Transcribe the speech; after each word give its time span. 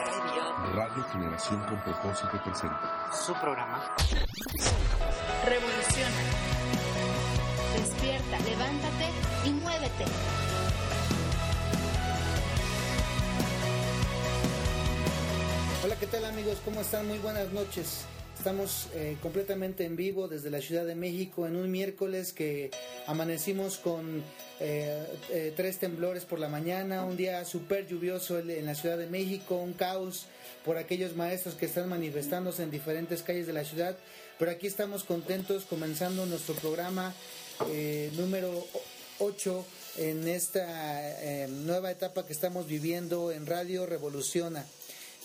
Radio 0.00 1.04
Generación 1.12 1.62
con 1.64 1.78
Propósito 1.82 2.40
presenta 2.42 3.10
su 3.12 3.34
programa. 3.34 3.94
Revoluciona. 5.44 6.22
Despierta, 7.76 8.38
levántate 8.48 9.10
y 9.44 9.50
muévete. 9.50 10.04
Hola, 15.84 15.96
¿qué 15.96 16.06
tal 16.06 16.24
amigos? 16.24 16.58
¿Cómo 16.64 16.80
están? 16.80 17.06
Muy 17.06 17.18
buenas 17.18 17.52
noches. 17.52 18.06
Estamos 18.38 18.88
eh, 18.94 19.18
completamente 19.20 19.84
en 19.84 19.96
vivo 19.96 20.28
desde 20.28 20.48
la 20.48 20.62
Ciudad 20.62 20.86
de 20.86 20.94
México 20.94 21.46
en 21.46 21.56
un 21.56 21.70
miércoles 21.70 22.32
que 22.32 22.70
amanecimos 23.06 23.76
con 23.76 24.22
eh, 24.60 25.04
eh, 25.30 25.52
tres 25.56 25.78
temblores 25.78 26.24
por 26.24 26.38
la 26.38 26.48
mañana, 26.48 27.04
un 27.04 27.16
día 27.16 27.44
súper 27.44 27.86
lluvioso 27.86 28.38
en 28.38 28.66
la 28.66 28.74
Ciudad 28.74 28.98
de 28.98 29.06
México, 29.06 29.56
un 29.56 29.72
caos 29.72 30.26
por 30.64 30.76
aquellos 30.76 31.16
maestros 31.16 31.54
que 31.54 31.66
están 31.66 31.88
manifestándose 31.88 32.62
en 32.62 32.70
diferentes 32.70 33.22
calles 33.22 33.46
de 33.46 33.52
la 33.52 33.64
ciudad. 33.64 33.96
Pero 34.38 34.50
aquí 34.50 34.66
estamos 34.66 35.04
contentos 35.04 35.64
comenzando 35.64 36.26
nuestro 36.26 36.54
programa 36.54 37.14
número 38.16 38.66
8 39.18 39.66
en 39.98 40.28
esta 40.28 41.46
nueva 41.48 41.90
etapa 41.90 42.26
que 42.26 42.32
estamos 42.32 42.66
viviendo 42.66 43.32
en 43.32 43.46
Radio 43.46 43.84
Revoluciona. 43.86 44.64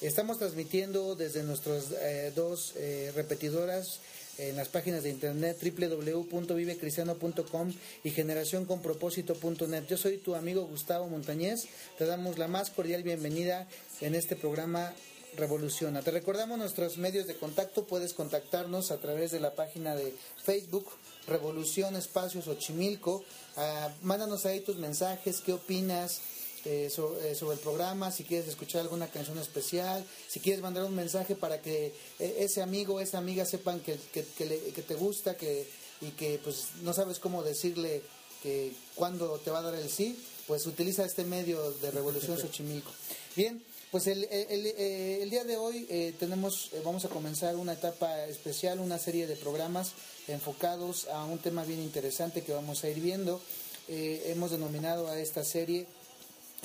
Estamos 0.02 0.40
transmitiendo 0.40 1.16
desde 1.16 1.44
nuestras 1.44 1.86
eh, 1.92 2.34
dos 2.36 2.74
eh, 2.76 3.14
repetidoras 3.16 4.02
en 4.38 4.56
las 4.56 4.70
páginas 4.70 5.04
de 5.04 5.10
internet 5.10 5.58
www.vivecristiano.com 5.62 7.74
y 8.04 8.12
generacionconpropósito.net. 8.12 9.86
Yo 9.88 9.98
soy 9.98 10.18
tu 10.18 10.36
amigo 10.36 10.66
Gustavo 10.66 11.08
Montañez. 11.08 11.68
Te 11.98 12.06
damos 12.06 12.38
la 12.38 12.48
más 12.48 12.70
cordial 12.70 13.04
bienvenida 13.04 13.68
en 14.02 14.16
este 14.16 14.36
programa 14.36 14.94
Revoluciona. 15.38 16.02
Te 16.02 16.12
recordamos 16.12 16.58
nuestros 16.58 16.98
medios 16.98 17.28
de 17.28 17.36
contacto. 17.36 17.86
Puedes 17.86 18.14
contactarnos 18.14 18.92
a 18.92 18.98
través 18.98 19.32
de 19.32 19.40
la 19.40 19.54
página 19.54 19.96
de 19.96 20.14
Facebook 20.44 20.88
Revolución 21.28 21.96
Espacios 21.96 22.48
Ochimilco. 22.48 23.24
Ah, 23.58 23.90
mándanos 24.02 24.46
ahí 24.46 24.60
tus 24.60 24.78
mensajes, 24.78 25.42
qué 25.42 25.54
opinas 25.54 26.22
eh, 26.66 26.88
eh, 26.88 27.36
sobre, 27.36 27.54
el 27.54 27.60
programa, 27.60 28.12
si 28.12 28.24
quieres 28.24 28.48
escuchar 28.48 28.82
alguna 28.82 29.08
canción 29.08 29.38
especial, 29.38 30.04
si 30.28 30.40
quieres 30.40 30.64
mandar 30.64 30.84
un 30.84 30.96
mensaje 30.96 31.36
para 31.36 31.62
que 31.62 31.94
eh, 32.18 32.38
ese 32.40 32.64
amigo 32.64 32.96
o 32.96 33.00
esa 33.00 33.20
amiga 33.20 33.46
sepan 33.46 33.82
que, 33.82 34.00
que, 34.12 34.24
te 34.24 34.96
gusta 34.96 35.38
que, 35.38 35.68
y 36.02 36.10
que 36.12 36.40
pues 36.44 36.70
no 36.82 36.92
sabes 36.92 37.20
cómo 37.20 37.44
decirle 37.44 38.02
que 38.42 38.74
cuándo 38.96 39.38
te 39.38 39.52
va 39.52 39.60
a 39.60 39.62
dar 39.62 39.76
el 39.76 39.88
sí, 39.90 40.18
pues 40.48 40.66
utiliza 40.66 41.06
este 41.06 41.24
medio 41.24 41.72
de 41.74 41.92
Revolución 41.92 42.36
Xochimilco. 42.40 42.90
Bien, 43.36 43.64
pues 43.92 44.08
el, 44.08 44.24
el, 44.24 45.30
día 45.30 45.44
de 45.44 45.58
hoy 45.58 45.86
tenemos, 46.20 46.72
vamos 46.84 47.06
a 47.06 47.10
comenzar 47.10 47.56
una 47.58 47.74
etapa 47.74 48.26
especial, 48.26 48.80
una 48.80 48.98
serie 48.98 49.28
de 49.28 49.36
programas 49.36 49.92
enfocados 50.28 51.08
a 51.10 51.26
un 51.26 51.38
tema 51.38 51.64
bien 51.64 51.82
interesante 51.82 52.42
que 52.42 52.54
vamos 52.54 52.84
a 52.84 52.90
ir 52.90 53.00
viendo. 53.00 53.40
hemos 53.88 54.50
denominado 54.50 55.08
a 55.08 55.20
esta 55.20 55.44
serie 55.44 55.86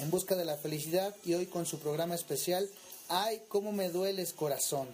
en 0.01 0.11
busca 0.11 0.35
de 0.35 0.45
la 0.45 0.57
felicidad 0.57 1.15
y 1.25 1.35
hoy 1.35 1.47
con 1.47 1.67
su 1.67 1.79
programa 1.79 2.15
especial, 2.15 2.69
ay, 3.09 3.43
cómo 3.49 3.73
me 3.73 3.91
dueles 3.91 4.33
corazón. 4.33 4.89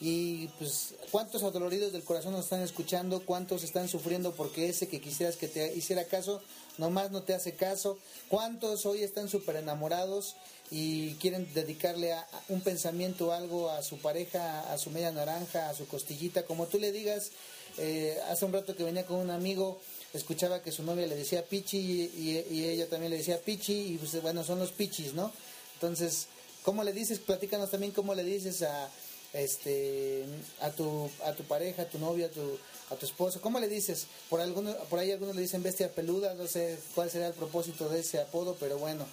Y 0.00 0.48
pues, 0.58 0.94
¿cuántos 1.12 1.44
adoloridos 1.44 1.92
del 1.92 2.02
corazón 2.02 2.32
nos 2.32 2.44
están 2.44 2.60
escuchando? 2.60 3.24
¿Cuántos 3.24 3.62
están 3.62 3.88
sufriendo 3.88 4.32
porque 4.32 4.68
ese 4.68 4.88
que 4.88 5.00
quisieras 5.00 5.36
que 5.36 5.46
te 5.46 5.72
hiciera 5.76 6.06
caso, 6.06 6.42
nomás 6.76 7.12
no 7.12 7.22
te 7.22 7.34
hace 7.34 7.54
caso? 7.54 7.98
¿Cuántos 8.28 8.84
hoy 8.84 9.04
están 9.04 9.28
súper 9.28 9.56
enamorados 9.56 10.34
y 10.72 11.14
quieren 11.14 11.48
dedicarle 11.54 12.14
a, 12.14 12.26
un 12.48 12.62
pensamiento, 12.62 13.32
algo 13.32 13.70
a 13.70 13.82
su 13.82 13.98
pareja, 13.98 14.72
a 14.72 14.76
su 14.76 14.90
media 14.90 15.12
naranja, 15.12 15.68
a 15.68 15.74
su 15.74 15.86
costillita? 15.86 16.46
Como 16.46 16.66
tú 16.66 16.80
le 16.80 16.90
digas, 16.90 17.30
eh, 17.78 18.18
hace 18.28 18.44
un 18.44 18.52
rato 18.52 18.74
que 18.74 18.82
venía 18.82 19.06
con 19.06 19.18
un 19.18 19.30
amigo, 19.30 19.80
escuchaba 20.12 20.62
que 20.62 20.72
su 20.72 20.82
novia 20.82 21.06
le 21.06 21.16
decía 21.16 21.44
pichi 21.44 21.78
y, 21.78 22.66
ella 22.66 22.88
también 22.88 23.10
le 23.10 23.18
decía 23.18 23.40
pichi 23.40 23.94
y 23.94 23.98
pues 23.98 24.20
bueno, 24.22 24.44
son 24.44 24.58
los 24.58 24.72
pichis, 24.72 25.14
¿no? 25.14 25.32
Entonces, 25.74 26.26
¿cómo 26.62 26.84
le 26.84 26.92
dices? 26.92 27.18
Platícanos 27.18 27.70
también 27.70 27.92
cómo 27.92 28.14
le 28.14 28.24
dices 28.24 28.62
a 28.62 28.90
este 29.32 30.24
a 30.60 30.70
tu 30.70 31.10
a 31.24 31.32
tu 31.32 31.44
pareja, 31.44 31.82
a 31.82 31.88
tu 31.88 31.98
novia, 31.98 32.26
a 32.26 32.30
tu 32.30 32.58
a 32.90 32.96
tu 32.96 33.06
esposo, 33.06 33.40
¿cómo 33.40 33.58
le 33.58 33.68
dices? 33.68 34.06
Por 34.28 34.40
algunos 34.40 34.76
por 34.88 34.98
ahí 34.98 35.10
algunos 35.10 35.34
le 35.34 35.42
dicen 35.42 35.62
bestia 35.62 35.94
peluda, 35.94 36.34
no 36.34 36.46
sé 36.46 36.78
cuál 36.94 37.10
será 37.10 37.28
el 37.28 37.34
propósito 37.34 37.88
de 37.88 38.00
ese 38.00 38.20
apodo, 38.20 38.56
pero 38.60 38.78
bueno. 38.78 39.06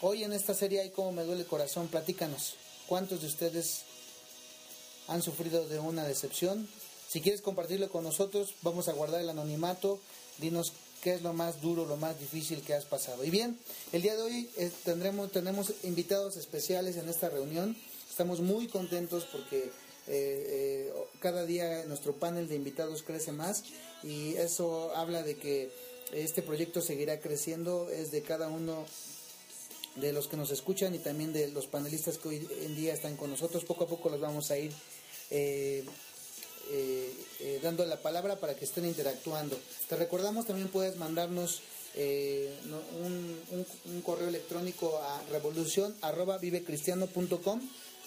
Hoy 0.00 0.24
en 0.24 0.32
esta 0.32 0.52
serie 0.52 0.80
hay 0.80 0.90
como 0.90 1.12
me 1.12 1.22
duele 1.22 1.42
el 1.42 1.46
corazón, 1.46 1.86
platícanos. 1.86 2.54
¿Cuántos 2.88 3.20
de 3.20 3.28
ustedes 3.28 3.82
han 5.06 5.22
sufrido 5.22 5.68
de 5.68 5.78
una 5.78 6.02
decepción? 6.04 6.68
Si 7.08 7.20
quieres 7.20 7.40
compartirlo 7.40 7.88
con 7.88 8.02
nosotros, 8.02 8.54
vamos 8.62 8.88
a 8.88 8.92
guardar 8.94 9.20
el 9.20 9.30
anonimato 9.30 10.00
dinos 10.38 10.72
qué 11.02 11.14
es 11.14 11.22
lo 11.22 11.32
más 11.32 11.60
duro, 11.60 11.84
lo 11.84 11.96
más 11.96 12.18
difícil 12.20 12.62
que 12.62 12.74
has 12.74 12.84
pasado. 12.84 13.24
Y 13.24 13.30
bien, 13.30 13.58
el 13.92 14.02
día 14.02 14.16
de 14.16 14.22
hoy 14.22 14.50
eh, 14.56 14.70
tendremos, 14.84 15.32
tenemos 15.32 15.72
invitados 15.82 16.36
especiales 16.36 16.96
en 16.96 17.08
esta 17.08 17.28
reunión. 17.28 17.76
Estamos 18.08 18.40
muy 18.40 18.68
contentos 18.68 19.26
porque 19.30 19.64
eh, 19.64 19.70
eh, 20.08 20.92
cada 21.20 21.44
día 21.44 21.84
nuestro 21.86 22.14
panel 22.14 22.48
de 22.48 22.56
invitados 22.56 23.02
crece 23.02 23.32
más 23.32 23.64
y 24.02 24.34
eso 24.34 24.94
habla 24.96 25.22
de 25.22 25.36
que 25.36 25.70
este 26.12 26.42
proyecto 26.42 26.80
seguirá 26.80 27.20
creciendo, 27.20 27.88
es 27.88 28.10
de 28.10 28.22
cada 28.22 28.48
uno 28.48 28.84
de 29.96 30.12
los 30.12 30.26
que 30.26 30.36
nos 30.36 30.50
escuchan 30.50 30.94
y 30.94 30.98
también 30.98 31.32
de 31.32 31.48
los 31.48 31.66
panelistas 31.66 32.18
que 32.18 32.28
hoy 32.28 32.48
en 32.62 32.74
día 32.74 32.94
están 32.94 33.16
con 33.16 33.30
nosotros. 33.30 33.64
Poco 33.64 33.84
a 33.84 33.88
poco 33.88 34.08
los 34.08 34.20
vamos 34.20 34.50
a 34.50 34.58
ir 34.58 34.72
eh, 35.30 35.84
eh, 36.70 37.60
dando 37.62 37.84
la 37.84 38.00
palabra 38.00 38.36
para 38.36 38.54
que 38.54 38.64
estén 38.64 38.86
interactuando. 38.86 39.58
Te 39.88 39.96
recordamos 39.96 40.46
también 40.46 40.68
puedes 40.68 40.96
mandarnos 40.96 41.62
eh, 41.94 42.56
un, 42.64 44.02
correo 44.02 44.28
electrónico 44.28 44.98
a 44.98 45.22
revolución 45.30 45.94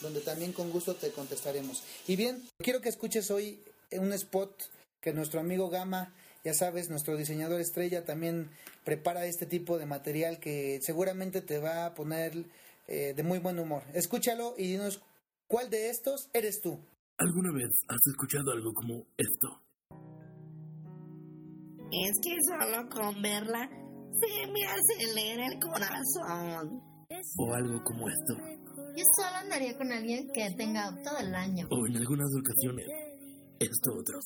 donde 0.02 0.22
también 0.22 0.54
con 0.54 0.72
gusto 0.72 0.96
te 0.96 1.12
contestaremos. 1.12 1.84
Y 2.08 2.16
bien, 2.16 2.44
quiero 2.58 2.82
que 2.82 2.90
escuches 2.90 3.32
hoy 3.32 3.60
un 3.92 4.12
spot 4.14 4.52
que 5.02 5.14
nuestro 5.14 5.40
amigo 5.40 5.70
Gama, 5.70 6.14
ya 6.44 6.54
sabes, 6.54 6.90
nuestro 6.90 7.16
diseñador 7.16 7.62
estrella 7.62 8.04
también 8.04 8.50
prepara 8.84 9.26
este 9.26 9.46
tipo 9.46 9.78
de 9.78 9.86
material 9.86 10.40
que 10.40 10.80
seguramente 10.82 11.42
te 11.42 11.60
va 11.60 11.86
a 11.86 11.94
poner 11.94 12.46
de 12.88 13.24
muy 13.24 13.40
buen 13.40 13.58
humor. 13.58 13.84
Escúchalo 13.94 14.54
y 14.58 14.68
dinos 14.68 15.02
cuál 15.48 15.70
de 15.70 15.90
estos 15.90 16.30
eres 16.34 16.62
tú. 16.62 16.80
¿Alguna 17.18 17.50
vez 17.54 17.72
has 17.88 18.08
escuchado 18.12 18.52
algo 18.52 18.74
como 18.74 19.06
esto? 19.16 19.48
Es 21.92 22.12
que 22.22 22.36
solo 22.44 22.90
con 22.90 23.22
verla 23.22 23.70
se 24.20 24.52
me 24.52 24.66
acelera 24.66 25.48
el 25.48 25.60
corazón. 25.60 26.82
O 27.38 27.54
algo 27.54 27.82
como 27.86 28.10
esto. 28.10 28.36
Yo 28.98 29.04
solo 29.16 29.38
andaría 29.38 29.78
con 29.78 29.92
alguien 29.94 30.28
que 30.34 30.50
tenga 30.58 30.94
todo 31.04 31.18
el 31.20 31.34
año. 31.34 31.68
O 31.72 31.88
en 31.88 31.96
algunas 31.96 32.28
ocasiones, 32.38 32.86
esto 33.60 33.92
otro. 33.98 34.20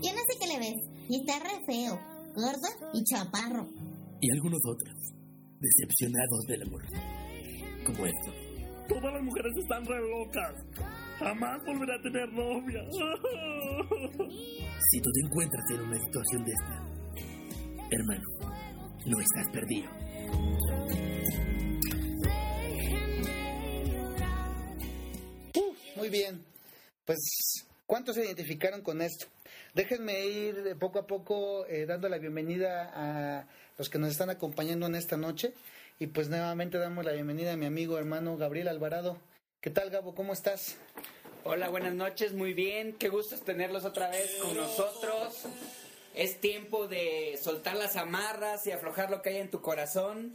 Yo 0.00 0.12
no 0.12 0.22
sé 0.26 0.38
qué 0.40 0.46
le 0.46 0.58
ves. 0.58 1.06
Y 1.10 1.20
está 1.20 1.38
re 1.40 1.60
feo, 1.66 2.00
gordo 2.34 2.68
y 2.94 3.04
chaparro. 3.04 3.68
Y 4.22 4.30
algunos 4.32 4.60
otros, 4.64 4.94
decepcionados 5.60 6.46
del 6.46 6.62
amor. 6.62 6.82
Como 7.84 8.06
esto. 8.06 8.32
Todas 8.88 9.12
las 9.12 9.22
mujeres 9.22 9.52
están 9.58 9.84
re 9.84 10.00
locas. 10.00 10.99
Jamás 11.20 11.62
volveré 11.66 11.94
a 11.94 12.02
tener 12.02 12.32
novia. 12.32 12.80
Si 14.90 15.00
tú 15.02 15.10
te 15.12 15.20
encuentras 15.26 15.64
en 15.70 15.80
una 15.82 15.98
situación 15.98 16.44
de 16.46 16.52
esta, 16.52 16.82
hermano, 17.90 18.24
no 19.04 19.20
estás 19.20 19.52
perdido. 19.52 19.90
muy 25.96 26.08
bien. 26.08 26.42
Pues, 27.04 27.18
¿cuántos 27.84 28.16
se 28.16 28.24
identificaron 28.24 28.80
con 28.80 29.02
esto? 29.02 29.26
Déjenme 29.74 30.24
ir 30.24 30.74
poco 30.80 31.00
a 31.00 31.06
poco 31.06 31.66
eh, 31.66 31.84
dando 31.84 32.08
la 32.08 32.16
bienvenida 32.16 32.90
a 32.94 33.46
los 33.76 33.90
que 33.90 33.98
nos 33.98 34.10
están 34.10 34.30
acompañando 34.30 34.86
en 34.86 34.94
esta 34.94 35.18
noche. 35.18 35.52
Y 35.98 36.06
pues 36.06 36.30
nuevamente 36.30 36.78
damos 36.78 37.04
la 37.04 37.12
bienvenida 37.12 37.52
a 37.52 37.56
mi 37.58 37.66
amigo 37.66 37.98
hermano 37.98 38.38
Gabriel 38.38 38.68
Alvarado. 38.68 39.18
¿Qué 39.60 39.68
tal, 39.68 39.90
Gabo? 39.90 40.14
¿Cómo 40.14 40.32
estás? 40.32 40.76
Hola, 41.44 41.68
buenas 41.68 41.92
noches, 41.92 42.32
muy 42.32 42.54
bien. 42.54 42.94
Qué 42.94 43.10
gusto 43.10 43.36
tenerlos 43.36 43.84
otra 43.84 44.08
vez 44.08 44.36
con 44.40 44.56
nosotros. 44.56 45.34
Es 46.14 46.40
tiempo 46.40 46.88
de 46.88 47.38
soltar 47.42 47.76
las 47.76 47.96
amarras 47.96 48.66
y 48.66 48.70
aflojar 48.70 49.10
lo 49.10 49.20
que 49.20 49.28
hay 49.28 49.36
en 49.36 49.50
tu 49.50 49.60
corazón. 49.60 50.32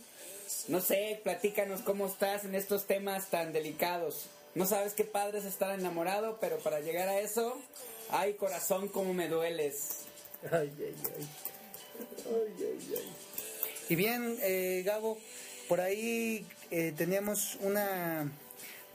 No 0.68 0.80
sé, 0.80 1.22
platícanos 1.24 1.82
cómo 1.82 2.06
estás 2.06 2.46
en 2.46 2.54
estos 2.54 2.86
temas 2.86 3.32
tan 3.32 3.52
delicados. 3.52 4.28
No 4.54 4.68
sabes 4.68 4.94
qué 4.94 5.06
padre 5.06 5.40
es 5.40 5.46
estar 5.46 5.74
enamorado, 5.74 6.38
pero 6.40 6.60
para 6.60 6.82
llegar 6.82 7.10
a 7.10 7.20
eso, 7.20 7.60
ay 8.12 8.36
corazón, 8.36 8.90
cómo 8.90 9.16
me 9.16 9.28
dueles. 9.28 10.02
Ay, 10.52 10.72
ay, 10.78 10.96
ay. 11.18 11.28
Ay, 12.28 12.54
ay, 12.60 12.94
ay. 12.96 13.14
Y 13.90 13.96
bien, 13.96 14.38
eh, 14.44 14.84
Gabo, 14.86 15.18
por 15.68 15.82
ahí 15.82 16.46
eh, 16.70 16.94
teníamos 16.96 17.56
una 17.62 18.32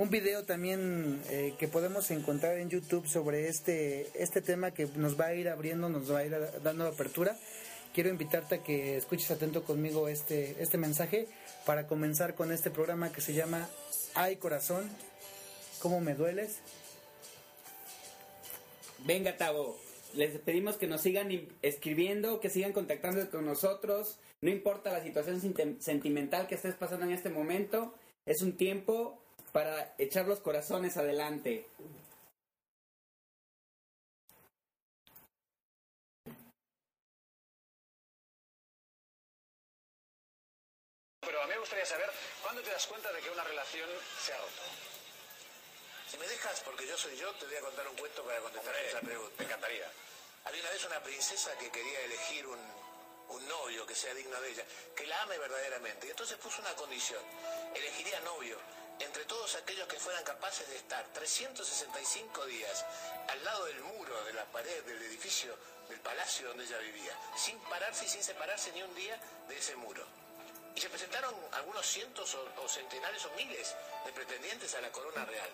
un 0.00 0.08
video 0.08 0.44
también 0.44 1.20
eh, 1.28 1.52
que 1.58 1.68
podemos 1.68 2.10
encontrar 2.10 2.56
en 2.56 2.70
YouTube 2.70 3.06
sobre 3.06 3.48
este, 3.48 4.08
este 4.14 4.40
tema 4.40 4.70
que 4.70 4.86
nos 4.96 5.20
va 5.20 5.26
a 5.26 5.34
ir 5.34 5.46
abriendo, 5.50 5.90
nos 5.90 6.10
va 6.10 6.20
a 6.20 6.24
ir 6.24 6.34
dando 6.62 6.86
apertura. 6.86 7.36
Quiero 7.92 8.08
invitarte 8.08 8.54
a 8.54 8.62
que 8.62 8.96
escuches 8.96 9.30
atento 9.30 9.62
conmigo 9.62 10.08
este, 10.08 10.56
este 10.58 10.78
mensaje 10.78 11.28
para 11.66 11.86
comenzar 11.86 12.34
con 12.34 12.50
este 12.50 12.70
programa 12.70 13.12
que 13.12 13.20
se 13.20 13.34
llama 13.34 13.68
Ay 14.14 14.36
Corazón, 14.36 14.88
¿cómo 15.80 16.00
me 16.00 16.14
dueles? 16.14 16.60
Venga, 19.04 19.36
Tavo. 19.36 19.78
Les 20.14 20.38
pedimos 20.38 20.78
que 20.78 20.86
nos 20.86 21.02
sigan 21.02 21.28
escribiendo, 21.60 22.40
que 22.40 22.48
sigan 22.48 22.72
contactando 22.72 23.28
con 23.28 23.44
nosotros. 23.44 24.16
No 24.40 24.48
importa 24.48 24.92
la 24.92 25.02
situación 25.02 25.42
sentimental 25.78 26.46
que 26.46 26.54
estés 26.54 26.74
pasando 26.74 27.04
en 27.04 27.12
este 27.12 27.28
momento, 27.28 27.94
es 28.24 28.40
un 28.40 28.56
tiempo 28.56 29.20
para 29.52 29.94
echar 29.98 30.26
los 30.26 30.40
corazones 30.40 30.96
adelante. 30.96 31.66
Pero 41.20 41.42
a 41.42 41.46
mí 41.46 41.52
me 41.52 41.58
gustaría 41.58 41.86
saber 41.86 42.10
cuándo 42.42 42.62
te 42.62 42.70
das 42.70 42.86
cuenta 42.86 43.12
de 43.12 43.20
que 43.20 43.30
una 43.30 43.44
relación 43.44 43.88
se 44.24 44.32
ha 44.32 44.38
roto. 44.38 44.62
Si 46.08 46.16
me 46.18 46.26
dejas, 46.26 46.60
porque 46.60 46.86
yo 46.86 46.96
soy 46.96 47.16
yo, 47.16 47.32
te 47.34 47.46
voy 47.46 47.56
a 47.56 47.60
contar 47.60 47.86
un 47.88 47.96
cuento 47.96 48.24
para 48.24 48.40
contestar 48.40 48.74
a 48.74 48.80
esa 48.80 49.00
pregunta. 49.00 49.34
Me 49.38 49.44
encantaría. 49.44 49.86
Había 50.44 50.60
una 50.62 50.70
vez 50.70 50.84
una 50.84 51.02
princesa 51.02 51.56
que 51.58 51.70
quería 51.70 52.00
elegir 52.00 52.46
un, 52.46 52.58
un 53.28 53.48
novio 53.48 53.86
que 53.86 53.94
sea 53.94 54.12
digno 54.14 54.40
de 54.40 54.50
ella, 54.50 54.64
que 54.96 55.06
la 55.06 55.22
ame 55.22 55.38
verdaderamente. 55.38 56.06
Y 56.08 56.10
entonces 56.10 56.36
puso 56.38 56.60
una 56.62 56.74
condición. 56.74 57.22
Elegiría 57.74 58.18
novio 58.20 58.58
entre 59.00 59.24
todos 59.24 59.54
aquellos 59.56 59.88
que 59.88 59.98
fueran 59.98 60.22
capaces 60.24 60.68
de 60.68 60.76
estar 60.76 61.04
365 61.12 62.46
días 62.46 62.84
al 63.28 63.44
lado 63.44 63.64
del 63.64 63.80
muro, 63.80 64.24
de 64.24 64.34
la 64.34 64.44
pared, 64.46 64.84
del 64.84 65.02
edificio, 65.02 65.56
del 65.88 66.00
palacio 66.00 66.48
donde 66.48 66.64
ella 66.64 66.78
vivía, 66.78 67.12
sin 67.36 67.58
pararse 67.60 68.04
y 68.04 68.08
sin 68.08 68.22
separarse 68.22 68.72
ni 68.72 68.82
un 68.82 68.94
día 68.94 69.18
de 69.48 69.58
ese 69.58 69.74
muro. 69.76 70.06
Y 70.74 70.80
se 70.80 70.88
presentaron 70.88 71.34
algunos 71.52 71.84
cientos 71.86 72.34
o, 72.34 72.68
centenares 72.68 73.24
o 73.24 73.30
miles 73.32 73.74
de 74.04 74.12
pretendientes 74.12 74.74
a 74.74 74.80
la 74.80 74.92
corona 74.92 75.24
real. 75.24 75.50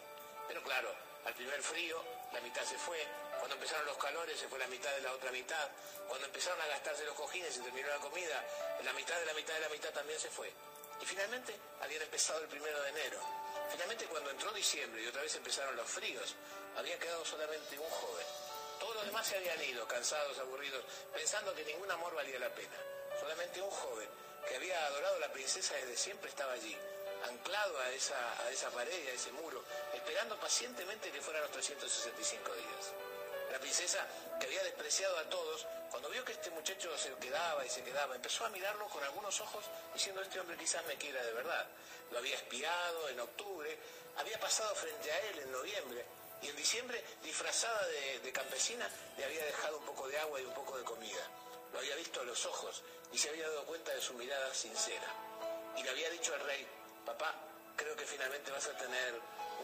Pero 0.49 0.63
claro, 0.63 0.95
al 1.25 1.35
primer 1.35 1.63
frío, 1.63 2.03
la 2.33 2.41
mitad 2.41 2.63
se 2.63 2.77
fue. 2.77 3.03
Cuando 3.39 3.55
empezaron 3.55 3.87
los 3.87 3.97
calores, 3.97 4.39
se 4.39 4.49
fue 4.49 4.59
la 4.59 4.67
mitad 4.67 4.95
de 4.95 5.01
la 5.01 5.13
otra 5.13 5.31
mitad. 5.33 5.69
Cuando 6.07 6.27
empezaron 6.27 6.61
a 6.61 6.67
gastarse 6.67 7.05
los 7.05 7.15
cojines 7.15 7.57
y 7.57 7.61
terminó 7.61 7.89
la 7.89 7.99
comida, 7.99 8.45
la 8.85 8.93
mitad 8.93 9.19
de 9.19 9.27
la 9.27 9.35
mitad 9.35 9.55
de 9.55 9.61
la 9.61 9.69
mitad 9.71 9.91
también 9.91 10.21
se 10.21 10.29
fue. 10.29 10.53
Y 11.01 11.05
finalmente 11.05 11.55
habían 11.81 12.03
empezado 12.03 12.41
el 12.41 12.49
primero 12.49 12.81
de 12.83 12.91
enero. 12.91 13.21
Finalmente 13.71 14.07
cuando 14.07 14.31
entró 14.31 14.53
diciembre 14.53 15.03
y 15.03 15.07
otra 15.07 15.23
vez 15.23 15.35
empezaron 15.35 15.77
los 15.77 15.89
fríos, 15.89 16.35
había 16.77 16.99
quedado 16.99 17.25
solamente 17.25 17.79
un 17.79 17.89
joven. 17.89 18.27
Todos 18.79 18.95
los 18.97 19.07
demás 19.07 19.27
se 19.27 19.37
habían 19.37 19.63
ido, 19.65 19.87
cansados, 19.89 20.39
aburridos, 20.39 20.85
pensando 21.13 21.55
que 21.55 21.65
ningún 21.65 21.91
amor 21.91 22.15
valía 22.15 22.39
la 22.39 22.55
pena. 22.55 22.77
Solamente 23.19 23.61
un 23.61 23.71
joven 23.71 24.09
que 24.47 24.57
había 24.57 24.87
adorado 24.87 25.17
a 25.17 25.21
la 25.21 25.33
princesa 25.33 25.75
desde 25.75 25.97
siempre 25.97 26.31
estaba 26.31 26.53
allí, 26.53 26.77
anclado 27.29 27.79
a 27.81 27.91
esa, 27.91 28.45
a 28.45 28.51
esa 28.51 28.71
pared, 28.71 29.09
a 29.09 29.13
ese 29.13 29.33
muro, 29.33 29.65
esperando 29.95 30.39
pacientemente 30.39 31.11
que 31.11 31.21
fueran 31.21 31.43
los 31.43 31.53
365 31.53 32.55
días. 32.55 32.93
La 33.51 33.59
princesa, 33.59 34.07
que 34.39 34.47
había 34.47 34.63
despreciado 34.65 35.19
a 35.19 35.25
todos, 35.25 35.67
cuando 35.91 36.09
vio 36.11 36.25
que 36.25 36.33
este 36.33 36.51
muchacho 36.51 36.97
se 36.99 37.13
quedaba 37.15 37.65
y 37.65 37.71
se 37.71 37.83
quedaba, 37.83 38.15
empezó 38.15 38.45
a 38.45 38.51
mirarlo 38.51 38.87
con 38.89 39.03
algunos 39.05 39.41
ojos 39.41 39.65
diciendo, 39.95 40.21
este 40.21 40.41
hombre 40.41 40.57
quizás 40.57 40.85
me 40.87 40.97
quiera 40.97 41.23
de 41.25 41.33
verdad. 41.33 41.67
Lo 42.11 42.19
había 42.19 42.35
espiado 42.35 43.09
en 43.09 43.21
octubre, 43.21 43.79
había 44.17 44.39
pasado 44.39 44.75
frente 44.75 45.11
a 45.11 45.19
él 45.29 45.39
en 45.41 45.53
noviembre 45.53 46.05
y 46.43 46.49
en 46.49 46.57
diciembre, 46.57 47.03
disfrazada 47.23 47.87
de, 48.23 48.33
campesina, 48.33 48.89
le 49.17 49.25
había 49.25 49.45
dejado 49.45 49.79
un 49.79 49.87
poco 49.87 50.07
de 50.09 50.19
agua 50.19 50.41
y 50.41 50.45
un 50.45 50.53
poco 50.53 50.77
de 50.77 50.85
comida. 50.85 51.31
Lo 51.73 51.79
había 51.79 51.97
visto 51.97 52.21
a 52.21 52.25
los 52.25 52.45
ojos 52.47 52.83
y 53.13 53.19
se 53.19 53.31
había 53.31 53.49
dado 53.49 53.65
cuenta 53.65 53.95
de 53.95 54.01
su 54.01 54.15
mirada 54.15 54.53
sincera. 54.53 55.09
Y 55.77 55.83
le 55.83 55.91
había 55.91 56.11
dicho 56.11 56.35
al 56.35 56.41
rey, 56.41 56.67
papá, 57.05 57.35
creo 57.75 57.97
que 57.97 58.05
finalmente 58.05 58.51
vas 58.51 58.67
a 58.67 58.77
tener 58.77 59.15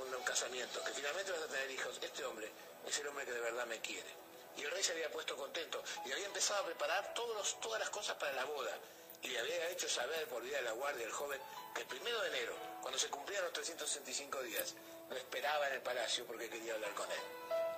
un, 0.01 0.15
un 0.15 0.23
casamiento, 0.25 0.83
que 0.83 0.93
finalmente 0.93 1.33
vas 1.33 1.43
a 1.43 1.49
tener 1.49 1.71
hijos. 1.71 1.99
Este 2.01 2.25
hombre 2.25 2.51
es 2.87 2.99
el 2.99 3.07
hombre 3.07 3.25
que 3.25 3.33
de 3.33 3.41
verdad 3.41 3.67
me 3.67 3.81
quiere. 3.81 4.23
Y 4.57 4.63
el 4.63 4.71
rey 4.71 4.83
se 4.83 4.93
había 4.93 5.11
puesto 5.11 5.37
contento 5.37 5.83
y 6.05 6.13
había 6.13 6.27
empezado 6.27 6.63
a 6.63 6.67
preparar 6.67 7.15
todos 7.15 7.61
todas 7.61 7.81
las 7.81 7.91
cosas 7.91 8.17
para 8.17 8.33
la 8.33 8.45
boda. 8.45 8.77
Y 9.23 9.29
le 9.29 9.39
había 9.39 9.71
hecho 9.71 9.89
saber 9.89 10.27
por 10.29 10.43
vía 10.43 10.59
de 10.59 10.63
la 10.63 10.73
guardia 10.73 11.07
el 11.07 11.13
joven 11.13 11.41
que 11.75 11.83
el 11.83 11.87
primero 11.87 12.21
de 12.21 12.29
enero, 12.29 12.55
cuando 12.81 12.99
se 12.99 13.09
cumplían 13.09 13.45
los 13.45 13.53
365 13.53 14.43
días, 14.43 14.75
lo 15.09 15.17
esperaba 15.17 15.69
en 15.69 15.75
el 15.75 15.83
palacio 15.83 16.27
porque 16.27 16.51
quería 16.51 16.75
hablar 16.75 16.93
con 16.95 17.11
él. 17.11 17.21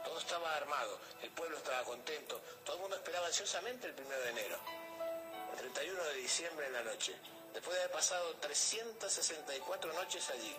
Todo 0.04 0.18
estaba 0.18 0.54
armado, 0.56 0.98
el 1.22 1.30
pueblo 1.30 1.56
estaba 1.56 1.84
contento, 1.84 2.40
todo 2.64 2.76
el 2.76 2.82
mundo 2.82 2.96
esperaba 2.96 3.26
ansiosamente 3.26 3.86
el 3.86 3.94
primero 3.94 4.20
de 4.22 4.30
enero. 4.30 4.58
El 5.52 5.58
31 5.58 6.04
de 6.04 6.14
diciembre 6.14 6.66
en 6.66 6.72
la 6.72 6.82
noche, 6.82 7.14
después 7.52 7.76
de 7.76 7.82
haber 7.82 7.92
pasado 7.92 8.34
364 8.36 9.92
noches 9.92 10.30
allí, 10.30 10.56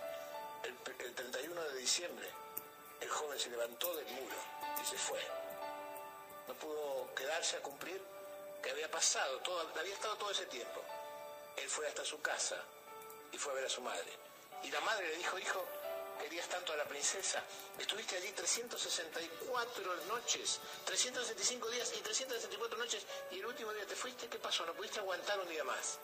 el, 0.63 1.05
el 1.05 1.15
31 1.15 1.63
de 1.63 1.77
diciembre, 1.77 2.27
el 3.01 3.09
joven 3.09 3.39
se 3.39 3.49
levantó 3.49 3.95
del 3.95 4.05
muro 4.07 4.35
y 4.81 4.85
se 4.85 4.97
fue. 4.97 5.19
No 6.47 6.53
pudo 6.55 7.13
quedarse 7.15 7.57
a 7.57 7.61
cumplir 7.61 8.01
que 8.61 8.71
había 8.71 8.89
pasado, 8.89 9.37
todo, 9.39 9.59
había 9.79 9.93
estado 9.93 10.15
todo 10.17 10.31
ese 10.31 10.45
tiempo. 10.47 10.81
Él 11.57 11.69
fue 11.69 11.87
hasta 11.87 12.03
su 12.03 12.21
casa 12.21 12.61
y 13.31 13.37
fue 13.37 13.51
a 13.53 13.55
ver 13.55 13.65
a 13.65 13.69
su 13.69 13.81
madre. 13.81 14.11
Y 14.63 14.71
la 14.71 14.81
madre 14.81 15.07
le 15.07 15.17
dijo, 15.17 15.37
hijo, 15.37 15.65
querías 16.19 16.47
tanto 16.47 16.73
a 16.73 16.77
la 16.77 16.85
princesa, 16.85 17.43
estuviste 17.77 18.15
allí 18.15 18.31
364 18.31 19.95
noches, 20.07 20.59
365 20.85 21.69
días 21.69 21.93
y 21.95 22.01
364 22.01 22.77
noches, 22.77 23.05
y 23.31 23.39
el 23.39 23.45
último 23.45 23.71
día 23.73 23.85
te 23.85 23.95
fuiste, 23.95 24.27
¿qué 24.27 24.39
pasó? 24.39 24.65
¿No 24.65 24.73
pudiste 24.73 24.99
aguantar 24.99 25.39
un 25.39 25.47
día 25.47 25.63
más? 25.63 25.99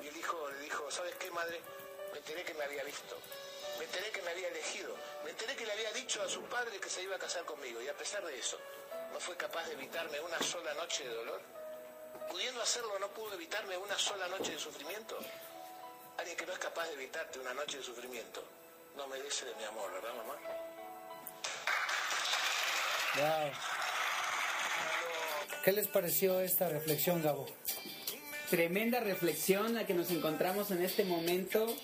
Y 0.00 0.08
el 0.08 0.16
hijo 0.16 0.48
le 0.50 0.58
dijo, 0.60 0.90
¿sabes 0.90 1.14
qué, 1.16 1.30
madre? 1.30 1.60
Me 2.12 2.18
enteré 2.18 2.44
que 2.44 2.54
me 2.54 2.64
había 2.64 2.82
visto. 2.84 3.16
Me 3.78 3.84
enteré 3.84 4.10
que 4.10 4.22
me 4.22 4.30
había 4.30 4.48
elegido. 4.48 4.96
Me 5.24 5.30
enteré 5.30 5.56
que 5.56 5.66
le 5.66 5.72
había 5.72 5.92
dicho 5.92 6.22
a 6.22 6.28
su 6.28 6.42
padre 6.42 6.78
que 6.78 6.88
se 6.88 7.02
iba 7.02 7.16
a 7.16 7.18
casar 7.18 7.44
conmigo. 7.44 7.80
Y 7.82 7.88
a 7.88 7.96
pesar 7.96 8.24
de 8.24 8.38
eso, 8.38 8.58
no 9.12 9.20
fue 9.20 9.36
capaz 9.36 9.66
de 9.66 9.74
evitarme 9.74 10.20
una 10.20 10.40
sola 10.40 10.74
noche 10.74 11.08
de 11.08 11.14
dolor. 11.14 11.40
Pudiendo 12.30 12.62
hacerlo, 12.62 12.98
no 12.98 13.08
pudo 13.08 13.34
evitarme 13.34 13.76
una 13.76 13.98
sola 13.98 14.28
noche 14.28 14.52
de 14.52 14.58
sufrimiento. 14.58 15.18
Alguien 16.16 16.36
que 16.36 16.46
no 16.46 16.52
es 16.52 16.58
capaz 16.58 16.86
de 16.88 16.94
evitarte 16.94 17.38
una 17.38 17.54
noche 17.54 17.78
de 17.78 17.84
sufrimiento 17.84 18.44
no 18.96 19.08
merece 19.08 19.44
de 19.44 19.54
mi 19.56 19.64
amor, 19.64 19.92
¿verdad, 19.92 20.14
mamá? 20.14 20.36
¿Qué 25.64 25.72
les 25.72 25.88
pareció 25.88 26.40
esta 26.40 26.68
reflexión, 26.68 27.22
Gabo? 27.22 27.46
Tremenda 28.50 29.00
reflexión 29.00 29.74
la 29.74 29.86
que 29.86 29.94
nos 29.94 30.10
encontramos 30.10 30.70
en 30.70 30.82
este 30.82 31.04
momento 31.04 31.74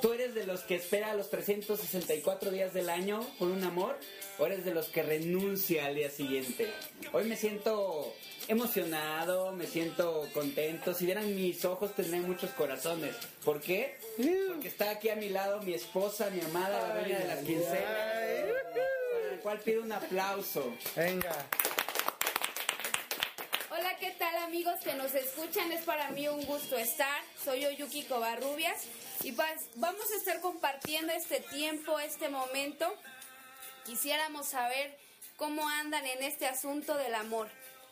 ¿Tú 0.00 0.12
eres 0.12 0.34
de 0.34 0.46
los 0.46 0.60
que 0.60 0.76
espera 0.76 1.14
los 1.14 1.30
364 1.30 2.50
días 2.50 2.72
del 2.72 2.88
año 2.88 3.26
por 3.38 3.48
un 3.48 3.64
amor 3.64 3.98
o 4.38 4.46
eres 4.46 4.64
de 4.64 4.72
los 4.72 4.86
que 4.86 5.02
renuncia 5.02 5.86
al 5.86 5.96
día 5.96 6.10
siguiente? 6.10 6.70
Hoy 7.12 7.24
me 7.24 7.36
siento 7.36 8.14
emocionado, 8.46 9.52
me 9.52 9.66
siento 9.66 10.28
contento. 10.32 10.94
Si 10.94 11.04
vieran 11.04 11.34
mis 11.34 11.64
ojos 11.64 11.94
tendrían 11.94 12.26
muchos 12.26 12.50
corazones. 12.50 13.16
¿Por 13.44 13.60
qué? 13.60 13.96
Porque 14.48 14.68
está 14.68 14.90
aquí 14.90 15.08
a 15.08 15.16
mi 15.16 15.30
lado 15.30 15.60
mi 15.62 15.74
esposa, 15.74 16.30
mi 16.30 16.40
amada, 16.40 16.88
la 16.88 16.94
reina 16.94 17.18
de 17.18 17.26
las 17.26 17.38
quincenas, 17.40 17.82
para 17.82 19.34
la 19.34 19.40
cual 19.42 19.58
pido 19.60 19.82
un 19.82 19.92
aplauso. 19.92 20.72
Venga. 20.94 21.48
Hola, 24.48 24.56
¿qué 24.56 24.64
tal 24.64 24.72
amigos 24.72 24.80
que 24.82 24.94
nos 24.94 25.14
escuchan? 25.14 25.72
Es 25.72 25.84
para 25.84 26.10
mí 26.10 26.26
un 26.28 26.44
gusto 26.46 26.76
estar. 26.76 27.22
Soy 27.44 27.66
Oyuki 27.66 28.04
Covarrubias 28.04 28.84
y 29.22 29.32
pues 29.32 29.68
vamos 29.76 30.10
a 30.10 30.16
estar 30.16 30.40
compartiendo 30.40 31.12
este 31.12 31.40
tiempo, 31.40 31.98
este 31.98 32.28
momento. 32.28 32.86
Quisiéramos 33.84 34.46
saber 34.46 34.96
cómo 35.36 35.68
andan 35.68 36.06
en 36.06 36.22
este 36.22 36.46
asunto 36.46 36.96
del 36.96 37.14
amor. 37.14 37.48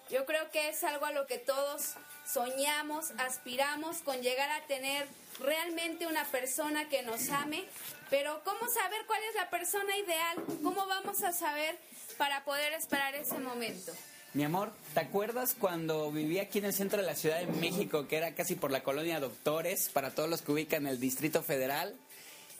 Yo 0.08 0.24
creo 0.24 0.50
que 0.50 0.68
es 0.68 0.82
algo 0.84 1.06
a 1.06 1.12
lo 1.12 1.26
que 1.26 1.38
todos 1.38 1.94
soñamos, 2.26 3.12
aspiramos 3.18 3.98
con 3.98 4.22
llegar 4.22 4.50
a 4.50 4.66
tener 4.66 5.06
realmente 5.40 6.06
una 6.06 6.24
persona 6.24 6.88
que 6.88 7.02
nos 7.02 7.28
ame, 7.30 7.64
pero 8.08 8.42
¿cómo 8.44 8.68
saber 8.68 9.04
cuál 9.06 9.22
es 9.24 9.34
la 9.34 9.50
persona 9.50 9.96
ideal? 9.96 10.36
¿Cómo 10.62 10.86
vamos 10.86 11.22
a 11.22 11.32
saber 11.32 11.76
para 12.16 12.44
poder 12.44 12.72
esperar 12.72 13.14
ese 13.14 13.38
momento? 13.38 13.92
Mi 14.36 14.44
amor, 14.44 14.70
¿te 14.92 15.00
acuerdas 15.00 15.56
cuando 15.58 16.12
vivía 16.12 16.42
aquí 16.42 16.58
en 16.58 16.66
el 16.66 16.74
centro 16.74 17.00
de 17.00 17.06
la 17.06 17.14
Ciudad 17.14 17.38
de 17.38 17.46
México, 17.46 18.06
que 18.06 18.18
era 18.18 18.34
casi 18.34 18.54
por 18.54 18.70
la 18.70 18.82
colonia 18.82 19.18
Doctores, 19.18 19.88
para 19.88 20.10
todos 20.10 20.28
los 20.28 20.42
que 20.42 20.52
ubican 20.52 20.86
el 20.86 21.00
Distrito 21.00 21.42
Federal? 21.42 21.96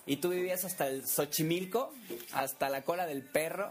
Y 0.07 0.17
tú 0.17 0.31
vivías 0.31 0.65
hasta 0.65 0.89
el 0.89 1.07
Xochimilco, 1.07 1.93
hasta 2.33 2.71
la 2.71 2.81
cola 2.81 3.07
del 3.07 3.21
perro, 3.21 3.71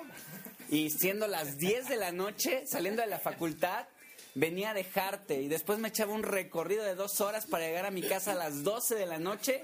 y 0.69 0.91
siendo 0.91 1.25
las 1.25 1.57
10 1.57 1.89
de 1.89 1.97
la 1.97 2.11
noche, 2.11 2.67
saliendo 2.67 3.01
de 3.01 3.07
la 3.07 3.17
facultad, 3.17 3.87
venía 4.35 4.69
a 4.69 4.73
dejarte 4.75 5.41
y 5.41 5.47
después 5.47 5.79
me 5.79 5.87
echaba 5.87 6.13
un 6.13 6.21
recorrido 6.21 6.83
de 6.83 6.93
dos 6.93 7.21
horas 7.21 7.47
para 7.47 7.65
llegar 7.65 7.87
a 7.87 7.91
mi 7.91 8.03
casa 8.03 8.33
a 8.33 8.35
las 8.35 8.63
12 8.63 8.93
de 8.93 9.07
la 9.07 9.17
noche 9.17 9.63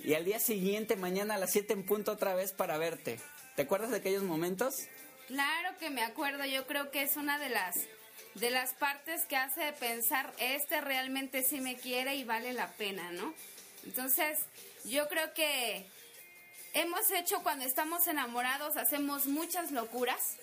y 0.00 0.12
al 0.12 0.26
día 0.26 0.38
siguiente, 0.38 0.96
mañana 0.96 1.36
a 1.36 1.38
las 1.38 1.52
7 1.52 1.72
en 1.72 1.86
punto 1.86 2.12
otra 2.12 2.34
vez 2.34 2.52
para 2.52 2.76
verte. 2.76 3.18
¿Te 3.56 3.62
acuerdas 3.62 3.90
de 3.90 3.96
aquellos 3.96 4.22
momentos? 4.22 4.86
Claro 5.26 5.78
que 5.78 5.90
me 5.90 6.02
acuerdo, 6.02 6.44
yo 6.44 6.66
creo 6.66 6.90
que 6.90 7.02
es 7.02 7.16
una 7.16 7.38
de 7.38 7.48
las 7.48 7.76
de 8.34 8.50
las 8.50 8.74
partes 8.74 9.24
que 9.26 9.36
hace 9.36 9.72
pensar 9.74 10.32
este 10.38 10.80
realmente 10.80 11.42
sí 11.44 11.60
me 11.60 11.76
quiere 11.76 12.16
y 12.16 12.24
vale 12.24 12.52
la 12.52 12.68
pena, 12.72 13.12
¿no? 13.12 13.32
Entonces, 13.84 14.40
yo 14.84 15.08
creo 15.08 15.32
que 15.34 15.86
hemos 16.74 17.10
hecho 17.12 17.42
cuando 17.42 17.64
estamos 17.64 18.06
enamorados, 18.08 18.76
hacemos 18.76 19.26
muchas 19.26 19.70
locuras. 19.70 20.36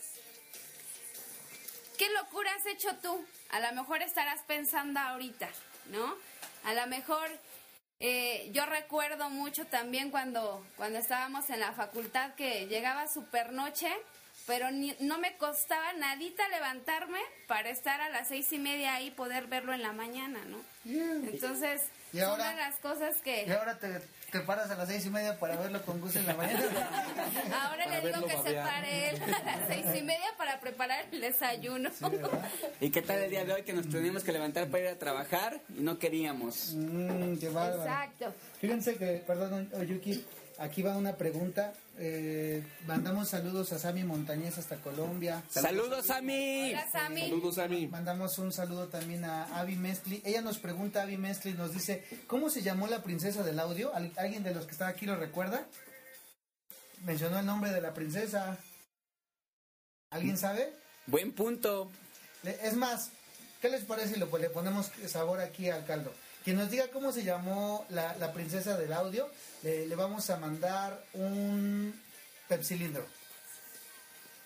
¿Qué 1.97 2.09
locura 2.11 2.50
has 2.55 2.65
hecho 2.65 2.95
tú? 3.03 3.25
A 3.51 3.59
lo 3.59 3.73
mejor 3.73 4.01
estarás 4.01 4.41
pensando 4.43 5.00
ahorita, 5.00 5.50
¿no? 5.88 6.15
A 6.63 6.73
lo 6.73 6.88
mejor 6.88 7.29
eh, 8.00 8.50
yo 8.53 8.65
recuerdo 8.65 9.29
mucho 9.29 9.65
también 9.67 10.09
cuando, 10.09 10.65
cuando 10.77 10.97
estábamos 10.97 11.50
en 11.50 11.59
la 11.59 11.73
facultad 11.73 12.33
que 12.35 12.67
llegaba 12.67 13.07
super 13.07 13.51
noche, 13.51 13.91
pero 14.48 14.67
no 15.00 15.17
me 15.19 15.38
costaba 15.38 15.93
nadita 15.93 16.48
levantarme 16.50 17.19
para 17.48 17.69
estar 17.69 18.01
a 18.01 18.10
las 18.10 18.27
seis 18.27 18.51
y 18.51 18.60
media 18.60 18.95
ahí 18.95 19.07
y 19.07 19.12
poder 19.12 19.48
verlo 19.48 19.74
en 19.74 19.81
la 19.81 19.93
mañana, 19.93 20.39
¿no? 20.45 20.57
Mm. 20.86 21.29
Entonces, 21.29 21.81
son 22.12 22.38
de 22.38 22.55
las 22.55 22.75
cosas 22.81 23.17
que... 23.24 23.45
Y 23.45 23.51
ahora 23.51 23.77
te, 23.77 24.01
te, 24.31 24.39
paras 24.41 24.69
a 24.71 24.75
las 24.75 24.88
seis 24.88 25.05
y 25.05 25.10
media 25.10 25.38
para 25.39 25.55
verlo 25.57 25.81
con 25.83 26.01
gusto 26.01 26.19
en 26.19 26.27
la 26.27 26.33
mañana. 26.33 26.63
ahora 27.63 27.86
le 27.88 28.07
digo 28.07 28.25
que 28.25 28.50
se 28.50 28.55
pare 28.55 29.10
él 29.10 29.21
a 29.24 29.43
las 29.43 29.67
seis 29.67 29.86
y 29.95 30.01
media 30.01 30.27
para 30.38 30.60
preparar 30.60 31.05
el 31.12 31.21
desayuno. 31.21 31.89
¿Y 32.79 32.89
qué 32.89 33.01
tal 33.01 33.19
el 33.19 33.29
día 33.29 33.45
de 33.45 33.53
hoy 33.53 33.63
que 33.63 33.74
nos 33.74 33.89
teníamos 33.89 34.24
que 34.24 34.31
levantar 34.31 34.67
para 34.67 34.83
ir 34.83 34.89
a 34.89 35.00
trabajar 35.00 35.62
y 35.69 35.81
no 35.81 36.00
queríamos? 36.00 36.74
Mm, 36.74 37.38
qué 37.38 37.48
Exacto. 37.48 38.33
Fíjense 38.60 38.95
que, 38.95 39.24
perdón, 39.25 39.69
Oyuki, 39.74 40.25
aquí 40.57 40.81
va 40.81 40.98
una 40.98 41.15
pregunta 41.15 41.74
eh, 42.03 42.63
mandamos 42.88 43.29
saludos 43.29 43.72
a 43.74 43.77
Sami 43.77 44.03
Montañez 44.03 44.58
hasta 44.58 44.77
Colombia. 44.77 45.43
Saludos, 45.51 46.08
Sami. 46.08 46.74
Saludos, 46.91 47.55
Sami. 47.55 47.86
Mandamos 47.86 48.39
un 48.39 48.51
saludo 48.51 48.88
también 48.88 49.24
a 49.24 49.60
Avi 49.60 49.75
Mestli. 49.75 50.20
Ella 50.25 50.41
nos 50.41 50.58
pregunta, 50.58 51.03
Avi 51.03 51.17
Mestli 51.17 51.53
nos 51.53 51.74
dice, 51.74 52.03
¿cómo 52.25 52.50
se 52.50 52.63
llamó 52.63 52.88
la 52.88 53.03
princesa 53.03 53.43
del 53.43 53.60
audio? 53.60 53.91
¿Alguien 54.17 54.41
de 54.41 54.55
los 54.55 54.65
que 54.65 54.72
está 54.72 54.88
aquí 54.88 55.05
lo 55.05 55.15
recuerda? 55.15 55.67
Mencionó 57.03 57.38
el 57.38 57.46
nombre 57.46 57.72
de 57.72 57.81
la 57.81 57.93
princesa. 57.93 58.58
¿Alguien 60.10 60.39
sabe? 60.39 60.74
Buen 61.05 61.34
punto. 61.34 61.91
Es 62.63 62.74
más, 62.74 63.12
¿qué 63.62 63.70
les 63.70 63.84
parece 63.84 64.15
si 64.15 64.20
lo, 64.20 64.36
le 64.39 64.50
ponemos 64.50 64.89
sabor 65.05 65.39
aquí 65.39 65.70
al 65.70 65.86
caldo? 65.86 66.12
Quien 66.43 66.57
nos 66.57 66.71
diga 66.71 66.88
cómo 66.88 67.12
se 67.12 67.24
llamó 67.24 67.86
la, 67.89 68.15
la 68.17 68.33
princesa 68.33 68.77
del 68.77 68.93
audio, 68.93 69.29
le, 69.62 69.95
vamos 69.95 70.29
a 70.29 70.38
mandar 70.38 71.03
un 71.13 71.93
pepsilindro. 72.48 73.05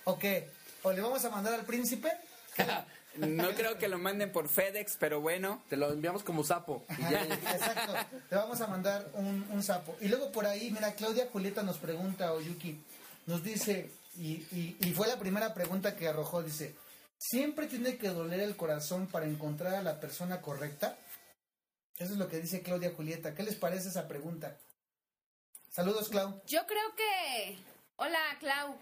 ¿O 0.03 0.19
qué? 0.19 0.49
¿O 0.83 0.91
le 0.91 1.01
vamos 1.01 1.23
a 1.23 1.29
mandar 1.29 1.53
al 1.53 1.65
príncipe? 1.65 2.11
No 3.17 3.49
creo 3.51 3.77
que 3.77 3.87
lo 3.87 3.97
manden 3.97 4.29
por 4.29 4.49
FedEx, 4.49 4.97
pero 4.99 5.21
bueno. 5.21 5.63
Te 5.69 5.77
lo 5.77 5.89
enviamos 5.89 6.21
como 6.21 6.43
sapo. 6.43 6.83
Exacto. 6.89 7.93
Le 8.29 8.35
vamos 8.35 8.59
a 8.59 8.67
mandar 8.67 9.09
un, 9.13 9.47
un, 9.51 9.63
sapo. 9.63 9.95
Y 10.01 10.09
luego 10.09 10.33
por 10.33 10.45
ahí, 10.45 10.69
mira, 10.69 10.93
Claudia 10.95 11.29
Julieta 11.31 11.63
nos 11.63 11.77
pregunta, 11.77 12.33
Oyuki, 12.33 12.77
nos 13.25 13.41
dice, 13.41 13.89
y, 14.17 14.45
y, 14.51 14.77
y 14.81 14.91
fue 14.91 15.07
la 15.07 15.17
primera 15.17 15.53
pregunta 15.53 15.95
que 15.95 16.09
arrojó, 16.09 16.43
dice, 16.43 16.75
¿siempre 17.17 17.67
tiene 17.67 17.95
que 17.95 18.09
doler 18.09 18.41
el 18.41 18.57
corazón 18.57 19.07
para 19.07 19.27
encontrar 19.27 19.75
a 19.75 19.81
la 19.81 20.01
persona 20.01 20.41
correcta? 20.41 20.97
Eso 21.97 22.13
es 22.13 22.19
lo 22.19 22.27
que 22.27 22.39
dice 22.39 22.61
Claudia 22.61 22.93
Julieta. 22.93 23.33
¿Qué 23.33 23.43
les 23.43 23.55
parece 23.55 23.89
esa 23.89 24.07
pregunta? 24.07 24.57
Saludos, 25.69 26.09
Clau. 26.09 26.41
Yo 26.45 26.65
creo 26.67 26.95
que... 26.95 27.57
Hola, 27.95 28.19
Clau. 28.39 28.77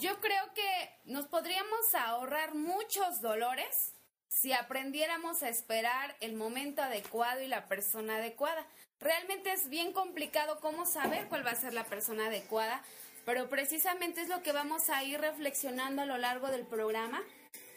Yo 0.00 0.20
creo 0.20 0.52
que 0.54 0.90
nos 1.04 1.26
podríamos 1.26 1.94
ahorrar 1.94 2.54
muchos 2.54 3.20
dolores 3.20 3.92
si 4.28 4.52
aprendiéramos 4.52 5.42
a 5.42 5.48
esperar 5.48 6.16
el 6.20 6.34
momento 6.34 6.82
adecuado 6.82 7.40
y 7.40 7.48
la 7.48 7.66
persona 7.66 8.16
adecuada. 8.16 8.64
Realmente 9.00 9.52
es 9.52 9.68
bien 9.68 9.92
complicado 9.92 10.60
cómo 10.60 10.86
saber 10.86 11.26
cuál 11.28 11.44
va 11.44 11.50
a 11.50 11.56
ser 11.56 11.72
la 11.72 11.84
persona 11.84 12.26
adecuada, 12.26 12.82
pero 13.24 13.48
precisamente 13.48 14.22
es 14.22 14.28
lo 14.28 14.42
que 14.42 14.52
vamos 14.52 14.88
a 14.88 15.02
ir 15.02 15.20
reflexionando 15.20 16.02
a 16.02 16.06
lo 16.06 16.18
largo 16.18 16.48
del 16.48 16.66
programa 16.66 17.20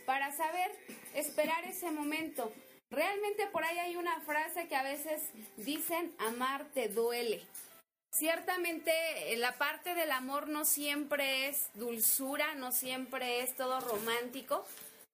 para 0.06 0.36
saber 0.36 0.72
esperar 1.16 1.64
ese 1.66 1.90
momento. 1.92 2.54
Realmente 2.94 3.48
por 3.48 3.64
ahí 3.64 3.80
hay 3.80 3.96
una 3.96 4.20
frase 4.22 4.68
que 4.68 4.76
a 4.76 4.84
veces 4.84 5.22
dicen 5.58 6.14
amar 6.20 6.66
te 6.76 6.90
duele. 6.90 7.44
Ciertamente 8.12 9.34
eh, 9.34 9.38
la 9.38 9.54
parte 9.54 9.96
del 9.96 10.12
amor 10.12 10.48
no 10.48 10.64
siempre 10.64 11.48
es 11.50 11.72
dulzura, 11.74 12.54
no 12.54 12.72
siempre 12.72 13.42
es 13.42 13.56
todo 13.56 13.80
romántico. 13.80 14.64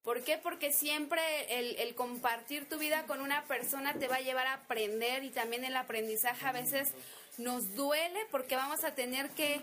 ¿Por 0.04 0.26
qué? 0.26 0.38
Porque 0.38 0.74
siempre 0.74 1.22
el, 1.58 1.96
compartir 1.96 2.68
tu 2.68 2.78
vida 2.78 3.04
con 3.04 3.22
una 3.22 3.44
persona 3.46 3.94
te 3.94 4.10
va 4.10 4.18
a 4.18 4.22
llevar 4.22 4.48
a 4.48 4.56
aprender 4.56 5.24
y 5.24 5.30
también 5.30 5.64
el 5.64 5.78
aprendizaje 5.78 6.46
a 6.46 6.52
veces 6.52 6.92
nos 7.38 7.76
duele 7.76 8.20
porque 8.30 8.58
vamos 8.58 8.84
a 8.84 8.94
tener 8.96 9.30
que, 9.30 9.62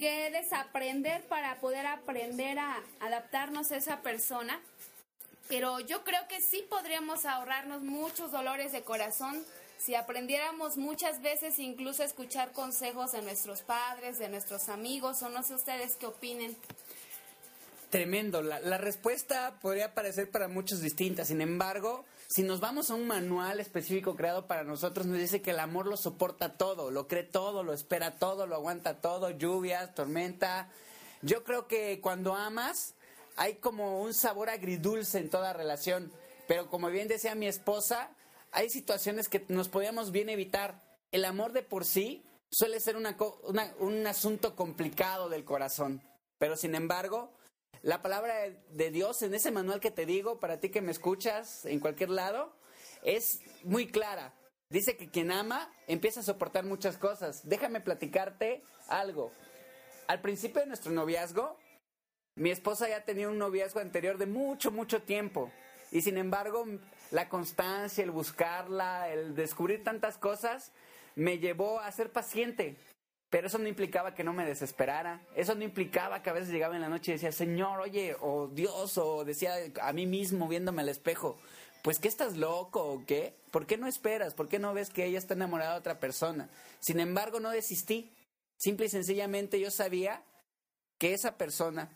que 0.00 0.30
desaprender 0.32 1.22
para 1.28 1.60
poder 1.60 1.86
aprender 1.86 2.58
a 2.58 2.82
adaptarnos 2.98 3.70
a 3.70 3.76
esa 3.76 4.02
persona. 4.02 4.60
Pero 5.48 5.80
yo 5.80 6.02
creo 6.04 6.26
que 6.28 6.40
sí 6.40 6.64
podríamos 6.68 7.24
ahorrarnos 7.24 7.82
muchos 7.82 8.32
dolores 8.32 8.72
de 8.72 8.82
corazón 8.82 9.44
si 9.78 9.94
aprendiéramos 9.94 10.76
muchas 10.76 11.22
veces 11.22 11.58
incluso 11.58 12.02
a 12.02 12.06
escuchar 12.06 12.52
consejos 12.52 13.12
de 13.12 13.22
nuestros 13.22 13.62
padres, 13.62 14.18
de 14.18 14.28
nuestros 14.28 14.68
amigos, 14.68 15.22
o 15.22 15.28
no 15.28 15.42
sé 15.42 15.54
ustedes 15.54 15.96
qué 15.96 16.06
opinen. 16.06 16.56
Tremendo, 17.90 18.42
la, 18.42 18.58
la 18.60 18.78
respuesta 18.78 19.58
podría 19.60 19.94
parecer 19.94 20.30
para 20.30 20.48
muchos 20.48 20.80
distinta, 20.80 21.24
sin 21.24 21.40
embargo, 21.40 22.04
si 22.26 22.42
nos 22.42 22.58
vamos 22.58 22.90
a 22.90 22.94
un 22.94 23.06
manual 23.06 23.60
específico 23.60 24.16
creado 24.16 24.46
para 24.46 24.64
nosotros, 24.64 25.06
nos 25.06 25.18
dice 25.18 25.40
que 25.40 25.52
el 25.52 25.60
amor 25.60 25.86
lo 25.86 25.96
soporta 25.96 26.54
todo, 26.54 26.90
lo 26.90 27.06
cree 27.06 27.22
todo, 27.22 27.62
lo 27.62 27.72
espera 27.72 28.18
todo, 28.18 28.48
lo 28.48 28.56
aguanta 28.56 29.00
todo, 29.00 29.30
lluvias, 29.30 29.94
tormenta. 29.94 30.68
Yo 31.22 31.44
creo 31.44 31.68
que 31.68 32.00
cuando 32.00 32.34
amas 32.34 32.95
hay 33.36 33.56
como 33.56 34.00
un 34.00 34.14
sabor 34.14 34.50
agridulce 34.50 35.18
en 35.18 35.30
toda 35.30 35.52
relación, 35.52 36.12
pero 36.48 36.68
como 36.68 36.88
bien 36.88 37.08
decía 37.08 37.34
mi 37.34 37.46
esposa, 37.46 38.10
hay 38.50 38.70
situaciones 38.70 39.28
que 39.28 39.44
nos 39.48 39.68
podíamos 39.68 40.10
bien 40.10 40.28
evitar. 40.28 40.82
El 41.12 41.24
amor 41.24 41.52
de 41.52 41.62
por 41.62 41.84
sí 41.84 42.24
suele 42.50 42.80
ser 42.80 42.96
un 42.96 44.06
asunto 44.06 44.56
complicado 44.56 45.28
del 45.28 45.44
corazón, 45.44 46.02
pero 46.38 46.56
sin 46.56 46.74
embargo, 46.74 47.32
la 47.82 48.02
palabra 48.02 48.34
de 48.70 48.90
Dios 48.90 49.22
en 49.22 49.34
ese 49.34 49.50
manual 49.50 49.80
que 49.80 49.90
te 49.90 50.06
digo, 50.06 50.40
para 50.40 50.58
ti 50.58 50.70
que 50.70 50.80
me 50.80 50.90
escuchas 50.90 51.64
en 51.66 51.78
cualquier 51.78 52.10
lado, 52.10 52.56
es 53.02 53.40
muy 53.62 53.86
clara. 53.86 54.34
Dice 54.68 54.96
que 54.96 55.08
quien 55.08 55.30
ama 55.30 55.70
empieza 55.86 56.20
a 56.20 56.24
soportar 56.24 56.64
muchas 56.64 56.96
cosas. 56.96 57.48
Déjame 57.48 57.80
platicarte 57.80 58.64
algo. 58.88 59.30
Al 60.08 60.20
principio 60.20 60.60
de 60.60 60.66
nuestro 60.66 60.90
noviazgo, 60.90 61.56
mi 62.36 62.50
esposa 62.50 62.88
ya 62.88 63.04
tenía 63.04 63.28
un 63.28 63.38
noviazgo 63.38 63.80
anterior 63.80 64.18
de 64.18 64.26
mucho, 64.26 64.70
mucho 64.70 65.02
tiempo. 65.02 65.50
Y 65.90 66.02
sin 66.02 66.18
embargo, 66.18 66.66
la 67.10 67.28
constancia, 67.28 68.04
el 68.04 68.10
buscarla, 68.10 69.08
el 69.10 69.34
descubrir 69.34 69.82
tantas 69.82 70.18
cosas, 70.18 70.72
me 71.14 71.38
llevó 71.38 71.80
a 71.80 71.90
ser 71.92 72.12
paciente. 72.12 72.76
Pero 73.30 73.46
eso 73.48 73.58
no 73.58 73.68
implicaba 73.68 74.14
que 74.14 74.22
no 74.22 74.34
me 74.34 74.44
desesperara. 74.44 75.22
Eso 75.34 75.54
no 75.54 75.64
implicaba 75.64 76.22
que 76.22 76.30
a 76.30 76.34
veces 76.34 76.50
llegaba 76.50 76.76
en 76.76 76.82
la 76.82 76.90
noche 76.90 77.10
y 77.10 77.14
decía, 77.14 77.32
Señor, 77.32 77.80
oye, 77.80 78.14
o 78.20 78.48
Dios, 78.48 78.98
o 78.98 79.24
decía 79.24 79.54
a 79.80 79.92
mí 79.92 80.06
mismo 80.06 80.46
viéndome 80.46 80.82
al 80.82 80.90
espejo, 80.90 81.38
pues 81.82 81.98
que 81.98 82.08
estás 82.08 82.36
loco 82.36 82.82
o 82.82 83.06
qué? 83.06 83.34
¿Por 83.50 83.66
qué 83.66 83.78
no 83.78 83.86
esperas? 83.86 84.34
¿Por 84.34 84.48
qué 84.48 84.58
no 84.58 84.74
ves 84.74 84.90
que 84.90 85.06
ella 85.06 85.18
está 85.18 85.34
enamorada 85.34 85.72
de 85.72 85.78
otra 85.78 86.00
persona? 86.00 86.50
Sin 86.80 87.00
embargo, 87.00 87.40
no 87.40 87.50
desistí. 87.50 88.12
Simple 88.58 88.86
y 88.86 88.90
sencillamente 88.90 89.58
yo 89.58 89.70
sabía 89.70 90.22
que 90.98 91.14
esa 91.14 91.36
persona 91.36 91.90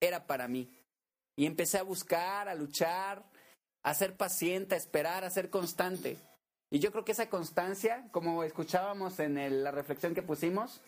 era 0.00 0.26
para 0.26 0.48
mí. 0.48 0.70
Y 1.36 1.46
empecé 1.46 1.78
a 1.78 1.82
buscar, 1.82 2.48
a 2.48 2.54
luchar, 2.54 3.24
a 3.82 3.94
ser 3.94 4.16
paciente, 4.16 4.74
a 4.74 4.78
esperar, 4.78 5.24
a 5.24 5.30
ser 5.30 5.50
constante. 5.50 6.16
Y 6.70 6.80
yo 6.80 6.90
creo 6.90 7.04
que 7.04 7.12
esa 7.12 7.30
constancia, 7.30 8.08
como 8.10 8.42
escuchábamos 8.42 9.18
en 9.20 9.62
la 9.62 9.70
reflexión 9.70 10.14
que 10.14 10.22
pusimos, 10.22 10.80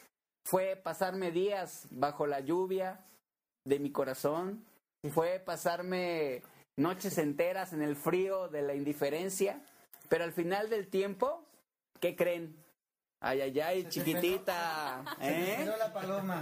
fue 0.45 0.77
pasarme 0.77 1.31
días 1.31 1.87
bajo 1.91 2.27
la 2.27 2.41
lluvia 2.41 3.05
de 3.65 3.79
mi 3.79 3.93
corazón, 3.93 4.65
fue 5.13 5.39
pasarme 5.39 6.43
noches 6.77 7.19
enteras 7.19 7.73
en 7.73 7.83
el 7.83 7.97
frío 7.97 8.49
de 8.49 8.63
la 8.63 8.75
indiferencia, 8.75 9.61
pero 10.09 10.25
al 10.25 10.33
final 10.33 10.71
del 10.71 10.89
tiempo, 10.89 11.45
¿qué 12.01 12.17
creen? 12.17 12.57
Ay, 13.21 13.43
ay, 13.43 13.61
ay, 13.61 13.89
chiquitita. 13.89 15.05
¿eh? 15.21 15.71
la 15.79 15.93
paloma 15.93 16.41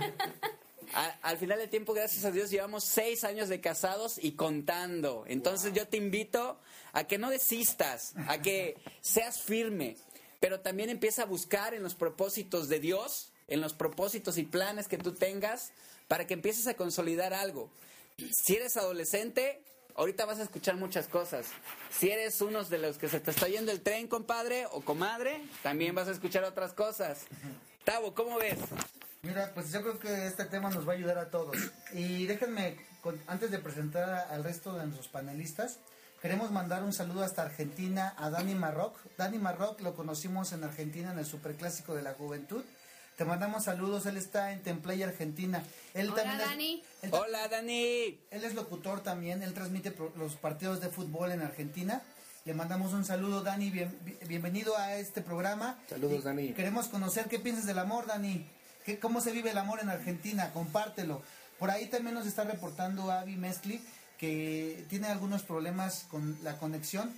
al 1.22 1.38
final 1.38 1.58
del 1.58 1.68
tiempo, 1.68 1.94
gracias 1.94 2.24
a 2.24 2.30
Dios, 2.30 2.50
llevamos 2.50 2.84
seis 2.84 3.24
años 3.24 3.48
de 3.48 3.60
casados 3.60 4.18
y 4.22 4.32
contando. 4.32 5.24
Entonces 5.26 5.72
yo 5.72 5.86
te 5.88 5.96
invito 5.96 6.58
a 6.92 7.04
que 7.04 7.18
no 7.18 7.30
desistas, 7.30 8.14
a 8.28 8.40
que 8.40 8.76
seas 9.00 9.40
firme. 9.42 9.96
pero 10.40 10.60
también 10.60 10.90
empieza 10.90 11.22
a 11.22 11.26
buscar 11.26 11.74
en 11.74 11.82
los 11.82 11.94
propósitos 11.94 12.68
de 12.68 12.78
Dios, 12.78 13.32
en 13.48 13.60
los 13.60 13.72
propósitos 13.72 14.38
y 14.38 14.44
planes 14.44 14.86
que 14.86 14.98
tú 14.98 15.12
tengas, 15.12 15.72
para 16.08 16.26
que 16.26 16.34
empieces 16.34 16.66
a 16.66 16.74
consolidar 16.74 17.34
algo. 17.34 17.70
Si 18.32 18.54
eres 18.54 18.76
adolescente, 18.76 19.60
ahorita 19.96 20.24
vas 20.24 20.38
a 20.38 20.42
escuchar 20.42 20.76
muchas 20.76 21.08
cosas. 21.08 21.46
Si 21.90 22.10
eres 22.10 22.40
uno 22.40 22.62
de 22.64 22.78
los 22.78 22.98
que 22.98 23.08
se 23.08 23.20
te 23.20 23.30
está 23.30 23.48
yendo 23.48 23.72
el 23.72 23.80
tren, 23.80 24.06
compadre 24.08 24.66
o 24.70 24.82
comadre, 24.82 25.42
también 25.62 25.94
vas 25.94 26.08
a 26.08 26.12
escuchar 26.12 26.44
otras 26.44 26.72
cosas. 26.72 27.24
Tavo, 27.84 28.14
¿cómo 28.14 28.38
ves? 28.38 28.58
Mira, 29.26 29.50
pues 29.54 29.72
yo 29.72 29.82
creo 29.82 29.98
que 29.98 30.26
este 30.26 30.44
tema 30.44 30.70
nos 30.70 30.86
va 30.86 30.92
a 30.92 30.96
ayudar 30.96 31.18
a 31.18 31.30
todos. 31.30 31.56
Y 31.92 32.26
déjenme, 32.26 32.76
con- 33.00 33.20
antes 33.26 33.50
de 33.50 33.58
presentar 33.58 34.28
al 34.30 34.44
resto 34.44 34.72
de 34.74 34.84
nuestros 34.84 35.08
panelistas, 35.08 35.78
queremos 36.22 36.50
mandar 36.50 36.82
un 36.84 36.92
saludo 36.92 37.22
hasta 37.24 37.42
Argentina 37.42 38.14
a 38.18 38.30
Dani 38.30 38.54
Marroc. 38.54 38.96
Dani 39.16 39.38
Marroc 39.38 39.80
lo 39.80 39.94
conocimos 39.94 40.52
en 40.52 40.64
Argentina 40.64 41.12
en 41.12 41.18
el 41.18 41.26
Superclásico 41.26 41.94
de 41.94 42.02
la 42.02 42.14
Juventud. 42.14 42.62
Te 43.16 43.24
mandamos 43.24 43.64
saludos, 43.64 44.04
él 44.06 44.18
está 44.18 44.52
en 44.52 44.62
Templay, 44.62 45.02
Argentina. 45.02 45.62
Él 45.94 46.10
Hola, 46.10 46.16
también 46.22 46.40
es- 46.40 46.46
Dani. 46.48 46.82
él- 47.02 47.10
Hola, 47.14 47.48
Dani. 47.48 48.20
él 48.30 48.44
es 48.44 48.54
locutor 48.54 49.02
también, 49.02 49.42
él 49.42 49.54
transmite 49.54 49.90
pro- 49.90 50.12
los 50.16 50.36
partidos 50.36 50.80
de 50.82 50.90
fútbol 50.90 51.32
en 51.32 51.40
Argentina. 51.40 52.02
Le 52.44 52.52
mandamos 52.54 52.92
un 52.92 53.04
saludo, 53.04 53.42
Dani, 53.42 53.70
bien- 53.70 53.98
bi- 54.02 54.18
bienvenido 54.28 54.76
a 54.76 54.96
este 54.96 55.20
programa. 55.22 55.78
Saludos, 55.88 56.20
Y 56.20 56.22
Dani. 56.22 56.52
Queremos 56.52 56.88
conocer 56.88 57.26
qué 57.26 57.38
piensas 57.40 57.64
del 57.66 57.78
amor, 57.78 58.06
Dani. 58.06 58.46
¿Qué, 58.86 59.00
¿Cómo 59.00 59.20
se 59.20 59.32
vive 59.32 59.50
el 59.50 59.58
amor 59.58 59.80
en 59.80 59.90
Argentina? 59.90 60.52
Compártelo. 60.52 61.20
Por 61.58 61.70
ahí 61.70 61.86
también 61.86 62.14
nos 62.14 62.26
está 62.26 62.44
reportando 62.44 63.10
Avi 63.10 63.36
Mescli 63.36 63.84
que 64.16 64.86
tiene 64.88 65.08
algunos 65.08 65.42
problemas 65.42 66.06
con 66.08 66.38
la 66.44 66.56
conexión. 66.58 67.12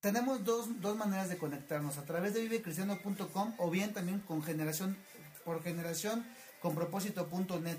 Tenemos 0.00 0.44
dos, 0.44 0.80
dos 0.80 0.96
maneras 0.96 1.28
de 1.28 1.38
conectarnos, 1.38 1.98
a 1.98 2.04
través 2.04 2.34
de 2.34 2.42
vivecristiano.com 2.42 3.54
o 3.58 3.70
bien 3.70 3.92
también 3.92 4.20
con 4.20 4.42
generación, 4.44 4.96
por 5.44 5.62
generación 5.62 6.24
con 6.60 6.76
propósito.net. 6.76 7.78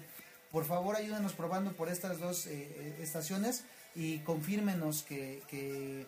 Por 0.51 0.65
favor, 0.65 0.97
ayúdenos 0.97 1.31
probando 1.31 1.71
por 1.73 1.87
estas 1.87 2.19
dos 2.19 2.45
eh, 2.45 2.51
eh, 2.51 2.99
estaciones 3.01 3.63
y 3.95 4.19
confírmenos 4.19 5.03
que, 5.03 5.41
que, 5.47 6.07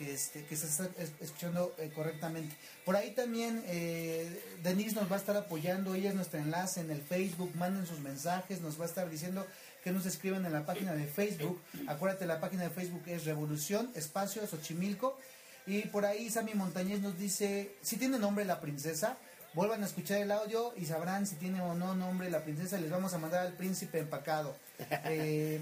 que, 0.00 0.14
este, 0.14 0.44
que 0.46 0.56
se 0.56 0.66
está 0.66 0.88
es- 0.98 1.12
escuchando 1.20 1.74
eh, 1.78 1.90
correctamente. 1.94 2.56
Por 2.86 2.96
ahí 2.96 3.10
también 3.10 3.62
eh, 3.66 4.42
Denise 4.62 4.94
nos 4.96 5.10
va 5.12 5.16
a 5.16 5.18
estar 5.18 5.36
apoyando, 5.36 5.94
ella 5.94 6.08
es 6.08 6.14
nuestra 6.14 6.40
enlace 6.40 6.80
en 6.80 6.90
el 6.90 7.02
Facebook, 7.02 7.54
manden 7.54 7.86
sus 7.86 7.98
mensajes, 8.00 8.62
nos 8.62 8.80
va 8.80 8.84
a 8.84 8.88
estar 8.88 9.10
diciendo 9.10 9.46
que 9.84 9.92
nos 9.92 10.06
escriban 10.06 10.44
en 10.46 10.52
la 10.54 10.64
página 10.64 10.94
de 10.94 11.06
Facebook. 11.06 11.60
Acuérdate, 11.86 12.24
la 12.26 12.40
página 12.40 12.62
de 12.64 12.70
Facebook 12.70 13.02
es 13.06 13.24
Revolución, 13.26 13.90
Espacio, 13.94 14.46
Xochimilco. 14.46 15.18
Y 15.66 15.82
por 15.88 16.06
ahí 16.06 16.30
Sammy 16.30 16.54
Montañez 16.54 17.00
nos 17.00 17.18
dice, 17.18 17.74
si 17.82 17.96
tiene 17.96 18.18
nombre 18.18 18.44
la 18.46 18.60
princesa, 18.60 19.18
vuelvan 19.52 19.82
a 19.82 19.86
escuchar 19.86 20.18
el 20.18 20.32
audio 20.32 20.72
y 20.76 20.86
sabrán 20.86 21.26
si 21.26 21.36
tiene 21.36 21.60
o 21.60 21.74
no 21.74 21.94
nombre 21.94 22.30
la 22.30 22.42
princesa. 22.42 22.78
Les 22.78 22.90
vamos 22.90 23.12
a 23.12 23.18
mandar 23.18 23.46
al 23.46 23.52
príncipe 23.52 23.98
empacado. 23.98 24.56
Eh, 25.04 25.60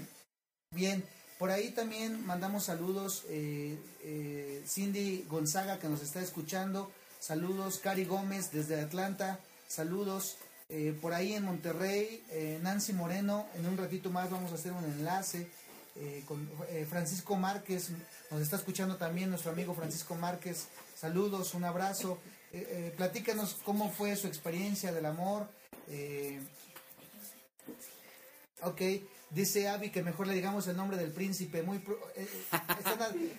bien, 0.73 1.03
por 1.39 1.49
ahí 1.49 1.71
también 1.71 2.23
mandamos 2.27 2.65
saludos. 2.65 3.23
eh, 3.29 3.79
eh, 4.03 4.61
Cindy 4.67 5.25
Gonzaga 5.27 5.79
que 5.79 5.89
nos 5.89 6.03
está 6.03 6.21
escuchando. 6.21 6.91
Saludos. 7.19 7.79
Cari 7.79 8.05
Gómez 8.05 8.51
desde 8.51 8.79
Atlanta. 8.79 9.39
Saludos. 9.67 10.37
Eh, 10.69 10.95
por 11.01 11.13
ahí 11.13 11.33
en 11.33 11.45
Monterrey, 11.45 12.23
eh, 12.29 12.59
Nancy 12.61 12.93
Moreno. 12.93 13.47
En 13.55 13.65
un 13.65 13.77
ratito 13.77 14.11
más 14.11 14.29
vamos 14.29 14.51
a 14.51 14.55
hacer 14.55 14.71
un 14.73 14.83
enlace. 14.83 15.47
eh, 15.95 16.23
con 16.27 16.47
Francisco 16.89 17.35
Márquez, 17.35 17.89
nos 18.31 18.41
está 18.41 18.55
escuchando 18.55 18.95
también 18.97 19.29
nuestro 19.29 19.51
amigo 19.51 19.73
Francisco 19.73 20.15
Márquez. 20.15 20.67
Saludos, 20.95 21.53
un 21.55 21.63
abrazo. 21.63 22.19
Platícanos 22.95 23.57
cómo 23.65 23.91
fue 23.91 24.15
su 24.15 24.27
experiencia 24.27 24.91
del 24.93 25.05
amor. 25.05 25.47
Ok, 28.61 28.81
dice 29.31 29.67
Avi 29.67 29.89
que 29.91 30.03
mejor 30.03 30.27
le 30.27 30.33
digamos 30.33 30.67
el 30.67 30.77
nombre 30.77 30.97
del 30.97 31.11
príncipe. 31.11 31.61
Muy 31.63 31.79
pro- 31.79 31.99
eh, 32.15 32.27
eh, 32.27 32.47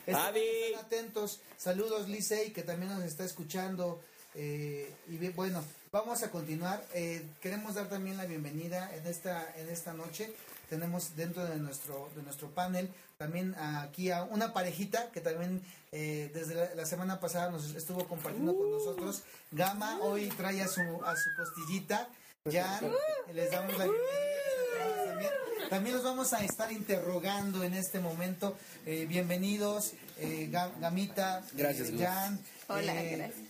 están, 0.06 0.34
atentos. 0.78 1.40
Saludos, 1.56 2.08
Licey, 2.08 2.52
que 2.52 2.62
también 2.62 2.92
nos 2.92 3.04
está 3.04 3.24
escuchando. 3.24 4.00
Eh, 4.34 4.92
y 5.08 5.16
bien, 5.16 5.34
bueno, 5.34 5.62
vamos 5.92 6.22
a 6.22 6.30
continuar. 6.30 6.84
Eh, 6.94 7.24
queremos 7.40 7.74
dar 7.74 7.88
también 7.88 8.16
la 8.16 8.26
bienvenida 8.26 8.94
en 8.96 9.06
esta, 9.06 9.52
en 9.56 9.68
esta 9.68 9.92
noche. 9.92 10.32
Tenemos 10.68 11.16
dentro 11.16 11.44
de 11.44 11.56
nuestro, 11.56 12.10
de 12.14 12.22
nuestro 12.22 12.48
panel 12.50 12.88
también 13.18 13.54
aquí 13.58 14.10
a 14.12 14.22
una 14.22 14.52
parejita 14.54 15.10
que 15.10 15.20
también 15.20 15.60
eh, 15.92 16.30
desde 16.32 16.54
la, 16.54 16.74
la 16.74 16.86
semana 16.86 17.18
pasada 17.20 17.50
nos 17.50 17.74
estuvo 17.74 18.06
compartiendo 18.08 18.56
con 18.56 18.70
nosotros. 18.70 19.22
Gama 19.50 19.98
hoy 20.00 20.28
trae 20.28 20.62
a 20.62 20.68
su, 20.68 20.80
a 21.04 21.14
su 21.16 21.28
costillita. 21.36 22.08
Jan, 22.48 22.90
les 23.34 23.50
damos 23.50 23.76
la 23.76 23.84
bienvenida. 23.84 25.04
También, 25.04 25.30
también 25.68 25.94
los 25.96 26.04
vamos 26.04 26.32
a 26.32 26.42
estar 26.42 26.72
interrogando 26.72 27.62
en 27.64 27.74
este 27.74 28.00
momento. 28.00 28.56
Eh, 28.86 29.04
bienvenidos, 29.06 29.92
eh, 30.16 30.48
Ga- 30.50 30.72
Gamita, 30.80 31.44
Gracias, 31.52 31.90
eh. 31.90 31.96
Jan. 31.98 32.42
Hola, 32.68 32.94
Eh, 33.02 33.16
gracias. 33.18 33.40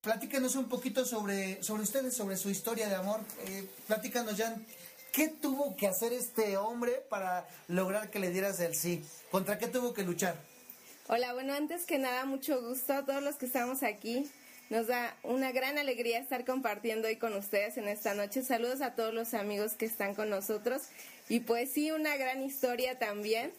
Platícanos 0.00 0.56
un 0.56 0.68
poquito 0.68 1.04
sobre, 1.04 1.62
sobre 1.62 1.84
ustedes, 1.84 2.16
sobre 2.16 2.36
su 2.36 2.50
historia 2.50 2.88
de 2.88 2.96
amor. 2.96 3.20
Eh, 3.46 3.68
platícanos, 3.86 4.34
Jan, 4.36 4.66
¿qué 5.12 5.28
tuvo 5.28 5.76
que 5.76 5.86
hacer 5.86 6.12
este 6.12 6.56
hombre 6.56 7.04
para 7.08 7.46
lograr 7.68 8.10
que 8.10 8.18
le 8.18 8.30
dieras 8.30 8.58
el 8.58 8.74
sí? 8.74 9.04
¿Contra 9.30 9.58
qué 9.60 9.68
tuvo 9.68 9.94
que 9.94 10.02
luchar? 10.02 10.34
Hola, 11.06 11.34
bueno, 11.34 11.54
antes 11.54 11.86
que 11.86 12.00
nada, 12.00 12.24
mucho 12.24 12.60
gusto 12.60 12.94
a 12.94 13.04
todos 13.04 13.22
los 13.22 13.36
que 13.36 13.46
estamos 13.46 13.84
aquí. 13.84 14.28
Nos 14.74 14.88
da 14.88 15.16
una 15.22 15.52
gran 15.52 15.78
alegría 15.78 16.18
estar 16.18 16.44
compartiendo 16.44 17.06
hoy 17.06 17.14
con 17.14 17.32
ustedes 17.36 17.76
en 17.76 17.86
esta 17.86 18.12
noche. 18.12 18.42
Saludos 18.42 18.80
a 18.80 18.96
todos 18.96 19.14
los 19.14 19.32
amigos 19.32 19.74
que 19.74 19.86
están 19.86 20.16
con 20.16 20.30
nosotros. 20.30 20.82
Y 21.28 21.38
pues 21.38 21.70
sí, 21.70 21.92
una 21.92 22.16
gran 22.16 22.42
historia 22.42 22.98
también. 22.98 23.52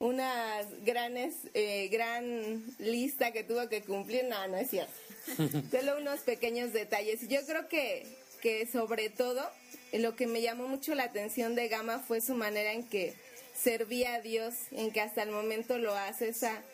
Unas 0.00 0.66
granes, 0.84 1.36
eh, 1.54 1.88
gran 1.92 2.64
lista 2.80 3.30
que 3.30 3.44
tuvo 3.44 3.68
que 3.68 3.82
cumplir. 3.82 4.24
No, 4.24 4.48
no 4.48 4.56
es 4.56 4.70
cierto. 4.70 4.92
Solo 5.70 5.96
unos 5.96 6.18
pequeños 6.22 6.72
detalles. 6.72 7.28
Yo 7.28 7.38
creo 7.46 7.68
que, 7.68 8.04
que 8.42 8.66
sobre 8.66 9.10
todo 9.10 9.48
lo 9.92 10.16
que 10.16 10.26
me 10.26 10.42
llamó 10.42 10.66
mucho 10.66 10.92
la 10.96 11.04
atención 11.04 11.54
de 11.54 11.68
Gama 11.68 12.00
fue 12.00 12.20
su 12.20 12.34
manera 12.34 12.72
en 12.72 12.82
que 12.82 13.14
servía 13.54 14.14
a 14.14 14.22
Dios, 14.22 14.54
en 14.72 14.90
que 14.90 15.02
hasta 15.02 15.22
el 15.22 15.30
momento 15.30 15.78
lo 15.78 15.94
hace, 15.94 16.30
esa, 16.30 16.64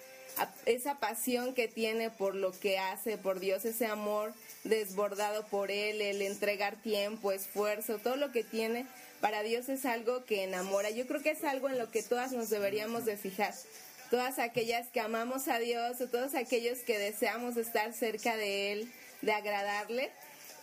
esa 0.67 0.99
pasión 0.99 1.55
que 1.55 1.69
tiene 1.69 2.11
por 2.11 2.35
lo 2.35 2.53
que 2.53 2.79
hace, 2.79 3.19
por 3.19 3.41
Dios, 3.41 3.65
ese 3.65 3.87
amor 3.87 4.33
desbordado 4.65 5.47
por 5.47 5.71
Él, 5.71 6.01
el 6.01 6.23
entregar 6.23 6.77
tiempo, 6.77 7.33
esfuerzo, 7.33 7.99
todo 7.99 8.17
lo 8.17 8.33
que 8.33 8.43
tiene 8.43 8.87
para 9.21 9.43
Dios 9.43 9.69
es 9.69 9.85
algo 9.85 10.25
que 10.25 10.45
enamora. 10.45 10.91
Yo 10.91 11.07
creo 11.07 11.23
que 11.23 11.31
es 11.31 11.45
algo 11.45 11.69
en 11.69 11.79
lo 11.79 11.91
que 11.91 12.03
todas 12.03 12.33
nos 12.33 12.51
deberíamos 12.51 13.05
de 13.05 13.17
fijar. 13.17 13.55
Todas 14.11 14.39
aquellas 14.39 14.89
que 14.89 15.01
amamos 15.01 15.49
a 15.49 15.59
Dios 15.59 16.01
o 16.01 16.09
todos 16.09 16.35
aquellos 16.35 16.81
que 16.81 16.99
deseamos 16.99 17.57
estar 17.57 17.93
cerca 17.93 18.37
de 18.37 18.73
Él, 18.73 18.93
de 19.23 19.33
agradarle, 19.33 20.11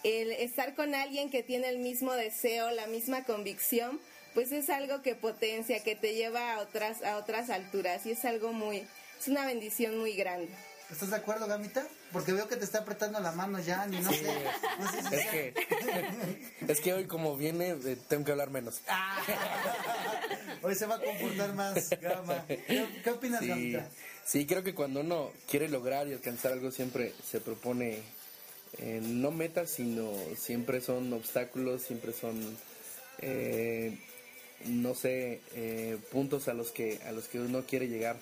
el 0.04 0.32
estar 0.32 0.76
con 0.76 0.96
alguien 0.96 1.30
que 1.30 1.44
tiene 1.44 1.70
el 1.70 1.80
mismo 1.80 2.14
deseo, 2.14 2.72
la 2.72 2.88
misma 2.88 3.24
convicción, 3.24 4.00
pues 4.34 4.52
es 4.52 4.70
algo 4.70 5.02
que 5.02 5.16
potencia, 5.16 5.84
que 5.84 5.96
te 5.96 6.16
lleva 6.16 6.54
a 6.54 6.60
otras, 6.60 7.04
a 7.04 7.18
otras 7.18 7.50
alturas 7.50 8.06
y 8.06 8.12
es 8.12 8.26
algo 8.26 8.54
muy, 8.54 8.88
es 9.22 9.28
una 9.28 9.46
bendición 9.46 9.98
muy 10.00 10.14
grande. 10.16 10.50
¿Estás 10.92 11.10
de 11.12 11.16
acuerdo, 11.16 11.48
Gamita? 11.48 11.88
Porque 12.12 12.34
veo 12.34 12.50
que 12.50 12.58
te 12.58 12.66
está 12.66 12.80
apretando 12.80 13.18
la 13.22 13.32
mano, 13.32 13.60
Jan, 13.66 13.94
y 13.94 14.00
no 14.02 14.12
sé, 14.12 14.24
no 14.78 14.92
sé 14.92 15.02
si 15.02 15.16
Es 15.16 15.22
sea- 15.22 15.32
que, 15.32 15.54
es 16.68 16.82
que 16.82 16.94
hoy 16.94 17.06
como 17.06 17.38
viene 17.38 17.70
eh, 17.70 17.98
tengo 18.10 18.26
que 18.26 18.32
hablar 18.32 18.50
menos. 18.50 18.82
Hoy 20.64 20.76
se 20.76 20.86
va 20.86 20.96
a 20.96 21.02
comportar 21.02 21.54
más, 21.56 21.90
Gama. 22.02 22.46
¿Qué, 22.48 22.86
qué 23.04 23.10
opinas, 23.10 23.40
Sí, 23.40 23.48
Gamita? 23.48 23.90
sí, 24.26 24.46
creo 24.46 24.64
que 24.64 24.76
cuando 24.76 25.00
uno 25.00 25.32
quiere 25.50 25.70
lograr 25.70 26.08
y 26.08 26.14
alcanzar 26.14 26.52
algo 26.52 26.70
siempre 26.72 27.14
se 27.28 27.40
propone 27.42 28.00
eh, 28.78 29.00
no 29.02 29.32
metas, 29.32 29.72
sino 29.72 30.12
siempre 30.38 30.82
son 30.82 31.12
obstáculos, 31.14 31.82
siempre 31.82 32.12
son 32.14 32.58
eh, 33.20 33.98
no 34.66 34.94
sé 34.94 35.40
eh, 35.56 35.98
puntos 36.12 36.48
a 36.48 36.54
los 36.54 36.72
que 36.72 37.00
a 37.08 37.12
los 37.12 37.28
que 37.28 37.40
uno 37.40 37.64
quiere 37.66 37.88
llegar. 37.88 38.18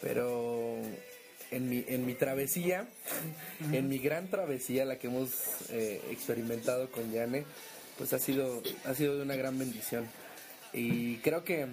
Pero 0.00 0.76
en 1.50 1.68
mi 1.68 1.84
en 1.88 2.06
mi 2.06 2.14
travesía, 2.14 2.86
en 3.72 3.88
mi 3.88 3.98
gran 3.98 4.28
travesía, 4.28 4.84
la 4.84 4.98
que 4.98 5.06
hemos 5.06 5.30
eh, 5.70 6.00
experimentado 6.10 6.90
con 6.90 7.12
Yane, 7.12 7.44
pues 7.98 8.12
ha 8.12 8.18
sido 8.18 8.62
ha 8.84 8.94
sido 8.94 9.16
de 9.16 9.22
una 9.22 9.36
gran 9.36 9.58
bendición. 9.58 10.06
Y 10.72 11.18
creo 11.18 11.44
que 11.44 11.66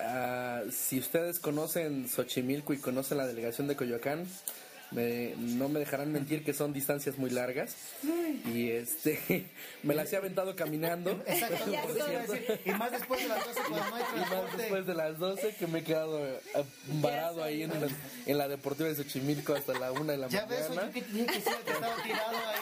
ah, 0.00 0.62
si 0.70 0.98
ustedes 0.98 1.40
conocen 1.40 2.08
Xochimilco 2.08 2.72
y 2.74 2.78
conocen 2.78 3.18
la 3.18 3.26
delegación 3.26 3.66
de 3.66 3.76
Coyoacán, 3.76 4.26
me, 4.90 5.34
no 5.36 5.68
me 5.68 5.78
dejarán 5.80 6.12
mentir 6.12 6.44
que 6.44 6.52
son 6.52 6.72
distancias 6.72 7.16
muy 7.18 7.30
largas. 7.30 7.74
Y 8.52 8.70
este, 8.70 9.46
me 9.82 9.94
las 9.94 10.12
he 10.12 10.16
aventado 10.16 10.56
caminando. 10.56 11.10
Exacto, 11.26 11.64
y 12.64 12.70
más 12.72 12.90
después 12.92 13.20
de 13.22 13.28
las 13.28 13.44
12 13.46 13.60
cuando 13.68 13.90
no 13.90 13.96
hay 13.96 14.02
Y 14.14 14.18
más 14.18 14.28
transporte. 14.30 14.56
después 14.58 14.86
de 14.86 14.94
las 14.94 15.18
12 15.18 15.54
que 15.56 15.66
me 15.66 15.78
he 15.80 15.84
quedado 15.84 16.26
eh, 16.26 16.40
varado 17.00 17.42
ahí 17.44 17.62
en 17.62 17.70
la, 17.70 17.88
en 18.26 18.38
la 18.38 18.48
deportiva 18.48 18.88
de 18.88 18.96
Xochimilco 18.96 19.54
hasta 19.54 19.72
la 19.78 19.92
una 19.92 20.12
de 20.12 20.18
la 20.18 20.28
Ya 20.28 20.44
ves, 20.46 20.68
mañana. 20.70 20.90
que 20.92 21.02
te 21.02 21.12
dije 21.12 21.26
que 21.26 21.32
sí, 21.40 21.50
que 21.64 21.72
estaba 21.72 22.02
tirado 22.02 22.36
ahí. 22.36 22.56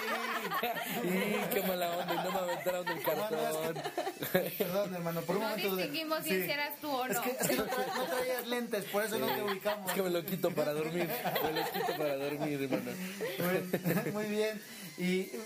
Y 1.05 1.55
qué 1.55 1.63
mala 1.63 1.91
onda, 1.99 2.15
y 2.15 2.17
no 2.17 2.33
me 2.33 2.39
aventaron 2.39 2.85
del 2.87 3.03
cartón. 3.03 3.75
Perdón, 4.59 4.95
hermano, 4.95 5.21
por 5.23 5.37
un 5.37 5.43
No 5.43 5.49
momento. 5.51 5.77
distinguimos 5.77 6.19
Sí. 6.25 6.43
si 6.43 6.51
eras 6.51 6.79
tú 6.81 6.91
o 6.91 7.07
no. 7.07 7.13
Es 7.13 7.19
que, 7.21 7.31
es 7.31 7.49
que 7.49 7.57
no, 7.57 7.67
tra- 7.67 7.95
no 7.97 8.05
traías 8.05 8.47
lentes, 8.47 8.85
por 8.87 9.05
eso 9.05 9.19
no 9.19 9.27
te 9.27 9.43
ubicamos. 9.43 9.89
Es 9.91 9.95
que 9.95 10.03
me 10.03 10.11
lo 10.11 10.25
quito 10.25 10.51
para 10.51 10.73
dormir. 10.73 11.09
Me 11.43 11.53
lo 11.61 11.71
quito 11.73 11.97
para 11.97 12.17
dormir, 12.19 12.63
hermano. 12.63 12.91
Muy, 14.05 14.13
muy 14.13 14.25
bien. 14.27 14.61
Y 14.99 15.21
eh, 15.21 15.41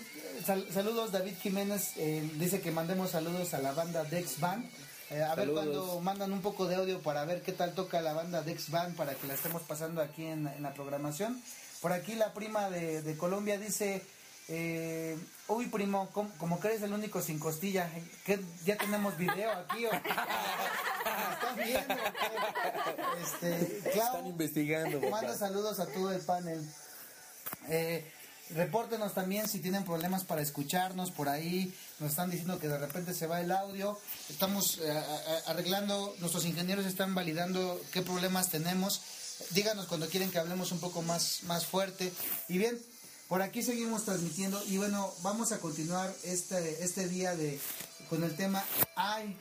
sal- 0.45 0.67
saludos, 0.73 1.11
David 1.11 1.33
Jiménez 1.41 1.91
eh, 1.97 2.27
dice 2.35 2.59
que 2.61 2.71
mandemos 2.71 3.11
saludos 3.11 3.53
a 3.53 3.59
la 3.59 3.71
banda 3.71 4.03
Dex 4.03 4.39
Band. 4.39 4.65
Eh, 5.11 5.21
a 5.21 5.35
ver 5.35 5.49
cuando 5.51 5.99
mandan 6.01 6.31
un 6.33 6.41
poco 6.41 6.65
de 6.65 6.75
audio 6.75 6.99
para 7.01 7.23
ver 7.25 7.41
qué 7.43 7.51
tal 7.51 7.73
toca 7.75 8.01
la 8.01 8.13
banda 8.13 8.41
Dex 8.41 8.71
Band 8.71 8.95
para 8.95 9.13
que 9.13 9.27
la 9.27 9.35
estemos 9.35 9.61
pasando 9.61 10.01
aquí 10.01 10.25
en, 10.25 10.47
en 10.47 10.63
la 10.63 10.73
programación. 10.73 11.39
Por 11.81 11.91
aquí 11.93 12.15
la 12.15 12.33
prima 12.33 12.69
de, 12.69 13.01
de 13.01 13.17
Colombia 13.17 13.57
dice, 13.59 14.01
eh, 14.49 15.17
uy 15.47 15.67
primo, 15.67 16.09
¿cómo, 16.11 16.29
como 16.37 16.59
que 16.59 16.67
eres 16.67 16.81
el 16.81 16.93
único 16.93 17.21
sin 17.21 17.39
costilla? 17.39 17.89
¿Qué, 18.25 18.39
¿Ya 18.65 18.77
tenemos 18.77 19.17
video 19.17 19.51
aquí? 19.51 19.85
¿o 19.85 19.91
qué? 19.91 20.09
¿Están 21.33 21.55
viendo? 21.55 21.95
Este, 23.21 23.91
Clau, 23.91 24.07
Están 24.07 24.27
investigando. 24.27 25.09
Manda 25.09 25.37
saludos 25.37 25.79
a 25.79 25.87
todo 25.87 26.11
el 26.11 26.21
panel. 26.21 26.61
Eh, 27.69 28.11
repórtenos 28.49 29.13
también 29.13 29.47
si 29.47 29.59
tienen 29.59 29.85
problemas 29.85 30.25
para 30.25 30.41
escucharnos 30.41 31.11
por 31.11 31.29
ahí. 31.29 31.73
Nos 31.99 32.11
están 32.11 32.29
diciendo 32.29 32.59
que 32.59 32.67
de 32.67 32.77
repente 32.77 33.13
se 33.13 33.27
va 33.27 33.39
el 33.39 33.51
audio. 33.51 33.97
Estamos 34.29 34.79
eh, 34.81 35.03
arreglando, 35.47 36.15
nuestros 36.19 36.45
ingenieros 36.45 36.85
están 36.85 37.15
validando 37.15 37.79
qué 37.91 38.01
problemas 38.01 38.49
tenemos. 38.49 39.01
Díganos 39.51 39.87
cuando 39.87 40.09
quieren 40.09 40.31
que 40.31 40.39
hablemos 40.39 40.71
un 40.71 40.79
poco 40.79 41.01
más, 41.01 41.43
más 41.43 41.65
fuerte. 41.65 42.11
Y 42.49 42.57
bien, 42.57 42.77
por 43.33 43.41
aquí 43.41 43.63
seguimos 43.63 44.05
transmitiendo. 44.05 44.61
Y 44.67 44.77
bueno, 44.77 45.11
vamos 45.23 45.51
a 45.53 45.59
continuar 45.59 46.13
este, 46.23 46.83
este 46.83 47.07
día 47.07 47.35
de 47.35 47.59
con 48.07 48.23
el 48.23 48.35
tema. 48.35 48.63
Ay, 48.95 49.35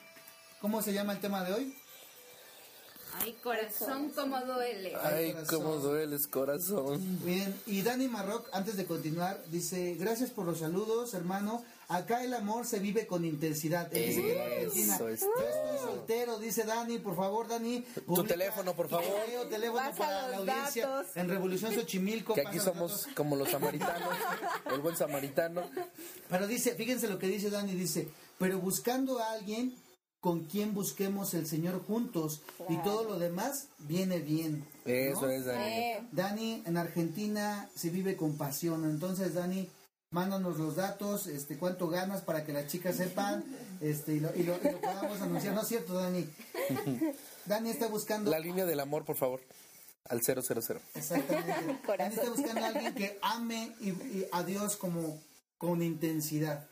¿cómo 0.62 0.80
se 0.80 0.94
llama 0.94 1.12
el 1.12 1.20
tema 1.20 1.44
de 1.44 1.52
hoy? 1.52 1.76
Ay, 3.20 3.36
corazón, 3.42 4.08
como 4.14 4.40
duele. 4.46 4.96
Ay, 4.96 5.32
corazón. 5.32 5.62
cómo 5.62 5.76
dueles, 5.76 6.26
corazón. 6.26 7.02
Bien, 7.22 7.54
y 7.66 7.82
Dani 7.82 8.08
Marroc, 8.08 8.48
antes 8.54 8.78
de 8.78 8.86
continuar, 8.86 9.44
dice, 9.50 9.94
gracias 9.96 10.30
por 10.30 10.46
los 10.46 10.60
saludos, 10.60 11.12
hermano. 11.12 11.62
Acá 11.92 12.24
el 12.24 12.32
amor 12.32 12.64
se 12.64 12.78
vive 12.78 13.06
con 13.06 13.24
intensidad. 13.24 13.94
Él 13.94 14.06
dice 14.08 14.22
que 14.22 14.32
en 14.32 14.52
Argentina. 14.52 14.94
Eso 14.94 15.08
es 15.08 15.20
Yo 15.20 15.26
estoy 15.36 15.78
soltero, 15.78 16.38
dice 16.38 16.64
Dani, 16.64 16.98
por 16.98 17.16
favor, 17.16 17.48
Dani. 17.48 17.84
Tu 18.06 18.24
teléfono, 18.24 18.74
por 18.74 18.88
favor. 18.88 19.06
teléfono 19.50 19.78
Pasa 19.78 19.96
para 19.98 20.28
la 20.28 20.36
audiencia. 20.38 20.88
datos. 20.88 21.16
En 21.16 21.28
Revolución 21.28 21.74
Xochimilco. 21.74 22.34
Que 22.34 22.46
aquí 22.46 22.58
somos 22.58 23.02
datos. 23.02 23.14
como 23.14 23.36
los 23.36 23.50
samaritanos, 23.50 24.16
el 24.72 24.80
buen 24.80 24.96
samaritano. 24.96 25.62
Pero 26.30 26.46
dice, 26.46 26.74
fíjense 26.74 27.08
lo 27.08 27.18
que 27.18 27.26
dice 27.26 27.50
Dani, 27.50 27.74
dice, 27.74 28.08
pero 28.38 28.58
buscando 28.58 29.18
a 29.18 29.32
alguien 29.32 29.74
con 30.20 30.44
quien 30.44 30.72
busquemos 30.72 31.34
el 31.34 31.46
Señor 31.46 31.84
juntos 31.84 32.42
y 32.68 32.76
todo 32.78 33.04
lo 33.04 33.18
demás 33.18 33.66
viene 33.80 34.20
bien. 34.20 34.64
¿no? 34.84 34.90
Eso 34.92 35.28
es, 35.28 35.44
Dani. 35.44 35.64
Eh, 35.64 36.08
Dani, 36.12 36.62
en 36.64 36.76
Argentina 36.76 37.68
se 37.74 37.90
vive 37.90 38.16
con 38.16 38.36
pasión. 38.38 38.84
Entonces, 38.84 39.34
Dani, 39.34 39.68
mándanos 40.12 40.58
los 40.58 40.76
datos, 40.76 41.26
este, 41.26 41.56
cuánto 41.56 41.88
ganas 41.88 42.20
para 42.22 42.44
que 42.44 42.52
las 42.52 42.66
chicas 42.68 42.96
sepan, 42.96 43.44
este, 43.80 44.14
y 44.14 44.20
lo, 44.20 44.34
y 44.36 44.42
lo- 44.44 44.58
y 44.62 44.70
lo 44.72 44.80
podamos 44.80 45.20
anunciar. 45.20 45.54
No 45.54 45.62
es 45.62 45.68
cierto, 45.68 45.94
Dani. 45.94 46.26
Dani 47.46 47.70
está 47.70 47.88
buscando. 47.88 48.30
La 48.30 48.38
línea 48.38 48.64
del 48.66 48.80
amor, 48.80 49.04
por 49.04 49.16
favor. 49.16 49.40
Al 50.08 50.20
000. 50.22 50.40
Exactamente. 50.94 51.78
Dani 51.98 52.14
está 52.14 52.28
buscando 52.30 52.60
a 52.64 52.68
alguien 52.68 52.94
que 52.94 53.18
ame 53.22 53.74
y, 53.80 53.88
y 53.90 54.26
a 54.32 54.42
Dios 54.42 54.76
como 54.76 55.18
con 55.58 55.82
intensidad. 55.82 56.66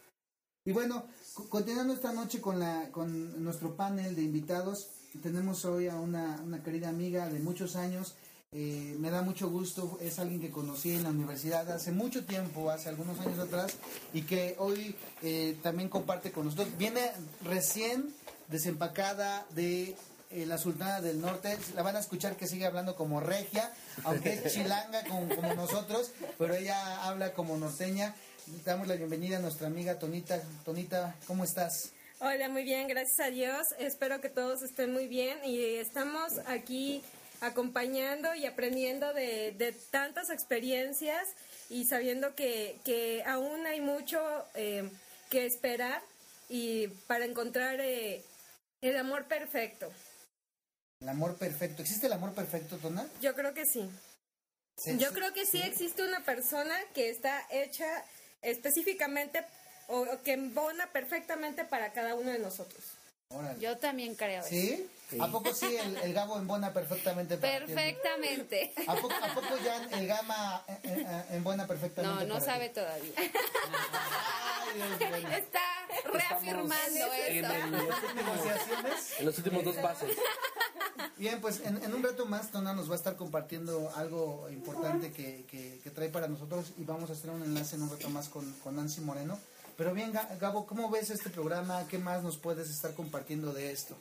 Y 0.65 0.73
bueno, 0.73 1.07
co- 1.35 1.49
continuando 1.49 1.95
esta 1.95 2.13
noche 2.13 2.41
con 2.41 2.59
la 2.59 2.91
con 2.93 3.43
nuestro 3.43 3.77
panel 3.77 4.15
de 4.17 4.23
invitados, 4.23 4.89
tenemos 5.23 5.65
hoy 5.65 5.89
a 5.89 5.97
una, 5.97 6.41
una 6.45 6.63
querida 6.63 6.89
amiga 6.89 7.29
de 7.29 7.39
muchos 7.39 7.77
años. 7.77 8.15
Eh, 8.53 8.97
me 8.99 9.11
da 9.11 9.23
mucho 9.23 9.49
gusto, 9.49 9.97
es 10.01 10.19
alguien 10.19 10.41
que 10.41 10.51
conocí 10.51 10.93
en 10.93 11.05
la 11.05 11.11
universidad 11.11 11.71
hace 11.71 11.93
mucho 11.93 12.25
tiempo, 12.25 12.71
hace 12.71 12.89
algunos 12.89 13.21
años 13.21 13.39
atrás, 13.39 13.77
y 14.13 14.23
que 14.23 14.57
hoy 14.59 14.97
eh, 15.23 15.57
también 15.63 15.89
comparte 15.89 16.33
con 16.33 16.47
nosotros. 16.47 16.77
Viene 16.77 17.13
recién 17.45 18.13
desempacada 18.49 19.47
de 19.51 19.95
eh, 20.31 20.47
la 20.47 20.59
Sultana 20.59 21.01
del 21.01 21.21
Norte. 21.21 21.57
La 21.77 21.83
van 21.83 21.95
a 21.95 22.01
escuchar 22.01 22.37
que 22.37 22.49
sigue 22.49 22.67
hablando 22.67 22.97
como 22.97 23.21
regia, 23.21 23.73
aunque 24.03 24.33
es 24.33 24.53
chilanga 24.53 25.05
como, 25.05 25.33
como 25.33 25.55
nosotros, 25.55 26.11
pero 26.37 26.55
ella 26.55 27.05
habla 27.05 27.33
como 27.35 27.57
norteña. 27.57 28.17
Damos 28.65 28.89
la 28.89 28.97
bienvenida 28.97 29.37
a 29.37 29.41
nuestra 29.41 29.69
amiga 29.69 30.01
Tonita. 30.01 30.43
Tonita, 30.65 31.15
¿cómo 31.29 31.45
estás? 31.45 31.93
Hola, 32.19 32.49
muy 32.49 32.65
bien, 32.65 32.89
gracias 32.89 33.21
a 33.21 33.31
Dios. 33.31 33.69
Espero 33.79 34.21
que 34.21 34.29
todos 34.29 34.63
estén 34.63 34.93
muy 34.93 35.07
bien 35.07 35.39
y 35.45 35.77
estamos 35.77 36.33
aquí 36.47 37.03
acompañando 37.41 38.35
y 38.35 38.47
aprendiendo 38.47 39.13
de, 39.13 39.53
de 39.53 39.73
tantas 39.73 40.31
experiencias 40.31 41.29
y 41.69 41.85
sabiendo 41.85 42.35
que, 42.35 42.79
que 42.85 43.23
aún 43.25 43.67
hay 43.67 43.81
mucho 43.81 44.21
eh, 44.55 44.89
que 45.31 45.47
esperar 45.47 46.03
y 46.49 46.89
para 47.07 47.25
encontrar 47.25 47.81
eh, 47.81 48.23
el 48.81 48.97
amor 48.97 49.27
perfecto. 49.27 49.91
El 51.01 51.09
amor 51.09 51.37
perfecto. 51.37 51.83
¿Existe 51.83 52.07
el 52.07 52.13
amor 52.13 52.35
perfecto, 52.35 52.77
Tona? 52.77 53.09
Yo 53.23 53.35
creo 53.35 53.55
que 53.55 53.65
sí. 53.65 53.89
Sí, 54.77 54.99
Yo 54.99 55.09
sí, 55.09 55.15
creo 55.15 55.33
que 55.33 55.47
sí 55.47 55.63
existe 55.63 56.03
una 56.03 56.25
persona 56.25 56.75
que 56.95 57.11
está 57.11 57.47
hecha 57.51 58.05
específicamente 58.43 59.45
o, 59.89 60.01
o 60.01 60.23
que 60.23 60.33
embona 60.33 60.91
perfectamente 60.93 61.65
para 61.65 61.93
cada 61.93 62.15
uno 62.15 62.31
de 62.31 62.39
nosotros. 62.39 62.83
Órale. 63.33 63.61
Yo 63.61 63.77
también 63.79 64.17
creo 64.17 64.41
eso. 64.41 64.49
¿Sí? 64.49 64.89
¿A 65.21 65.27
poco 65.29 65.53
sí 65.55 65.77
el, 65.77 65.97
el 65.99 66.13
Gabo 66.13 66.37
embona 66.39 66.73
perfectamente? 66.73 67.37
Perfectamente. 67.37 68.73
¿A 68.87 68.95
poco, 68.95 69.13
¿A 69.23 69.35
poco 69.35 69.57
ya 69.65 69.83
el 69.99 70.07
Gama 70.07 70.65
eh, 70.69 70.79
eh, 70.85 71.25
embona 71.31 71.67
perfectamente? 71.67 72.27
No, 72.27 72.35
no 72.39 72.45
sabe 72.45 72.69
ti? 72.69 72.75
todavía. 72.77 73.13
Ay. 73.17 73.31
Está 75.39 75.61
reafirmando 76.13 77.13
en, 77.29 77.45
eso. 77.45 77.55
el- 77.55 77.71
Negociaciones. 78.15 79.13
en 79.19 79.27
los 79.27 79.39
últimos 79.39 79.65
dos 79.65 79.77
pasos. 79.77 80.11
Bien, 81.17 81.41
pues 81.41 81.61
en, 81.61 81.83
en 81.83 81.95
un 81.95 82.03
rato 82.03 82.27
más 82.27 82.51
Tona 82.51 82.73
nos 82.73 82.89
va 82.89 82.95
a 82.95 82.99
estar 82.99 83.17
compartiendo 83.17 83.91
algo 83.97 84.49
importante 84.51 85.13
que, 85.13 85.45
que- 85.51 85.81
que 85.83 85.91
trae 85.91 86.09
para 86.09 86.29
nosotros 86.29 86.73
y 86.79 86.85
vamos 86.85 87.11
a 87.11 87.15
hacer 87.15 87.31
un 87.31 87.43
enlace 87.43 87.77
en 87.77 87.83
un 87.83 87.91
rato 87.91 88.09
más 88.11 88.29
con, 88.29 88.51
con 88.61 88.77
Nancy 88.77 89.01
Moreno. 89.01 89.39
Pero 89.81 89.95
bien, 89.95 90.13
Ga- 90.13 90.39
Gabo, 90.39 90.67
¿cómo 90.67 90.91
ves 90.91 91.09
este 91.09 91.31
programa? 91.31 91.89
¿Qué 91.89 91.97
más 91.97 92.23
nos 92.23 92.37
puedes 92.37 92.69
estar 92.69 92.93
compartiendo 92.93 93.55
de 93.55 93.73
esto? 93.73 93.97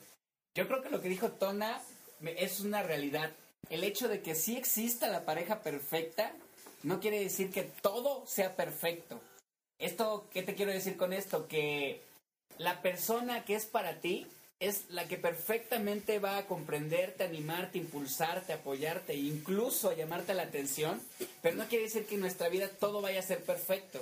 Yo 0.54 0.68
creo 0.68 0.82
que 0.82 0.90
lo 0.90 1.00
que 1.02 1.08
dijo 1.08 1.30
Tona 1.32 1.82
es 2.22 2.60
una 2.60 2.84
realidad. 2.84 3.32
El 3.70 3.86
hecho 3.86 4.10
de 4.10 4.22
que 4.22 4.36
sí 4.36 4.58
exista 4.58 5.08
la 5.08 5.24
pareja 5.24 5.62
perfecta 5.62 6.34
no 6.84 7.00
quiere 7.00 7.22
decir 7.22 7.50
que 7.50 7.64
todo 7.64 8.26
sea 8.28 8.58
perfecto. 8.58 9.22
Esto, 9.80 10.28
¿qué 10.34 10.44
te 10.44 10.54
quiero 10.54 10.74
decir 10.74 10.98
con 10.98 11.14
esto? 11.14 11.48
Que 11.48 12.02
la 12.58 12.82
persona 12.82 13.46
que 13.46 13.56
es 13.56 13.64
para 13.64 14.02
ti 14.02 14.28
es 14.60 14.84
la 14.90 15.08
que 15.08 15.16
perfectamente 15.16 16.20
va 16.20 16.40
a 16.40 16.46
comprenderte, 16.46 17.24
animarte, 17.24 17.78
impulsarte, 17.78 18.52
apoyarte, 18.52 19.16
incluso 19.16 19.96
llamarte 19.96 20.34
la 20.34 20.44
atención, 20.44 21.02
pero 21.42 21.56
no 21.56 21.68
quiere 21.70 21.86
decir 21.86 22.06
que 22.06 22.16
en 22.16 22.20
nuestra 22.20 22.50
vida 22.50 22.68
todo 22.68 23.00
vaya 23.00 23.22
a 23.22 23.24
ser 23.24 23.42
perfecto. 23.46 24.02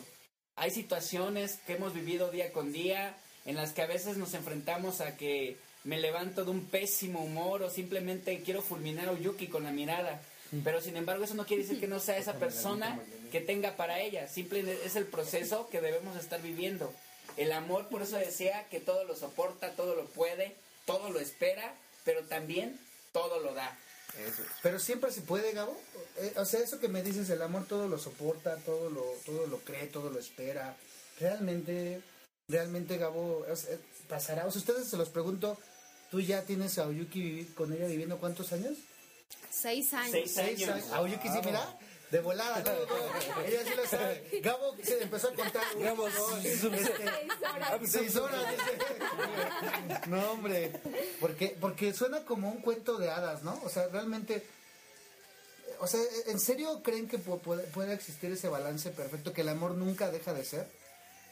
Hay 0.57 0.71
situaciones 0.71 1.59
que 1.67 1.73
hemos 1.73 1.93
vivido 1.93 2.31
día 2.31 2.51
con 2.51 2.73
día 2.73 3.15
en 3.45 3.55
las 3.55 3.73
que 3.73 3.83
a 3.83 3.85
veces 3.85 4.17
nos 4.17 4.33
enfrentamos 4.33 5.01
a 5.01 5.15
que 5.15 5.55
me 5.83 5.99
levanto 5.99 6.43
de 6.43 6.49
un 6.49 6.65
pésimo 6.65 7.23
humor 7.23 7.61
o 7.61 7.69
simplemente 7.69 8.41
quiero 8.41 8.63
fulminar 8.63 9.07
a 9.07 9.11
Oyuki 9.11 9.47
con 9.47 9.63
la 9.63 9.71
mirada. 9.71 10.19
Pero 10.63 10.81
sin 10.81 10.97
embargo 10.97 11.25
eso 11.25 11.35
no 11.35 11.45
quiere 11.45 11.61
decir 11.61 11.79
que 11.79 11.87
no 11.87 11.99
sea 11.99 12.17
esa 12.17 12.33
persona 12.33 12.99
que 13.31 13.39
tenga 13.39 13.75
para 13.75 13.99
ella. 14.01 14.27
Simplemente 14.27 14.83
es 14.83 14.95
el 14.95 15.05
proceso 15.05 15.69
que 15.69 15.79
debemos 15.79 16.17
estar 16.17 16.41
viviendo. 16.41 16.91
El 17.37 17.51
amor, 17.51 17.87
por 17.89 18.01
eso 18.01 18.17
decía 18.17 18.65
que 18.71 18.79
todo 18.79 19.03
lo 19.03 19.15
soporta, 19.15 19.75
todo 19.75 19.95
lo 19.95 20.05
puede, 20.05 20.55
todo 20.85 21.11
lo 21.11 21.19
espera, 21.19 21.75
pero 22.03 22.23
también 22.23 22.79
todo 23.13 23.39
lo 23.41 23.53
da. 23.53 23.77
Pero 24.61 24.79
siempre 24.79 25.11
se 25.11 25.21
puede, 25.21 25.53
Gabo. 25.53 25.77
Eh, 26.17 26.33
o 26.37 26.45
sea, 26.45 26.59
eso 26.59 26.79
que 26.79 26.87
me 26.87 27.03
dices, 27.03 27.29
el 27.29 27.41
amor 27.41 27.65
todo 27.65 27.87
lo 27.87 27.97
soporta, 27.97 28.57
todo 28.57 28.89
lo, 28.89 29.03
todo 29.25 29.47
lo 29.47 29.59
cree, 29.59 29.87
todo 29.87 30.09
lo 30.09 30.19
espera. 30.19 30.75
Realmente, 31.19 32.01
realmente, 32.47 32.97
Gabo, 32.97 33.45
pasará. 34.07 34.45
O 34.45 34.51
sea, 34.51 34.59
ustedes 34.59 34.87
se 34.87 34.97
los 34.97 35.09
pregunto, 35.09 35.57
¿tú 36.11 36.19
ya 36.19 36.43
tienes 36.43 36.77
a 36.77 36.87
Oyuki 36.87 37.45
con 37.55 37.73
ella 37.73 37.87
viviendo 37.87 38.17
cuántos 38.17 38.51
años? 38.53 38.77
Seis 39.49 39.93
años. 39.93 40.11
Seis 40.11 40.67
años. 40.67 40.91
A 40.91 41.01
Oyuki 41.01 41.27
sí, 41.29 41.39
mira. 41.43 41.77
De 42.11 42.21
volada, 42.21 42.59
¿no? 42.63 43.43
Ella 43.43 43.63
sí 43.65 43.71
lo 43.75 43.85
sabe. 43.85 44.39
Gabo 44.41 44.75
se 44.81 45.03
empezó 45.03 45.27
a 45.29 45.33
contar. 45.33 45.63
Gabo, 45.77 46.07
este, 46.07 47.05
Ah, 47.61 47.75
pues, 47.77 47.91
seis 47.91 48.15
horas, 48.15 48.41
dice. 48.49 50.09
No, 50.09 50.31
hombre. 50.31 50.71
Porque, 51.19 51.57
porque 51.59 51.93
suena 51.93 52.23
como 52.23 52.49
un 52.49 52.61
cuento 52.61 52.97
de 52.97 53.09
hadas, 53.09 53.43
¿no? 53.43 53.59
O 53.65 53.69
sea, 53.69 53.87
realmente. 53.87 54.45
O 55.79 55.87
sea, 55.87 55.99
¿en 56.27 56.39
serio 56.39 56.81
creen 56.81 57.07
que 57.07 57.19
pu- 57.19 57.39
puede, 57.39 57.63
puede 57.65 57.93
existir 57.93 58.31
ese 58.31 58.47
balance 58.47 58.89
perfecto? 58.91 59.33
Que 59.33 59.41
el 59.41 59.49
amor 59.49 59.71
nunca 59.75 60.09
deja 60.09 60.33
de 60.33 60.45
ser. 60.45 60.67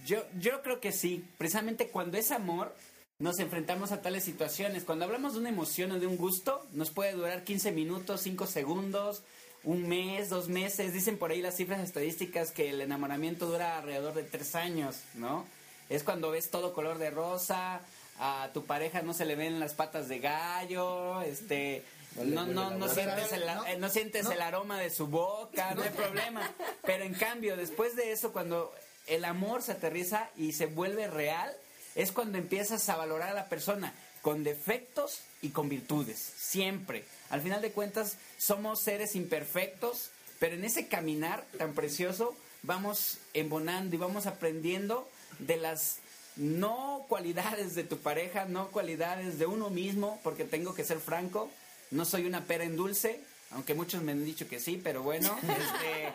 Yo, 0.06 0.24
yo 0.40 0.62
creo 0.62 0.82
que 0.82 0.92
sí. 0.92 1.26
Precisamente 1.38 1.88
cuando 1.88 2.18
es 2.18 2.32
amor, 2.32 2.76
nos 3.18 3.40
enfrentamos 3.40 3.92
a 3.94 4.02
tales 4.02 4.24
situaciones. 4.26 4.84
Cuando 4.84 5.06
hablamos 5.06 5.34
de 5.34 5.40
una 5.40 5.50
emoción 5.50 5.94
o 5.94 6.00
de 6.00 6.06
un 6.06 6.18
gusto, 6.18 6.68
nos 6.74 6.92
puede 6.92 7.14
durar 7.14 7.44
15 7.46 7.72
minutos, 7.72 8.22
5 8.22 8.46
segundos, 8.46 9.24
un 9.66 9.88
mes, 9.88 10.30
dos 10.30 10.48
meses. 10.48 10.94
Dicen 10.94 11.18
por 11.18 11.32
ahí 11.32 11.42
las 11.42 11.56
cifras 11.56 11.82
estadísticas 11.82 12.52
que 12.52 12.70
el 12.70 12.82
enamoramiento 12.82 13.48
dura 13.48 13.78
alrededor 13.78 14.14
de 14.14 14.24
tres 14.24 14.56
años, 14.56 14.98
¿no? 15.16 15.46
Es 15.90 16.04
cuando 16.04 16.32
ves 16.32 16.50
todo 16.50 16.74
color 16.74 16.98
de 16.98 17.10
rosa, 17.10 17.82
a 18.20 18.50
tu 18.54 18.66
pareja 18.66 19.02
no 19.02 19.14
se 19.14 19.26
le 19.26 19.36
ven 19.36 19.60
las 19.60 19.74
patas 19.74 20.08
de 20.08 20.20
gallo, 20.20 21.22
este... 21.22 21.84
No 22.16 22.46
No, 22.46 22.70
huele 22.70 22.80
no, 22.80 22.88
sientes, 22.88 23.34
el, 23.34 23.46
No, 23.46 23.66
eh, 23.66 23.78
no 23.78 23.90
sientes 23.90 24.24
no. 24.24 24.32
el 24.32 24.42
aroma 24.42 24.80
de 24.80 24.90
su 24.90 25.08
boca, 25.08 25.76
no 25.76 25.82
hay 25.84 25.90
problema. 25.98 26.50
Pero 26.86 27.04
en 27.04 27.14
cambio, 27.14 27.58
después 27.58 27.98
de 27.98 28.14
eso, 28.14 28.32
cuando 28.32 28.74
el 29.08 29.26
amor 29.26 29.62
se 29.62 29.74
aterriza 29.74 30.30
y 30.38 30.54
se 30.54 30.66
vuelve 30.66 31.08
real, 31.08 31.54
es 31.94 32.14
cuando 32.14 32.38
empiezas 32.38 32.88
a 32.88 32.96
valorar 32.96 33.32
a 33.32 33.34
la 33.34 33.50
persona 33.50 33.94
con 34.26 34.44
defectos 34.44 35.20
y 35.44 35.50
con 35.50 35.70
virtudes, 35.70 36.18
siempre. 36.18 37.04
Al 37.30 37.42
final 37.42 37.62
de 37.62 37.70
cuentas, 37.70 38.18
somos 38.40 38.80
seres 38.80 39.16
imperfectos, 39.16 40.10
pero 40.40 40.56
en 40.56 40.66
ese 40.66 40.88
caminar 40.88 41.46
tan 41.60 41.76
precioso 41.76 42.36
vamos 42.64 43.20
embonando 43.36 43.96
y 43.96 44.00
vamos 44.00 44.26
aprendiendo 44.26 45.08
de 45.38 45.58
las 45.58 45.98
no 46.38 47.06
cualidades 47.08 47.76
de 47.76 47.84
tu 47.84 48.00
pareja, 48.00 48.46
no 48.46 48.70
cualidades 48.70 49.38
de 49.38 49.46
uno 49.46 49.70
mismo, 49.70 50.20
porque 50.24 50.44
tengo 50.44 50.74
que 50.74 50.84
ser 50.84 51.00
franco, 51.00 51.52
no 51.92 52.04
soy 52.04 52.26
una 52.26 52.46
pera 52.46 52.64
en 52.64 52.78
dulce, 52.78 53.20
aunque 53.52 53.76
muchos 53.76 54.02
me 54.02 54.14
han 54.14 54.26
dicho 54.26 54.48
que 54.48 54.60
sí, 54.60 54.82
pero 54.84 55.04
bueno, 55.04 55.38
este, 55.44 56.12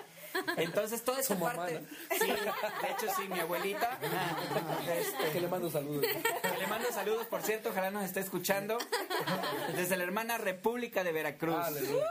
entonces 0.56 1.02
toda 1.02 1.20
esa 1.20 1.34
Su 1.34 1.40
mamá, 1.40 1.56
parte, 1.56 1.80
¿no? 1.80 2.16
sí, 2.18 2.26
de 2.30 2.90
hecho 2.90 3.06
sí, 3.16 3.28
mi 3.28 3.38
abuelita, 3.40 3.98
este, 4.96 5.32
Que 5.32 5.40
le 5.40 5.48
mando 5.48 5.70
saludos. 5.70 6.02
que 6.02 6.58
le 6.58 6.66
mando 6.66 6.90
saludos, 6.92 7.26
por 7.26 7.42
cierto, 7.42 7.70
ojalá 7.70 7.90
nos 7.90 8.04
esté 8.04 8.20
escuchando, 8.20 8.78
desde 9.74 9.96
la 9.96 10.04
hermana 10.04 10.38
República 10.38 11.02
de 11.04 11.12
Veracruz. 11.12 11.56
Aleluya. 11.56 12.04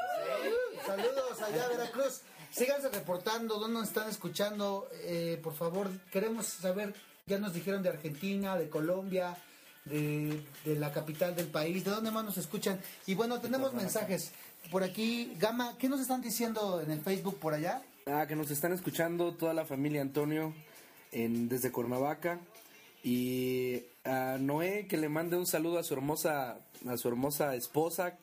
Saludos 0.86 1.42
allá 1.42 1.68
Veracruz. 1.68 2.22
Síganse 2.52 2.90
reportando, 2.90 3.60
¿dónde 3.60 3.80
nos 3.80 3.88
están 3.90 4.10
escuchando? 4.10 4.90
Eh, 5.04 5.40
por 5.44 5.54
favor, 5.56 5.90
queremos 6.12 6.48
saber, 6.48 6.96
ya 7.28 7.38
nos 7.38 7.54
dijeron 7.54 7.84
de 7.84 7.90
Argentina, 7.90 8.58
de 8.58 8.70
Colombia, 8.70 9.38
de, 9.86 10.44
de 10.66 10.76
la 10.76 10.92
capital 10.92 11.36
del 11.36 11.48
país, 11.48 11.84
¿de 11.86 11.92
dónde 11.92 12.10
más 12.12 12.26
nos 12.26 12.38
escuchan? 12.38 12.82
Y 13.06 13.14
bueno, 13.14 13.40
tenemos 13.40 13.74
mensajes. 13.74 14.32
Por 14.72 14.84
aquí, 14.84 15.34
Gama, 15.38 15.76
¿qué 15.78 15.88
nos 15.90 16.00
están 16.02 16.22
diciendo 16.22 16.82
en 16.82 16.92
el 16.92 17.02
Facebook 17.02 17.38
por 17.40 17.54
allá? 17.54 17.82
Ah, 18.12 18.26
que 18.28 18.36
nos 18.36 18.50
están 18.50 18.74
escuchando 18.74 19.34
toda 19.36 19.54
la 19.54 19.66
familia 19.66 20.02
Antonio 20.02 20.54
en, 21.12 21.48
desde 21.48 21.72
Cuernavaca. 21.72 22.40
Y 23.04 23.84
a 24.04 24.38
Noé 24.40 24.88
que 24.88 24.98
le 24.98 25.10
mande 25.10 25.38
un 25.38 25.46
saludo 25.46 25.78
a 25.78 25.84
su 25.84 25.94
hermosa, 25.94 26.58
a 26.88 26.98
su 26.98 27.08
hermosa 27.08 27.56
esposa, 27.56 28.18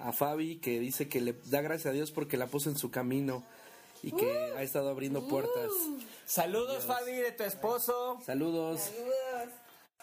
a 0.00 0.12
Fabi, 0.12 0.56
que 0.56 0.80
dice 0.80 1.08
que 1.08 1.20
le 1.20 1.34
da 1.46 1.60
gracias 1.60 1.86
a 1.86 1.92
Dios 1.92 2.10
porque 2.10 2.36
la 2.36 2.48
puso 2.48 2.70
en 2.70 2.76
su 2.76 2.90
camino 2.90 3.44
y 4.02 4.12
que 4.12 4.52
ha 4.56 4.62
estado 4.62 4.90
abriendo 4.90 5.28
puertas. 5.28 5.70
Saludos, 6.26 6.84
Fabi, 6.84 7.12
de 7.12 7.32
tu 7.32 7.44
esposo. 7.44 8.18
Saludos. 8.26 8.90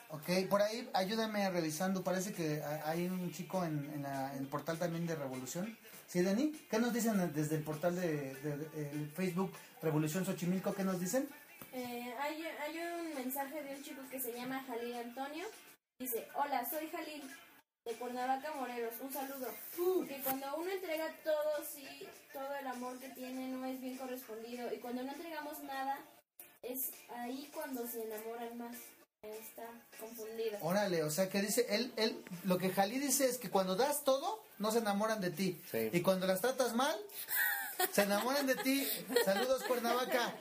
Ok, 0.10 0.48
por 0.50 0.62
ahí 0.62 0.90
ayúdame 0.94 1.50
revisando, 1.50 2.04
parece 2.04 2.34
que 2.34 2.62
ha- 2.64 2.90
hay 2.90 3.08
un 3.08 3.32
chico 3.34 3.64
en, 3.66 3.92
en 3.94 4.04
la- 4.04 4.32
en 4.34 4.40
el 4.40 4.48
portal 4.48 4.80
también 4.80 5.06
de 5.06 5.16
Revolución. 5.16 5.78
¿Sí, 6.08 6.22
Dani? 6.22 6.52
¿Qué 6.70 6.80
nos 6.80 6.94
dicen 6.94 7.34
desde 7.34 7.58
el 7.58 7.64
portal 7.64 7.96
de, 7.96 8.34
de- 8.36 8.58
de- 8.58 8.90
el 8.92 9.10
Facebook 9.12 9.52
Revolución 9.82 10.26
Xochimilco? 10.26 10.74
¿Qué 10.74 10.86
nos 10.86 11.00
dicen? 11.02 11.28
Eh, 11.74 12.14
hay, 12.22 12.42
hay 12.46 12.78
un 12.80 13.16
mensaje 13.16 13.62
de 13.62 13.76
un 13.76 13.84
chico 13.84 14.02
que 14.10 14.20
se 14.22 14.32
llama 14.34 14.64
Jalil 14.66 14.96
Antonio. 14.96 15.46
Dice, 16.00 16.26
hola, 16.36 16.66
soy 16.70 16.88
Jalil 16.88 17.24
de 17.84 17.92
Cuernavaca, 17.96 18.54
Morelos. 18.54 18.94
Un 19.02 19.12
saludo. 19.12 19.48
Porque 19.76 20.22
cuando 20.24 20.56
uno 20.56 20.72
entrega 20.72 21.14
todo, 21.26 21.66
sí, 21.70 22.08
todo 22.32 22.56
el 22.56 22.68
amor 22.68 22.98
que 23.00 23.10
tiene 23.10 23.50
no 23.50 23.66
es 23.66 23.82
bien 23.82 23.98
correspondido. 23.98 24.74
Y 24.74 24.78
cuando 24.78 25.04
no 25.04 25.12
entregamos 25.12 25.62
nada, 25.64 26.00
es 26.64 26.92
ahí 27.10 27.50
cuando 27.54 27.86
se 27.86 28.04
enamoran 28.04 28.58
más. 28.58 28.76
Está 29.22 29.68
confundido. 30.00 30.58
Órale, 30.62 31.04
o 31.04 31.10
sea 31.10 31.30
que 31.30 31.42
dice, 31.42 31.66
él, 31.70 31.92
él, 31.98 32.24
lo 32.44 32.58
que 32.58 32.70
Jalí 32.70 33.00
dice 33.00 33.26
es 33.26 33.38
que 33.38 33.50
cuando 33.50 33.76
das 33.76 34.04
todo, 34.04 34.44
no 34.60 34.72
se 34.72 34.80
enamoran 34.80 35.22
de 35.22 35.32
ti. 35.32 35.62
Sí. 35.72 35.90
Y 35.92 36.02
cuando 36.02 36.28
las 36.28 36.42
tratas 36.42 36.74
mal, 36.74 36.96
se 37.92 38.02
enamoran 38.04 38.48
de 38.48 38.56
ti. 38.56 38.88
Saludos, 39.26 39.64
Cuernavaca. 39.64 40.34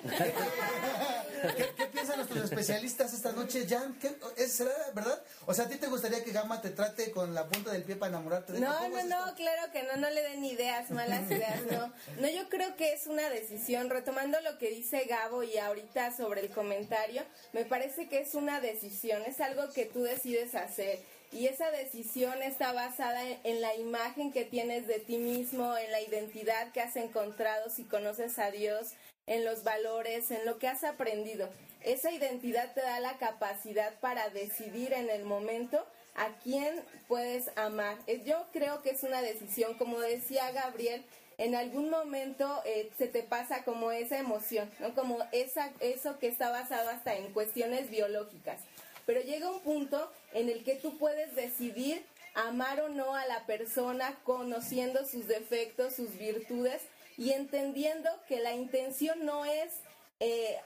¿Qué, 1.57 1.73
qué 1.77 1.87
piensan 1.87 2.17
nuestros 2.17 2.45
especialistas 2.45 3.13
esta 3.13 3.33
noche, 3.33 3.67
Jan? 3.69 3.99
¿Qué, 3.99 4.17
es, 4.37 4.53
¿Será 4.53 4.73
verdad? 4.95 5.23
O 5.47 5.55
sea, 5.55 5.67
¿a 5.67 5.69
ti 5.69 5.77
te 5.77 5.87
gustaría 5.87 6.25
que 6.25 6.33
Gama 6.33 6.61
te 6.61 6.71
trate 6.71 7.11
con 7.11 7.35
la 7.35 7.47
punta 7.47 7.73
del 7.73 7.83
pie 7.83 7.97
para 7.97 8.11
enamorarte 8.11 8.55
de 8.55 8.61
No, 8.61 8.77
¿Cómo 8.79 8.89
no, 8.89 8.99
es 8.99 9.07
no, 9.07 9.35
claro 9.35 9.73
que 9.73 9.83
no, 9.83 9.97
no 9.97 10.11
le 10.11 10.23
den 10.23 10.45
ideas, 10.45 10.91
malas 10.91 11.27
ideas, 11.31 11.63
no. 11.71 11.93
No, 12.21 12.29
yo 12.29 12.49
creo 12.49 12.77
que 12.77 12.93
es 12.93 13.07
una 13.07 13.29
decisión, 13.29 13.91
retomando 13.91 14.41
lo 14.41 14.59
que 14.59 14.71
dice 14.71 15.05
Gabo 15.05 15.43
y 15.43 15.59
ahorita 15.59 16.17
sobre 16.17 16.41
el 16.41 16.51
comentario, 16.51 17.23
me 17.53 17.65
parece 17.65 18.09
que 18.09 18.21
es 18.21 18.35
una 18.35 18.61
decisión, 18.61 19.23
es 19.27 19.41
algo 19.41 19.73
que 19.73 19.87
tú 19.87 20.03
decides 20.03 20.55
hacer. 20.55 21.01
Y 21.33 21.47
esa 21.47 21.71
decisión 21.71 22.43
está 22.43 22.73
basada 22.73 23.23
en, 23.45 23.61
la 23.61 23.75
imagen 23.75 24.33
que 24.33 24.45
tienes 24.45 24.87
de 24.87 25.01
ti 25.01 25.19
mismo, 25.19 25.77
en 25.77 25.91
la 25.93 26.01
identidad 26.01 26.73
que 26.73 26.81
has 26.81 26.97
encontrado 26.97 27.69
si 27.71 27.85
conoces 27.85 28.39
a 28.39 28.51
Dios, 28.51 28.93
en 29.27 29.45
los 29.45 29.65
valores, 29.65 30.31
en 30.31 30.47
lo 30.47 30.59
que 30.59 30.69
has 30.69 30.85
aprendido. 30.85 31.49
Esa 31.83 32.11
identidad 32.11 32.73
te 32.75 32.81
da 32.81 33.01
la 33.01 33.19
capacidad 33.19 33.99
para 34.01 34.29
decidir 34.31 34.93
en 34.93 35.11
el 35.11 35.25
momento 35.25 35.85
a 36.15 36.29
quién 36.43 36.81
puedes 37.09 37.51
amar. 37.57 37.99
Eh, 38.07 38.23
Yo 38.25 38.47
creo 38.53 38.83
que 38.83 38.91
es 38.91 39.03
una 39.03 39.21
decisión, 39.21 39.75
como 39.75 40.01
decía 40.01 40.51
Gabriel, 40.53 41.05
en 41.39 41.55
algún 41.55 41.91
momento 41.91 42.63
eh, 42.65 42.91
se 42.97 43.09
te 43.09 43.23
pasa 43.23 43.63
como 43.65 43.93
esa 43.93 44.19
emoción, 44.19 44.71
¿no? 44.79 44.95
Como 44.95 45.19
esa, 45.33 45.71
eso 45.81 46.19
que 46.19 46.29
está 46.29 46.51
basado 46.51 46.89
hasta 46.89 47.15
en 47.17 47.33
cuestiones 47.33 47.91
biológicas. 47.91 48.61
Pero 49.07 49.21
llega 49.23 49.51
un 49.51 49.61
punto 49.61 50.11
en 50.35 50.51
el 50.51 50.63
que 50.65 50.75
tú 50.75 50.99
puedes 50.99 51.35
decidir 51.35 52.05
amar 52.35 52.81
o 52.83 52.89
no 52.91 53.15
a 53.15 53.25
la 53.27 53.47
persona, 53.47 54.19
conociendo 54.25 55.07
sus 55.07 55.27
defectos, 55.27 55.95
sus 55.97 56.19
virtudes 56.19 56.83
y 57.17 57.33
entendiendo 57.33 58.11
que 58.29 58.41
la 58.41 58.53
intención 58.55 59.25
no 59.25 59.45
es 59.47 59.73
eh, 60.21 60.59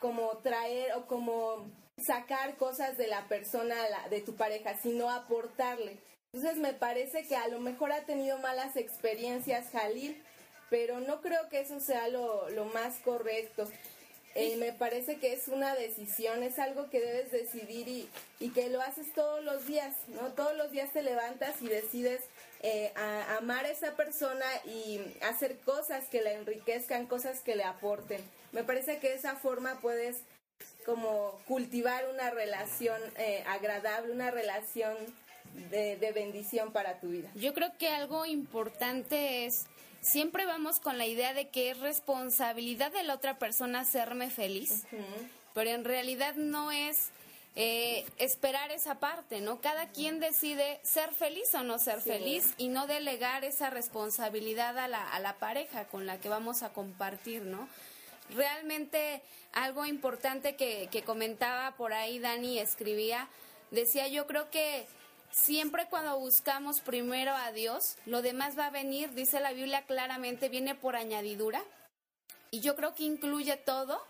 como 0.00 0.28
traer 0.38 0.92
o 0.94 1.06
como 1.06 1.66
sacar 2.04 2.56
cosas 2.56 2.96
de 2.98 3.06
la 3.06 3.26
persona, 3.28 3.74
la- 3.88 4.08
de 4.08 4.20
tu 4.20 4.34
pareja, 4.36 4.76
sino 4.80 5.08
aportarle. 5.10 5.98
Entonces 6.32 6.58
me 6.60 6.72
parece 6.72 7.26
que 7.26 7.36
a 7.36 7.48
lo 7.48 7.60
mejor 7.60 7.92
ha 7.92 8.04
tenido 8.06 8.38
malas 8.38 8.76
experiencias 8.76 9.70
Jalil, 9.70 10.20
pero 10.70 11.00
no 11.00 11.20
creo 11.20 11.48
que 11.48 11.60
eso 11.60 11.78
sea 11.80 12.08
lo 12.08 12.64
más 12.66 12.96
correcto. 13.04 13.68
Eh, 14.34 14.56
me 14.56 14.72
parece 14.72 15.16
que 15.16 15.32
es 15.34 15.48
una 15.48 15.74
decisión, 15.74 16.42
es 16.42 16.58
algo 16.58 16.88
que 16.88 17.00
debes 17.00 17.30
decidir 17.30 17.86
y, 17.88 18.08
y 18.40 18.50
que 18.50 18.70
lo 18.70 18.80
haces 18.80 19.12
todos 19.12 19.44
los 19.44 19.66
días, 19.66 19.94
¿no? 20.08 20.32
Todos 20.32 20.56
los 20.56 20.70
días 20.70 20.90
te 20.92 21.02
levantas 21.02 21.60
y 21.60 21.68
decides 21.68 22.22
eh, 22.62 22.92
a- 22.96 23.36
amar 23.36 23.66
a 23.66 23.70
esa 23.70 23.94
persona 23.94 24.46
y 24.64 25.00
hacer 25.22 25.58
cosas 25.58 26.06
que 26.08 26.22
la 26.22 26.32
enriquezcan, 26.32 27.06
cosas 27.06 27.40
que 27.40 27.56
le 27.56 27.64
aporten. 27.64 28.22
Me 28.52 28.64
parece 28.64 28.98
que 29.00 29.10
de 29.10 29.16
esa 29.16 29.36
forma 29.36 29.78
puedes 29.82 30.18
como 30.86 31.38
cultivar 31.46 32.08
una 32.08 32.30
relación 32.30 33.00
eh, 33.16 33.44
agradable, 33.46 34.12
una 34.12 34.30
relación 34.30 34.96
de, 35.70 35.96
de 35.96 36.12
bendición 36.12 36.72
para 36.72 37.00
tu 37.00 37.08
vida. 37.08 37.28
Yo 37.34 37.52
creo 37.52 37.76
que 37.78 37.88
algo 37.88 38.24
importante 38.26 39.44
es, 39.44 39.66
siempre 40.02 40.44
vamos 40.44 40.78
con 40.80 40.98
la 40.98 41.06
idea 41.06 41.32
de 41.32 41.48
que 41.48 41.70
es 41.70 41.78
responsabilidad 41.78 42.92
de 42.92 43.02
la 43.04 43.14
otra 43.14 43.38
persona 43.38 43.80
hacerme 43.80 44.28
feliz, 44.30 44.84
pero 45.54 45.70
en 45.70 45.84
realidad 45.84 46.34
no 46.34 46.70
es 46.72 47.08
eh, 47.54 48.04
esperar 48.18 48.70
esa 48.72 48.96
parte, 48.98 49.40
¿no? 49.40 49.60
Cada 49.60 49.88
quien 49.90 50.20
decide 50.20 50.80
ser 50.82 51.12
feliz 51.14 51.54
o 51.54 51.62
no 51.62 51.78
ser 51.78 52.00
Sí. 52.02 52.08
feliz 52.10 52.54
y 52.58 52.68
no 52.68 52.86
delegar 52.86 53.44
esa 53.44 53.68
responsabilidad 53.70 54.78
a 54.78 54.88
la, 54.88 55.06
a 55.10 55.20
la 55.20 55.34
pareja 55.34 55.84
con 55.84 56.06
la 56.06 56.18
que 56.18 56.28
vamos 56.30 56.62
a 56.62 56.72
compartir, 56.72 57.42
¿no? 57.42 57.68
Realmente 58.34 59.20
algo 59.52 59.84
importante 59.84 60.56
que, 60.56 60.88
que 60.90 61.02
comentaba 61.02 61.72
por 61.76 61.92
ahí 61.92 62.18
Dani 62.18 62.58
escribía, 62.58 63.28
decía 63.70 64.08
yo 64.08 64.26
creo 64.26 64.50
que 64.50 64.86
siempre 65.32 65.86
cuando 65.88 66.18
buscamos 66.18 66.80
primero 66.80 67.34
a 67.34 67.50
Dios, 67.52 67.96
lo 68.06 68.22
demás 68.22 68.56
va 68.56 68.66
a 68.66 68.70
venir, 68.70 69.12
dice 69.14 69.40
la 69.40 69.52
Biblia 69.52 69.82
claramente, 69.86 70.48
viene 70.48 70.74
por 70.74 70.94
añadidura. 70.94 71.62
Y 72.50 72.60
yo 72.60 72.76
creo 72.76 72.94
que 72.94 73.04
incluye 73.04 73.56
todo, 73.56 74.00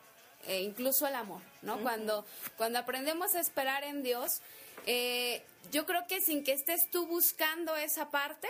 eh, 0.47 0.61
incluso 0.63 1.07
el 1.07 1.15
amor, 1.15 1.41
¿no? 1.63 1.81
Cuando, 1.81 2.27
cuando 2.57 2.81
aprendemos 2.81 3.35
a 3.35 3.41
esperar 3.41 3.85
en 3.85 4.03
Dios, 4.03 4.43
eh, 4.87 5.43
yo 5.71 5.87
creo 5.87 6.07
que 6.09 6.21
sin 6.21 6.43
que 6.43 6.53
estés 6.53 6.91
tú 6.91 7.07
buscando 7.07 7.77
esa 7.77 8.11
parte, 8.11 8.49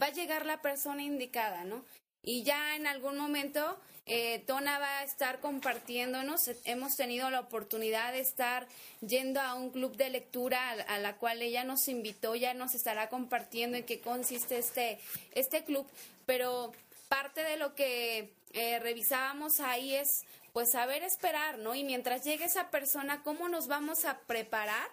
va 0.00 0.06
a 0.06 0.12
llegar 0.12 0.46
la 0.46 0.62
persona 0.62 1.02
indicada, 1.02 1.64
¿no? 1.64 1.84
Y 2.22 2.44
ya 2.44 2.76
en 2.76 2.86
algún 2.86 3.18
momento 3.18 3.78
eh, 4.06 4.42
Tona 4.46 4.78
va 4.78 5.00
a 5.00 5.04
estar 5.04 5.40
compartiéndonos. 5.40 6.50
Hemos 6.64 6.96
tenido 6.96 7.30
la 7.30 7.40
oportunidad 7.40 8.12
de 8.12 8.20
estar 8.20 8.66
yendo 9.00 9.40
a 9.40 9.54
un 9.54 9.70
club 9.70 9.96
de 9.96 10.10
lectura 10.10 10.70
a, 10.70 10.98
la 10.98 11.16
cual 11.16 11.42
ella 11.42 11.64
nos 11.64 11.88
invitó, 11.88 12.34
ya 12.34 12.54
nos 12.54 12.74
estará 12.74 13.08
compartiendo 13.08 13.76
en 13.76 13.84
qué 13.84 14.00
consiste 14.00 14.58
este, 14.58 14.98
este 15.34 15.64
club. 15.64 15.86
Pero 16.26 16.72
parte 17.08 17.42
de 17.42 17.56
lo 17.56 17.74
que 17.74 18.32
eh, 18.52 18.78
revisábamos 18.80 19.60
ahí 19.60 19.94
es 19.94 20.24
pues 20.52 20.70
saber 20.70 21.02
esperar, 21.02 21.58
¿no? 21.58 21.74
Y 21.74 21.82
mientras 21.82 22.24
llegue 22.24 22.44
esa 22.44 22.70
persona, 22.70 23.22
¿cómo 23.22 23.48
nos 23.48 23.68
vamos 23.68 24.04
a 24.04 24.18
preparar? 24.20 24.88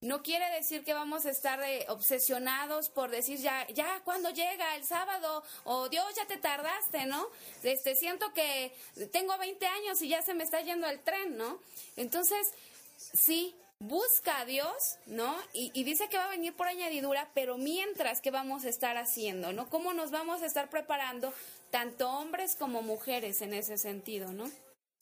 No 0.00 0.22
quiere 0.22 0.48
decir 0.52 0.82
que 0.82 0.94
vamos 0.94 1.26
a 1.26 1.30
estar 1.30 1.62
eh, 1.62 1.84
obsesionados 1.88 2.88
por 2.88 3.10
decir 3.10 3.38
ya, 3.38 3.66
ya 3.68 4.00
cuando 4.02 4.30
llega 4.30 4.74
el 4.76 4.84
sábado 4.84 5.42
o 5.64 5.90
Dios 5.90 6.06
ya 6.16 6.26
te 6.26 6.38
tardaste, 6.38 7.04
¿no? 7.04 7.26
Este 7.62 7.94
siento 7.94 8.32
que 8.32 8.74
tengo 9.12 9.36
20 9.36 9.66
años 9.66 10.00
y 10.00 10.08
ya 10.08 10.22
se 10.22 10.32
me 10.32 10.44
está 10.44 10.62
yendo 10.62 10.88
el 10.88 11.00
tren, 11.00 11.36
¿no? 11.36 11.60
Entonces, 11.96 12.50
sí, 12.96 13.54
busca 13.78 14.38
a 14.38 14.44
Dios, 14.46 14.96
¿no? 15.04 15.36
Y, 15.52 15.70
y, 15.74 15.84
dice 15.84 16.08
que 16.08 16.16
va 16.16 16.26
a 16.26 16.30
venir 16.30 16.54
por 16.54 16.68
añadidura, 16.68 17.30
pero 17.34 17.58
mientras, 17.58 18.22
¿qué 18.22 18.30
vamos 18.30 18.64
a 18.64 18.70
estar 18.70 18.96
haciendo, 18.96 19.52
¿no? 19.52 19.68
¿Cómo 19.68 19.92
nos 19.92 20.10
vamos 20.10 20.40
a 20.40 20.46
estar 20.46 20.70
preparando, 20.70 21.34
tanto 21.70 22.10
hombres 22.10 22.56
como 22.56 22.80
mujeres 22.80 23.42
en 23.42 23.52
ese 23.52 23.76
sentido, 23.76 24.32
¿no? 24.32 24.50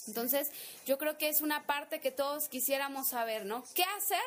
Entonces, 0.07 0.51
yo 0.87 0.99
creo 0.99 1.19
que 1.19 1.29
es 1.29 1.41
una 1.41 1.67
parte 1.67 2.01
que 2.01 2.11
todos 2.11 2.49
quisiéramos 2.49 3.09
saber, 3.09 3.45
¿no? 3.45 3.65
¿Qué 3.75 3.85
hacer? 3.97 4.23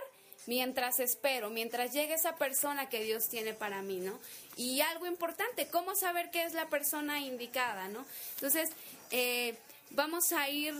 Mientras 0.47 0.99
espero, 0.99 1.49
mientras 1.49 1.93
llegue 1.93 2.13
esa 2.13 2.35
persona 2.35 2.89
que 2.89 3.03
Dios 3.03 3.27
tiene 3.27 3.53
para 3.53 3.81
mí, 3.81 3.99
¿no? 3.99 4.19
Y 4.57 4.81
algo 4.81 5.05
importante, 5.05 5.67
¿cómo 5.67 5.95
saber 5.95 6.29
qué 6.31 6.43
es 6.45 6.53
la 6.53 6.69
persona 6.69 7.19
indicada, 7.19 7.87
¿no? 7.87 8.05
Entonces, 8.35 8.69
eh, 9.11 9.55
vamos 9.91 10.31
a 10.31 10.49
ir 10.49 10.73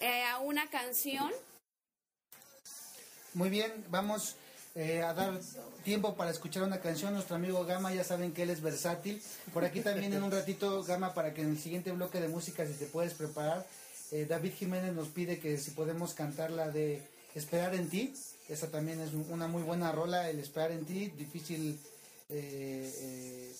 eh, 0.00 0.24
a 0.24 0.38
una 0.38 0.68
canción. 0.68 1.30
Muy 3.34 3.48
bien, 3.48 3.72
vamos 3.88 4.36
eh, 4.74 5.02
a 5.02 5.14
dar 5.14 5.40
tiempo 5.84 6.14
para 6.14 6.30
escuchar 6.30 6.62
una 6.62 6.80
canción. 6.80 7.14
Nuestro 7.14 7.36
amigo 7.36 7.64
Gama, 7.64 7.94
ya 7.94 8.04
saben 8.04 8.32
que 8.32 8.42
él 8.42 8.50
es 8.50 8.60
versátil. 8.60 9.22
Por 9.54 9.64
aquí 9.64 9.80
también 9.80 10.12
en 10.12 10.22
un 10.22 10.30
ratito, 10.30 10.82
Gama, 10.84 11.14
para 11.14 11.32
que 11.32 11.42
en 11.42 11.50
el 11.50 11.58
siguiente 11.58 11.92
bloque 11.92 12.20
de 12.20 12.28
música, 12.28 12.66
si 12.66 12.74
te 12.74 12.86
puedes 12.86 13.14
preparar, 13.14 13.66
David 14.28 14.52
Jiménez 14.52 14.92
nos 14.92 15.08
pide 15.08 15.38
que 15.38 15.56
si 15.56 15.70
podemos 15.70 16.12
cantar 16.12 16.50
la 16.50 16.68
de 16.68 17.02
Esperar 17.34 17.74
en 17.74 17.88
ti. 17.88 18.12
Esa 18.52 18.70
también 18.70 19.00
es 19.00 19.14
una 19.14 19.48
muy 19.48 19.62
buena 19.62 19.92
rola, 19.92 20.28
el 20.28 20.38
esperar 20.38 20.72
en 20.72 20.84
ti, 20.84 21.08
difícil, 21.08 21.80
eh, 22.28 22.94
eh, 23.00 23.52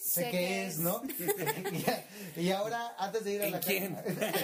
sé, 0.00 0.22
sé 0.22 0.30
que 0.30 0.66
es, 0.66 0.74
es, 0.74 0.78
¿no? 0.78 1.02
y, 2.36 2.40
y, 2.42 2.50
ahora, 2.52 2.94
antes 2.96 3.24
de 3.24 3.32
ir 3.32 3.42
a 3.42 3.46
¿En 3.46 3.52
la 3.52 3.60
quién? 3.60 3.96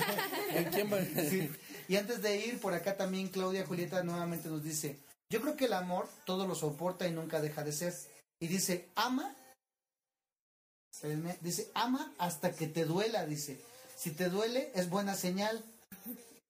¿En 0.54 0.64
quién 0.64 0.92
va? 0.92 0.98
sí. 1.04 1.48
Y 1.86 1.94
antes 1.94 2.20
de 2.20 2.36
ir, 2.36 2.58
por 2.58 2.74
acá 2.74 2.96
también 2.96 3.28
Claudia 3.28 3.64
Julieta 3.64 4.02
nuevamente 4.02 4.48
nos 4.48 4.64
dice, 4.64 4.98
yo 5.30 5.40
creo 5.40 5.56
que 5.56 5.66
el 5.66 5.72
amor 5.72 6.08
todo 6.24 6.48
lo 6.48 6.56
soporta 6.56 7.06
y 7.06 7.12
nunca 7.12 7.40
deja 7.40 7.62
de 7.62 7.72
ser. 7.72 7.94
Y 8.40 8.48
dice, 8.48 8.88
ama, 8.96 9.36
espérenme, 10.92 11.38
dice, 11.42 11.70
ama 11.74 12.12
hasta 12.18 12.50
que 12.50 12.66
te 12.66 12.86
duela, 12.86 13.24
dice. 13.24 13.60
Si 13.96 14.10
te 14.10 14.28
duele, 14.28 14.72
es 14.74 14.90
buena 14.90 15.14
señal. 15.14 15.64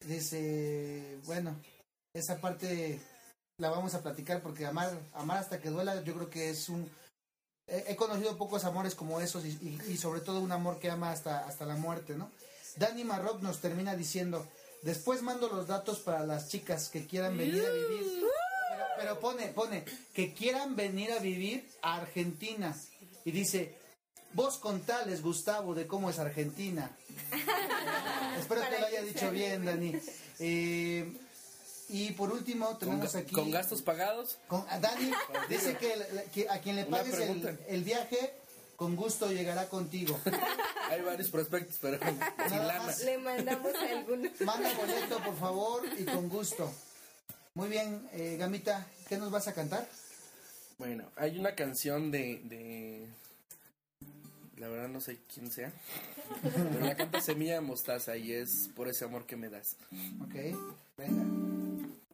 Dice, 0.00 1.18
bueno, 1.26 1.54
esa 2.14 2.40
parte 2.40 2.98
la 3.62 3.70
vamos 3.70 3.94
a 3.94 4.02
platicar 4.02 4.42
porque 4.42 4.66
amar, 4.66 4.90
amar 5.14 5.38
hasta 5.38 5.60
que 5.60 5.70
duela, 5.70 6.02
yo 6.02 6.14
creo 6.14 6.28
que 6.28 6.50
es 6.50 6.68
un... 6.68 6.90
He, 7.68 7.92
he 7.92 7.96
conocido 7.96 8.36
pocos 8.36 8.64
amores 8.64 8.96
como 8.96 9.20
esos 9.20 9.44
y, 9.44 9.50
y, 9.50 9.92
y, 9.92 9.96
sobre 9.96 10.20
todo 10.20 10.40
un 10.40 10.50
amor 10.50 10.80
que 10.80 10.90
ama 10.90 11.12
hasta, 11.12 11.46
hasta 11.46 11.64
la 11.64 11.76
muerte, 11.76 12.16
¿no? 12.16 12.30
Dani 12.76 13.04
Marrock 13.04 13.40
nos 13.40 13.60
termina 13.60 13.94
diciendo, 13.94 14.44
después 14.82 15.22
mando 15.22 15.48
los 15.48 15.68
datos 15.68 16.00
para 16.00 16.26
las 16.26 16.48
chicas 16.48 16.88
que 16.88 17.06
quieran 17.06 17.38
venir 17.38 17.64
a 17.64 17.70
vivir. 17.70 18.24
Pero, 18.68 18.84
pero 18.98 19.20
pone, 19.20 19.46
pone, 19.48 19.84
que 20.12 20.34
quieran 20.34 20.74
venir 20.74 21.12
a 21.12 21.20
vivir 21.20 21.70
a 21.82 21.94
Argentina. 21.98 22.76
Y 23.24 23.30
dice, 23.30 23.78
vos 24.32 24.56
contales, 24.56 25.22
Gustavo, 25.22 25.72
de 25.74 25.86
cómo 25.86 26.10
es 26.10 26.18
Argentina. 26.18 26.90
Espero 28.40 28.62
que 28.68 28.80
lo 28.80 28.86
haya 28.86 29.02
dicho 29.02 29.30
bien, 29.30 29.64
Dani. 29.64 29.94
Eh, 30.40 31.16
y 31.92 32.12
por 32.12 32.32
último 32.32 32.76
tenemos 32.78 33.12
¿Con, 33.12 33.20
aquí... 33.20 33.34
¿Con 33.34 33.50
gastos 33.50 33.82
pagados? 33.82 34.38
Con, 34.48 34.64
Dani 34.80 35.12
dice 35.48 35.76
que, 35.76 35.94
que, 36.32 36.48
a 36.48 36.58
quien 36.58 36.76
le 36.76 36.86
pagues 36.86 37.14
el, 37.18 37.58
el, 37.68 37.84
viaje, 37.84 38.32
con 38.76 38.96
gusto 38.96 39.30
llegará 39.30 39.68
contigo. 39.68 40.18
Hay 40.90 41.02
varios 41.02 41.28
prospectos, 41.28 41.76
pero 41.82 41.98
sin 42.48 42.66
lana. 42.66 42.96
Le 43.04 43.18
mandamos 43.18 43.74
alguno. 43.74 44.30
Manda 44.40 44.72
boleto, 44.74 45.18
por 45.22 45.36
favor, 45.38 45.82
y 45.98 46.04
con 46.04 46.30
gusto. 46.30 46.72
Muy 47.54 47.68
bien, 47.68 48.08
eh, 48.14 48.36
Gamita, 48.38 48.86
¿qué 49.08 49.18
nos 49.18 49.30
vas 49.30 49.46
a 49.46 49.52
cantar? 49.52 49.86
Bueno, 50.78 51.04
hay 51.16 51.38
una 51.38 51.54
canción 51.54 52.10
de, 52.10 52.40
de... 52.44 53.06
La 54.62 54.68
verdad 54.68 54.88
no 54.88 55.02
sé 55.02 55.18
quién 55.34 55.50
sea. 55.50 55.70
Pero 56.40 56.80
la 56.80 56.94
canta 56.94 57.20
Semilla 57.20 57.54
de 57.54 57.60
Mostaza 57.60 58.16
y 58.16 58.32
es 58.32 58.70
por 58.74 58.88
ese 58.88 59.04
amor 59.04 59.26
que 59.26 59.36
me 59.36 59.50
das. 59.50 59.76
Ok, 60.22 60.56
venga 60.96 61.24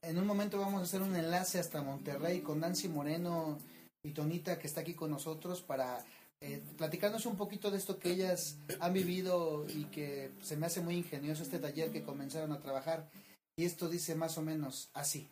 en 0.09 0.19
un 0.19 0.27
momento 0.27 0.59
vamos 0.59 0.81
a 0.81 0.85
hacer 0.85 1.03
un 1.03 1.15
enlace 1.15 1.59
hasta 1.59 1.83
Monterrey 1.83 2.41
con 2.41 2.61
Nancy 2.61 2.89
Moreno 2.89 3.59
y 4.03 4.13
Tonita 4.13 4.59
que 4.59 4.67
está 4.67 4.81
aquí 4.81 4.95
con 4.95 5.11
nosotros 5.11 5.61
para 5.61 6.03
eh, 6.41 6.63
platicarnos 6.79 7.27
un 7.27 7.37
poquito 7.37 7.71
de 7.71 7.77
esto 7.77 7.99
que 7.99 8.13
ellas 8.13 8.57
han 8.81 8.95
vivido 8.95 9.67
y 9.69 9.85
que 9.85 10.31
se 10.43 10.57
me 10.57 10.67
hace 10.67 10.81
muy 10.81 10.97
ingenioso 10.97 11.43
este 11.43 11.59
taller 11.59 11.91
que 11.91 12.03
comenzaron 12.03 12.53
a 12.53 12.61
trabajar. 12.61 13.11
Y 13.59 13.65
esto 13.65 13.89
dice 13.89 14.15
más 14.15 14.39
o 14.39 14.43
menos 14.43 14.89
así. 14.95 15.29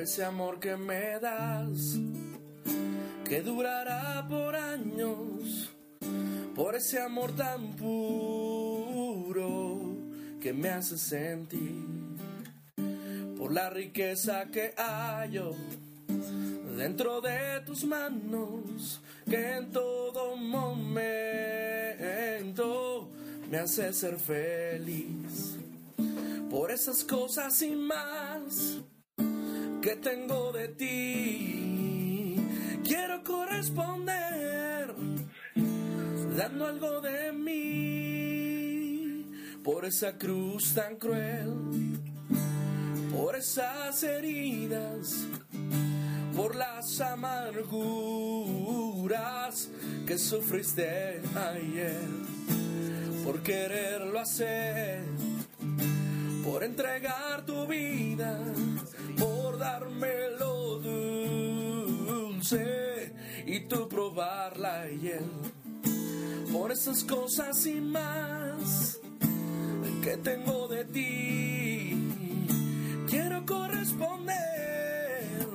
Por 0.00 0.08
ese 0.08 0.24
amor 0.24 0.58
que 0.58 0.74
me 0.78 1.20
das, 1.20 1.98
que 3.22 3.42
durará 3.42 4.26
por 4.26 4.56
años, 4.56 5.70
por 6.54 6.74
ese 6.74 6.98
amor 7.02 7.36
tan 7.36 7.76
puro 7.76 9.58
que 10.40 10.54
me 10.54 10.70
hace 10.70 10.96
sentir, 10.96 11.84
por 13.36 13.52
la 13.52 13.68
riqueza 13.68 14.46
que 14.46 14.72
hallo 14.78 15.54
dentro 16.78 17.20
de 17.20 17.60
tus 17.66 17.84
manos, 17.84 19.02
que 19.28 19.58
en 19.58 19.70
todo 19.70 20.34
momento 20.34 20.80
me 23.50 23.58
hace 23.58 23.92
ser 23.92 24.18
feliz, 24.18 25.58
por 26.48 26.70
esas 26.70 27.04
cosas 27.04 27.60
y 27.60 27.76
más 27.76 28.80
que 29.80 29.96
tengo 29.96 30.52
de 30.52 30.68
ti, 30.68 32.36
quiero 32.84 33.24
corresponder 33.24 34.94
dando 36.36 36.66
algo 36.66 37.00
de 37.00 37.32
mí 37.32 37.80
por 39.64 39.86
esa 39.86 40.18
cruz 40.18 40.74
tan 40.74 40.96
cruel, 40.96 41.54
por 43.10 43.36
esas 43.36 44.02
heridas, 44.02 45.26
por 46.36 46.54
las 46.56 47.00
amarguras 47.00 47.70
que 50.06 50.18
sufriste 50.18 51.22
ayer, 51.34 52.08
por 53.24 53.42
quererlo 53.42 54.20
hacer, 54.20 55.04
por 56.44 56.64
entregar 56.64 57.46
tu 57.46 57.66
vida, 57.66 58.38
por 59.18 59.39
darme 59.60 60.12
lo 60.40 60.80
dulce 62.00 63.14
y 63.46 63.60
tú 63.68 63.88
probarla 63.88 64.90
y 64.90 65.08
él 65.08 65.30
por 66.52 66.72
esas 66.72 67.04
cosas 67.04 67.64
y 67.66 67.80
más 67.80 68.98
que 70.02 70.16
tengo 70.16 70.66
de 70.68 70.84
ti. 70.86 71.96
Quiero 73.08 73.46
corresponder 73.46 75.46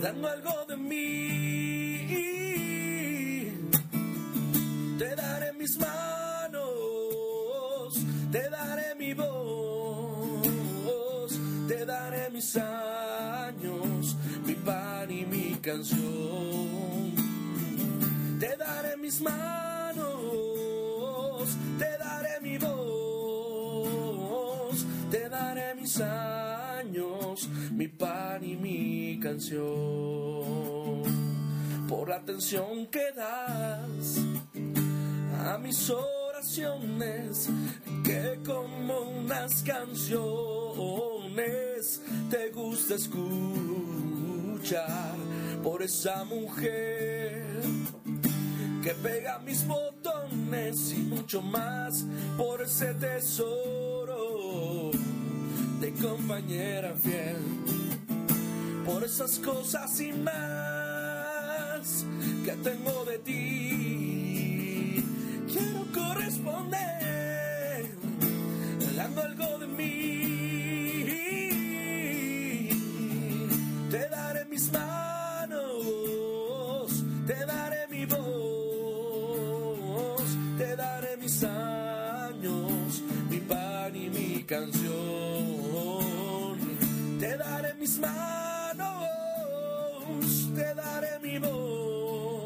dando 0.00 0.28
algo 0.28 0.64
de 0.68 0.76
mí. 0.76 1.14
Te 4.98 5.14
daré 5.14 5.52
mis 5.54 5.78
manos, 5.78 6.68
te 8.32 8.50
daré 8.50 8.94
mi 8.96 9.14
voz, 9.14 10.48
te 11.68 11.84
daré 11.84 12.30
mis 12.30 12.56
años, 12.56 12.83
mi 15.64 15.72
pan 15.72 15.72
y 15.72 15.76
mi 15.86 15.98
canción 16.00 16.54
mis 19.04 19.20
manos, 19.20 20.02
te 21.78 21.98
daré 21.98 22.40
mi 22.40 22.56
voz, 22.56 22.86
te 25.10 25.28
daré 25.28 25.74
mis 25.74 26.00
años, 26.00 27.50
mi 27.70 27.86
pan 27.88 28.42
y 28.42 28.56
mi 28.56 29.20
canción. 29.20 29.62
Por 31.86 32.08
la 32.08 32.16
atención 32.16 32.86
que 32.86 33.12
das 33.14 34.20
a 35.46 35.58
mis 35.58 35.90
oraciones, 35.90 37.50
que 38.02 38.40
como 38.46 39.00
unas 39.00 39.62
canciones 39.62 40.22
te 42.30 42.50
gusta 42.52 42.94
escuchar 42.94 44.24
por 45.64 45.82
esa 45.82 46.24
mujer 46.24 47.42
que 48.82 48.90
pega 49.02 49.38
mis 49.38 49.66
botones 49.66 50.92
y 50.92 50.98
mucho 50.98 51.40
más 51.40 52.04
por 52.36 52.60
ese 52.60 52.92
tesoro 52.92 54.90
de 55.80 55.90
compañera 55.94 56.94
fiel, 56.94 57.38
por 58.84 59.04
esas 59.04 59.38
cosas 59.38 59.98
y 60.00 60.12
más 60.12 60.34
que 62.44 62.52
tengo 62.62 63.06
de 63.06 63.18
ti. 63.20 63.63
Mis 87.84 87.98
manos, 87.98 89.10
te 90.54 90.74
daré 90.74 91.18
mi 91.20 91.38
voz, 91.38 92.36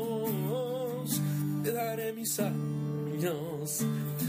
te 1.63 1.71
daré 1.71 2.13
mis 2.13 2.41
años, 2.41 3.83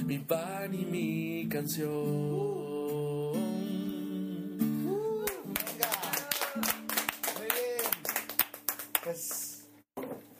mi 0.05 0.19
pan 0.19 0.71
y 0.71 0.85
mi 0.85 1.49
canción. 1.49 1.89
Muy 7.33 7.47
bien. 7.57 7.89
Pues 9.03 9.65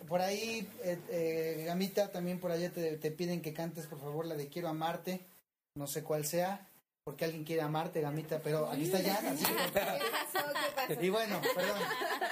por 0.08 0.22
ahí, 0.22 0.70
eh, 0.84 1.00
eh, 1.10 1.64
Gamita, 1.66 2.12
también 2.12 2.40
por 2.40 2.52
allá 2.52 2.72
te, 2.72 2.98
te 2.98 3.10
piden 3.10 3.42
que 3.42 3.54
cantes 3.54 3.88
por 3.88 4.00
favor 4.00 4.28
la 4.28 4.36
de 4.36 4.50
Quiero 4.50 4.68
amarte. 4.68 5.26
No 5.74 5.88
sé 5.88 6.04
cuál 6.04 6.26
sea, 6.26 6.68
porque 7.10 7.26
alguien 7.26 7.44
quiere 7.44 7.64
amarte, 7.64 8.02
Gamita, 8.02 8.38
pero 8.38 8.70
aquí 8.70 8.84
está 8.84 9.00
ya. 9.02 9.20
Y 11.02 11.10
bueno, 11.10 11.42
perdón. 11.56 11.80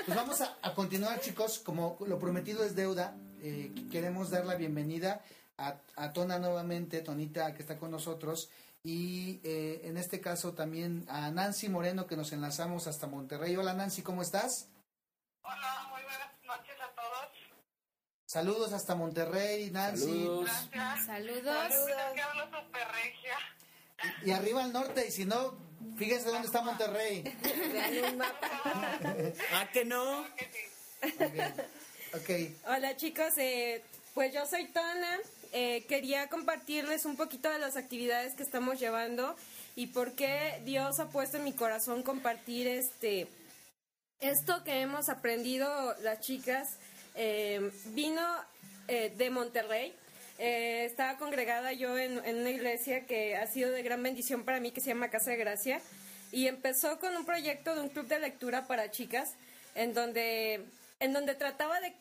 Pues 0.05 0.15
vamos 0.15 0.39
a, 0.41 0.55
a 0.61 0.75
continuar, 0.75 1.19
chicos. 1.19 1.57
Como 1.57 1.97
lo 2.05 2.19
prometido 2.19 2.63
es 2.63 2.75
deuda, 2.75 3.15
eh, 3.41 3.73
queremos 3.91 4.29
dar 4.29 4.45
la 4.45 4.53
bienvenida 4.53 5.23
a, 5.57 5.77
a 5.95 6.13
Tona 6.13 6.37
nuevamente, 6.37 7.01
Tonita, 7.01 7.55
que 7.55 7.63
está 7.63 7.79
con 7.79 7.89
nosotros. 7.89 8.51
Y 8.83 9.41
eh, 9.43 9.81
en 9.85 9.97
este 9.97 10.21
caso 10.21 10.53
también 10.53 11.07
a 11.09 11.31
Nancy 11.31 11.69
Moreno, 11.69 12.05
que 12.05 12.15
nos 12.15 12.31
enlazamos 12.31 12.85
hasta 12.85 13.07
Monterrey. 13.07 13.55
Hola 13.55 13.73
Nancy, 13.73 14.03
¿cómo 14.03 14.21
estás? 14.21 14.69
Hola, 15.41 15.87
muy 15.89 16.03
buenas 16.03 16.29
noches 16.45 16.75
a 16.79 16.93
todos. 16.93 17.31
Saludos 18.27 18.73
hasta 18.73 18.93
Monterrey, 18.93 19.71
Nancy. 19.71 20.01
Saludos. 20.03 20.69
Gracias. 20.71 21.05
Saludos. 21.07 21.73
super 21.73 22.87
regia. 22.89 23.56
Y 24.23 24.31
arriba 24.31 24.63
al 24.63 24.73
norte, 24.73 25.07
y 25.07 25.11
si 25.11 25.25
no, 25.25 25.57
fíjense 25.97 26.29
dónde 26.29 26.47
está 26.47 26.61
Monterrey. 26.61 27.23
¿Ah, 29.53 29.69
que 29.71 29.85
no? 29.85 30.21
Ok. 32.13 32.29
Hola 32.67 32.95
chicos, 32.97 33.33
eh, 33.37 33.81
pues 34.13 34.33
yo 34.33 34.45
soy 34.45 34.65
Tona. 34.67 35.19
Eh, 35.53 35.85
quería 35.87 36.27
compartirles 36.27 37.05
un 37.05 37.15
poquito 37.15 37.49
de 37.49 37.57
las 37.59 37.77
actividades 37.77 38.33
que 38.33 38.43
estamos 38.43 38.79
llevando 38.79 39.35
y 39.75 39.87
por 39.87 40.13
qué 40.13 40.61
Dios 40.65 40.99
ha 40.99 41.09
puesto 41.09 41.37
en 41.37 41.45
mi 41.45 41.53
corazón 41.53 42.03
compartir 42.03 42.67
este 42.67 43.27
esto 44.19 44.63
que 44.63 44.81
hemos 44.81 45.09
aprendido 45.09 45.95
las 46.01 46.19
chicas. 46.19 46.77
eh, 47.15 47.71
vino 47.87 48.21
eh, 48.87 49.13
de 49.17 49.29
Monterrey. 49.29 49.93
Eh, 50.37 50.85
estaba 50.85 51.17
congregada 51.17 51.73
yo 51.73 51.97
en, 51.97 52.19
una 52.19 52.49
iglesia 52.49 53.05
que 53.05 53.35
ha 53.35 53.47
sido 53.47 53.71
de 53.71 53.81
gran 53.81 54.03
bendición 54.03 54.43
para 54.43 54.59
mí, 54.59 54.71
que 54.71 54.81
se 54.81 54.89
llama 54.89 55.09
Casa 55.09 55.31
de 55.31 55.37
Gracia. 55.37 55.81
Y 56.31 56.47
empezó 56.47 56.99
con 56.99 57.15
un 57.15 57.25
proyecto 57.25 57.73
de 57.73 57.81
un 57.81 57.89
club 57.89 58.07
de 58.07 58.19
lectura 58.19 58.67
para 58.67 58.91
chicas, 58.91 59.35
en 59.75 59.93
donde, 59.93 60.65
en 60.99 61.13
donde 61.13 61.35
trataba 61.35 61.79
de, 61.79 61.93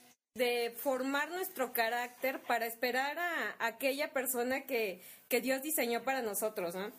formar 0.77 1.31
nuestro 1.31 1.73
carácter 1.73 2.41
para 2.43 2.67
esperar 2.67 3.19
a, 3.19 3.57
a 3.59 3.67
aquella 3.69 4.13
persona 4.13 4.67
que, 4.67 5.01
que 5.29 5.41
Dios 5.41 5.63
diseñó 5.63 6.03
para 6.03 6.21
nosotros, 6.21 6.75
¿no? 6.75 6.93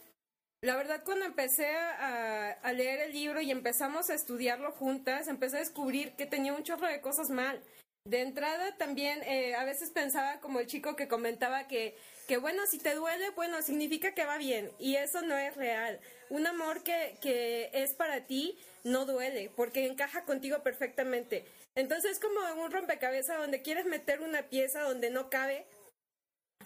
La 0.61 0.75
verdad, 0.75 1.03
cuando 1.05 1.25
empecé 1.25 1.69
a, 1.69 2.49
a 2.49 2.73
leer 2.73 2.99
el 3.01 3.11
libro 3.11 3.39
y 3.39 3.51
empezamos 3.51 4.09
a 4.09 4.15
estudiarlo 4.15 4.71
juntas, 4.71 5.27
empecé 5.27 5.57
a 5.57 5.59
descubrir 5.59 6.13
que 6.13 6.25
tenía 6.25 6.53
un 6.53 6.63
chorro 6.63 6.87
de 6.87 6.99
cosas 6.99 7.29
mal. 7.29 7.61
De 8.07 8.21
entrada 8.21 8.73
también 8.77 9.21
eh, 9.23 9.53
a 9.55 9.65
veces 9.65 9.89
pensaba 9.89 10.39
como 10.39 10.61
el 10.61 10.67
chico 10.67 10.95
que 10.95 11.09
comentaba 11.09 11.67
que, 11.67 11.97
que 12.25 12.37
bueno, 12.37 12.65
si 12.65 12.77
te 12.77 12.95
duele, 12.95 13.31
bueno, 13.31 13.61
significa 13.61 14.13
que 14.13 14.23
va 14.23 14.37
bien. 14.37 14.71
Y 14.79 14.95
eso 14.95 15.21
no 15.23 15.37
es 15.37 15.57
real. 15.57 15.99
Un 16.29 16.47
amor 16.47 16.83
que, 16.83 17.17
que 17.21 17.69
es 17.73 17.93
para 17.95 18.25
ti 18.25 18.57
no 18.85 19.05
duele, 19.05 19.51
porque 19.57 19.85
encaja 19.85 20.23
contigo 20.23 20.63
perfectamente. 20.63 21.43
Entonces 21.75 22.13
es 22.13 22.19
como 22.19 22.39
un 22.63 22.71
rompecabezas 22.71 23.39
donde 23.39 23.61
quieres 23.61 23.85
meter 23.85 24.21
una 24.21 24.43
pieza 24.43 24.83
donde 24.83 25.09
no 25.09 25.29
cabe, 25.29 25.65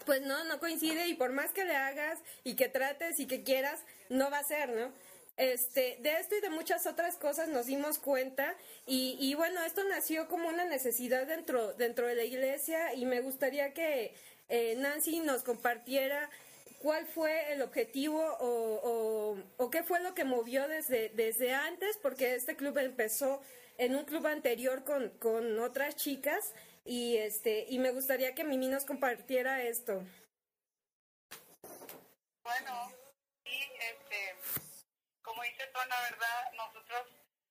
pues 0.06 0.22
no, 0.22 0.44
no 0.44 0.60
coincide 0.60 1.08
y 1.08 1.14
por 1.14 1.32
más 1.32 1.50
que 1.50 1.64
le 1.64 1.74
hagas 1.74 2.20
y 2.44 2.54
que 2.54 2.68
trates 2.68 3.18
y 3.18 3.26
que 3.26 3.42
quieras, 3.42 3.80
no 4.10 4.30
va 4.30 4.38
a 4.38 4.44
ser, 4.44 4.68
¿no? 4.68 4.92
Este, 5.36 5.96
de 6.00 6.18
esto 6.20 6.36
y 6.36 6.40
de 6.40 6.50
muchas 6.50 6.86
otras 6.86 7.16
cosas 7.16 7.48
nos 7.48 7.66
dimos 7.66 7.98
cuenta 7.98 8.54
y, 8.86 9.16
y 9.18 9.34
bueno, 9.34 9.62
esto 9.64 9.82
nació 9.84 10.28
como 10.28 10.48
una 10.48 10.66
necesidad 10.66 11.26
dentro, 11.26 11.72
dentro 11.72 12.06
de 12.06 12.14
la 12.14 12.24
iglesia 12.24 12.92
y 12.94 13.06
me 13.06 13.20
gustaría 13.20 13.72
que 13.72 14.14
eh, 14.48 14.74
Nancy 14.76 15.20
nos 15.20 15.42
compartiera 15.42 16.28
cuál 16.82 17.06
fue 17.06 17.52
el 17.52 17.62
objetivo 17.62 18.20
o, 18.40 19.38
o, 19.56 19.70
qué 19.70 19.82
fue 19.84 20.00
lo 20.00 20.14
que 20.14 20.24
movió 20.24 20.66
desde, 20.68 21.08
desde 21.10 21.54
antes, 21.54 21.96
porque 21.96 22.34
este 22.34 22.56
club 22.56 22.76
empezó 22.78 23.40
en 23.78 23.94
un 23.94 24.04
club 24.04 24.26
anterior 24.26 24.84
con, 24.84 25.08
con 25.18 25.58
otras 25.60 25.96
chicas 25.96 26.52
y 26.84 27.16
este 27.16 27.66
y 27.68 27.78
me 27.78 27.92
gustaría 27.92 28.34
que 28.34 28.44
Mimi 28.44 28.66
nos 28.68 28.84
compartiera 28.84 29.62
esto. 29.62 30.02
Bueno, 32.42 32.92
sí, 33.44 33.72
este, 33.78 34.36
como 35.22 35.42
dice 35.44 35.64
Tona, 35.72 35.96
¿verdad? 36.10 36.52
Nosotros 36.56 37.06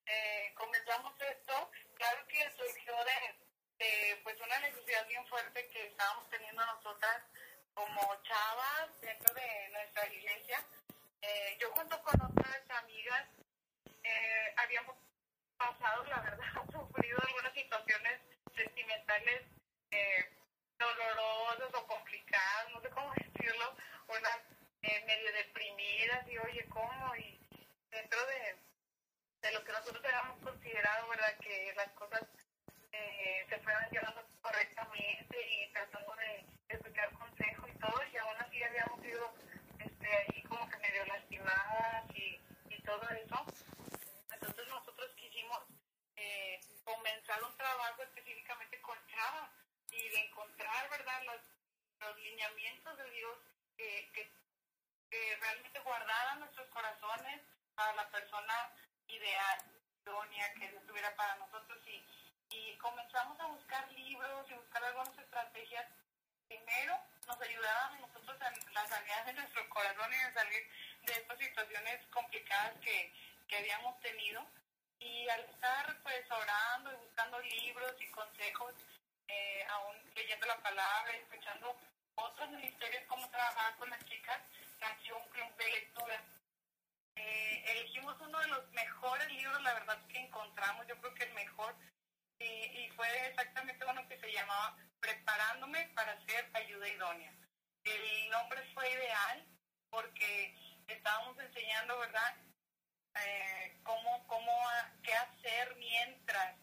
eh, 0.05 0.53
comenzamos 0.55 1.13
esto, 1.21 1.71
claro 1.95 2.27
que 2.27 2.51
surgió 2.51 2.93
de, 3.05 3.85
de 3.85 4.20
pues 4.31 4.47
una 4.47 4.59
necesidad 4.59 5.05
bien 5.07 5.25
fuerte 5.27 5.67
que 5.73 5.87
estábamos 5.87 6.29
teniendo 6.29 6.65
nosotras 6.65 7.21
como 7.73 7.99
chavas 8.23 9.01
dentro 9.01 9.33
de 9.33 9.69
nuestra 9.73 10.07
iglesia. 10.07 10.65
Eh, 11.21 11.57
yo 11.59 11.69
junto 11.71 12.01
con 12.01 12.21
otras 12.21 12.69
amigas 12.81 13.27
eh, 14.03 14.53
habíamos 14.55 14.95
pasado, 15.57 16.05
la 16.05 16.21
verdad, 16.21 16.45
sufrido 16.71 17.19
algunas 17.27 17.53
situaciones 17.53 18.21
sentimentales 18.55 19.41
eh, 19.91 20.29
dolorosas 20.79 21.73
o 21.73 21.87
complicadas, 21.87 22.71
no 22.71 22.81
sé 22.81 22.89
cómo 22.89 23.13
decirlo, 23.35 23.75
unas 24.07 24.39
eh, 24.83 25.03
medio 25.07 25.33
deprimidas 25.33 26.25
y 26.29 26.37
oye, 26.37 26.65
¿cómo? 26.69 27.15
Y 27.17 27.37
dentro 27.89 28.25
de, 28.27 28.55
de 29.41 29.51
lo 29.51 29.63
que 29.65 29.73
nosotros 29.73 30.05
habíamos 30.05 30.39
considerado, 30.39 31.09
¿verdad? 31.09 31.37
Que 31.39 31.73
las 31.75 31.91
cosas 31.91 32.21
eh, 33.01 33.45
se 33.49 33.59
fueran 33.59 33.89
llevando 33.89 34.25
correctamente 34.41 35.37
y 35.51 35.71
tratando 35.73 36.15
de 36.15 36.45
escuchar 36.69 37.11
consejos 37.13 37.69
y 37.69 37.79
todo, 37.79 38.03
y 38.11 38.17
aún 38.17 38.35
así 38.39 38.63
habíamos 38.63 39.01
sido 39.01 39.33
este, 39.79 40.43
como 40.47 40.69
que 40.69 40.77
medio 40.77 41.05
lastimadas 41.05 42.05
y, 42.15 42.39
y 42.69 42.81
todo 42.83 43.01
eso. 43.09 43.45
Entonces 44.31 44.67
nosotros 44.67 45.11
quisimos 45.15 45.59
eh, 46.15 46.59
comenzar 46.83 47.43
un 47.43 47.55
trabajo 47.57 48.03
específicamente 48.03 48.81
con 48.81 48.97
chavas 49.07 49.49
y 49.91 50.09
de 50.09 50.19
encontrar, 50.25 50.89
¿verdad?, 50.89 51.23
los, 51.25 51.41
los 51.99 52.17
lineamientos 52.19 52.97
de 52.97 53.09
Dios 53.11 53.37
que, 53.77 54.09
que, 54.13 54.31
que 55.09 55.35
realmente 55.41 55.79
guardaran 55.79 56.39
nuestros 56.39 56.67
corazones 56.69 57.41
a 57.75 57.93
la 57.93 58.09
persona 58.09 58.73
ideal, 59.07 59.59
idónea, 60.01 60.53
que 60.53 60.65
estuviera 60.65 61.15
para 61.15 61.35
nosotros 61.35 61.79
y, 61.87 62.03
y 62.51 62.77
comenzamos 62.77 63.39
a 63.39 63.47
buscar 63.47 63.91
libros 63.91 64.45
y 64.49 64.53
buscar 64.53 64.83
algunas 64.83 65.17
estrategias 65.17 65.87
primero 66.47 66.99
nos 67.27 67.41
ayudaban 67.41 68.01
nosotros 68.01 68.37
en 68.41 68.73
la 68.73 68.85
sanidad 68.87 69.25
de 69.25 69.33
nuestro 69.33 69.69
corazón 69.69 70.11
y 70.11 70.15
en 70.15 70.33
salir 70.33 70.67
de 71.03 71.13
estas 71.13 71.39
situaciones 71.39 72.05
complicadas 72.07 72.73
que, 72.81 73.13
que 73.47 73.57
habíamos 73.57 73.99
tenido. 74.01 74.45
Y 74.99 75.27
al 75.29 75.41
estar 75.41 75.97
pues 76.03 76.29
orando 76.29 76.91
y 76.91 76.95
buscando 76.97 77.39
libros 77.39 77.95
y 77.99 78.11
consejos, 78.11 78.73
eh, 79.27 79.65
aún 79.69 79.95
leyendo 80.13 80.45
la 80.45 80.57
palabra 80.61 81.13
escuchando 81.13 81.75
otros 82.15 82.49
ministerios, 82.51 83.03
cómo 83.07 83.29
trabajar 83.29 83.75
con 83.77 83.89
las 83.89 84.03
chicas, 84.05 84.41
nació 84.79 85.17
un 85.17 85.29
club 85.29 85.55
de 85.55 85.71
lectura. 85.71 86.21
Eh, 87.15 87.63
elegimos 87.67 88.19
uno 88.19 88.39
de 88.39 88.47
los 88.47 88.69
mejores 88.71 89.27
libros, 89.31 89.61
la 89.63 89.73
verdad, 89.73 89.99
que 90.07 90.19
encontramos, 90.19 90.85
yo 90.87 90.97
creo 90.97 91.13
que 91.13 91.23
el 91.23 91.33
mejor, 91.33 91.75
y, 92.41 92.85
y 92.85 92.89
fue 92.91 93.07
exactamente 93.27 93.85
uno 93.85 94.07
que 94.07 94.19
se 94.19 94.31
llamaba 94.31 94.77
Preparándome 94.99 95.87
para 95.95 96.19
ser 96.25 96.49
ayuda 96.53 96.87
idónea. 96.87 97.33
El 97.83 98.29
nombre 98.29 98.61
fue 98.73 98.91
ideal 98.91 99.45
porque 99.89 100.55
estábamos 100.87 101.37
enseñando, 101.39 101.97
¿verdad?, 101.99 102.35
eh, 103.15 103.79
cómo, 103.83 104.25
cómo, 104.27 104.51
qué 105.03 105.13
hacer 105.13 105.75
mientras 105.75 106.55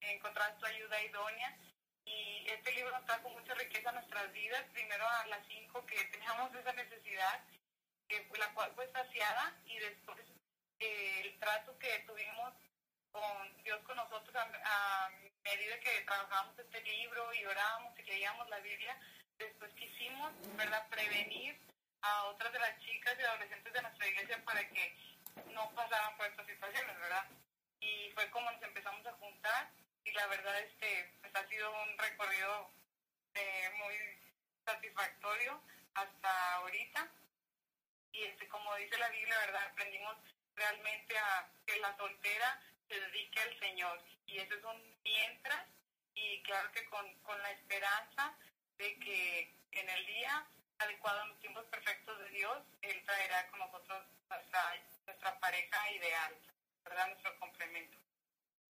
encontrar 0.00 0.58
tu 0.58 0.66
ayuda 0.66 1.02
idónea. 1.02 1.56
Y 2.04 2.46
este 2.48 2.72
libro 2.72 3.00
trajo 3.06 3.30
mucha 3.30 3.54
riqueza 3.54 3.90
a 3.90 3.92
nuestras 3.92 4.32
vidas, 4.32 4.62
primero 4.72 5.08
a 5.08 5.26
las 5.26 5.46
cinco 5.48 5.84
que 5.86 6.04
teníamos 6.06 6.54
esa 6.54 6.72
necesidad, 6.72 7.44
que, 8.08 8.28
la 8.38 8.52
cual 8.54 8.72
fue 8.74 8.90
saciada, 8.92 9.56
y 9.64 9.78
después 9.78 10.24
eh, 10.78 11.20
el 11.24 11.38
trato 11.38 11.78
que 11.78 11.98
tuvimos 12.00 12.54
con 13.16 13.62
Dios 13.64 13.80
con 13.84 13.96
nosotros 13.96 14.34
a, 14.36 14.42
a, 14.42 15.10
medida 15.42 15.80
que 15.80 16.02
trabajamos 16.02 16.58
este 16.58 16.82
libro 16.82 17.32
y 17.32 17.44
orábamos 17.46 17.98
y 17.98 18.02
leíamos 18.02 18.48
la 18.50 18.58
Biblia, 18.58 18.98
después 19.38 19.72
quisimos, 19.74 20.32
¿verdad?, 20.56 20.86
prevenir 20.90 21.58
a 22.02 22.24
otras 22.24 22.52
de 22.52 22.58
las 22.58 22.78
chicas 22.80 23.16
y 23.18 23.22
adolescentes 23.22 23.72
de 23.72 23.82
nuestra 23.82 24.06
iglesia 24.06 24.44
para 24.44 24.68
que 24.68 24.96
no 25.54 25.70
pasaran 25.74 26.16
por 26.16 26.26
estas 26.26 26.46
situaciones, 26.46 26.98
¿verdad? 26.98 27.24
Y 27.80 28.10
fue 28.14 28.28
como 28.30 28.50
nos 28.50 28.62
empezamos 28.62 29.06
a 29.06 29.12
juntar 29.14 29.70
y 30.04 30.12
la 30.12 30.26
verdad 30.26 30.60
este 30.60 31.14
pues 31.20 31.34
ha 31.34 31.48
sido 31.48 31.70
un 31.82 31.98
recorrido 31.98 32.70
eh, 33.34 33.70
muy 33.78 33.94
satisfactorio 34.64 35.60
hasta 35.94 36.54
ahorita 36.56 37.08
y 38.12 38.24
este 38.24 38.48
como 38.48 38.74
dice 38.76 38.98
la 38.98 39.08
Biblia, 39.08 39.38
¿verdad? 39.38 39.62
Aprendimos 39.70 40.16
realmente 40.54 41.18
a 41.18 41.48
que 41.66 41.78
la 41.78 41.96
soltera 41.96 42.60
se 42.88 43.00
dedique 43.00 43.40
al 43.40 43.58
Señor 43.58 44.02
y 44.26 44.38
eso 44.38 44.54
es 44.54 44.64
un 44.64 44.96
mientras 45.02 45.66
y 46.14 46.42
claro 46.42 46.70
que 46.72 46.84
con, 46.86 47.04
con 47.22 47.40
la 47.42 47.52
esperanza 47.52 48.34
de 48.78 48.98
que 48.98 49.54
en 49.72 49.88
el 49.88 50.06
día 50.06 50.46
adecuado 50.78 51.22
en 51.22 51.28
los 51.30 51.40
tiempos 51.40 51.64
perfectos 51.66 52.18
de 52.18 52.30
Dios, 52.30 52.58
Él 52.82 52.96
traerá 53.04 53.48
con 53.50 53.60
nosotros 53.60 54.04
nuestra, 54.28 54.60
nuestra 55.06 55.40
pareja 55.40 55.92
ideal, 55.92 56.34
¿verdad? 56.84 57.08
Nuestro 57.08 57.38
complemento. 57.38 57.96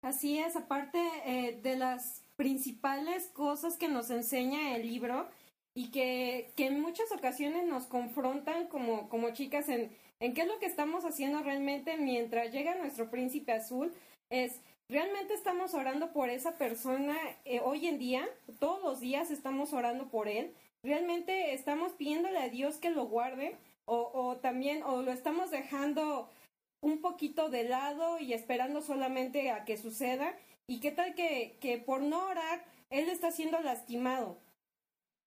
Así 0.02 0.38
es, 0.38 0.56
aparte 0.56 0.98
eh, 1.24 1.58
de 1.62 1.76
las 1.76 2.22
principales 2.36 3.28
cosas 3.28 3.76
que 3.76 3.88
nos 3.88 4.10
enseña 4.10 4.76
el 4.76 4.82
libro 4.82 5.30
y 5.74 5.90
que, 5.90 6.52
que 6.56 6.66
en 6.66 6.80
muchas 6.80 7.10
ocasiones 7.12 7.64
nos 7.64 7.86
confrontan 7.86 8.68
como, 8.68 9.08
como 9.08 9.30
chicas 9.32 9.68
en, 9.68 9.96
en 10.20 10.34
qué 10.34 10.42
es 10.42 10.48
lo 10.48 10.58
que 10.58 10.66
estamos 10.66 11.04
haciendo 11.04 11.42
realmente 11.42 11.96
mientras 11.96 12.52
llega 12.52 12.74
nuestro 12.76 13.10
príncipe 13.10 13.52
azul, 13.52 13.92
es 14.30 14.60
realmente 14.88 15.34
estamos 15.34 15.74
orando 15.74 16.12
por 16.12 16.30
esa 16.30 16.56
persona 16.56 17.16
eh, 17.44 17.60
hoy 17.60 17.86
en 17.86 17.98
día, 17.98 18.28
todos 18.58 18.82
los 18.82 19.00
días 19.00 19.30
estamos 19.30 19.72
orando 19.72 20.08
por 20.08 20.28
él, 20.28 20.54
realmente 20.82 21.52
estamos 21.54 21.92
pidiéndole 21.92 22.38
a 22.38 22.48
Dios 22.48 22.76
que 22.76 22.90
lo 22.90 23.06
guarde 23.06 23.56
o, 23.88 24.36
también 24.42 24.82
o 24.82 25.02
lo 25.02 25.12
estamos 25.12 25.50
dejando 25.50 26.28
un 26.80 27.00
poquito 27.00 27.48
de 27.50 27.64
lado 27.64 28.18
y 28.18 28.32
esperando 28.32 28.82
solamente 28.82 29.50
a 29.50 29.64
que 29.64 29.76
suceda. 29.76 30.36
Y 30.66 30.80
qué 30.80 30.90
tal 30.90 31.14
que, 31.14 31.56
que 31.60 31.78
por 31.78 32.02
no 32.02 32.26
orar 32.26 32.64
él 32.90 33.08
está 33.08 33.30
siendo 33.30 33.60
lastimado. 33.60 34.38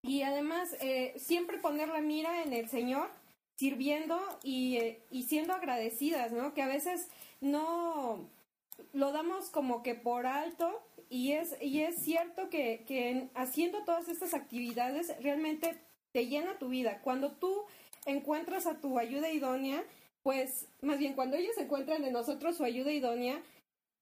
Y 0.04 0.24
además 0.24 0.76
eh, 0.82 1.14
siempre 1.18 1.58
poner 1.58 1.88
la 1.88 2.02
mira 2.02 2.44
en 2.44 2.52
el 2.52 2.70
Señor 2.70 3.10
sirviendo 3.60 4.18
y, 4.42 4.78
eh, 4.78 5.04
y 5.12 5.24
siendo 5.24 5.54
agradecidas, 5.54 6.32
¿no? 6.32 6.54
Que 6.54 6.62
a 6.62 6.68
veces 6.68 7.10
no 7.42 8.30
lo 8.94 9.12
damos 9.12 9.50
como 9.50 9.84
que 9.84 9.96
por 9.96 10.26
alto 10.26 10.82
y 11.10 11.34
es, 11.34 11.58
y 11.62 11.82
es 11.82 11.98
cierto 11.98 12.50
que, 12.50 12.86
que 12.88 13.28
haciendo 13.36 13.84
todas 13.84 14.08
estas 14.08 14.34
actividades 14.34 15.14
realmente 15.22 15.78
te 16.14 16.28
llena 16.28 16.58
tu 16.58 16.70
vida. 16.70 17.02
Cuando 17.04 17.34
tú 17.34 17.66
encuentras 18.06 18.66
a 18.66 18.80
tu 18.80 18.98
ayuda 18.98 19.30
idónea, 19.30 19.84
pues 20.24 20.70
más 20.82 20.98
bien 20.98 21.14
cuando 21.14 21.36
ellos 21.36 21.58
encuentran 21.58 22.06
en 22.06 22.14
nosotros 22.14 22.56
su 22.56 22.64
ayuda 22.64 22.94
idónea, 22.94 23.44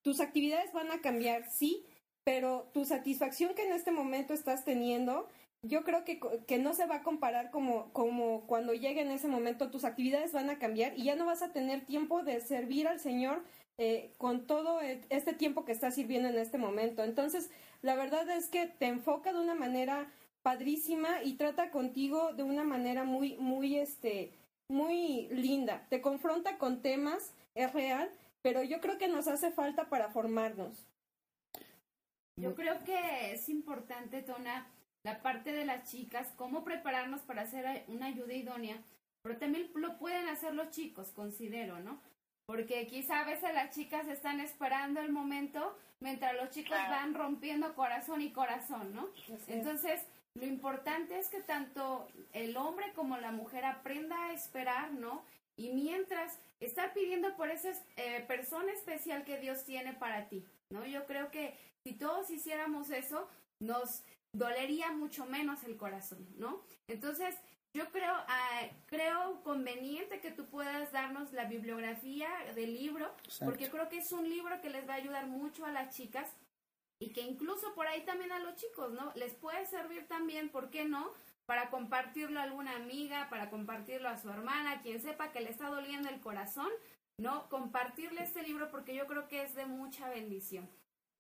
tus 0.03 0.19
actividades 0.19 0.71
van 0.71 0.91
a 0.91 1.01
cambiar, 1.01 1.49
sí, 1.49 1.83
pero 2.23 2.69
tu 2.73 2.85
satisfacción 2.85 3.55
que 3.55 3.63
en 3.63 3.73
este 3.73 3.89
momento 3.89 4.35
estás 4.35 4.65
teniendo, 4.65 5.27
yo 5.63 5.83
creo 5.83 6.03
que, 6.05 6.19
que 6.47 6.59
no 6.59 6.73
se 6.73 6.85
va 6.85 6.97
a 6.97 7.03
comparar 7.03 7.51
como, 7.51 7.91
como 7.93 8.45
cuando 8.47 8.73
llegue 8.73 9.01
en 9.01 9.11
ese 9.11 9.27
momento, 9.27 9.71
tus 9.71 9.83
actividades 9.83 10.33
van 10.33 10.49
a 10.49 10.59
cambiar 10.59 10.97
y 10.97 11.05
ya 11.05 11.15
no 11.15 11.25
vas 11.25 11.41
a 11.41 11.51
tener 11.51 11.85
tiempo 11.85 12.23
de 12.23 12.39
servir 12.41 12.87
al 12.87 12.99
Señor 12.99 13.43
eh, 13.79 14.13
con 14.17 14.47
todo 14.47 14.79
este 14.81 15.33
tiempo 15.33 15.65
que 15.65 15.71
estás 15.71 15.95
sirviendo 15.95 16.29
en 16.29 16.37
este 16.37 16.57
momento. 16.57 17.03
Entonces, 17.03 17.49
la 17.81 17.95
verdad 17.95 18.29
es 18.29 18.49
que 18.49 18.67
te 18.67 18.87
enfoca 18.87 19.33
de 19.33 19.39
una 19.39 19.55
manera 19.55 20.11
padrísima 20.41 21.23
y 21.23 21.33
trata 21.33 21.71
contigo 21.71 22.33
de 22.33 22.43
una 22.43 22.63
manera 22.63 23.03
muy, 23.03 23.37
muy, 23.37 23.77
este, 23.77 24.31
muy 24.69 25.27
linda. 25.29 25.85
Te 25.89 26.01
confronta 26.01 26.57
con 26.57 26.81
temas, 26.81 27.33
es 27.53 27.73
real, 27.73 28.09
pero 28.41 28.63
yo 28.63 28.79
creo 28.79 28.97
que 28.97 29.07
nos 29.07 29.27
hace 29.27 29.51
falta 29.51 29.89
para 29.89 30.09
formarnos. 30.09 30.87
Yo 32.39 32.55
creo 32.55 32.83
que 32.83 33.33
es 33.33 33.49
importante, 33.49 34.21
Tona, 34.21 34.67
la 35.03 35.21
parte 35.21 35.51
de 35.51 35.65
las 35.65 35.89
chicas, 35.89 36.27
cómo 36.35 36.63
prepararnos 36.63 37.21
para 37.21 37.43
hacer 37.43 37.85
una 37.87 38.07
ayuda 38.07 38.33
idónea, 38.33 38.81
pero 39.21 39.37
también 39.37 39.69
lo 39.75 39.97
pueden 39.97 40.27
hacer 40.29 40.53
los 40.53 40.69
chicos, 40.71 41.11
considero, 41.11 41.79
¿no? 41.79 42.01
Porque 42.45 42.87
quizá 42.87 43.21
a 43.21 43.25
veces 43.25 43.53
las 43.53 43.75
chicas 43.75 44.07
están 44.07 44.39
esperando 44.39 45.01
el 45.01 45.11
momento 45.11 45.77
mientras 45.99 46.33
los 46.35 46.49
chicos 46.51 46.77
van 46.89 47.13
rompiendo 47.13 47.75
corazón 47.75 48.21
y 48.21 48.31
corazón, 48.31 48.93
¿no? 48.93 49.09
Entonces, 49.47 50.01
lo 50.33 50.45
importante 50.45 51.17
es 51.17 51.29
que 51.29 51.41
tanto 51.41 52.07
el 52.33 52.55
hombre 52.57 52.93
como 52.93 53.17
la 53.17 53.31
mujer 53.31 53.65
aprenda 53.65 54.15
a 54.27 54.33
esperar, 54.33 54.93
¿no? 54.93 55.25
Y 55.55 55.69
mientras 55.69 56.37
estar 56.59 56.93
pidiendo 56.93 57.35
por 57.35 57.49
esa 57.49 57.71
eh, 57.95 58.23
persona 58.27 58.71
especial 58.71 59.25
que 59.25 59.39
Dios 59.39 59.65
tiene 59.65 59.93
para 59.93 60.29
ti, 60.29 60.45
¿no? 60.69 60.85
Yo 60.85 61.05
creo 61.05 61.31
que 61.31 61.57
si 61.83 61.93
todos 61.93 62.29
hiciéramos 62.29 62.91
eso, 62.91 63.27
nos 63.59 64.03
dolería 64.38 64.91
mucho 64.91 65.25
menos 65.25 65.63
el 65.63 65.77
corazón, 65.77 66.27
¿no? 66.38 66.63
Entonces, 66.88 67.35
yo 67.73 67.89
creo, 67.91 68.13
uh, 68.13 68.67
creo 68.85 69.43
conveniente 69.43 70.19
que 70.19 70.31
tú 70.31 70.45
puedas 70.47 70.91
darnos 70.91 71.33
la 71.33 71.45
bibliografía 71.45 72.29
del 72.55 72.73
libro, 72.73 73.13
Exacto. 73.23 73.45
porque 73.45 73.69
creo 73.69 73.89
que 73.89 73.97
es 73.97 74.11
un 74.11 74.27
libro 74.29 74.59
que 74.61 74.69
les 74.69 74.88
va 74.88 74.93
a 74.93 74.97
ayudar 74.97 75.27
mucho 75.27 75.65
a 75.65 75.71
las 75.71 75.95
chicas 75.95 76.27
y 76.99 77.11
que 77.13 77.21
incluso 77.21 77.73
por 77.75 77.88
ahí 77.88 78.03
también 78.05 78.31
a 78.31 78.39
los 78.39 78.55
chicos, 78.55 78.91
¿no? 78.93 79.11
Les 79.15 79.33
puede 79.35 79.65
servir 79.67 80.07
también, 80.07 80.49
¿por 80.49 80.69
qué 80.69 80.85
no? 80.85 81.11
Para 81.45 81.69
compartirlo 81.69 82.39
a 82.39 82.43
alguna 82.43 82.75
amiga, 82.75 83.27
para 83.29 83.49
compartirlo 83.49 84.09
a 84.09 84.17
su 84.17 84.29
hermana, 84.29 84.81
quien 84.81 85.01
sepa 85.01 85.31
que 85.31 85.41
le 85.41 85.51
está 85.51 85.69
doliendo 85.69 86.09
el 86.09 86.19
corazón, 86.19 86.69
¿no? 87.17 87.47
Compartirle 87.49 88.23
este 88.23 88.41
libro 88.41 88.71
porque 88.71 88.95
yo 88.95 89.05
creo 89.05 89.27
que 89.27 89.43
es 89.43 89.55
de 89.55 89.65
mucha 89.65 90.09
bendición. 90.09 90.69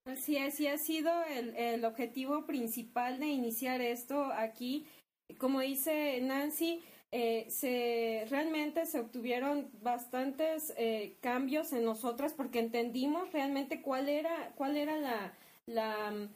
Así 0.07 0.37
es, 0.37 0.59
y 0.61 0.67
ha 0.67 0.77
sido 0.77 1.11
el, 1.25 1.55
el 1.57 1.83
objetivo 1.83 2.45
principal 2.45 3.19
de 3.19 3.27
iniciar 3.27 3.81
esto 3.81 4.23
aquí. 4.25 4.87
Como 5.37 5.59
dice 5.59 6.21
Nancy, 6.21 6.81
eh, 7.11 7.45
se 7.49 8.25
realmente 8.29 8.85
se 8.85 8.99
obtuvieron 8.99 9.69
bastantes 9.81 10.73
eh, 10.77 11.17
cambios 11.21 11.71
en 11.71 11.85
nosotras 11.85 12.33
porque 12.33 12.59
entendimos 12.59 13.31
realmente 13.31 13.81
cuál 13.81 14.09
era 14.09 14.51
cuál 14.55 14.75
era 14.75 14.97
la 14.97 15.33
la, 15.67 16.27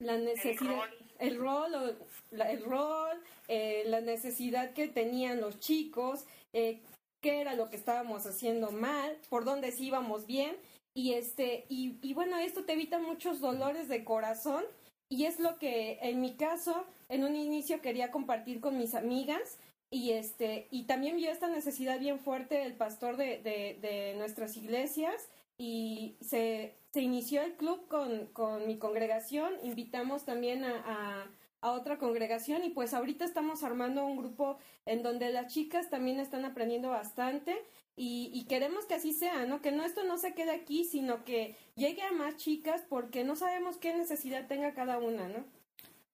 la 0.00 0.18
necesidad 0.18 0.88
el 1.20 1.36
rol, 1.36 1.72
el 1.72 1.78
rol, 1.78 1.98
la, 2.32 2.50
el 2.50 2.64
rol 2.64 3.22
eh, 3.46 3.84
la 3.86 4.00
necesidad 4.00 4.72
que 4.72 4.88
tenían 4.88 5.40
los 5.40 5.60
chicos 5.60 6.24
qué 6.52 7.40
era 7.40 7.54
lo 7.54 7.70
que 7.70 7.76
estábamos 7.76 8.26
haciendo 8.26 8.72
mal 8.72 9.16
por 9.28 9.44
dónde 9.44 9.70
sí 9.70 9.86
íbamos 9.86 10.26
bien 10.26 10.56
y 10.94 11.12
este 11.12 11.66
y, 11.68 11.98
y 12.02 12.14
bueno 12.14 12.38
esto 12.38 12.64
te 12.64 12.72
evita 12.72 12.98
muchos 12.98 13.40
dolores 13.40 13.88
de 13.88 14.04
corazón 14.04 14.64
y 15.08 15.24
es 15.24 15.40
lo 15.40 15.58
que 15.58 15.98
en 16.02 16.20
mi 16.20 16.34
caso 16.34 16.86
en 17.08 17.24
un 17.24 17.36
inicio 17.36 17.80
quería 17.80 18.10
compartir 18.10 18.60
con 18.60 18.78
mis 18.78 18.94
amigas 18.94 19.58
y 19.90 20.12
este 20.12 20.68
y 20.70 20.84
también 20.84 21.16
vio 21.16 21.30
esta 21.30 21.48
necesidad 21.48 21.98
bien 21.98 22.20
fuerte 22.20 22.62
el 22.62 22.74
pastor 22.74 23.16
de, 23.16 23.40
de, 23.42 24.14
nuestras 24.16 24.56
iglesias 24.56 25.28
y 25.58 26.16
se, 26.20 26.74
se 26.92 27.00
inició 27.00 27.42
el 27.42 27.54
club 27.54 27.86
con, 27.88 28.26
con, 28.26 28.66
mi 28.66 28.78
congregación 28.78 29.52
invitamos 29.62 30.24
también 30.24 30.64
a, 30.64 31.28
a 31.60 31.72
otra 31.72 31.98
congregación 31.98 32.64
y 32.64 32.70
pues 32.70 32.94
ahorita 32.94 33.24
estamos 33.24 33.62
armando 33.62 34.04
un 34.04 34.16
grupo 34.16 34.58
en 34.86 35.02
donde 35.02 35.30
las 35.30 35.52
chicas 35.52 35.90
también 35.90 36.20
están 36.20 36.44
aprendiendo 36.44 36.90
bastante 36.90 37.56
y, 38.02 38.46
queremos 38.48 38.86
que 38.86 38.94
así 38.94 39.12
sea, 39.12 39.44
¿no? 39.44 39.60
Que 39.60 39.72
no 39.72 39.84
esto 39.84 40.04
no 40.04 40.16
se 40.16 40.32
quede 40.32 40.52
aquí, 40.52 40.84
sino 40.84 41.22
que 41.22 41.54
llegue 41.76 42.00
a 42.00 42.12
más 42.12 42.36
chicas 42.36 42.82
porque 42.88 43.24
no 43.24 43.36
sabemos 43.36 43.76
qué 43.76 43.92
necesidad 43.92 44.46
tenga 44.46 44.72
cada 44.72 44.96
una, 44.98 45.28
¿no? 45.28 45.44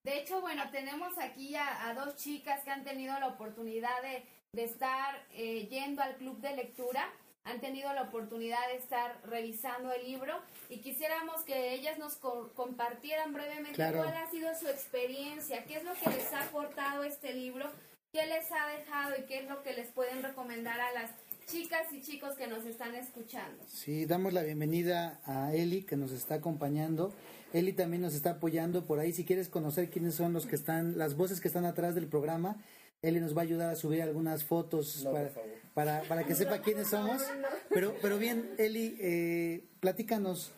De 0.02 0.18
hecho, 0.18 0.40
bueno, 0.40 0.64
tenemos 0.72 1.16
aquí 1.18 1.54
a, 1.54 1.88
a 1.88 1.94
dos 1.94 2.16
chicas 2.16 2.64
que 2.64 2.70
han 2.70 2.82
tenido 2.82 3.16
la 3.20 3.28
oportunidad 3.28 4.02
de, 4.02 4.24
de 4.52 4.64
estar 4.64 5.22
eh, 5.32 5.68
yendo 5.70 6.02
al 6.02 6.16
club 6.16 6.40
de 6.40 6.56
lectura 6.56 7.08
han 7.46 7.60
tenido 7.60 7.92
la 7.92 8.02
oportunidad 8.02 8.68
de 8.68 8.76
estar 8.76 9.20
revisando 9.24 9.92
el 9.92 10.04
libro 10.04 10.34
y 10.68 10.78
quisiéramos 10.78 11.42
que 11.44 11.74
ellas 11.74 11.96
nos 11.98 12.16
compartieran 12.16 13.32
brevemente 13.32 13.76
cuál 13.76 14.16
ha 14.16 14.30
sido 14.30 14.54
su 14.54 14.66
experiencia, 14.68 15.64
qué 15.64 15.76
es 15.76 15.84
lo 15.84 15.94
que 15.94 16.10
les 16.10 16.32
ha 16.32 16.42
aportado 16.42 17.04
este 17.04 17.32
libro, 17.32 17.70
qué 18.12 18.26
les 18.26 18.50
ha 18.50 18.66
dejado 18.76 19.14
y 19.18 19.26
qué 19.26 19.40
es 19.40 19.48
lo 19.48 19.62
que 19.62 19.74
les 19.74 19.88
pueden 19.92 20.22
recomendar 20.22 20.80
a 20.80 20.92
las 20.92 21.12
chicas 21.46 21.92
y 21.92 22.02
chicos 22.02 22.36
que 22.36 22.48
nos 22.48 22.64
están 22.66 22.94
escuchando. 22.96 23.62
Sí, 23.68 24.06
damos 24.06 24.32
la 24.32 24.42
bienvenida 24.42 25.20
a 25.24 25.54
Eli 25.54 25.82
que 25.82 25.96
nos 25.96 26.10
está 26.10 26.34
acompañando. 26.34 27.14
Eli 27.52 27.72
también 27.72 28.02
nos 28.02 28.14
está 28.14 28.30
apoyando 28.30 28.84
por 28.84 28.98
ahí. 28.98 29.12
Si 29.12 29.24
quieres 29.24 29.48
conocer 29.48 29.88
quiénes 29.88 30.16
son 30.16 30.32
los 30.32 30.46
que 30.46 30.56
están, 30.56 30.98
las 30.98 31.16
voces 31.16 31.40
que 31.40 31.46
están 31.46 31.64
atrás 31.64 31.94
del 31.94 32.08
programa, 32.08 32.56
Eli 33.02 33.20
nos 33.20 33.36
va 33.36 33.42
a 33.42 33.44
ayudar 33.44 33.70
a 33.70 33.76
subir 33.76 34.02
algunas 34.02 34.44
fotos 34.44 35.04
para, 35.04 35.30
para, 35.76 36.24
que 36.24 36.34
sepa 36.34 36.62
quiénes 36.62 36.88
somos. 36.88 37.22
Pero, 37.68 37.94
pero 38.00 38.18
bien, 38.18 38.48
Eli, 38.56 38.96
eh, 38.98 39.62
platícanos, 39.80 40.52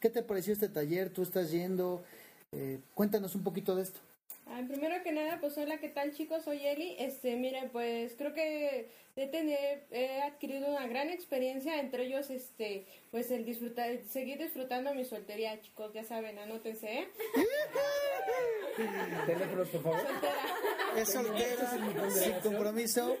¿qué, 0.00 0.10
te 0.10 0.22
pareció 0.22 0.52
este 0.52 0.68
taller? 0.68 1.08
¿Tú 1.08 1.22
estás 1.22 1.50
yendo? 1.50 2.04
Eh, 2.52 2.78
cuéntanos 2.94 3.34
un 3.34 3.42
poquito 3.42 3.74
de 3.74 3.84
esto. 3.84 4.00
primero 4.68 5.02
que 5.02 5.12
nada, 5.12 5.40
pues 5.40 5.56
hola, 5.56 5.78
¿qué 5.78 5.88
tal 5.88 6.12
chicos? 6.12 6.44
Soy 6.44 6.58
Eli. 6.66 6.94
Este, 6.98 7.36
mire, 7.36 7.70
pues 7.72 8.12
creo 8.18 8.34
que 8.34 8.90
he, 9.16 9.26
tener, 9.26 9.84
he 9.90 10.22
adquirido 10.22 10.68
una 10.68 10.86
gran 10.86 11.10
experiencia, 11.10 11.78
entre 11.80 12.06
ellos, 12.06 12.30
este, 12.30 12.86
pues 13.10 13.30
el 13.30 13.44
disfrutar, 13.44 13.98
seguir 14.08 14.38
disfrutando 14.38 14.94
mi 14.94 15.04
soltería, 15.04 15.60
chicos, 15.60 15.92
ya 15.92 16.04
saben, 16.04 16.38
anótense, 16.38 17.00
¿eh? 17.00 17.08
Teléfono, 19.26 19.64
por 19.64 19.82
favor. 19.82 20.00
Es 20.96 21.08
soltera, 21.10 21.70
sin 22.10 22.32
compromiso. 22.40 23.16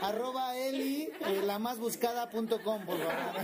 Arroba 0.00 0.56
Eli, 0.56 1.04
eh, 1.26 1.42
la 1.44 1.58
más 1.58 1.78
buscada 1.78 2.28
punto 2.28 2.62
com, 2.62 2.84
por 2.84 2.98
favor. 2.98 3.42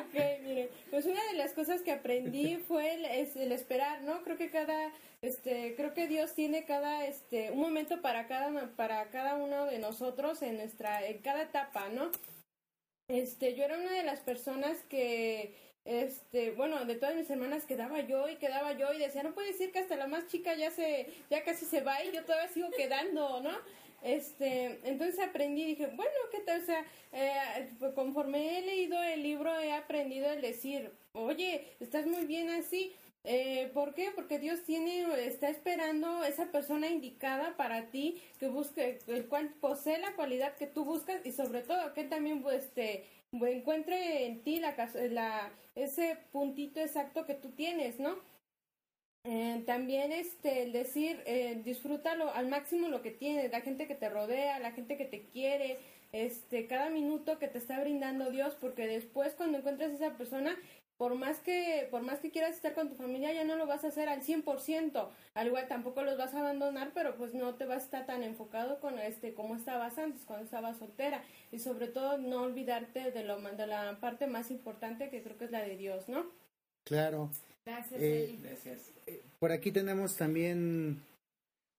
Ok, 0.00 0.14
mire, 0.42 0.70
pues 0.90 1.06
una 1.06 1.24
de 1.30 1.34
las 1.34 1.52
cosas 1.52 1.82
que 1.82 1.92
aprendí 1.92 2.56
fue 2.56 2.94
el, 2.94 3.04
es 3.04 3.36
el 3.36 3.52
esperar, 3.52 4.02
¿no? 4.02 4.22
Creo 4.22 4.36
que 4.36 4.50
cada, 4.50 4.92
este, 5.22 5.74
creo 5.76 5.94
que 5.94 6.08
Dios 6.08 6.34
tiene 6.34 6.64
cada, 6.64 7.06
este, 7.06 7.50
un 7.50 7.60
momento 7.60 8.00
para 8.00 8.26
cada, 8.26 8.68
para 8.76 9.06
cada 9.10 9.36
uno 9.36 9.66
de 9.66 9.78
nosotros 9.78 10.42
en 10.42 10.57
nuestra, 10.58 11.06
en 11.06 11.18
cada 11.18 11.42
etapa, 11.42 11.88
¿no? 11.88 12.10
Este, 13.08 13.54
yo 13.54 13.64
era 13.64 13.78
una 13.78 13.92
de 13.92 14.02
las 14.02 14.20
personas 14.20 14.76
que, 14.90 15.54
este, 15.86 16.50
bueno, 16.50 16.84
de 16.84 16.96
todas 16.96 17.16
mis 17.16 17.30
hermanas 17.30 17.64
quedaba 17.64 18.00
yo 18.00 18.28
y 18.28 18.36
quedaba 18.36 18.72
yo 18.72 18.92
y 18.92 18.98
decía, 18.98 19.22
no 19.22 19.32
puede 19.32 19.52
decir 19.52 19.72
que 19.72 19.78
hasta 19.78 19.96
la 19.96 20.06
más 20.06 20.26
chica 20.26 20.54
ya 20.54 20.70
se, 20.70 21.08
ya 21.30 21.42
casi 21.42 21.64
se 21.64 21.80
va 21.80 22.04
y 22.04 22.12
yo 22.12 22.24
todavía 22.24 22.52
sigo 22.52 22.68
quedando, 22.76 23.40
¿no? 23.40 23.56
Este, 24.02 24.78
entonces 24.84 25.18
aprendí, 25.18 25.64
dije, 25.64 25.86
bueno, 25.86 26.12
¿qué 26.30 26.40
tal? 26.40 26.60
O 26.60 26.66
sea, 26.66 26.84
eh, 27.12 27.70
conforme 27.94 28.58
he 28.58 28.62
leído 28.62 29.02
el 29.02 29.22
libro 29.22 29.58
he 29.58 29.72
aprendido 29.72 30.30
el 30.30 30.40
decir, 30.40 30.92
oye, 31.12 31.66
estás 31.80 32.06
muy 32.06 32.26
bien 32.26 32.50
así. 32.50 32.94
Eh, 33.24 33.70
¿Por 33.74 33.94
qué? 33.94 34.10
Porque 34.14 34.38
Dios 34.38 34.64
tiene, 34.64 35.04
está 35.26 35.48
esperando 35.50 36.24
esa 36.24 36.46
persona 36.46 36.88
indicada 36.88 37.56
para 37.56 37.90
ti, 37.90 38.22
que 38.38 38.48
busque, 38.48 39.00
el 39.06 39.26
cual 39.26 39.50
posee 39.60 39.98
la 39.98 40.14
cualidad 40.14 40.56
que 40.56 40.66
tú 40.66 40.84
buscas 40.84 41.24
y 41.26 41.32
sobre 41.32 41.62
todo 41.62 41.92
que 41.94 42.04
también 42.04 42.42
pues, 42.42 42.64
este, 42.64 43.04
encuentre 43.32 44.26
en 44.26 44.42
ti 44.42 44.60
la, 44.60 44.74
la, 45.10 45.50
ese 45.74 46.16
puntito 46.32 46.80
exacto 46.80 47.26
que 47.26 47.34
tú 47.34 47.50
tienes, 47.50 47.98
¿no? 47.98 48.16
Eh, 49.24 49.62
también 49.66 50.12
este 50.12 50.62
el 50.62 50.72
decir 50.72 51.22
eh, 51.26 51.60
disfrútalo 51.64 52.32
al 52.32 52.46
máximo 52.46 52.88
lo 52.88 53.02
que 53.02 53.10
tienes 53.10 53.50
la 53.50 53.60
gente 53.60 53.88
que 53.88 53.96
te 53.96 54.08
rodea 54.08 54.60
la 54.60 54.70
gente 54.70 54.96
que 54.96 55.04
te 55.04 55.24
quiere 55.26 55.76
este 56.12 56.68
cada 56.68 56.88
minuto 56.88 57.38
que 57.38 57.48
te 57.48 57.58
está 57.58 57.80
brindando 57.80 58.30
Dios 58.30 58.56
porque 58.60 58.86
después 58.86 59.34
cuando 59.34 59.58
encuentres 59.58 59.92
esa 59.92 60.16
persona 60.16 60.56
por 60.98 61.14
más 61.14 61.38
que 61.38 61.86
por 61.90 62.02
más 62.02 62.18
que 62.18 62.30
quieras 62.30 62.56
estar 62.56 62.74
con 62.74 62.88
tu 62.88 62.96
familia 62.96 63.32
ya 63.32 63.44
no 63.44 63.56
lo 63.56 63.66
vas 63.66 63.84
a 63.84 63.88
hacer 63.88 64.08
al 64.08 64.20
100%, 64.22 65.08
al 65.34 65.46
igual 65.46 65.68
tampoco 65.68 66.02
los 66.02 66.18
vas 66.18 66.34
a 66.34 66.40
abandonar, 66.40 66.90
pero 66.92 67.16
pues 67.16 67.32
no 67.32 67.54
te 67.54 67.64
vas 67.64 67.82
a 67.82 67.84
estar 67.84 68.06
tan 68.06 68.22
enfocado 68.24 68.80
con 68.80 68.98
este 68.98 69.32
como 69.32 69.56
estabas 69.56 69.96
antes 69.96 70.22
cuando 70.26 70.44
estabas 70.44 70.76
soltera 70.76 71.22
y 71.52 71.60
sobre 71.60 71.86
todo 71.86 72.18
no 72.18 72.42
olvidarte 72.42 73.12
de 73.12 73.24
lo 73.24 73.40
de 73.40 73.66
la 73.66 73.98
parte 74.00 74.26
más 74.26 74.50
importante 74.50 75.08
que 75.08 75.22
creo 75.22 75.38
que 75.38 75.46
es 75.46 75.52
la 75.52 75.62
de 75.62 75.76
Dios, 75.76 76.08
¿no? 76.08 76.26
Claro. 76.84 77.30
Gracias. 77.64 78.00
Eh, 78.00 78.38
Gracias. 78.42 78.92
Eh, 79.06 79.22
por 79.38 79.52
aquí 79.52 79.70
tenemos 79.70 80.16
también 80.16 81.02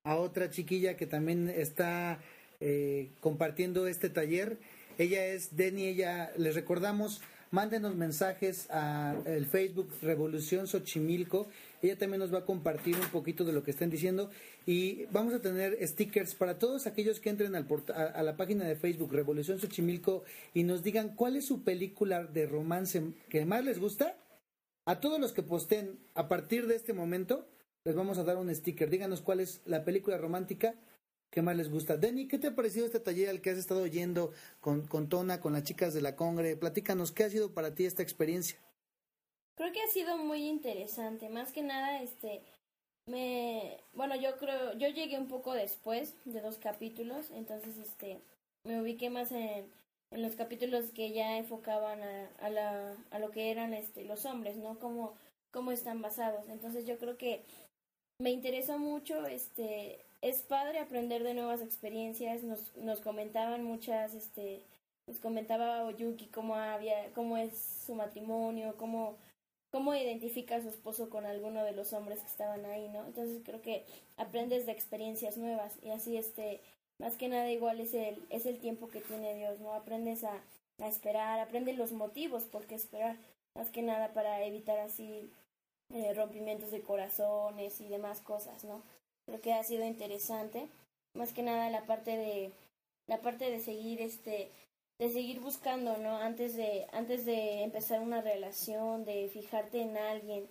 a 0.06 0.16
otra 0.16 0.50
chiquilla 0.50 0.96
que 0.96 1.08
también 1.08 1.50
está 1.50 2.20
eh, 2.62 3.10
compartiendo 3.20 3.88
este 3.88 4.10
taller. 4.10 4.58
Ella 4.98 5.26
es 5.26 5.56
Denny, 5.58 5.88
ella 5.88 6.32
les 6.38 6.56
recordamos 6.56 7.22
Mándenos 7.52 7.96
mensajes 7.96 8.68
a 8.70 9.16
el 9.26 9.48
Facebook 9.48 9.90
Revolución 10.04 10.68
Xochimilco. 10.68 11.48
Ella 11.82 11.98
también 11.98 12.20
nos 12.20 12.32
va 12.32 12.40
a 12.40 12.46
compartir 12.46 12.96
un 12.96 13.08
poquito 13.08 13.44
de 13.44 13.54
lo 13.54 13.64
que 13.64 13.72
están 13.72 13.90
diciendo. 13.90 14.30
Y 14.68 15.06
vamos 15.06 15.34
a 15.34 15.42
tener 15.42 15.76
stickers 15.88 16.36
para 16.36 16.60
todos 16.60 16.86
aquellos 16.86 17.20
que 17.20 17.32
entren 17.32 17.56
al 17.56 17.66
a, 17.96 18.22
la 18.22 18.38
página 18.38 18.66
de 18.66 18.76
Facebook 18.76 19.12
Revolución 19.12 19.60
Xochimilco 19.60 20.24
y 20.54 20.62
nos 20.62 20.84
digan 20.84 21.16
cuál 21.16 21.38
es 21.38 21.46
su 21.46 21.64
película 21.64 22.24
de 22.24 22.46
romance 22.46 23.02
que 23.30 23.46
más 23.46 23.66
les 23.66 23.80
gusta. 23.80 24.16
A 24.86 25.00
todos 25.00 25.20
los 25.20 25.32
que 25.32 25.42
posten 25.42 25.98
a 26.14 26.28
partir 26.28 26.68
de 26.68 26.76
este 26.76 26.94
momento, 26.94 27.48
les 27.84 27.96
vamos 27.96 28.20
a 28.20 28.24
dar 28.24 28.38
un 28.38 28.54
sticker. 28.54 28.92
Díganos 28.92 29.22
cuál 29.22 29.40
es 29.40 29.62
la 29.66 29.84
película 29.84 30.20
romántica 30.20 30.76
¿Qué 31.32 31.44
más 31.44 31.56
les 31.56 31.70
gusta? 31.70 31.98
Denny, 31.98 32.28
¿qué 32.28 32.40
te 32.40 32.48
ha 32.48 32.56
parecido 32.56 32.86
este 32.86 33.00
taller 33.00 33.30
al 33.30 33.42
que 33.42 33.52
has 33.52 33.58
estado 33.58 33.86
yendo 33.86 34.32
con, 34.62 34.88
con 34.88 35.10
Tona, 35.10 35.40
con 35.40 35.54
las 35.54 35.64
chicas 35.64 35.94
de 35.94 36.02
la 36.02 36.16
Congre? 36.16 36.56
Platícanos, 36.58 37.12
¿qué 37.12 37.24
ha 37.24 37.30
sido 37.30 37.54
para 37.54 37.76
ti 37.76 37.86
esta 37.86 38.02
experiencia? 38.02 38.58
Creo 39.56 39.72
que 39.72 39.82
ha 39.84 39.88
sido 39.88 40.18
muy 40.18 40.48
interesante. 40.48 41.30
Más 41.30 41.52
que 41.52 41.62
nada, 41.62 42.02
este, 42.02 42.42
me, 43.06 43.78
bueno, 43.94 44.16
yo 44.16 44.38
creo, 44.38 44.74
yo 44.78 44.88
llegué 44.88 45.20
un 45.20 45.28
poco 45.28 45.54
después 45.54 46.16
de 46.26 46.42
dos 46.42 46.58
capítulos, 46.58 47.30
entonces, 47.32 47.78
este, 47.78 48.20
me 48.64 48.82
ubiqué 48.82 49.12
más 49.12 49.32
en, 49.32 49.66
en 50.10 50.22
los 50.24 50.36
capítulos 50.36 50.86
que 50.96 51.12
ya 51.12 51.38
enfocaban 51.38 52.02
a, 52.02 52.30
a, 52.40 52.50
la, 52.50 52.98
a 53.12 53.20
lo 53.20 53.30
que 53.30 53.52
eran, 53.52 53.76
este, 53.76 54.04
los 54.04 54.26
hombres, 54.26 54.58
¿no? 54.58 54.80
Cómo, 54.80 55.14
cómo 55.52 55.72
están 55.72 56.02
basados. 56.02 56.50
Entonces, 56.50 56.88
yo 56.88 56.98
creo 56.98 57.18
que 57.18 57.44
me 58.20 58.32
interesó 58.32 58.80
mucho, 58.80 59.28
este, 59.28 60.06
es 60.22 60.42
padre 60.42 60.80
aprender 60.80 61.24
de 61.24 61.34
nuevas 61.34 61.62
experiencias. 61.62 62.44
Nos, 62.44 62.76
nos 62.78 63.00
comentaban 63.00 63.64
muchas, 63.64 64.14
este, 64.14 64.62
nos 65.08 65.20
comentaba 65.20 65.86
Oyuki 65.86 66.28
cómo 66.28 66.56
había, 66.56 67.12
cómo 67.14 67.38
es 67.38 67.58
su 67.86 67.96
matrimonio, 67.96 68.76
cómo, 68.78 69.18
cómo 69.72 69.96
identifica 69.96 70.58
a 70.58 70.62
su 70.62 70.70
esposo 70.70 71.10
con 71.10 71.26
alguno 71.26 71.64
de 71.64 71.74
los 71.74 71.94
hombres 71.94 72.20
que 72.20 72.28
estaban 72.28 72.66
ahí, 72.66 72.90
¿no? 72.90 73.06
Entonces 73.06 73.42
creo 73.44 73.62
que 73.62 73.86
aprendes 74.18 74.66
de 74.66 74.72
experiencias 74.72 75.38
nuevas 75.38 75.74
y 75.84 75.92
así, 75.92 76.18
este, 76.18 76.62
más 77.00 77.16
que 77.16 77.30
nada 77.30 77.50
igual 77.50 77.80
es 77.80 77.94
el, 77.94 78.24
es 78.30 78.46
el 78.46 78.60
tiempo 78.60 78.90
que 78.90 79.02
tiene 79.02 79.36
Dios, 79.36 79.60
¿no? 79.60 79.74
Aprendes 79.74 80.24
a, 80.24 80.44
a 80.80 80.88
esperar, 80.88 81.40
aprendes 81.40 81.78
los 81.78 81.92
motivos 81.92 82.44
por 82.44 82.66
qué 82.66 82.76
esperar, 82.76 83.18
más 83.56 83.70
que 83.70 83.82
nada 83.82 84.14
para 84.14 84.44
evitar 84.44 84.80
así 84.80 85.32
eh, 85.94 86.14
rompimientos 86.14 86.72
de 86.72 86.82
corazones 86.82 87.82
y 87.82 87.88
demás 87.88 88.22
cosas, 88.22 88.64
¿no? 88.64 88.84
Creo 89.30 89.42
que 89.42 89.54
ha 89.54 89.64
sido 89.64 89.86
interesante 89.86 90.68
más 91.14 91.34
que 91.34 91.44
nada 91.44 91.70
la 91.70 91.86
parte 91.86 92.18
de 92.18 92.52
la 93.08 93.22
parte 93.22 93.50
de 93.50 93.60
seguir 93.60 94.02
este 94.02 94.52
de 95.00 95.10
seguir 95.12 95.40
buscando 95.40 95.98
no 95.98 96.18
antes 96.18 96.56
de 96.56 96.88
antes 96.92 97.26
de 97.26 97.64
empezar 97.64 98.02
una 98.02 98.22
relación 98.22 99.06
de 99.06 99.30
fijarte 99.32 99.82
en 99.82 99.98
alguien 99.98 100.50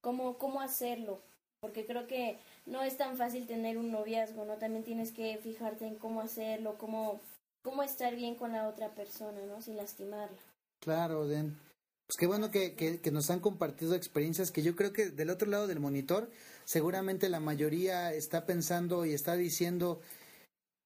cómo 0.00 0.38
cómo 0.38 0.60
hacerlo 0.60 1.20
porque 1.60 1.86
creo 1.86 2.06
que 2.06 2.38
no 2.66 2.82
es 2.82 2.96
tan 2.96 3.16
fácil 3.16 3.46
tener 3.46 3.78
un 3.78 3.92
noviazgo 3.92 4.44
no 4.44 4.56
también 4.56 4.84
tienes 4.84 5.12
que 5.12 5.38
fijarte 5.38 5.86
en 5.86 5.96
cómo 5.96 6.20
hacerlo 6.20 6.76
cómo 6.78 7.20
cómo 7.62 7.82
estar 7.82 8.14
bien 8.16 8.34
con 8.34 8.52
la 8.52 8.68
otra 8.68 8.94
persona 8.94 9.40
no 9.46 9.62
sin 9.62 9.76
lastimarla. 9.76 10.38
Claro 10.80 11.26
Den 11.26 11.58
pues 12.06 12.18
qué 12.18 12.26
bueno 12.26 12.50
que, 12.50 12.74
que, 12.74 13.10
nos 13.10 13.30
han 13.30 13.40
compartido 13.40 13.94
experiencias 13.94 14.50
que 14.50 14.62
yo 14.62 14.76
creo 14.76 14.92
que 14.92 15.08
del 15.08 15.30
otro 15.30 15.48
lado 15.48 15.66
del 15.66 15.80
monitor 15.80 16.28
seguramente 16.64 17.28
la 17.28 17.40
mayoría 17.40 18.12
está 18.12 18.46
pensando 18.46 19.04
y 19.04 19.14
está 19.14 19.36
diciendo, 19.36 20.00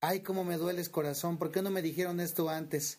ay, 0.01 0.21
cómo 0.21 0.45
me 0.45 0.57
duele 0.57 0.81
el 0.81 0.91
corazón, 0.91 1.39
¿por 1.39 1.51
qué 1.51 1.63
no 1.63 1.71
me 1.71 1.83
dijeron 1.83 2.21
esto 2.21 2.49
antes? 2.49 2.99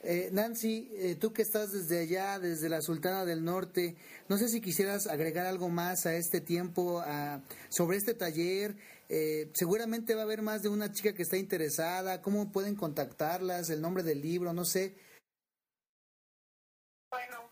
Eh, 0.00 0.28
Nancy, 0.30 0.90
eh, 0.94 1.16
tú 1.16 1.32
que 1.32 1.42
estás 1.42 1.72
desde 1.72 2.00
allá, 2.00 2.38
desde 2.38 2.68
la 2.68 2.80
Sultana 2.82 3.24
del 3.24 3.44
Norte, 3.44 3.96
no 4.28 4.36
sé 4.36 4.48
si 4.48 4.60
quisieras 4.60 5.08
agregar 5.08 5.46
algo 5.46 5.68
más 5.68 6.06
a 6.06 6.14
este 6.14 6.40
tiempo, 6.40 7.00
a, 7.00 7.42
sobre 7.68 7.96
este 7.96 8.14
taller. 8.14 8.76
Eh, 9.08 9.50
seguramente 9.54 10.14
va 10.14 10.20
a 10.20 10.24
haber 10.24 10.42
más 10.42 10.62
de 10.62 10.68
una 10.68 10.92
chica 10.92 11.14
que 11.14 11.22
está 11.22 11.36
interesada. 11.36 12.22
¿Cómo 12.22 12.52
pueden 12.52 12.76
contactarlas? 12.76 13.70
El 13.70 13.80
nombre 13.80 14.04
del 14.04 14.20
libro, 14.20 14.52
no 14.52 14.64
sé. 14.64 14.94
Bueno, 17.10 17.50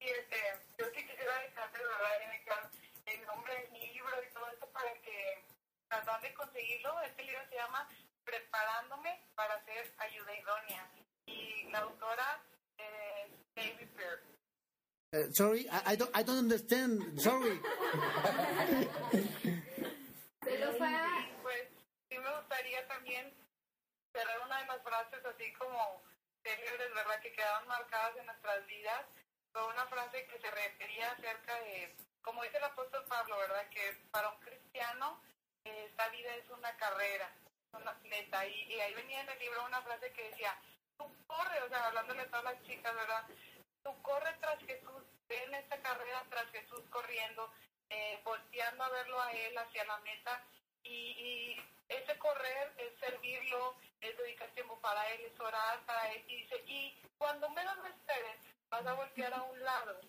este, 0.00 0.36
yo 0.78 0.84
sí 0.94 1.00
quisiera 1.00 1.40
dejarte 1.48 1.78
¿verdad? 1.78 2.70
el 3.06 3.26
nombre 3.26 3.52
del 3.54 3.72
libro 3.80 4.10
y 4.28 4.34
todo 4.34 4.50
esto 4.52 4.68
para 4.72 4.92
que 5.00 5.44
tratan 5.88 6.15
de 6.26 6.34
conseguirlo. 6.34 7.00
Este 7.02 7.22
libro 7.22 7.40
se 7.48 7.56
llama 7.56 7.88
Preparándome 8.24 9.22
para 9.34 9.64
ser 9.64 9.94
ayuda 9.98 10.34
idónea 10.34 10.90
y 11.26 11.64
la 11.70 11.78
autora 11.80 12.42
es 12.76 13.30
David 13.54 13.88
Pearl. 13.96 14.20
Uh, 15.12 15.32
sorry, 15.32 15.68
I, 15.70 15.92
I, 15.92 15.96
don't, 15.96 16.10
I 16.14 16.24
don't 16.24 16.38
understand. 16.38 17.20
Sorry. 17.20 17.60
Y 20.42 21.32
pues 21.42 21.68
sí 22.08 22.18
me 22.18 22.36
gustaría 22.36 22.86
también 22.88 23.32
cerrar 24.12 24.40
una 24.44 24.60
de 24.60 24.66
las 24.66 24.82
frases 24.82 25.24
así 25.24 25.52
como 25.54 26.02
célebres, 26.42 26.94
¿verdad? 26.94 27.20
Que 27.20 27.32
quedaban 27.32 27.68
marcadas 27.68 28.16
en 28.16 28.26
nuestras 28.26 28.66
vidas. 28.66 29.06
Fue 29.52 29.64
una 29.66 29.86
frase 29.86 30.26
que 30.26 30.38
se 30.40 30.50
refería 30.50 31.12
acerca 31.12 31.54
de, 31.60 31.96
como 32.22 32.42
dice 32.42 32.58
el 32.58 32.64
apóstol 32.64 33.04
Pablo, 33.08 33.38
¿verdad? 33.38 33.68
Que 33.70 33.96
para 34.10 34.28
un 34.30 34.40
cristiano 34.40 35.20
esta 35.66 36.08
vida 36.08 36.34
es 36.34 36.48
una 36.50 36.76
carrera, 36.76 37.30
una 37.72 37.90
atleta. 37.90 38.46
Y, 38.46 38.72
y 38.72 38.80
ahí 38.80 38.94
venía 38.94 39.20
en 39.20 39.28
el 39.30 39.38
libro 39.38 39.64
una 39.64 39.82
frase 39.82 40.12
que 40.12 40.30
decía, 40.30 40.56
tú 40.96 41.04
corre, 41.26 41.62
o 41.62 41.68
sea, 41.68 41.86
hablándole 41.86 42.22
a 42.22 42.26
todas 42.26 42.44
las 42.44 42.62
chicas, 42.64 42.94
¿verdad? 42.94 43.24
Tú 43.82 44.02
corre 44.02 44.32
tras 44.40 44.58
Jesús, 44.64 45.02
ven 45.28 45.54
esta 45.54 45.80
carrera 45.80 46.24
tras 46.30 46.50
Jesús 46.50 46.82
corriendo, 46.90 47.52
eh, 47.88 48.20
volteando 48.24 48.84
a 48.84 48.88
verlo 48.88 49.20
a 49.20 49.32
Él 49.32 49.56
hacia 49.58 49.84
la 49.84 49.98
meta. 49.98 50.44
Y, 50.82 51.60
ese 51.88 52.18
correr 52.18 52.72
es 52.78 52.98
servirlo, 52.98 53.76
es 54.00 54.16
dedicar 54.18 54.48
tiempo 54.50 54.76
para 54.80 55.08
Él, 55.10 55.20
es 55.20 55.38
orar 55.38 55.78
para 55.86 56.10
Él. 56.12 56.24
Y 56.26 56.42
dice, 56.42 56.62
y 56.66 57.00
cuando 57.16 57.48
menos 57.50 57.76
lo 57.76 57.86
esperes, 57.86 58.36
vas 58.68 58.84
a 58.84 58.92
voltear 58.94 59.32
a 59.32 59.42
un 59.42 59.62
lado 59.62 60.00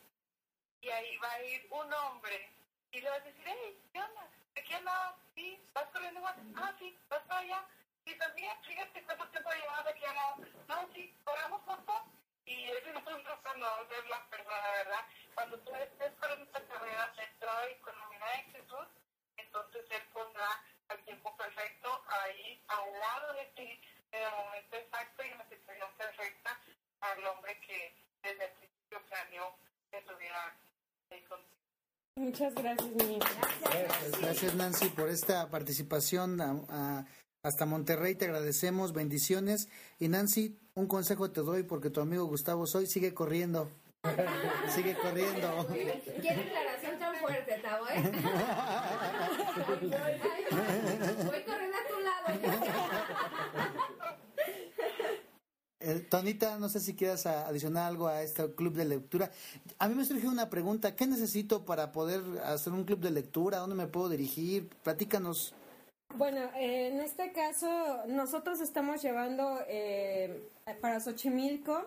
y 0.81 0.89
ahí 0.89 1.17
va 1.17 1.31
a 1.31 1.43
ir 1.43 1.67
un 1.69 1.93
hombre 1.93 2.49
y 2.91 3.01
le 3.01 3.09
vas 3.09 3.21
a 3.21 3.23
decir, 3.25 3.43
hey, 3.45 3.81
¿qué 3.91 3.99
onda? 3.99 4.29
¿De 4.67 4.75
qué 4.75 4.83
lado? 4.83 5.15
Sí, 5.33 5.57
vas 5.73 5.87
corriendo 5.93 6.19
igual. 6.19 6.35
Ah, 6.57 6.73
sí, 6.77 6.93
vas 7.07 7.21
para 7.21 7.39
allá. 7.39 7.63
Y 8.03 8.13
también, 8.17 8.51
fíjate 8.63 9.01
cuánto 9.03 9.25
tiempo 9.29 9.49
llevas 9.49 9.87
aquí 9.87 10.03
a 10.03 10.13
lado. 10.13 10.35
No, 10.67 10.89
sí, 10.93 11.15
corremos 11.23 11.61
juntos. 11.61 12.01
Y 12.45 12.65
eso 12.71 12.89
es 12.89 12.95
un 12.95 13.23
cuando 13.43 13.87
ver 13.87 14.05
la 14.07 14.25
persona, 14.25 14.71
¿verdad? 14.73 15.05
Cuando 15.35 15.57
tú 15.59 15.73
estés 15.73 16.11
con 16.19 16.41
esta 16.41 16.67
carrera 16.67 17.13
centrada 17.15 17.71
y 17.71 17.75
con 17.75 17.97
la 17.97 18.09
mirada 18.09 18.31
de 18.33 18.43
Jesús, 18.43 18.87
entonces 19.37 19.85
Él 19.89 20.03
pondrá 20.11 20.61
al 20.89 20.99
tiempo 21.05 21.37
perfecto 21.37 22.03
ahí 22.09 22.61
al 22.67 22.99
lado 22.99 23.33
de 23.35 23.45
ti, 23.55 23.81
en 24.11 24.21
el 24.21 24.31
momento 24.31 24.75
exacto 24.75 25.23
y 25.23 25.29
en 25.29 25.37
la 25.37 25.47
situación 25.47 25.89
perfecta 25.97 26.59
al 26.99 27.25
hombre 27.25 27.57
que 27.61 27.95
desde 28.21 28.43
el 28.43 28.51
principio 28.51 29.01
planeó 29.05 29.55
que 29.91 30.01
tuviera 30.01 30.53
ahí 31.09 31.21
contigo. 31.21 31.66
Muchas 32.17 32.53
gracias, 32.55 32.89
mi 32.95 33.19
Gracias, 33.19 34.21
gracias 34.21 34.55
Nancy 34.55 34.89
por 34.89 35.07
esta 35.07 35.49
participación. 35.51 36.41
A, 36.41 36.59
a, 36.67 37.05
hasta 37.43 37.67
Monterrey 37.67 38.15
te 38.15 38.25
agradecemos, 38.25 38.91
bendiciones. 38.91 39.69
Y 39.99 40.07
Nancy, 40.07 40.57
un 40.73 40.87
consejo 40.87 41.29
te 41.29 41.41
doy 41.41 41.61
porque 41.61 41.91
tu 41.91 42.01
amigo 42.01 42.25
Gustavo 42.25 42.65
Soy 42.65 42.87
sigue 42.87 43.13
corriendo. 43.13 43.69
sigue 44.69 44.95
corriendo. 44.95 45.67
¿Qué 45.71 46.35
declaración 46.35 46.97
tan 46.97 47.15
fuerte, 47.17 47.59
Tavo, 47.61 47.87
eh? 47.87 48.01
Voy 51.23 51.43
corriendo 51.43 51.77
a 51.77 51.87
tu 51.87 51.99
lado. 51.99 52.25
Eh, 55.87 56.05
Tonita, 56.09 56.59
no 56.59 56.67
sé 56.67 56.81
si 56.81 56.95
quieras 56.95 57.25
adicionar 57.25 57.87
algo 57.87 58.07
a 58.07 58.21
este 58.21 58.53
club 58.55 58.73
de 58.73 58.83
lectura. 58.83 59.31
A 59.79 59.87
mí 59.87 59.95
me 59.95 60.03
surge 60.03 60.27
una 60.27 60.49
pregunta, 60.49 60.97
¿qué 60.97 61.07
necesito 61.07 61.63
para 61.63 61.93
poder 61.93 62.21
hacer 62.43 62.73
un 62.73 62.83
club 62.83 62.99
de 62.99 63.11
lectura? 63.11 63.59
¿Dónde 63.59 63.77
me 63.77 63.87
puedo 63.87 64.09
dirigir? 64.09 64.67
Platícanos. 64.83 65.53
Bueno, 66.17 66.41
eh, 66.57 66.89
en 66.89 66.99
este 66.99 67.31
caso 67.31 67.67
nosotros 68.07 68.59
estamos 68.59 69.01
llevando 69.01 69.59
eh, 69.69 70.49
para 70.81 70.99
Xochimilco 70.99 71.85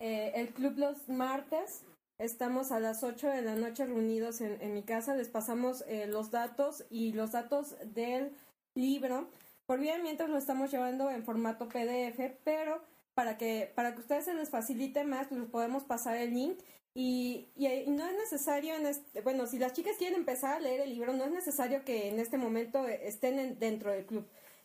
eh, 0.00 0.32
el 0.34 0.48
club 0.48 0.76
los 0.76 1.08
martes. 1.08 1.82
Estamos 2.18 2.72
a 2.72 2.80
las 2.80 3.04
8 3.04 3.28
de 3.28 3.42
la 3.42 3.54
noche 3.54 3.86
reunidos 3.86 4.40
en, 4.40 4.60
en 4.60 4.74
mi 4.74 4.82
casa. 4.82 5.14
Les 5.14 5.28
pasamos 5.28 5.84
eh, 5.86 6.08
los 6.08 6.32
datos 6.32 6.84
y 6.90 7.12
los 7.12 7.30
datos 7.30 7.76
del 7.94 8.32
libro. 8.74 9.28
Por 9.66 9.78
bien, 9.78 10.02
mientras 10.02 10.28
lo 10.28 10.38
estamos 10.38 10.72
llevando 10.72 11.10
en 11.10 11.22
formato 11.24 11.68
PDF, 11.68 12.32
pero 12.42 12.82
para 13.18 13.36
que 13.36 13.72
para 13.74 13.94
que 13.94 14.00
ustedes 14.00 14.26
se 14.26 14.34
les 14.34 14.48
facilite 14.50 15.02
más, 15.04 15.26
pues 15.28 15.40
les 15.40 15.50
podemos 15.50 15.82
pasar 15.84 16.16
el 16.18 16.32
link. 16.34 16.58
Y, 16.94 17.48
y, 17.56 17.66
no 17.90 18.06
es 18.06 18.16
necesario, 18.16 18.74
en 18.76 18.86
este, 18.86 19.22
bueno, 19.22 19.46
si 19.48 19.58
las 19.58 19.72
chicas 19.72 19.96
quieren 19.98 20.18
empezar 20.20 20.54
a 20.54 20.60
leer 20.60 20.80
el 20.82 20.90
libro, 20.90 21.12
no 21.12 21.24
es 21.24 21.32
necesario 21.32 21.84
que 21.84 22.08
en 22.10 22.20
este 22.20 22.38
momento 22.38 22.86
estén 22.86 23.38
en- 23.40 23.58
dentro 23.58 23.90
del 23.92 24.06
club, 24.06 24.24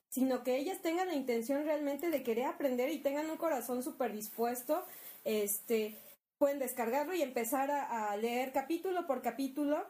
sino 0.09 0.43
que 0.43 0.57
ellas 0.57 0.81
tengan 0.83 1.07
la 1.07 1.15
intención 1.15 1.63
realmente 1.65 2.11
de 2.11 2.23
querer 2.23 2.45
aprender 2.45 2.89
y 2.91 2.99
tengan 2.99 3.29
un 3.31 3.37
corazón 3.37 3.81
súper 3.83 4.13
dispuesto, 4.13 4.85
este, 5.23 5.97
pueden 6.37 6.59
descargarlo 6.59 7.13
y 7.15 7.21
empezar 7.23 7.71
a, 7.71 8.11
a 8.11 8.17
leer 8.17 8.51
capítulo 8.53 9.07
por 9.07 9.21
capítulo. 9.23 9.87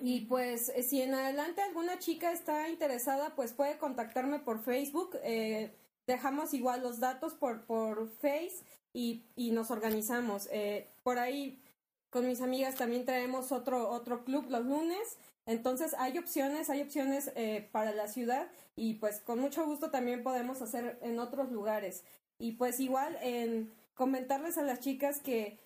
Y 0.00 0.22
pues 0.26 0.70
eh, 0.70 0.82
si 0.82 1.02
en 1.02 1.14
adelante 1.14 1.60
alguna 1.62 1.98
chica 1.98 2.32
está 2.32 2.68
interesada, 2.70 3.34
pues 3.36 3.52
puede 3.52 3.78
contactarme 3.78 4.38
por 4.38 4.62
Facebook. 4.62 5.18
eh, 5.22 5.70
dejamos 6.08 6.54
igual 6.54 6.82
los 6.82 6.98
datos 6.98 7.34
por, 7.34 7.66
por 7.66 8.08
Face 8.08 8.64
y, 8.92 9.26
y 9.36 9.52
nos 9.52 9.70
organizamos. 9.70 10.48
Eh, 10.50 10.88
por 11.04 11.18
ahí 11.18 11.62
con 12.10 12.26
mis 12.26 12.40
amigas 12.40 12.74
también 12.74 13.04
traemos 13.04 13.52
otro, 13.52 13.90
otro 13.90 14.24
club 14.24 14.46
los 14.48 14.64
lunes. 14.64 15.18
Entonces 15.46 15.94
hay 15.98 16.18
opciones, 16.18 16.70
hay 16.70 16.80
opciones 16.80 17.30
eh, 17.36 17.68
para 17.72 17.92
la 17.92 18.08
ciudad 18.08 18.48
y 18.74 18.94
pues 18.94 19.20
con 19.20 19.38
mucho 19.38 19.64
gusto 19.66 19.90
también 19.90 20.22
podemos 20.22 20.60
hacer 20.62 20.98
en 21.02 21.18
otros 21.20 21.52
lugares. 21.52 22.04
Y 22.38 22.52
pues 22.52 22.80
igual 22.80 23.16
en 23.22 23.70
comentarles 23.94 24.56
a 24.56 24.62
las 24.62 24.80
chicas 24.80 25.20
que, 25.20 25.58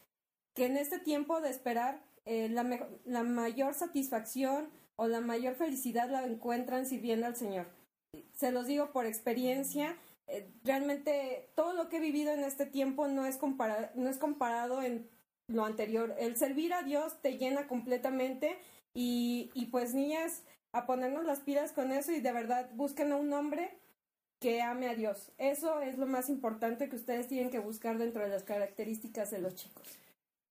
que 0.55 0.67
en 0.67 0.77
este 0.77 0.99
tiempo 0.99 1.41
de 1.41 1.51
esperar 1.51 2.03
eh, 2.25 2.49
la, 2.49 2.89
la 3.05 3.23
mayor 3.23 3.75
satisfacción 3.75 4.71
o 4.97 5.07
la 5.07 5.21
mayor 5.21 5.55
felicidad 5.55 6.11
la 6.11 6.25
encuentran 6.25 6.87
sirviendo 6.87 7.27
al 7.27 7.37
Señor. 7.37 7.67
Se 8.35 8.51
los 8.51 8.67
digo 8.67 8.91
por 8.91 9.07
experiencia. 9.07 9.97
Eh, 10.27 10.49
realmente 10.65 11.51
todo 11.55 11.73
lo 11.73 11.89
que 11.89 11.97
he 11.97 12.01
vivido 12.01 12.33
en 12.33 12.45
este 12.45 12.67
tiempo 12.67 13.09
no 13.09 13.27
es, 13.27 13.39
compara- 13.39 13.93
no 13.95 14.09
es 14.09 14.19
comparado 14.19 14.83
en 14.83 15.09
lo 15.49 15.65
anterior. 15.65 16.15
El 16.19 16.37
servir 16.37 16.73
a 16.73 16.83
Dios 16.83 17.21
te 17.21 17.37
llena 17.39 17.67
completamente 17.67 18.59
y, 18.95 19.51
y 19.55 19.67
pues 19.67 19.95
niñas, 19.95 20.43
a 20.73 20.87
ponernos 20.87 21.25
las 21.25 21.41
pilas 21.41 21.73
con 21.73 21.93
eso 21.93 22.13
y 22.13 22.21
de 22.21 22.33
verdad 22.33 22.71
busquen 22.75 23.13
a 23.13 23.17
un 23.17 23.33
hombre 23.33 23.79
que 24.41 24.63
ame 24.63 24.89
a 24.89 24.95
Dios. 24.95 25.31
Eso 25.39 25.81
es 25.81 25.99
lo 25.99 26.07
más 26.07 26.29
importante 26.29 26.89
que 26.89 26.97
ustedes 26.97 27.29
tienen 27.29 27.51
que 27.51 27.59
buscar 27.59 27.99
dentro 27.99 28.23
de 28.23 28.29
las 28.29 28.43
características 28.43 29.31
de 29.31 29.39
los 29.39 29.55
chicos. 29.55 29.87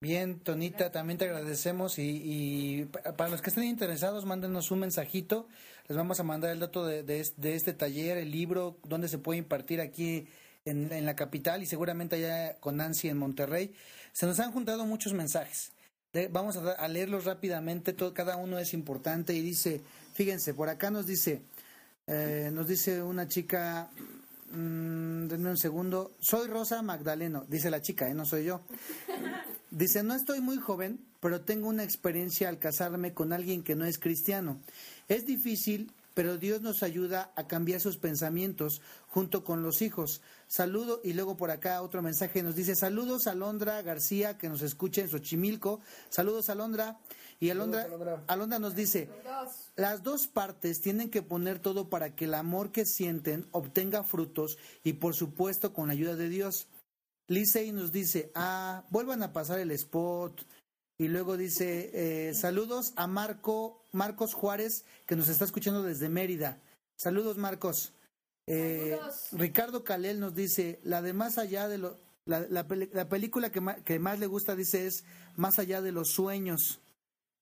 Bien, 0.02 0.40
Tonita, 0.40 0.92
también 0.92 1.20
te 1.20 1.26
agradecemos 1.26 2.00
y, 2.00 2.22
y 2.24 2.86
pa- 2.86 3.14
para 3.16 3.30
los 3.30 3.42
que 3.44 3.50
estén 3.52 3.66
interesados, 3.66 4.26
mándenos 4.26 4.72
un 4.72 4.80
mensajito. 4.80 5.48
Les 5.88 5.96
vamos 5.96 6.20
a 6.20 6.24
mandar 6.24 6.50
el 6.52 6.60
dato 6.60 6.84
de, 6.88 7.04
de 7.04 7.20
es- 7.20 7.40
de 7.40 7.54
este 7.56 7.74
taller, 7.74 8.18
el 8.18 8.32
libro, 8.32 8.78
donde 8.84 9.08
se 9.08 9.20
puede 9.20 9.38
impartir 9.38 9.80
aquí 9.80 10.26
en, 10.66 10.92
en 10.92 11.06
la 11.06 11.16
capital 11.16 11.62
y 11.62 11.68
seguramente 11.68 12.16
allá 12.16 12.58
con 12.60 12.78
Nancy 12.78 13.10
en 13.10 13.18
Monterrey. 13.18 13.76
Se 14.12 14.26
nos 14.26 14.40
han 14.40 14.52
juntado 14.52 14.88
muchos 14.88 15.14
mensajes. 15.14 15.72
De- 16.14 16.30
vamos 16.30 16.58
a, 16.58 16.72
a 16.72 16.88
leerlos 16.88 17.26
rápidamente, 17.26 17.94
todo, 17.94 18.16
cada 18.16 18.38
uno 18.38 18.58
es 18.58 18.74
importante 18.74 19.34
y 19.36 19.42
dice, 19.42 19.82
fíjense, 20.16 20.56
por 20.56 20.68
acá 20.70 20.90
nos 20.90 21.06
dice, 21.06 21.42
eh, 22.08 22.50
nos 22.52 22.68
dice 22.68 23.04
una 23.04 23.28
chica, 23.28 23.88
mm, 24.52 25.28
denme 25.28 25.50
un 25.50 25.58
segundo, 25.58 26.16
soy 26.20 26.48
Rosa 26.48 26.82
Magdaleno, 26.82 27.46
dice 27.48 27.70
la 27.70 27.82
chica, 27.82 28.10
¿eh? 28.10 28.14
no 28.14 28.26
soy 28.26 28.46
yo. 28.46 28.62
Dice, 29.72 30.04
no 30.04 30.14
estoy 30.14 30.42
muy 30.42 30.58
joven, 30.58 31.00
pero 31.22 31.42
tengo 31.42 31.70
una 31.70 31.84
experiencia 31.84 32.50
al 32.50 32.60
casarme 32.60 33.14
con 33.14 33.32
alguien 33.32 33.64
que 33.64 33.76
no 33.76 33.86
es 33.86 33.98
cristiano. 34.00 34.60
Es 35.08 35.26
difícil, 35.26 35.94
pero 36.14 36.38
Dios 36.38 36.62
nos 36.62 36.84
ayuda 36.84 37.32
a 37.36 37.48
cambiar 37.48 37.80
sus 37.80 37.98
pensamientos 37.98 38.82
junto 39.08 39.44
con 39.44 39.64
los 39.64 39.82
hijos. 39.82 40.22
Saludo, 40.48 41.00
y 41.04 41.14
luego 41.14 41.38
por 41.38 41.52
acá 41.52 41.82
otro 41.82 42.02
mensaje 42.02 42.44
nos 42.44 42.56
dice, 42.56 42.76
saludos 42.76 43.28
a 43.28 43.32
Alondra 43.32 43.82
García, 43.82 44.38
que 44.38 44.50
nos 44.50 44.62
escucha 44.62 45.02
en 45.02 45.10
Xochimilco. 45.10 45.80
Saludos, 46.10 46.50
Alondra. 46.50 47.00
Y 47.42 47.50
Alondra, 47.50 47.88
Alondra 48.28 48.60
nos 48.60 48.76
dice, 48.76 49.10
las 49.76 50.04
dos 50.04 50.28
partes 50.28 50.80
tienen 50.80 51.10
que 51.10 51.24
poner 51.24 51.58
todo 51.58 51.90
para 51.90 52.16
que 52.16 52.26
el 52.26 52.36
amor 52.36 52.72
que 52.72 52.86
sienten 52.86 53.48
obtenga 53.50 54.04
frutos 54.04 54.60
y 54.84 54.94
por 54.94 55.16
supuesto 55.16 55.74
con 55.74 55.88
la 55.88 55.94
ayuda 55.94 56.16
de 56.16 56.30
Dios. 56.30 56.68
Lisey 57.28 57.72
nos 57.72 57.92
dice, 57.92 58.32
ah, 58.36 58.86
vuelvan 58.92 59.24
a 59.24 59.34
pasar 59.34 59.58
el 59.58 59.72
spot. 59.72 60.46
Y 61.00 61.08
luego 61.08 61.36
dice, 61.36 61.90
eh, 61.96 62.36
saludos 62.36 62.94
a 62.96 63.08
Marco, 63.08 63.88
Marcos 63.92 64.36
Juárez, 64.36 64.86
que 65.08 65.16
nos 65.16 65.28
está 65.28 65.44
escuchando 65.46 65.82
desde 65.82 66.10
Mérida. 66.10 66.62
Saludos, 66.96 67.38
Marcos. 67.38 67.94
Eh, 68.46 69.00
Ricardo 69.32 69.84
Calel 69.84 70.20
nos 70.20 70.36
dice, 70.36 70.80
la 70.84 71.02
de 71.02 71.14
más 71.14 71.40
allá 71.40 71.68
de 71.68 71.80
lo, 71.80 71.98
la, 72.26 72.42
la, 72.42 73.10
película 73.10 73.52
que, 73.52 73.64
que, 73.84 73.98
más 73.98 74.20
le 74.20 74.28
gusta, 74.28 74.56
dice, 74.56 74.86
es 74.86 75.06
Más 75.36 75.58
allá 75.58 75.82
de 75.82 75.92
los 75.92 76.10
sueños. 76.12 76.82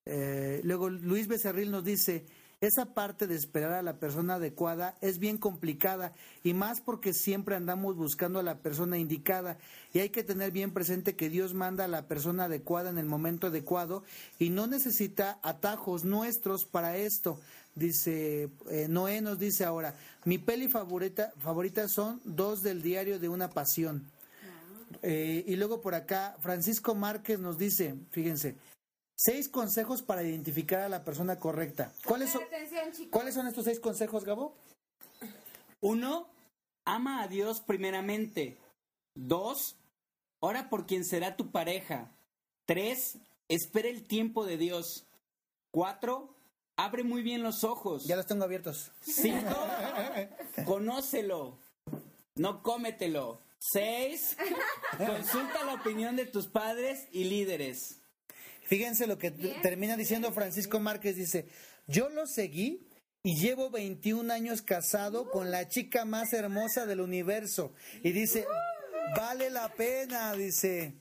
Eh, 0.06 0.62
luego 0.64 0.90
Luis 0.90 1.28
Becerril 1.28 1.72
nos 1.72 1.84
dice, 1.84 2.26
esa 2.62 2.94
parte 2.94 3.26
de 3.26 3.36
esperar 3.36 3.72
a 3.72 3.82
la 3.82 4.00
persona 4.00 4.36
adecuada 4.36 4.98
es 5.00 5.18
bien 5.18 5.38
complicada 5.38 6.12
y 6.44 6.54
más 6.54 6.82
porque 6.82 7.14
siempre 7.14 7.56
andamos 7.56 7.96
buscando 7.96 8.40
a 8.40 8.44
la 8.44 8.58
persona 8.58 8.98
indicada 8.98 9.58
y 9.94 10.00
hay 10.00 10.10
que 10.10 10.26
tener 10.26 10.52
bien 10.52 10.74
presente 10.74 11.16
que 11.16 11.30
Dios 11.30 11.54
manda 11.54 11.86
a 11.86 11.88
la 11.88 12.08
persona 12.08 12.46
adecuada 12.46 12.90
en 12.90 12.98
el 12.98 13.06
momento 13.06 13.48
adecuado 13.48 14.04
y 14.40 14.50
no 14.50 14.68
necesita 14.68 15.40
atajos 15.42 16.04
nuestros 16.04 16.66
para 16.66 16.98
esto. 16.98 17.40
Dice 17.76 18.50
eh, 18.70 18.88
Noé 18.90 19.22
nos 19.22 19.40
dice 19.40 19.64
ahora, 19.64 19.96
mi 20.26 20.38
peli 20.38 20.68
favorita, 20.68 21.32
favorita 21.38 21.88
son 21.88 22.20
dos 22.26 22.62
del 22.62 22.82
diario 22.82 23.20
de 23.20 23.30
una 23.30 23.50
pasión. 23.50 24.04
Eh, 25.02 25.46
y 25.48 25.56
luego 25.56 25.82
por 25.82 25.96
acá, 25.96 26.36
Francisco 26.42 26.94
Márquez 26.94 27.40
nos 27.40 27.58
dice, 27.58 27.96
fíjense, 28.12 28.56
Seis 29.22 29.50
consejos 29.50 30.02
para 30.02 30.24
identificar 30.24 30.80
a 30.80 30.88
la 30.88 31.04
persona 31.04 31.40
correcta. 31.40 31.92
¿Cuáles 32.06 32.30
son, 32.30 32.42
¿cuáles 33.12 33.34
son 33.34 33.48
estos 33.48 33.66
seis 33.66 33.78
consejos, 33.82 34.24
Gabo? 34.24 34.56
Uno, 35.82 36.30
ama 36.86 37.22
a 37.22 37.28
Dios 37.28 37.60
primeramente. 37.60 38.58
Dos, 39.16 39.76
ora 40.40 40.70
por 40.70 40.86
quien 40.86 41.04
será 41.04 41.36
tu 41.36 41.52
pareja. 41.52 42.10
Tres, 42.66 43.18
espera 43.50 43.90
el 43.90 44.08
tiempo 44.08 44.46
de 44.46 44.56
Dios. 44.56 45.06
Cuatro, 45.72 46.34
abre 46.78 47.04
muy 47.04 47.22
bien 47.22 47.44
los 47.44 47.66
ojos. 47.66 48.06
Ya 48.06 48.16
los 48.16 48.26
tengo 48.26 48.46
abiertos. 48.46 48.90
Cinco, 49.02 49.54
conócelo. 50.64 51.58
No 52.36 52.64
cómetelo. 52.64 53.42
Seis, 53.60 54.38
consulta 54.98 55.66
la 55.66 55.74
opinión 55.74 56.16
de 56.16 56.26
tus 56.26 56.48
padres 56.48 57.10
y 57.12 57.26
líderes. 57.26 58.00
Fíjense 58.70 59.08
lo 59.08 59.18
que 59.18 59.32
termina 59.32 59.98
diciendo 59.98 60.32
Francisco 60.32 60.80
Márquez, 60.80 61.16
dice, 61.16 61.48
yo 61.88 62.08
lo 62.10 62.28
seguí 62.28 62.88
y 63.24 63.36
llevo 63.36 63.72
21 63.72 64.32
años 64.32 64.62
casado 64.62 65.32
con 65.32 65.50
la 65.50 65.68
chica 65.68 66.06
más 66.06 66.34
hermosa 66.34 66.86
del 66.86 67.02
universo. 67.02 67.74
Y 68.04 68.12
dice, 68.12 68.46
vale 69.18 69.50
la 69.50 69.74
pena, 69.74 70.34
dice. 70.36 70.94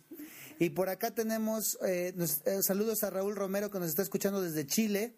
Y 0.59 0.71
por 0.71 0.89
acá 0.89 1.11
tenemos 1.11 1.77
eh, 1.87 2.15
eh, 2.17 2.63
saludos 2.63 3.05
a 3.05 3.11
Raúl 3.11 3.37
Romero 3.37 3.71
que 3.71 3.79
nos 3.79 3.91
está 3.91 4.01
escuchando 4.01 4.41
desde 4.41 4.67
Chile. 4.67 5.13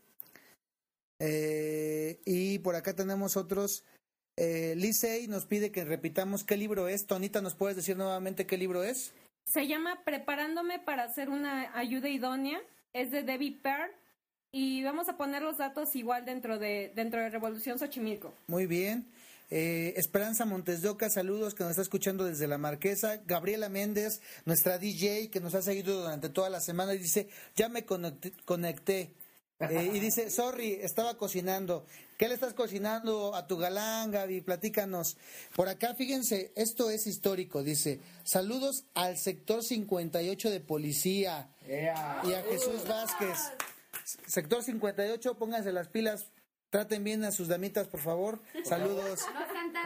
Eh, 1.21 2.21
y 2.25 2.59
por 2.59 2.75
acá 2.75 2.97
tenemos 2.97 3.37
otros. 3.37 3.85
Eh, 4.37 4.75
Licey 4.77 5.29
nos 5.29 5.47
pide 5.47 5.71
que 5.71 5.85
repitamos 5.85 6.43
qué 6.43 6.57
libro 6.57 6.89
es. 6.89 7.07
Tonita, 7.07 7.43
¿nos 7.43 7.55
puedes 7.55 7.77
decir 7.77 7.97
nuevamente 7.97 8.45
qué 8.45 8.59
libro 8.59 8.83
es? 8.83 9.13
Se 9.45 9.67
llama 9.67 10.03
Preparándome 10.05 10.79
para 10.79 11.05
hacer 11.05 11.29
una 11.29 11.77
ayuda 11.77 12.09
idónea. 12.09 12.61
Es 12.93 13.11
de 13.11 13.23
Debbie 13.23 13.59
Pearl. 13.63 13.91
Y 14.53 14.83
vamos 14.83 15.09
a 15.09 15.17
poner 15.17 15.43
los 15.43 15.59
datos 15.59 15.95
igual 15.95 16.25
dentro 16.25 16.59
de, 16.59 16.93
dentro 16.95 17.21
de 17.21 17.31
Revolución 17.31 17.79
Xochimilco. 17.79 18.35
Muy 18.49 18.67
bien. 18.67 19.07
Eh, 19.51 19.95
Esperanza 19.97 20.45
Montes 20.45 20.81
de 20.81 20.89
Oca, 20.89 21.11
saludos 21.11 21.55
que 21.55 21.65
nos 21.65 21.71
está 21.71 21.83
escuchando 21.83 22.25
desde 22.25 22.47
la 22.47 22.59
Marquesa. 22.59 23.21
Gabriela 23.27 23.69
Méndez, 23.69 24.21
nuestra 24.45 24.79
DJ 24.79 25.31
que 25.31 25.41
nos 25.41 25.55
ha 25.55 25.63
seguido 25.63 26.03
durante 26.03 26.29
toda 26.29 26.49
la 26.51 26.61
semana, 26.61 26.95
y 26.95 26.99
dice, 26.99 27.29
ya 27.57 27.69
me 27.69 27.85
conecté. 27.85 29.11
Eh, 29.61 29.91
y 29.95 30.01
dice, 30.01 30.31
sorry, 30.31 30.79
estaba 30.81 31.17
cocinando. 31.17 31.85
¿Qué 32.17 32.29
le 32.29 32.35
estás 32.35 32.55
cocinando 32.55 33.35
a 33.35 33.47
tu 33.47 33.57
galán, 33.57 34.11
Gaby? 34.11 34.41
Platícanos. 34.43 35.17
Por 35.55 35.69
acá, 35.69 35.95
fíjense, 35.95 36.53
esto 36.57 36.91
es 36.91 37.07
histórico. 37.07 37.63
Dice, 37.63 38.01
saludos 38.25 38.85
al 38.95 39.17
sector 39.17 39.63
58 39.63 40.51
de 40.51 40.61
policía 40.61 41.51
y 41.67 42.33
a 42.33 42.43
Jesús 42.49 42.87
Vázquez. 42.87 43.39
Sector 44.27 44.63
58, 44.63 45.39
pónganse 45.39 45.73
las 45.73 45.89
pilas. 45.89 46.27
Traten 46.71 47.03
bien 47.03 47.25
a 47.25 47.33
sus 47.33 47.49
damitas, 47.49 47.89
por 47.89 48.01
favor. 48.01 48.39
Saludos. 48.65 49.27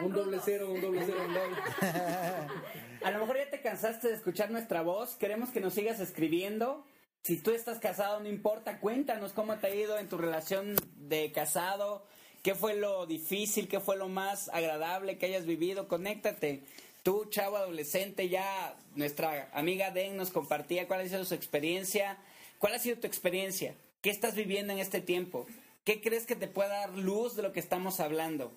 un 0.03 0.13
doble 0.13 0.39
cero, 0.43 0.71
un 0.71 0.81
doble 0.81 1.01
cero, 1.05 1.17
un 1.25 1.33
doble. 1.33 1.57
a 3.03 3.11
lo 3.11 3.19
mejor 3.19 3.37
ya 3.37 3.49
te 3.49 3.61
cansaste 3.61 4.09
de 4.09 4.13
escuchar 4.13 4.51
nuestra 4.51 4.83
voz. 4.83 5.15
Queremos 5.15 5.49
que 5.49 5.61
nos 5.61 5.73
sigas 5.73 5.99
escribiendo 5.99 6.85
si 7.25 7.37
tú 7.37 7.49
estás 7.49 7.79
casado, 7.79 8.19
no 8.19 8.29
importa, 8.29 8.79
cuéntanos 8.79 9.33
cómo 9.33 9.57
te 9.57 9.65
ha 9.65 9.73
ido 9.73 9.97
en 9.97 10.07
tu 10.07 10.15
relación 10.15 10.75
de 10.95 11.31
casado, 11.31 12.05
qué 12.43 12.53
fue 12.53 12.75
lo 12.75 13.07
difícil, 13.07 13.67
qué 13.67 13.79
fue 13.79 13.97
lo 13.97 14.07
más 14.07 14.47
agradable 14.49 15.17
que 15.17 15.25
hayas 15.25 15.47
vivido, 15.47 15.87
conéctate. 15.87 16.61
Tú, 17.01 17.25
chavo 17.31 17.57
adolescente, 17.57 18.29
ya 18.29 18.77
nuestra 18.93 19.49
amiga 19.53 19.89
Den 19.89 20.17
nos 20.17 20.29
compartía 20.29 20.87
cuál 20.87 21.01
ha 21.01 21.09
sido 21.09 21.25
su 21.25 21.33
experiencia. 21.33 22.19
¿Cuál 22.59 22.75
ha 22.75 22.79
sido 22.79 22.99
tu 22.99 23.07
experiencia? 23.07 23.73
¿Qué 24.01 24.11
estás 24.11 24.35
viviendo 24.35 24.73
en 24.73 24.77
este 24.77 25.01
tiempo? 25.01 25.47
¿Qué 25.83 26.01
crees 26.01 26.27
que 26.27 26.35
te 26.35 26.47
pueda 26.47 26.81
dar 26.81 26.95
luz 26.95 27.35
de 27.35 27.41
lo 27.41 27.53
que 27.53 27.59
estamos 27.59 28.01
hablando? 28.01 28.55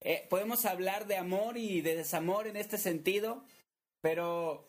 Eh, 0.00 0.26
podemos 0.28 0.64
hablar 0.64 1.06
de 1.06 1.16
amor 1.16 1.58
y 1.58 1.80
de 1.80 1.94
desamor 1.94 2.48
en 2.48 2.56
este 2.56 2.76
sentido, 2.76 3.44
pero 4.00 4.68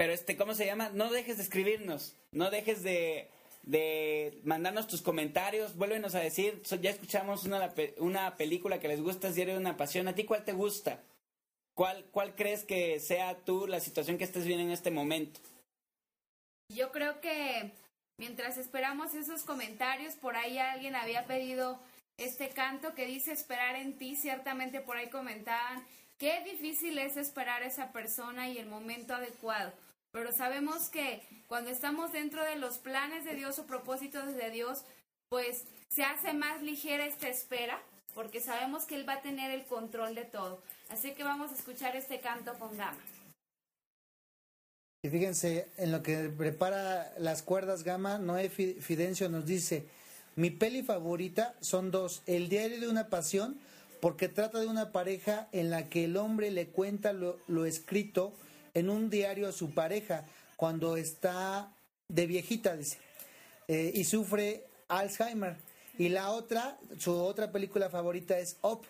pero 0.00 0.14
este, 0.14 0.34
¿cómo 0.34 0.54
se 0.54 0.64
llama? 0.64 0.88
No 0.94 1.10
dejes 1.10 1.36
de 1.36 1.42
escribirnos, 1.42 2.16
no 2.32 2.50
dejes 2.50 2.82
de, 2.82 3.28
de 3.64 4.40
mandarnos 4.44 4.86
tus 4.86 5.02
comentarios, 5.02 5.76
vuélvenos 5.76 6.14
a 6.14 6.20
decir, 6.20 6.62
ya 6.80 6.88
escuchamos 6.88 7.44
una, 7.44 7.70
una 7.98 8.34
película 8.38 8.80
que 8.80 8.88
les 8.88 9.02
gusta, 9.02 9.28
es 9.28 9.34
Diario 9.34 9.58
una 9.58 9.76
Pasión, 9.76 10.08
¿a 10.08 10.14
ti 10.14 10.24
cuál 10.24 10.42
te 10.42 10.54
gusta? 10.54 11.02
¿Cuál, 11.74 12.06
¿Cuál 12.12 12.34
crees 12.34 12.64
que 12.64 12.98
sea 12.98 13.44
tú 13.44 13.66
la 13.66 13.78
situación 13.78 14.16
que 14.16 14.24
estés 14.24 14.46
viendo 14.46 14.64
en 14.64 14.70
este 14.70 14.90
momento? 14.90 15.38
Yo 16.74 16.92
creo 16.92 17.20
que 17.20 17.70
mientras 18.16 18.56
esperamos 18.56 19.12
esos 19.14 19.42
comentarios, 19.42 20.14
por 20.14 20.34
ahí 20.34 20.56
alguien 20.56 20.96
había 20.96 21.26
pedido 21.26 21.78
este 22.16 22.48
canto 22.48 22.94
que 22.94 23.04
dice 23.04 23.32
esperar 23.32 23.76
en 23.76 23.98
ti, 23.98 24.16
ciertamente 24.16 24.80
por 24.80 24.96
ahí 24.96 25.10
comentaban 25.10 25.84
qué 26.16 26.42
difícil 26.42 26.96
es 26.96 27.18
esperar 27.18 27.62
a 27.62 27.66
esa 27.66 27.92
persona 27.92 28.48
y 28.48 28.56
el 28.56 28.66
momento 28.66 29.14
adecuado. 29.14 29.74
Pero 30.12 30.32
sabemos 30.32 30.88
que 30.88 31.22
cuando 31.46 31.70
estamos 31.70 32.12
dentro 32.12 32.44
de 32.44 32.56
los 32.56 32.78
planes 32.78 33.24
de 33.24 33.34
Dios 33.34 33.58
o 33.58 33.66
propósitos 33.66 34.34
de 34.34 34.50
Dios, 34.50 34.84
pues 35.28 35.64
se 35.88 36.02
hace 36.02 36.32
más 36.32 36.62
ligera 36.62 37.06
esta 37.06 37.28
espera, 37.28 37.80
porque 38.14 38.40
sabemos 38.40 38.84
que 38.84 38.96
Él 38.96 39.08
va 39.08 39.14
a 39.14 39.22
tener 39.22 39.50
el 39.50 39.64
control 39.64 40.14
de 40.14 40.24
todo. 40.24 40.62
Así 40.88 41.12
que 41.12 41.22
vamos 41.22 41.52
a 41.52 41.54
escuchar 41.54 41.94
este 41.94 42.20
canto 42.20 42.58
con 42.58 42.76
Gama. 42.76 42.98
Y 45.02 45.08
fíjense, 45.08 45.68
en 45.78 45.92
lo 45.92 46.02
que 46.02 46.28
prepara 46.28 47.12
las 47.18 47.42
cuerdas 47.42 47.84
Gama, 47.84 48.18
Noé 48.18 48.50
Fidencio 48.50 49.28
nos 49.28 49.46
dice, 49.46 49.86
mi 50.36 50.50
peli 50.50 50.82
favorita 50.82 51.54
son 51.60 51.90
dos, 51.90 52.22
El 52.26 52.48
diario 52.48 52.80
de 52.80 52.88
una 52.88 53.08
pasión, 53.08 53.58
porque 54.00 54.28
trata 54.28 54.60
de 54.60 54.66
una 54.66 54.92
pareja 54.92 55.48
en 55.52 55.70
la 55.70 55.88
que 55.88 56.04
el 56.04 56.16
hombre 56.16 56.50
le 56.50 56.66
cuenta 56.66 57.12
lo, 57.12 57.38
lo 57.46 57.64
escrito, 57.64 58.32
en 58.74 58.90
un 58.90 59.10
diario 59.10 59.48
a 59.48 59.52
su 59.52 59.72
pareja 59.72 60.24
cuando 60.56 60.96
está 60.96 61.72
de 62.08 62.26
viejita, 62.26 62.76
dice, 62.76 62.98
eh, 63.68 63.92
y 63.94 64.04
sufre 64.04 64.64
Alzheimer. 64.88 65.56
Y 65.98 66.08
la 66.08 66.30
otra, 66.30 66.78
su 66.98 67.12
otra 67.12 67.52
película 67.52 67.90
favorita 67.90 68.38
es 68.38 68.56
Up, 68.62 68.82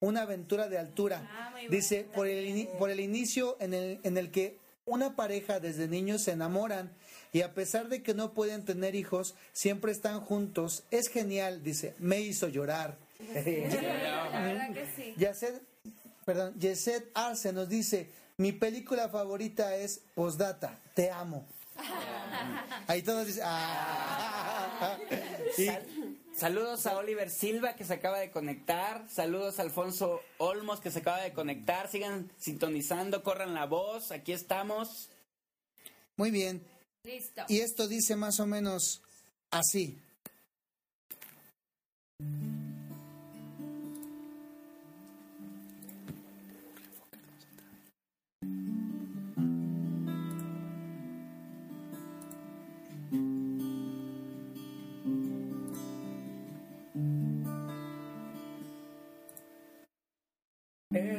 una 0.00 0.22
aventura 0.22 0.68
de 0.68 0.78
altura. 0.78 1.28
Ah, 1.32 1.54
dice, 1.70 2.06
por 2.14 2.26
el, 2.26 2.68
por 2.78 2.90
el 2.90 3.00
inicio 3.00 3.56
en 3.60 3.74
el, 3.74 4.00
en 4.02 4.16
el 4.18 4.30
que 4.30 4.58
una 4.84 5.16
pareja 5.16 5.60
desde 5.60 5.88
niños 5.88 6.22
se 6.22 6.32
enamoran 6.32 6.92
y 7.32 7.42
a 7.42 7.54
pesar 7.54 7.88
de 7.88 8.02
que 8.02 8.14
no 8.14 8.34
pueden 8.34 8.64
tener 8.64 8.94
hijos, 8.94 9.34
siempre 9.52 9.92
están 9.92 10.20
juntos. 10.20 10.84
Es 10.90 11.08
genial, 11.08 11.62
dice, 11.62 11.94
me 11.98 12.20
hizo 12.20 12.48
llorar. 12.48 12.98
Yeset, 15.16 15.62
perdón, 16.24 16.54
Yeset 16.58 17.08
Arce 17.14 17.52
nos 17.52 17.68
dice, 17.68 18.10
mi 18.36 18.52
película 18.52 19.08
favorita 19.08 19.76
es 19.76 20.00
Postdata, 20.14 20.80
Te 20.94 21.10
amo. 21.10 21.46
Ahí 22.86 23.02
todos 23.02 23.26
dicen, 23.26 23.44
ah. 23.46 24.98
Saludos 26.34 26.86
a 26.86 26.96
Oliver 26.96 27.30
Silva 27.30 27.74
que 27.76 27.84
se 27.84 27.94
acaba 27.94 28.18
de 28.18 28.30
conectar. 28.30 29.06
Saludos 29.10 29.58
a 29.58 29.62
Alfonso 29.62 30.20
Olmos 30.38 30.80
que 30.80 30.90
se 30.90 31.00
acaba 31.00 31.20
de 31.20 31.32
conectar. 31.32 31.90
Sigan 31.90 32.30
sintonizando, 32.38 33.22
corran 33.22 33.54
la 33.54 33.66
voz. 33.66 34.10
Aquí 34.10 34.32
estamos. 34.32 35.10
Muy 36.16 36.30
bien. 36.30 36.66
Listo. 37.04 37.42
Y 37.48 37.60
esto 37.60 37.86
dice 37.86 38.16
más 38.16 38.40
o 38.40 38.46
menos 38.46 39.02
así. 39.50 40.00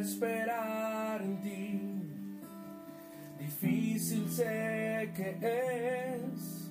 Esperar 0.04 1.22
en 1.22 1.42
ti. 1.42 1.80
Difícil 3.40 4.30
sé 4.30 5.12
que 5.16 5.38
es, 5.42 6.70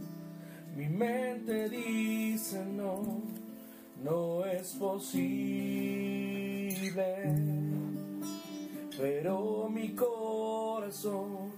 mi 0.76 0.88
mente 0.88 1.68
dice 1.68 2.64
no, 2.64 3.22
no 4.02 4.44
es 4.44 4.68
posible, 4.72 5.42
pero 8.98 9.68
mi 9.68 9.94
corazón 9.94 11.52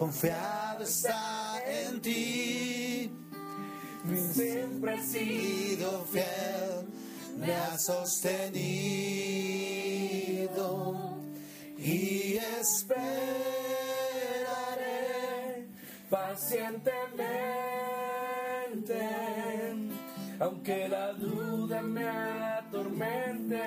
Confiado 0.00 0.82
está 0.84 1.60
en 1.66 2.00
ti, 2.00 3.12
siempre 4.32 4.94
has 4.94 5.06
sido 5.06 6.06
fiel, 6.06 6.86
me 7.40 7.54
ha 7.54 7.78
sostenido 7.78 8.60
y 11.78 12.36
esperaré 12.36 12.86
pacientemente, 16.10 19.00
aunque 20.38 20.86
la 20.88 21.14
duda 21.14 21.80
me 21.80 22.06
atormente, 22.06 23.58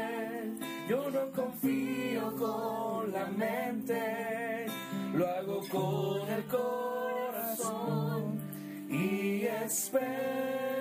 yo 0.88 1.10
no 1.10 1.32
confío 1.32 2.36
con 2.36 3.12
la 3.12 3.26
mente, 3.26 4.68
lo 5.16 5.28
hago 5.28 5.68
con 5.70 6.30
el 6.30 6.46
corazón 6.46 8.40
y 8.88 9.46
esperaré 9.46 10.73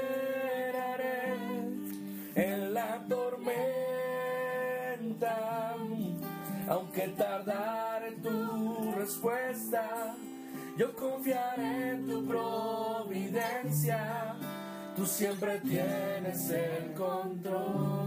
aunque 6.69 7.09
tardare 7.09 8.13
tu 8.23 8.93
respuesta, 8.93 10.15
yo 10.77 10.95
confiaré 10.97 11.91
en 11.91 12.07
tu 12.07 12.25
providencia, 12.27 14.35
tú 14.97 15.05
siempre 15.07 15.61
tienes 15.61 16.51
el 16.51 16.93
control. 16.95 18.03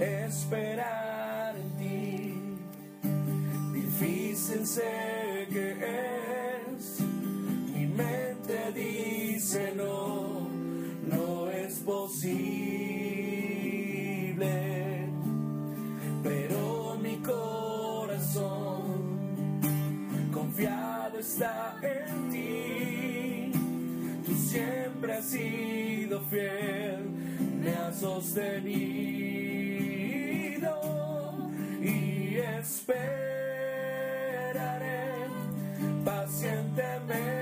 Esperar 0.00 1.54
en 1.56 1.70
ti, 1.78 2.34
difícil 3.72 4.66
sé 4.66 5.46
que 5.50 5.72
es, 5.72 6.21
está 21.22 21.76
en 21.82 22.30
ti, 22.30 23.52
tú 24.26 24.34
siempre 24.34 25.14
has 25.14 25.24
sido 25.26 26.20
fiel, 26.22 27.08
me 27.62 27.70
has 27.70 28.00
sostenido 28.00 28.72
y 31.80 32.38
esperaré 32.38 33.22
pacientemente, 36.04 37.41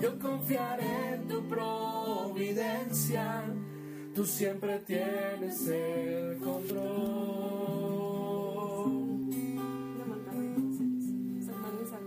yo 0.00 0.18
confiaré 0.18 1.14
en 1.14 1.28
tu 1.28 1.48
providencia, 1.48 3.44
tú 4.14 4.26
siempre 4.26 4.80
tienes 4.80 5.66
el 5.68 6.38
control. 6.38 7.60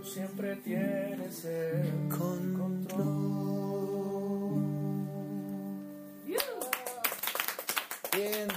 Tú 0.03 0.09
siempre 0.09 0.57
tienes 0.57 1.45
el 1.45 2.09
Bien, 8.13 8.47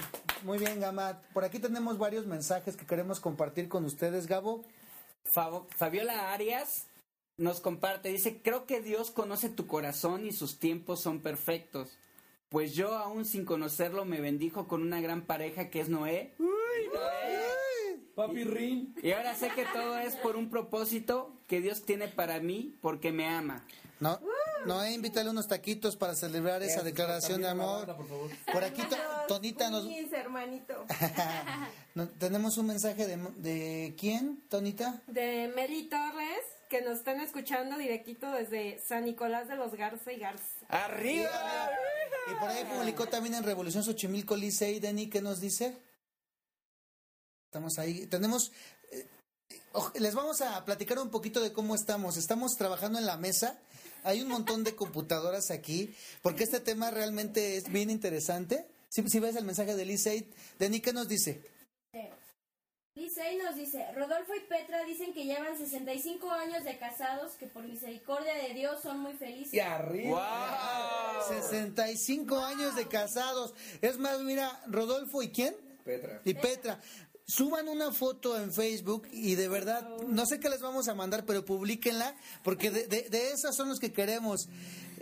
muy 0.43 0.59
bien, 0.59 0.81
Gama. 0.81 1.23
Por 1.33 1.45
aquí 1.45 1.61
tenemos 1.61 1.99
varios 1.99 2.27
mensajes 2.27 2.77
que 2.77 2.85
queremos 2.85 3.21
compartir 3.21 3.69
con 3.69 3.85
ustedes, 3.85 4.27
Gabo. 4.27 4.65
Fabiola 5.25 6.33
Arias 6.33 6.87
nos 7.39 7.61
comparte, 7.61 8.09
dice, 8.11 8.41
creo 8.43 8.67
que 8.67 8.81
Dios 8.81 9.11
conoce 9.11 9.49
tu 9.49 9.67
corazón 9.67 10.27
y 10.27 10.33
sus 10.33 10.59
tiempos 10.59 11.01
son 11.01 11.21
perfectos. 11.21 11.99
Pues 12.49 12.75
yo 12.75 12.95
aún 12.97 13.25
sin 13.25 13.45
conocerlo 13.45 14.05
me 14.05 14.21
bendijo 14.21 14.69
con 14.69 14.83
una 14.83 15.01
gran 15.01 15.23
pareja 15.23 15.69
que 15.69 15.81
es 15.81 15.89
Noé. 15.89 16.33
Papi 18.15 18.45
Rin. 18.45 18.95
Y 19.03 19.13
ahora 19.13 19.35
sé 19.35 19.51
que 19.51 19.65
todo 19.67 19.99
es 19.99 20.15
por 20.17 20.37
un 20.37 20.49
propósito 20.49 21.33
que 21.47 21.61
Dios 21.61 21.85
tiene 21.85 22.09
para 22.09 22.41
mí 22.41 22.75
porque 22.81 23.13
me 23.13 23.27
ama. 23.29 23.63
No, 24.01 24.21
no, 24.67 24.87
invítale 24.87 25.31
unos 25.31 25.49
taquitos 25.49 25.97
para 25.97 26.15
celebrar 26.15 26.63
esa 26.63 26.83
declaración 26.83 27.41
de 27.43 27.49
amor. 27.49 27.97
Por 28.53 28.63
aquí 28.65 28.83
To- 28.83 28.97
Tonita 29.29 29.71
nos... 29.71 29.87
Hermanito. 30.13 30.85
no- 31.95 32.09
tenemos 32.09 32.59
un 32.59 32.67
mensaje 32.67 33.07
de, 33.07 33.17
de 33.37 33.95
quién, 33.99 34.43
Tonita? 34.49 35.03
De 35.07 35.51
Meli 35.55 35.85
Torres, 35.85 36.41
que 36.69 36.83
nos 36.83 36.99
están 36.99 37.21
escuchando 37.21 37.79
directito 37.79 38.31
desde 38.33 38.81
San 38.81 39.05
Nicolás 39.05 39.49
de 39.49 39.57
los 39.57 39.75
Garza 39.75 40.13
y 40.13 40.19
Garza. 40.19 40.45
¡Arriba! 40.69 41.71
Y 42.31 42.35
por 42.41 42.49
ahí 42.49 42.65
publicó 42.65 43.07
también 43.07 43.35
en 43.35 43.45
Revolución 43.45 43.85
Xochimilco 43.85 44.37
Licey, 44.37 44.81
Denny, 44.81 45.09
¿qué 45.09 45.21
nos 45.21 45.41
dice? 45.41 45.77
Estamos 47.47 47.79
ahí. 47.79 48.07
Tenemos. 48.07 48.53
eh, 48.91 49.07
les 50.01 50.15
vamos 50.15 50.41
a 50.41 50.65
platicar 50.65 50.99
un 50.99 51.11
poquito 51.11 51.41
de 51.41 51.53
cómo 51.53 51.75
estamos. 51.75 52.17
Estamos 52.17 52.57
trabajando 52.57 52.99
en 52.99 53.07
la 53.07 53.17
mesa. 53.17 53.59
Hay 54.03 54.23
un 54.23 54.29
montón 54.29 54.65
de 54.65 54.75
computadoras 54.75 55.51
aquí, 55.51 55.95
porque 56.23 56.45
este 56.45 56.61
tema 56.61 56.91
realmente 56.91 57.57
es 57.57 57.71
bien 57.71 57.91
interesante. 57.91 58.67
Si, 58.89 59.03
si 59.09 59.21
ves 59.21 59.37
el 59.37 59.45
mensaje 59.45 59.75
de 59.75 59.85
Licey, 59.85 60.33
Denny, 60.59 60.81
¿qué 60.81 60.93
nos 60.93 61.09
dice? 61.09 61.43
Licey 62.97 63.37
nos 63.37 63.55
dice, 63.55 63.87
Rodolfo 63.95 64.35
y 64.35 64.41
Petra 64.41 64.83
dicen 64.85 65.13
que 65.13 65.25
llevan 65.25 65.57
65 65.59 66.31
años 66.31 66.65
de 66.65 66.79
casados, 66.79 67.33
que 67.33 67.47
por 67.47 67.63
misericordia 67.65 68.35
de 68.35 68.55
Dios 68.55 68.81
son 68.83 69.01
muy 69.01 69.13
felices. 69.13 69.53
Y 69.53 69.61
arriba. 69.61 71.23
65 71.29 72.39
años 72.39 72.75
de 72.75 72.89
casados. 72.89 73.53
Es 73.83 73.99
más, 73.99 74.21
mira, 74.21 74.63
Rodolfo 74.67 75.23
y 75.23 75.29
quién? 75.29 75.55
Petra. 75.85 76.23
Y 76.25 76.33
Petra, 76.33 76.81
suban 77.27 77.69
una 77.69 77.93
foto 77.93 78.41
en 78.41 78.51
Facebook 78.51 79.07
y 79.13 79.35
de 79.35 79.49
verdad, 79.49 79.87
no 80.09 80.25
sé 80.25 80.41
qué 80.41 80.49
les 80.49 80.63
vamos 80.63 80.89
a 80.89 80.95
mandar, 80.95 81.27
pero 81.27 81.45
publíquenla, 81.45 82.17
porque 82.43 82.71
de, 82.71 82.87
de, 82.87 83.11
de 83.11 83.33
esas 83.33 83.55
son 83.55 83.69
los 83.69 83.79
que 83.79 83.93
queremos. 83.93 84.49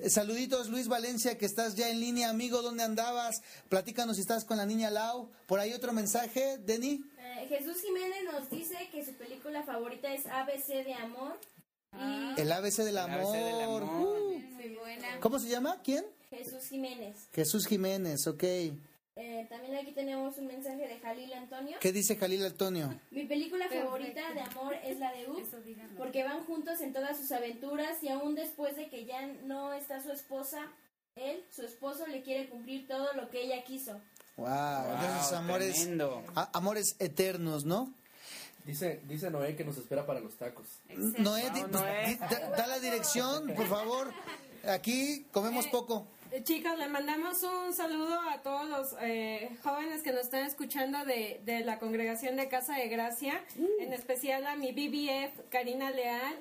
Saluditos, 0.08 0.68
Luis 0.68 0.88
Valencia, 0.88 1.38
que 1.38 1.46
estás 1.46 1.76
ya 1.76 1.88
en 1.88 2.00
línea, 2.00 2.28
amigo, 2.28 2.60
¿dónde 2.60 2.82
andabas? 2.82 3.40
Platícanos 3.68 4.16
si 4.16 4.22
estás 4.22 4.44
con 4.44 4.56
la 4.56 4.66
niña 4.66 4.90
Lau. 4.90 5.30
Por 5.46 5.60
ahí 5.60 5.72
otro 5.72 5.92
mensaje, 5.92 6.58
Denny. 6.58 7.04
Eh, 7.36 7.46
Jesús 7.48 7.80
Jiménez 7.80 8.24
nos 8.24 8.48
dice 8.48 8.76
que 8.92 9.04
su 9.04 9.14
película 9.14 9.62
favorita 9.64 10.12
es 10.12 10.26
ABC 10.26 10.84
de 10.84 10.94
Amor. 10.94 11.38
Y 11.92 12.40
El 12.40 12.52
ABC 12.52 12.78
del 12.78 12.98
amor. 12.98 13.84
Uh, 13.84 14.38
muy 14.38 14.68
buena. 14.70 15.20
¿Cómo 15.20 15.38
se 15.38 15.48
llama? 15.48 15.80
¿Quién? 15.82 16.04
Jesús 16.30 16.68
Jiménez. 16.68 17.28
Jesús 17.32 17.66
Jiménez, 17.66 18.26
ok. 18.26 18.42
Eh, 18.42 19.46
también 19.48 19.76
aquí 19.76 19.92
tenemos 19.92 20.36
un 20.38 20.46
mensaje 20.46 20.88
de 20.88 20.98
Jalil 20.98 21.32
Antonio. 21.34 21.76
¿Qué 21.80 21.92
dice 21.92 22.16
Jalil 22.16 22.44
Antonio? 22.44 22.92
Mi 23.12 23.24
película 23.26 23.68
favorita 23.68 24.32
de 24.32 24.40
amor 24.40 24.74
es 24.84 24.98
la 24.98 25.12
de 25.12 25.28
Up, 25.28 25.48
porque 25.96 26.24
van 26.24 26.44
juntos 26.44 26.80
en 26.80 26.92
todas 26.92 27.16
sus 27.16 27.30
aventuras 27.30 28.02
y 28.02 28.08
aún 28.08 28.34
después 28.34 28.74
de 28.74 28.88
que 28.88 29.04
ya 29.04 29.24
no 29.44 29.72
está 29.72 30.02
su 30.02 30.10
esposa, 30.10 30.72
él, 31.14 31.44
su 31.50 31.62
esposo, 31.62 32.08
le 32.08 32.22
quiere 32.22 32.48
cumplir 32.48 32.88
todo 32.88 33.12
lo 33.14 33.30
que 33.30 33.42
ella 33.42 33.62
quiso. 33.62 34.00
Wow, 34.36 34.48
esos 35.20 35.32
amores, 35.32 35.74
tremendo. 35.76 36.22
a- 36.34 36.50
amores 36.52 36.96
eternos, 36.98 37.64
¿no? 37.64 37.92
Dice, 38.66 39.00
dice 39.08 39.30
Noé 39.30 39.56
que 39.56 39.64
nos 39.64 39.76
espera 39.76 40.06
para 40.06 40.20
los 40.20 40.34
tacos. 40.34 40.66
Noé, 41.18 41.50
di- 41.50 41.60
pues, 41.70 42.08
di- 42.08 42.14
da, 42.16 42.50
da 42.56 42.66
la 42.66 42.78
dirección, 42.80 43.52
por 43.54 43.66
favor. 43.68 44.12
Aquí 44.66 45.26
comemos 45.32 45.66
poco. 45.66 46.06
Eh, 46.32 46.42
Chicos, 46.42 46.76
le 46.78 46.88
mandamos 46.88 47.42
un 47.42 47.74
saludo 47.74 48.18
a 48.30 48.42
todos 48.42 48.66
los 48.68 48.96
eh, 49.02 49.50
jóvenes 49.62 50.02
que 50.02 50.10
nos 50.12 50.22
están 50.22 50.44
escuchando 50.46 51.04
de, 51.04 51.40
de 51.44 51.60
la 51.60 51.78
congregación 51.78 52.34
de 52.36 52.48
Casa 52.48 52.74
de 52.76 52.88
Gracia, 52.88 53.44
en 53.78 53.92
especial 53.92 54.46
a 54.46 54.56
mi 54.56 54.72
BBF 54.72 55.42
Karina 55.50 55.90
Leal, 55.90 56.34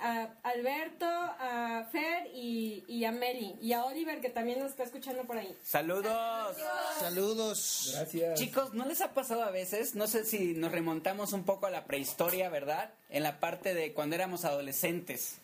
a 0.00 0.28
Alberto, 0.42 1.06
a 1.06 1.86
Fer 1.90 2.28
y, 2.34 2.84
y 2.88 3.04
a 3.04 3.12
Meli, 3.12 3.56
y 3.60 3.72
a 3.72 3.84
Oliver 3.84 4.20
que 4.20 4.30
también 4.30 4.58
nos 4.58 4.70
está 4.70 4.84
escuchando 4.84 5.24
por 5.24 5.36
ahí. 5.36 5.54
Saludos. 5.62 6.56
Saludos. 6.98 7.92
Gracias. 7.94 8.38
Chicos, 8.38 8.74
¿no 8.74 8.86
les 8.86 9.00
ha 9.00 9.12
pasado 9.12 9.42
a 9.42 9.50
veces? 9.50 9.94
No 9.94 10.06
sé 10.06 10.24
si 10.24 10.54
nos 10.54 10.72
remontamos 10.72 11.32
un 11.32 11.44
poco 11.44 11.66
a 11.66 11.70
la 11.70 11.84
prehistoria, 11.84 12.48
¿verdad? 12.48 12.94
En 13.08 13.22
la 13.22 13.40
parte 13.40 13.74
de 13.74 13.92
cuando 13.92 14.16
éramos 14.16 14.44
adolescentes. 14.44 15.38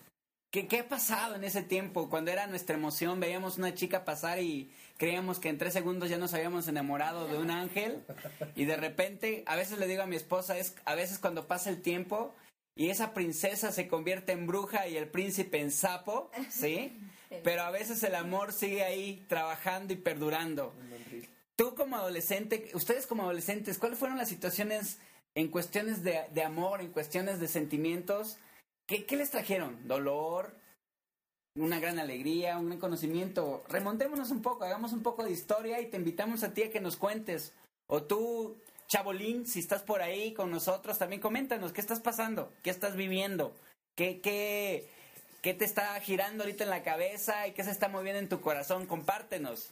¿Qué, 0.50 0.68
qué 0.68 0.80
ha 0.80 0.88
pasado 0.88 1.34
en 1.34 1.44
ese 1.44 1.62
tiempo? 1.62 2.08
Cuando 2.08 2.30
era 2.30 2.46
nuestra 2.46 2.76
emoción, 2.76 3.20
veíamos 3.20 3.58
una 3.58 3.74
chica 3.74 4.04
pasar 4.04 4.40
y 4.40 4.72
creíamos 4.96 5.38
que 5.38 5.50
en 5.50 5.58
tres 5.58 5.74
segundos 5.74 6.08
ya 6.08 6.16
nos 6.16 6.32
habíamos 6.32 6.66
enamorado 6.68 7.26
de 7.26 7.36
un 7.36 7.50
ángel. 7.50 8.02
Y 8.54 8.64
de 8.64 8.76
repente, 8.76 9.42
a 9.46 9.56
veces 9.56 9.78
le 9.78 9.86
digo 9.86 10.02
a 10.02 10.06
mi 10.06 10.16
esposa, 10.16 10.56
es 10.56 10.74
a 10.86 10.94
veces 10.94 11.18
cuando 11.18 11.46
pasa 11.46 11.68
el 11.68 11.82
tiempo 11.82 12.34
y 12.76 12.90
esa 12.90 13.14
princesa 13.14 13.72
se 13.72 13.88
convierte 13.88 14.32
en 14.32 14.46
bruja 14.46 14.86
y 14.86 14.96
el 14.96 15.08
príncipe 15.08 15.60
en 15.60 15.72
sapo, 15.72 16.30
¿sí? 16.50 16.96
Pero 17.42 17.62
a 17.62 17.70
veces 17.70 18.02
el 18.04 18.14
amor 18.14 18.52
sigue 18.52 18.84
ahí 18.84 19.24
trabajando 19.28 19.92
y 19.92 19.96
perdurando. 19.96 20.74
Tú 21.56 21.74
como 21.74 21.96
adolescente, 21.96 22.70
ustedes 22.74 23.06
como 23.06 23.22
adolescentes, 23.22 23.78
¿cuáles 23.78 23.98
fueron 23.98 24.18
las 24.18 24.28
situaciones 24.28 24.98
en 25.34 25.48
cuestiones 25.48 26.04
de, 26.04 26.20
de 26.32 26.42
amor, 26.42 26.82
en 26.82 26.92
cuestiones 26.92 27.40
de 27.40 27.48
sentimientos? 27.48 28.36
¿Qué, 28.86 29.06
¿Qué 29.06 29.16
les 29.16 29.30
trajeron? 29.30 29.88
¿Dolor? 29.88 30.54
¿Una 31.56 31.80
gran 31.80 31.98
alegría? 31.98 32.58
¿Un 32.58 32.66
gran 32.66 32.78
conocimiento? 32.78 33.64
Remontémonos 33.70 34.30
un 34.30 34.42
poco, 34.42 34.64
hagamos 34.64 34.92
un 34.92 35.02
poco 35.02 35.24
de 35.24 35.32
historia 35.32 35.80
y 35.80 35.86
te 35.86 35.96
invitamos 35.96 36.42
a 36.44 36.52
ti 36.52 36.64
a 36.64 36.70
que 36.70 36.80
nos 36.80 36.96
cuentes. 36.96 37.54
O 37.88 38.02
tú, 38.02 38.58
Chabolín, 38.88 39.46
si 39.46 39.60
estás 39.60 39.82
por 39.82 40.02
ahí 40.02 40.32
con 40.32 40.50
nosotros, 40.50 40.98
también 40.98 41.20
coméntanos 41.20 41.72
qué 41.72 41.80
estás 41.80 42.00
pasando, 42.00 42.52
qué 42.62 42.70
estás 42.70 42.94
viviendo, 42.94 43.52
qué, 43.96 44.20
qué, 44.20 44.88
qué 45.42 45.54
te 45.54 45.64
está 45.64 45.98
girando 46.00 46.44
ahorita 46.44 46.64
en 46.64 46.70
la 46.70 46.82
cabeza 46.82 47.48
y 47.48 47.52
qué 47.52 47.64
se 47.64 47.70
está 47.70 47.88
moviendo 47.88 48.20
en 48.20 48.28
tu 48.28 48.40
corazón. 48.40 48.86
Compártenos. 48.86 49.70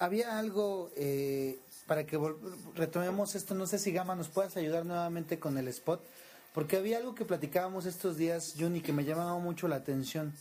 Había 0.00 0.38
algo 0.38 0.90
eh, 0.96 1.58
para 1.86 2.04
que 2.04 2.18
retomemos 2.74 3.34
esto. 3.34 3.54
No 3.54 3.66
sé 3.66 3.78
si 3.78 3.92
Gama 3.92 4.14
nos 4.14 4.28
puedas 4.28 4.56
ayudar 4.56 4.84
nuevamente 4.84 5.38
con 5.38 5.56
el 5.58 5.68
spot, 5.68 6.04
porque 6.52 6.76
había 6.76 6.98
algo 6.98 7.14
que 7.14 7.24
platicábamos 7.24 7.86
estos 7.86 8.16
días, 8.16 8.54
Juni, 8.58 8.80
que 8.80 8.92
me 8.92 9.04
llamaba 9.04 9.38
mucho 9.38 9.68
la 9.68 9.76
atención. 9.76 10.34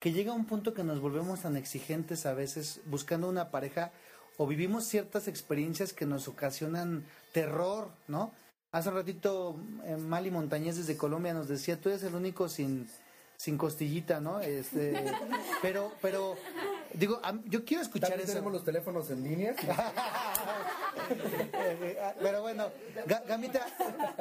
Que 0.00 0.12
llega 0.12 0.32
un 0.32 0.46
punto 0.46 0.74
que 0.74 0.84
nos 0.84 1.00
volvemos 1.00 1.42
tan 1.42 1.56
exigentes 1.56 2.24
a 2.24 2.32
veces 2.32 2.80
buscando 2.86 3.28
una 3.28 3.50
pareja 3.50 3.90
o 4.38 4.46
vivimos 4.46 4.84
ciertas 4.84 5.28
experiencias 5.28 5.92
que 5.92 6.06
nos 6.06 6.26
ocasionan 6.28 7.04
terror, 7.32 7.88
¿no? 8.08 8.32
Hace 8.72 8.88
un 8.88 8.94
ratito 8.94 9.56
eh, 9.84 9.96
Mali 9.96 10.30
Montañez 10.30 10.76
desde 10.76 10.96
Colombia 10.96 11.34
nos 11.34 11.48
decía, 11.48 11.78
tú 11.80 11.88
eres 11.90 12.02
el 12.04 12.14
único 12.14 12.48
sin, 12.48 12.88
sin 13.36 13.58
costillita, 13.58 14.20
¿no? 14.20 14.40
Este, 14.40 15.04
pero, 15.62 15.92
pero, 16.00 16.36
digo, 16.94 17.20
yo 17.46 17.64
quiero 17.64 17.82
escuchar 17.82 18.10
También 18.10 18.24
eso. 18.28 18.34
tenemos 18.34 18.52
los 18.52 18.64
teléfonos 18.64 19.10
en 19.10 19.24
línea. 19.24 19.54
Pero 22.20 22.42
bueno, 22.42 22.70
Ga- 23.06 23.24
Gamita, 23.26 23.66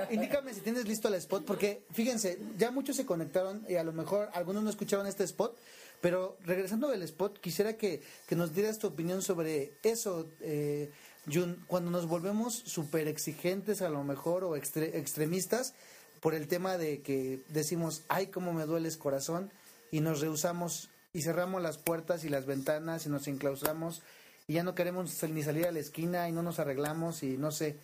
indícame 0.09 0.53
si 0.53 0.61
tienes 0.61 0.87
listo 0.87 1.07
el 1.07 1.15
spot, 1.15 1.43
porque 1.45 1.83
fíjense, 1.91 2.39
ya 2.57 2.71
muchos 2.71 2.95
se 2.95 3.05
conectaron 3.05 3.65
y 3.67 3.75
a 3.75 3.83
lo 3.83 3.91
mejor 3.93 4.29
algunos 4.33 4.63
no 4.63 4.69
escucharon 4.69 5.05
este 5.07 5.23
spot, 5.25 5.57
pero 6.01 6.37
regresando 6.45 6.89
del 6.89 7.03
spot, 7.03 7.39
quisiera 7.39 7.77
que, 7.77 8.01
que 8.27 8.35
nos 8.35 8.53
dieras 8.53 8.79
tu 8.79 8.87
opinión 8.87 9.21
sobre 9.21 9.73
eso, 9.83 10.27
eh, 10.41 10.91
Jun, 11.31 11.63
cuando 11.67 11.91
nos 11.91 12.07
volvemos 12.07 12.53
súper 12.53 13.07
exigentes 13.07 13.81
a 13.81 13.89
lo 13.89 14.03
mejor 14.03 14.43
o 14.43 14.55
extre- 14.55 14.95
extremistas 14.95 15.73
por 16.21 16.33
el 16.33 16.47
tema 16.47 16.77
de 16.77 17.01
que 17.01 17.41
decimos, 17.49 18.03
ay, 18.07 18.27
cómo 18.27 18.53
me 18.53 18.65
duele 18.65 18.89
el 18.89 18.97
corazón, 18.97 19.51
y 19.91 20.01
nos 20.01 20.19
rehusamos 20.19 20.89
y 21.13 21.21
cerramos 21.21 21.61
las 21.61 21.77
puertas 21.77 22.23
y 22.25 22.29
las 22.29 22.45
ventanas 22.45 23.05
y 23.05 23.09
nos 23.09 23.27
enclaustramos 23.27 24.01
y 24.47 24.53
ya 24.53 24.63
no 24.63 24.75
queremos 24.75 25.23
ni 25.23 25.43
salir 25.43 25.65
a 25.65 25.71
la 25.71 25.79
esquina 25.79 26.27
y 26.27 26.31
no 26.33 26.43
nos 26.43 26.59
arreglamos 26.59 27.23
y 27.23 27.37
no 27.37 27.51
sé. 27.51 27.77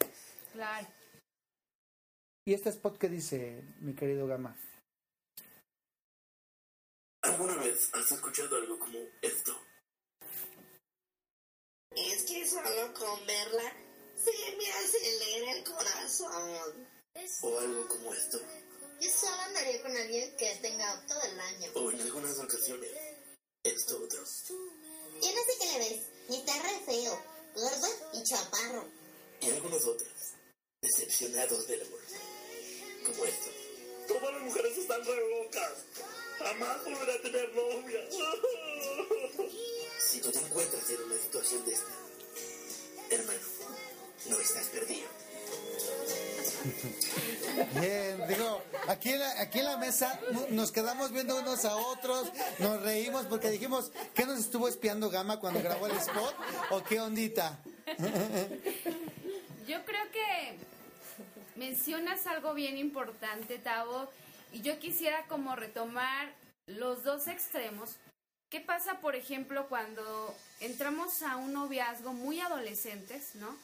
Claro. 0.51 0.86
¿Y 2.45 2.53
este 2.53 2.70
spot 2.70 2.97
qué 2.97 3.07
dice, 3.07 3.64
mi 3.80 3.93
querido 3.93 4.28
Gama? 4.28 4.55
¿Alguna 7.24 7.55
vez 7.55 7.89
has 7.93 8.11
escuchado 8.11 8.57
algo 8.57 8.78
como 8.78 8.99
esto? 9.21 9.57
Es 11.95 12.24
que 12.26 12.45
solo 12.47 12.93
con 12.93 13.26
verla 13.26 13.74
se 14.15 14.32
me 14.57 14.69
acelera 14.69 15.51
el 15.53 15.63
corazón. 15.63 16.88
O 17.43 17.59
algo 17.59 17.88
como 17.88 18.13
esto. 18.13 18.41
Yo 18.99 19.09
solo 19.09 19.41
andaría 19.41 19.82
con 19.82 19.95
alguien 19.95 20.36
que 20.36 20.55
tenga 20.61 21.05
todo 21.07 21.21
el 21.24 21.39
año. 21.39 21.71
O 21.76 21.91
en 21.91 22.01
algunas 22.01 22.38
ocasiones, 22.39 22.91
esto 23.63 24.03
otro. 24.03 24.19
Yo 24.19 25.32
no 25.32 25.43
sé 25.45 25.53
qué 25.59 25.65
le 25.65 25.80
ves. 25.80 26.07
Está 26.30 26.61
re 26.61 26.80
feo, 26.86 27.24
gordo 27.55 27.88
y 28.13 28.24
chaparro. 28.24 28.89
Y 29.39 29.49
algunos 29.49 29.86
otros, 29.86 30.11
decepcionados 30.82 31.67
del 31.67 31.84
amor. 31.84 32.01
Como 33.05 33.26
esto. 33.26 33.49
Todas 34.07 34.34
las 34.34 34.41
mujeres 34.41 34.78
están 34.78 35.05
re 35.05 35.43
locas. 35.43 35.86
Jamás 36.40 36.84
volveré 36.84 37.14
a 37.14 37.22
tener 37.22 37.54
novia. 37.56 38.00
Si 40.00 40.20
tú 40.22 40.32
te 40.32 40.40
encuentras 40.40 40.90
en 40.90 41.02
una 41.04 41.16
situación 41.18 41.66
de 41.66 41.74
esta, 41.74 41.92
hermano, 43.10 43.40
no 44.30 44.40
estás 44.40 44.66
perdido. 44.68 45.08
Bien, 47.80 48.28
digo, 48.28 48.62
aquí 48.88 49.10
en 49.10 49.20
la, 49.20 49.42
aquí 49.42 49.60
en 49.60 49.66
la 49.66 49.78
mesa 49.78 50.20
no- 50.32 50.48
nos 50.50 50.72
quedamos 50.72 51.12
viendo 51.12 51.36
unos 51.38 51.66
a 51.66 51.76
otros, 51.76 52.30
nos 52.60 52.82
reímos 52.82 53.26
porque 53.26 53.50
dijimos, 53.50 53.92
¿qué 54.16 54.26
nos 54.26 54.40
estuvo 54.40 54.68
espiando 54.68 55.10
Gama 55.10 55.40
cuando 55.40 55.62
grabó 55.62 55.88
el 55.88 55.98
spot? 55.98 56.36
¿O 56.72 56.84
qué 56.84 57.02
ondita? 57.02 57.60
Yo 59.68 59.84
creo 59.86 60.12
que 60.12 60.58
mencionas 61.58 62.26
algo 62.28 62.54
bien 62.54 62.78
importante, 62.78 63.60
Tavo, 63.60 64.10
y 64.54 64.62
yo 64.62 64.80
quisiera 64.80 65.26
como 65.28 65.56
retomar 65.56 66.32
los 66.68 67.04
dos 67.04 67.28
extremos. 67.28 67.97
¿Qué 68.49 68.62
pasa, 68.62 68.99
por 68.99 69.16
ejemplo, 69.16 69.68
cuando 69.68 70.34
entramos 70.60 71.24
a 71.24 71.38
un 71.38 71.54
noviazgo 71.54 72.14
muy 72.14 72.39
adolescentes, 72.39 73.36
¿no? 73.36 73.58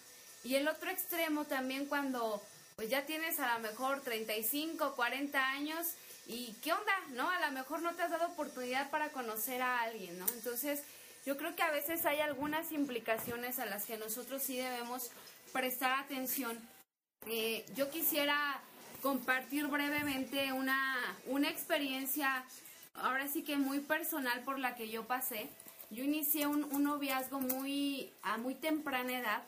Y 0.44 0.56
el 0.56 0.68
otro 0.68 0.90
extremo 0.90 1.46
también 1.46 1.86
cuando 1.86 2.42
pues 2.76 2.90
ya 2.90 3.06
tienes 3.06 3.40
a 3.40 3.53
lo 3.56 3.60
mejor 3.60 4.02
35, 4.02 4.95
40 4.95 5.49
años 5.49 5.86
y 6.26 6.53
¿qué 6.64 6.74
onda? 6.74 6.94
¿No? 7.10 7.30
A 7.30 7.40
lo 7.40 7.52
mejor 7.52 7.82
no 7.82 7.94
te 7.94 8.02
has 8.02 8.10
dado 8.10 8.28
oportunidad 8.28 8.90
para 8.90 9.10
conocer 9.10 9.61
a 9.61 9.82
alguien, 9.82 10.18
¿no? 10.18 10.26
Entonces, 10.30 10.82
yo 11.26 11.38
creo 11.38 11.56
que 11.56 11.61
a 11.61 11.72
veces 11.72 12.06
hay 12.06 12.22
algunas 12.22 12.72
implicaciones 12.72 13.60
a 13.60 13.66
las 13.66 13.86
que 13.86 13.98
nosotros 13.98 14.41
sí 14.41 14.57
debemos 14.57 15.11
prestar 15.52 15.99
atención. 15.99 16.57
Eh, 17.28 17.66
yo 17.76 17.90
quisiera 17.90 18.61
compartir 19.02 19.68
brevemente 19.68 20.52
una, 20.54 20.96
una 21.28 21.50
experiencia, 21.50 22.44
ahora 22.96 23.28
sí 23.28 23.44
que 23.44 23.58
muy 23.58 23.80
personal 23.80 24.42
por 24.42 24.60
la 24.60 24.76
que 24.76 24.90
yo 24.90 25.06
pasé. 25.06 25.50
Yo 25.92 26.04
inicié 26.04 26.46
un, 26.48 26.64
un 26.66 26.84
noviazgo 26.84 27.40
muy 27.40 28.12
a 28.22 28.38
muy 28.38 28.54
temprana 28.56 29.18
edad, 29.18 29.42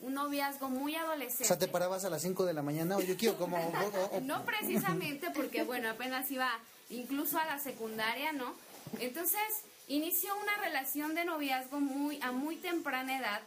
un 0.00 0.14
noviazgo 0.14 0.68
muy 0.68 0.94
O 0.96 1.00
adolescente. 1.00 1.44
sea, 1.44 1.58
te 1.58 1.68
parabas 1.68 2.04
a 2.04 2.10
las 2.10 2.22
5 2.22 2.44
de 2.44 2.54
la 2.54 2.62
mañana, 2.62 2.96
o 2.96 3.00
yo 3.00 3.16
quiero 3.16 3.36
como... 3.36 3.56
o- 3.56 3.70
o- 3.70 4.16
o- 4.16 4.20
No 4.20 4.44
precisamente 4.44 5.30
porque, 5.30 5.64
bueno, 5.64 5.90
apenas 5.90 6.30
iba 6.30 6.50
incluso 6.90 7.38
a 7.38 7.44
la 7.46 7.58
secundaria, 7.58 8.32
¿no? 8.32 8.54
Entonces, 9.00 9.40
inició 9.88 10.30
una 10.40 10.56
relación 10.62 11.14
de 11.14 11.24
noviazgo 11.24 11.80
muy, 11.80 12.20
a 12.22 12.30
muy 12.32 12.56
temprana 12.56 13.18
edad 13.18 13.40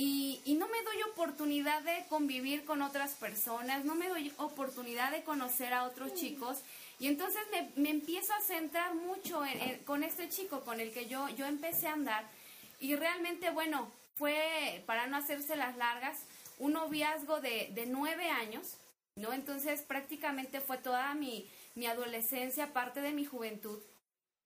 y, 0.00 0.40
y 0.44 0.54
no 0.54 0.68
me 0.68 0.80
doy 0.84 1.02
oportunidad 1.10 1.82
de 1.82 2.04
convivir 2.08 2.64
con 2.64 2.82
otras 2.82 3.14
personas, 3.14 3.84
no 3.84 3.96
me 3.96 4.08
doy 4.08 4.32
oportunidad 4.38 5.10
de 5.10 5.24
conocer 5.24 5.72
a 5.74 5.82
otros 5.82 6.14
chicos 6.14 6.58
y 7.00 7.08
entonces 7.08 7.40
me, 7.50 7.72
me 7.74 7.90
empiezo 7.90 8.32
a 8.32 8.40
centrar 8.40 8.94
mucho 8.94 9.44
en- 9.44 9.60
en- 9.60 9.78
con 9.84 10.04
este 10.04 10.28
chico 10.28 10.60
con 10.60 10.78
el 10.78 10.92
que 10.92 11.06
yo, 11.08 11.28
yo 11.30 11.46
empecé 11.46 11.88
a 11.88 11.94
andar 11.94 12.24
y 12.78 12.94
realmente, 12.94 13.50
bueno, 13.50 13.90
fue, 14.14 14.84
para 14.86 15.08
no 15.08 15.16
hacerse 15.16 15.56
las 15.56 15.76
largas, 15.76 16.16
un 16.60 16.74
noviazgo 16.74 17.40
de, 17.40 17.70
de 17.72 17.86
nueve 17.86 18.30
años, 18.30 18.76
¿no? 19.16 19.32
Entonces 19.32 19.82
prácticamente 19.82 20.60
fue 20.60 20.78
toda 20.78 21.12
mi, 21.14 21.50
mi 21.74 21.86
adolescencia, 21.86 22.72
parte 22.72 23.00
de 23.00 23.12
mi 23.12 23.24
juventud. 23.24 23.80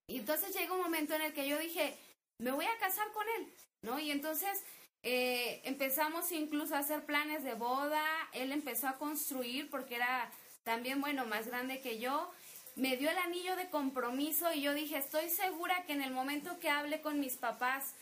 Y 0.06 0.18
entonces 0.18 0.54
llegó 0.56 0.76
un 0.76 0.82
momento 0.82 1.14
en 1.14 1.20
el 1.22 1.34
que 1.34 1.46
yo 1.46 1.58
dije, 1.58 1.94
me 2.38 2.52
voy 2.52 2.64
a 2.64 2.78
casar 2.78 3.06
con 3.12 3.26
él, 3.38 3.52
¿no? 3.82 3.98
Y 3.98 4.10
entonces 4.10 4.62
eh, 5.02 5.60
empezamos 5.64 6.30
incluso 6.30 6.74
a 6.76 6.78
hacer 6.78 7.04
planes 7.04 7.42
de 7.42 7.54
boda, 7.54 8.04
él 8.32 8.52
empezó 8.52 8.88
a 8.88 8.98
construir 8.98 9.68
porque 9.68 9.96
era 9.96 10.30
también, 10.62 11.00
bueno, 11.00 11.26
más 11.26 11.48
grande 11.48 11.80
que 11.80 11.98
yo, 11.98 12.30
me 12.76 12.96
dio 12.96 13.10
el 13.10 13.18
anillo 13.18 13.56
de 13.56 13.68
compromiso 13.68 14.52
y 14.52 14.62
yo 14.62 14.74
dije, 14.74 14.96
estoy 14.96 15.28
segura 15.28 15.84
que 15.86 15.92
en 15.92 16.02
el 16.02 16.12
momento 16.12 16.58
que 16.60 16.70
hable 16.70 17.00
con 17.00 17.20
mis 17.20 17.36
papás 17.36 17.94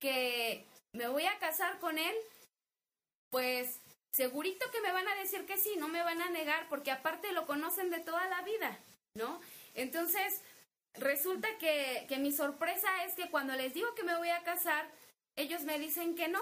que 0.00 0.66
me 0.92 1.08
voy 1.08 1.26
a 1.26 1.38
casar 1.38 1.78
con 1.78 1.96
él, 1.96 2.14
pues 3.30 3.80
segurito 4.10 4.70
que 4.70 4.80
me 4.80 4.92
van 4.92 5.06
a 5.06 5.14
decir 5.14 5.46
que 5.46 5.58
sí, 5.58 5.76
no 5.78 5.88
me 5.88 6.02
van 6.02 6.20
a 6.20 6.30
negar, 6.30 6.68
porque 6.68 6.90
aparte 6.90 7.32
lo 7.32 7.46
conocen 7.46 7.90
de 7.90 8.00
toda 8.00 8.26
la 8.26 8.42
vida, 8.42 8.78
¿no? 9.14 9.40
Entonces, 9.74 10.42
resulta 10.94 11.48
que, 11.58 12.04
que 12.08 12.18
mi 12.18 12.32
sorpresa 12.32 13.04
es 13.04 13.14
que 13.14 13.30
cuando 13.30 13.54
les 13.54 13.74
digo 13.74 13.94
que 13.94 14.02
me 14.02 14.16
voy 14.16 14.30
a 14.30 14.42
casar, 14.42 14.90
ellos 15.38 15.62
me 15.62 15.78
dicen 15.78 16.14
que 16.14 16.28
no. 16.28 16.40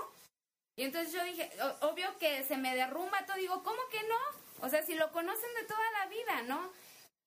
Y 0.74 0.82
entonces 0.82 1.12
yo 1.12 1.22
dije, 1.24 1.50
obvio 1.82 2.16
que 2.18 2.44
se 2.44 2.56
me 2.56 2.74
derrumba 2.74 3.24
todo, 3.26 3.36
digo, 3.36 3.62
¿cómo 3.62 3.80
que 3.90 4.02
no? 4.02 4.66
O 4.66 4.68
sea, 4.68 4.84
si 4.84 4.94
lo 4.94 5.12
conocen 5.12 5.54
de 5.60 5.66
toda 5.66 5.90
la 5.92 6.06
vida, 6.06 6.42
¿no? 6.42 6.70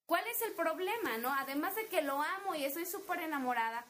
¿Cuál 0.06 0.26
es 0.28 0.41
el 0.41 0.54
problema, 0.54 1.18
no? 1.20 1.34
Además 1.34 1.76
de 1.76 1.88
que 1.88 2.02
lo 2.02 2.22
amo 2.22 2.56
y 2.56 2.66
estoy 2.66 2.86
súper 2.86 3.22
enamorada. 3.22 3.86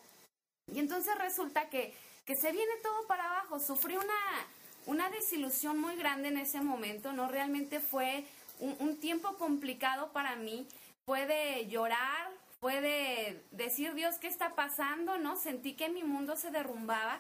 Y 0.74 0.80
entonces 0.80 1.18
resulta 1.18 1.70
que, 1.70 1.94
que 2.26 2.36
se 2.36 2.52
viene 2.52 2.72
todo 2.84 3.08
para 3.08 3.26
abajo. 3.26 3.60
Sufrí 3.60 3.96
una, 3.96 4.48
una 4.86 5.10
desilusión 5.10 5.80
muy 5.80 5.96
grande 5.96 6.28
en 6.28 6.38
ese 6.38 6.62
momento, 6.62 7.14
¿no? 7.14 7.28
Realmente 7.30 7.80
fue 7.80 8.26
un, 8.60 8.76
un 8.80 9.00
tiempo 9.00 9.38
complicado 9.38 10.12
para 10.12 10.36
mí. 10.36 10.68
Fue 11.06 11.26
de 11.26 11.68
llorar, 11.68 12.30
fue 12.60 12.82
de 12.82 13.42
decir, 13.52 13.94
Dios, 13.94 14.16
¿qué 14.20 14.28
está 14.28 14.56
pasando? 14.56 15.18
¿No? 15.18 15.38
Sentí 15.38 15.76
que 15.76 15.90
mi 15.90 16.04
mundo 16.04 16.36
se 16.36 16.52
derrumbaba. 16.52 17.20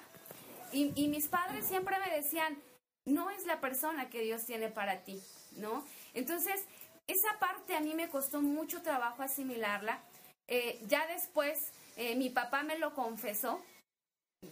Y, 0.71 0.91
y 0.95 1.07
mis 1.07 1.27
padres 1.27 1.65
siempre 1.65 1.97
me 1.99 2.15
decían, 2.15 2.61
no 3.05 3.29
es 3.29 3.45
la 3.45 3.59
persona 3.59 4.09
que 4.09 4.21
Dios 4.21 4.45
tiene 4.45 4.69
para 4.69 5.03
ti, 5.03 5.21
¿no? 5.55 5.83
Entonces, 6.13 6.63
esa 7.07 7.39
parte 7.39 7.75
a 7.75 7.79
mí 7.79 7.95
me 7.95 8.09
costó 8.09 8.41
mucho 8.41 8.81
trabajo 8.81 9.23
asimilarla. 9.23 9.99
Eh, 10.47 10.79
ya 10.87 11.07
después, 11.07 11.57
eh, 11.97 12.15
mi 12.15 12.29
papá 12.29 12.63
me 12.63 12.77
lo 12.77 12.93
confesó, 12.93 13.61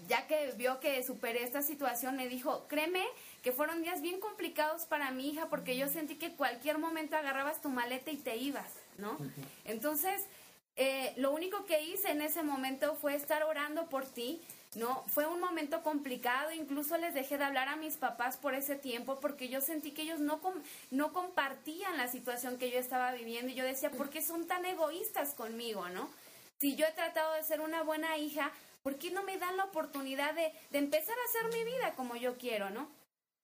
ya 0.07 0.27
que 0.27 0.51
vio 0.57 0.79
que 0.79 1.03
superé 1.03 1.43
esta 1.43 1.61
situación, 1.61 2.17
me 2.17 2.27
dijo, 2.27 2.67
créeme 2.67 3.05
que 3.41 3.51
fueron 3.51 3.83
días 3.83 4.01
bien 4.01 4.19
complicados 4.19 4.85
para 4.85 5.11
mi 5.11 5.29
hija 5.29 5.49
porque 5.49 5.77
yo 5.77 5.87
sentí 5.87 6.15
que 6.15 6.35
cualquier 6.35 6.77
momento 6.77 7.15
agarrabas 7.15 7.61
tu 7.61 7.69
maleta 7.69 8.11
y 8.11 8.17
te 8.17 8.35
ibas, 8.35 8.73
¿no? 8.97 9.17
Entonces, 9.65 10.25
eh, 10.75 11.13
lo 11.17 11.31
único 11.31 11.65
que 11.65 11.81
hice 11.83 12.11
en 12.11 12.21
ese 12.21 12.43
momento 12.43 12.95
fue 12.95 13.15
estar 13.15 13.43
orando 13.43 13.87
por 13.87 14.05
ti, 14.05 14.41
¿no? 14.75 15.03
Fue 15.07 15.25
un 15.25 15.39
momento 15.39 15.81
complicado, 15.83 16.51
incluso 16.51 16.97
les 16.97 17.13
dejé 17.13 17.37
de 17.37 17.45
hablar 17.45 17.67
a 17.69 17.75
mis 17.75 17.95
papás 17.95 18.37
por 18.37 18.53
ese 18.53 18.75
tiempo 18.75 19.19
porque 19.19 19.49
yo 19.49 19.61
sentí 19.61 19.91
que 19.91 20.03
ellos 20.03 20.19
no, 20.19 20.39
com- 20.39 20.61
no 20.91 21.13
compartían 21.13 21.97
la 21.97 22.07
situación 22.07 22.57
que 22.57 22.69
yo 22.69 22.79
estaba 22.79 23.11
viviendo 23.13 23.51
y 23.51 23.55
yo 23.55 23.63
decía, 23.63 23.89
¿por 23.91 24.09
qué 24.09 24.21
son 24.21 24.45
tan 24.47 24.65
egoístas 24.65 25.33
conmigo, 25.33 25.87
no? 25.89 26.09
Si 26.59 26.75
yo 26.75 26.85
he 26.85 26.91
tratado 26.91 27.33
de 27.33 27.43
ser 27.43 27.61
una 27.61 27.83
buena 27.83 28.17
hija, 28.17 28.51
¿por 28.83 28.97
qué 28.97 29.11
no 29.11 29.23
me 29.23 29.37
dan 29.37 29.57
la 29.57 29.65
oportunidad 29.65 30.33
de, 30.33 30.51
de 30.71 30.77
empezar 30.77 31.15
a 31.17 31.29
hacer 31.29 31.57
mi 31.57 31.63
vida 31.63 31.93
como 31.95 32.15
yo 32.15 32.37
quiero, 32.37 32.69
no? 32.69 32.89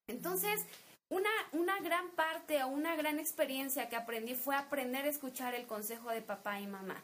Entonces, 0.08 0.66
una, 1.10 1.30
una 1.52 1.80
gran 1.80 2.10
parte 2.12 2.64
o 2.64 2.68
una 2.68 2.95
gran 2.95 3.20
experiencia 3.20 3.88
que 3.88 3.95
aprendí 3.95 4.36
fue 4.36 4.56
aprender 4.56 5.06
a 5.06 5.10
escuchar 5.10 5.54
el 5.54 5.68
consejo 5.68 6.10
de 6.10 6.22
papá 6.22 6.60
y 6.60 6.68
mamá. 6.68 7.02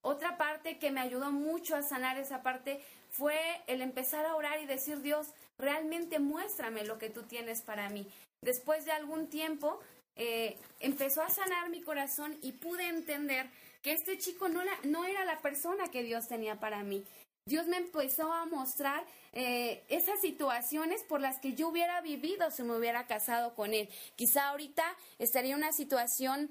Otra 0.00 0.38
parte 0.38 0.78
que 0.78 0.92
me 0.92 1.00
ayudó 1.00 1.32
mucho 1.32 1.74
a 1.74 1.82
sanar 1.82 2.18
esa 2.18 2.42
parte 2.42 2.80
fue 3.18 3.36
el 3.66 3.82
empezar 3.82 4.24
a 4.24 4.36
orar 4.36 4.60
y 4.60 4.66
decir, 4.66 5.02
Dios, 5.02 5.26
realmente 5.58 6.20
muéstrame 6.20 6.84
lo 6.84 6.98
que 6.98 7.10
tú 7.10 7.24
tienes 7.24 7.62
para 7.62 7.90
mí. 7.90 8.06
Después 8.44 8.84
de 8.84 8.92
algún 8.92 9.28
tiempo, 9.28 9.80
eh, 10.14 10.56
empezó 10.78 11.22
a 11.22 11.28
sanar 11.28 11.68
mi 11.68 11.82
corazón 11.82 12.38
y 12.42 12.52
pude 12.52 12.86
entender 12.88 13.50
que 13.82 13.92
este 13.92 14.18
chico 14.18 14.48
no, 14.48 14.62
la- 14.64 14.78
no 14.84 15.04
era 15.04 15.24
la 15.24 15.38
persona 15.40 15.90
que 15.90 16.04
Dios 16.04 16.28
tenía 16.28 16.60
para 16.60 16.82
mí. 16.84 17.04
Dios 17.46 17.66
me 17.66 17.78
empezó 17.78 18.32
a 18.32 18.44
mostrar 18.46 19.02
eh, 19.32 19.82
esas 19.88 20.20
situaciones 20.20 21.02
por 21.04 21.20
las 21.20 21.38
que 21.40 21.54
yo 21.54 21.68
hubiera 21.68 22.00
vivido 22.00 22.50
si 22.50 22.62
me 22.62 22.76
hubiera 22.76 23.06
casado 23.06 23.54
con 23.54 23.74
él. 23.74 23.88
Quizá 24.16 24.48
ahorita 24.50 24.84
estaría 25.18 25.52
en 25.52 25.58
una 25.58 25.72
situación 25.72 26.50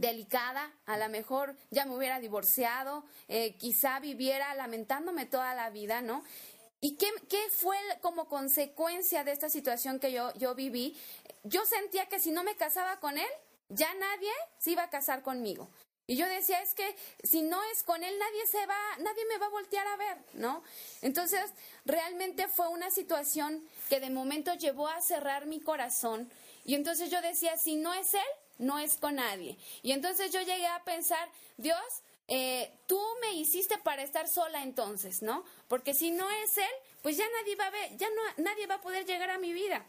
delicada, 0.00 0.72
a 0.86 0.96
lo 0.96 1.08
mejor 1.08 1.56
ya 1.70 1.84
me 1.84 1.96
hubiera 1.96 2.20
divorciado, 2.20 3.04
eh, 3.28 3.56
quizá 3.56 4.00
viviera 4.00 4.54
lamentándome 4.54 5.26
toda 5.26 5.54
la 5.54 5.70
vida, 5.70 6.00
¿no? 6.00 6.24
¿Y 6.80 6.96
qué, 6.96 7.08
qué 7.28 7.40
fue 7.50 7.76
como 8.00 8.26
consecuencia 8.26 9.22
de 9.24 9.32
esta 9.32 9.48
situación 9.48 10.00
que 10.00 10.12
yo, 10.12 10.32
yo 10.34 10.54
viví? 10.54 10.96
Yo 11.44 11.64
sentía 11.64 12.06
que 12.06 12.18
si 12.18 12.32
no 12.32 12.42
me 12.42 12.56
casaba 12.56 12.98
con 12.98 13.18
él, 13.18 13.28
ya 13.68 13.92
nadie 13.94 14.30
se 14.58 14.72
iba 14.72 14.82
a 14.82 14.90
casar 14.90 15.22
conmigo. 15.22 15.68
Y 16.06 16.16
yo 16.16 16.26
decía, 16.26 16.60
es 16.60 16.74
que 16.74 16.96
si 17.22 17.42
no 17.42 17.62
es 17.72 17.84
con 17.84 18.02
él, 18.02 18.18
nadie 18.18 18.46
se 18.46 18.66
va, 18.66 18.78
nadie 18.98 19.24
me 19.26 19.38
va 19.38 19.46
a 19.46 19.50
voltear 19.50 19.86
a 19.86 19.96
ver, 19.96 20.18
¿no? 20.34 20.62
Entonces, 21.00 21.40
realmente 21.84 22.48
fue 22.48 22.68
una 22.68 22.90
situación 22.90 23.64
que 23.88 24.00
de 24.00 24.10
momento 24.10 24.52
llevó 24.54 24.88
a 24.88 25.00
cerrar 25.00 25.46
mi 25.46 25.60
corazón. 25.60 26.30
Y 26.64 26.74
entonces 26.74 27.10
yo 27.10 27.22
decía, 27.22 27.56
si 27.56 27.76
no 27.76 27.94
es 27.94 28.14
él, 28.14 28.20
no 28.62 28.78
es 28.78 28.96
con 28.96 29.16
nadie. 29.16 29.58
Y 29.82 29.92
entonces 29.92 30.30
yo 30.30 30.40
llegué 30.40 30.66
a 30.66 30.82
pensar, 30.84 31.28
Dios, 31.56 31.78
eh, 32.28 32.72
tú 32.86 33.00
me 33.20 33.34
hiciste 33.34 33.76
para 33.78 34.02
estar 34.02 34.28
sola 34.28 34.62
entonces, 34.62 35.22
¿no? 35.22 35.44
Porque 35.68 35.92
si 35.92 36.10
no 36.10 36.30
es 36.30 36.56
él, 36.56 36.74
pues 37.02 37.16
ya 37.16 37.24
nadie 37.40 37.56
va 37.56 37.66
a 37.66 37.70
ver, 37.70 37.96
ya 37.96 38.08
no, 38.08 38.44
nadie 38.44 38.66
va 38.66 38.76
a 38.76 38.80
poder 38.80 39.04
llegar 39.04 39.30
a 39.30 39.38
mi 39.38 39.52
vida. 39.52 39.84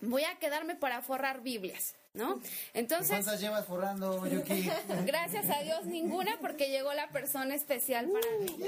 Voy 0.00 0.24
a 0.24 0.38
quedarme 0.38 0.74
para 0.74 1.00
forrar 1.00 1.42
Biblias, 1.42 1.94
¿no? 2.12 2.40
Entonces, 2.74 3.10
¿Cuántas 3.10 3.40
llevas 3.40 3.66
forrando, 3.66 4.26
Yuki? 4.26 4.68
gracias 5.06 5.48
a 5.50 5.62
Dios 5.62 5.84
ninguna 5.86 6.38
porque 6.40 6.70
llegó 6.70 6.92
la 6.92 7.08
persona 7.08 7.54
especial 7.54 8.08
para 8.10 8.38
mí. 8.40 8.58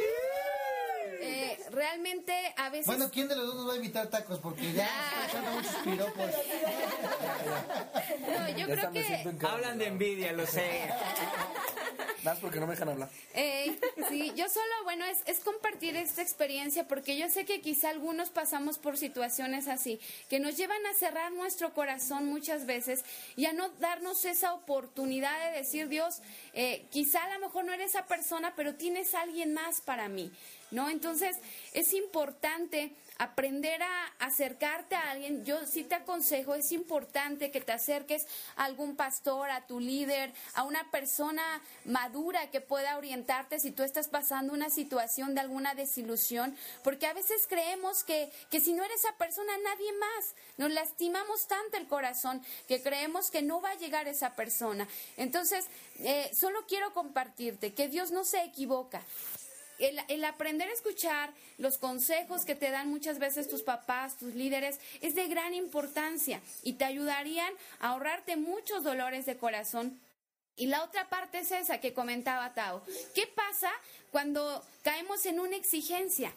Eh, 1.20 1.58
realmente 1.70 2.32
a 2.56 2.70
veces... 2.70 2.86
Bueno, 2.86 3.10
¿quién 3.10 3.28
de 3.28 3.36
los 3.36 3.46
dos 3.46 3.56
nos 3.56 3.68
va 3.68 3.72
a 3.72 3.76
invitar 3.76 4.08
tacos? 4.08 4.38
Porque 4.38 4.72
ya 4.72 4.86
está 5.26 5.38
echando 5.38 5.50
muchos 5.52 5.74
piropos. 5.76 6.30
No, 8.28 8.48
yo 8.50 8.66
creo 8.66 8.92
que... 8.92 9.46
Hablan 9.46 9.78
de 9.78 9.86
envidia, 9.86 10.32
lo 10.32 10.46
sé. 10.46 10.88
Más 12.24 12.38
porque 12.38 12.58
no 12.58 12.66
me 12.66 12.72
dejan 12.72 12.88
hablar. 12.88 13.08
Eh, 13.34 13.78
sí, 14.08 14.32
yo 14.34 14.48
solo, 14.48 14.84
bueno, 14.84 15.04
es, 15.04 15.18
es 15.26 15.38
compartir 15.38 15.94
esta 15.96 16.20
experiencia 16.20 16.88
porque 16.88 17.16
yo 17.16 17.28
sé 17.28 17.44
que 17.44 17.60
quizá 17.60 17.90
algunos 17.90 18.30
pasamos 18.30 18.78
por 18.78 18.98
situaciones 18.98 19.68
así, 19.68 20.00
que 20.28 20.40
nos 20.40 20.56
llevan 20.56 20.84
a 20.86 20.94
cerrar 20.94 21.30
nuestro 21.32 21.72
corazón 21.74 22.26
muchas 22.26 22.66
veces 22.66 23.04
y 23.36 23.46
a 23.46 23.52
no 23.52 23.68
darnos 23.80 24.24
esa 24.24 24.52
oportunidad 24.52 25.46
de 25.46 25.58
decir, 25.58 25.88
Dios, 25.88 26.20
eh, 26.54 26.86
quizá 26.90 27.22
a 27.24 27.34
lo 27.34 27.46
mejor 27.46 27.64
no 27.64 27.72
eres 27.72 27.90
esa 27.90 28.06
persona, 28.06 28.52
pero 28.56 28.74
tienes 28.74 29.14
a 29.14 29.22
alguien 29.22 29.54
más 29.54 29.80
para 29.80 30.08
mí, 30.08 30.30
¿no? 30.70 30.88
Entonces, 30.88 31.36
es 31.72 31.92
importante 31.92 32.92
aprender 33.18 33.82
a 33.82 34.06
acercarte 34.20 34.94
a 34.94 35.10
alguien, 35.10 35.44
yo 35.44 35.66
sí 35.66 35.82
te 35.82 35.96
aconsejo, 35.96 36.54
es 36.54 36.70
importante 36.70 37.50
que 37.50 37.60
te 37.60 37.72
acerques 37.72 38.26
a 38.54 38.64
algún 38.64 38.94
pastor, 38.94 39.50
a 39.50 39.66
tu 39.66 39.80
líder, 39.80 40.32
a 40.54 40.62
una 40.62 40.88
persona 40.92 41.42
madura 41.84 42.50
que 42.50 42.60
pueda 42.60 42.96
orientarte 42.96 43.58
si 43.58 43.72
tú 43.72 43.82
estás 43.82 44.06
pasando 44.08 44.52
una 44.52 44.70
situación 44.70 45.34
de 45.34 45.40
alguna 45.40 45.74
desilusión, 45.74 46.56
porque 46.84 47.06
a 47.06 47.12
veces 47.12 47.46
creemos 47.48 48.04
que, 48.04 48.30
que 48.50 48.60
si 48.60 48.72
no 48.72 48.84
eres 48.84 49.00
esa 49.00 49.16
persona, 49.16 49.52
nadie 49.64 49.92
más. 49.94 50.34
Nos 50.56 50.70
lastimamos 50.70 51.46
tanto 51.46 51.76
el 51.76 51.86
corazón 51.88 52.42
que 52.66 52.82
creemos 52.82 53.30
que 53.30 53.42
no 53.42 53.60
va 53.60 53.70
a 53.70 53.76
llegar 53.76 54.08
esa 54.08 54.34
persona. 54.34 54.88
Entonces, 55.16 55.66
eh, 55.98 56.30
solo 56.32 56.66
quiero 56.66 56.92
compartirte 56.92 57.74
que 57.74 57.88
Dios 57.88 58.12
no 58.12 58.24
se 58.24 58.42
equivoca 58.44 59.02
el, 59.78 60.24
aprender 60.24 60.68
a 60.68 60.72
escuchar 60.72 61.32
los 61.56 61.78
consejos 61.78 62.44
que 62.44 62.54
te 62.54 62.70
dan 62.70 62.88
muchas 62.88 63.18
veces 63.18 63.48
tus 63.48 63.62
papás, 63.62 64.18
tus 64.18 64.34
líderes, 64.34 64.80
es 65.00 65.14
de 65.14 65.28
gran 65.28 65.54
importancia 65.54 66.40
y 66.62 66.74
te 66.74 66.84
ayudarían 66.84 67.52
a 67.80 67.90
ahorrarte 67.90 68.36
muchos 68.36 68.82
dolores 68.82 69.26
de 69.26 69.36
corazón. 69.36 70.00
Y 70.56 70.66
la 70.66 70.82
otra 70.82 71.08
parte 71.08 71.38
es 71.38 71.52
esa 71.52 71.80
que 71.80 71.94
comentaba 71.94 72.52
Tao. 72.54 72.82
¿Qué 73.14 73.28
pasa 73.28 73.70
cuando 74.10 74.64
caemos 74.82 75.24
en 75.26 75.38
una 75.38 75.56
exigencia? 75.56 76.32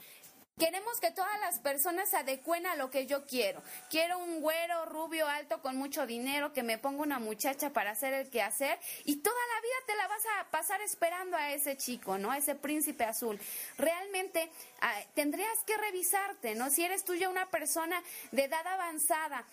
Queremos 0.62 1.00
que 1.00 1.10
todas 1.10 1.40
las 1.40 1.58
personas 1.58 2.08
se 2.08 2.18
adecuen 2.18 2.68
a 2.68 2.76
lo 2.76 2.92
que 2.92 3.08
yo 3.08 3.26
quiero. 3.26 3.64
Quiero 3.90 4.20
un 4.20 4.42
güero 4.42 4.86
rubio 4.86 5.28
alto 5.28 5.60
con 5.60 5.76
mucho 5.76 6.06
dinero 6.06 6.54
que 6.54 6.62
me 6.62 6.78
ponga 6.78 7.02
una 7.02 7.18
muchacha 7.18 7.74
para 7.74 7.90
hacer 7.90 8.14
el 8.14 8.30
quehacer 8.30 8.78
y 9.04 9.24
toda 9.24 9.36
la 9.56 9.62
vida 9.62 9.74
te 9.88 9.96
la 9.96 10.08
vas 10.08 10.24
a 10.38 10.52
pasar 10.52 10.80
esperando 10.82 11.36
a 11.36 11.52
ese 11.52 11.78
chico, 11.78 12.20
¿no? 12.20 12.30
A 12.30 12.38
ese 12.38 12.54
príncipe 12.54 13.06
azul. 13.06 13.40
Realmente 13.80 14.52
ah, 14.82 14.94
tendrías 15.16 15.58
que 15.66 15.76
revisarte, 15.78 16.54
¿no? 16.54 16.70
Si 16.70 16.84
eres 16.84 17.04
tú 17.06 17.16
ya 17.16 17.30
una 17.30 17.50
persona 17.50 18.00
de 18.32 18.44
edad 18.44 18.68
avanzada 18.68 19.44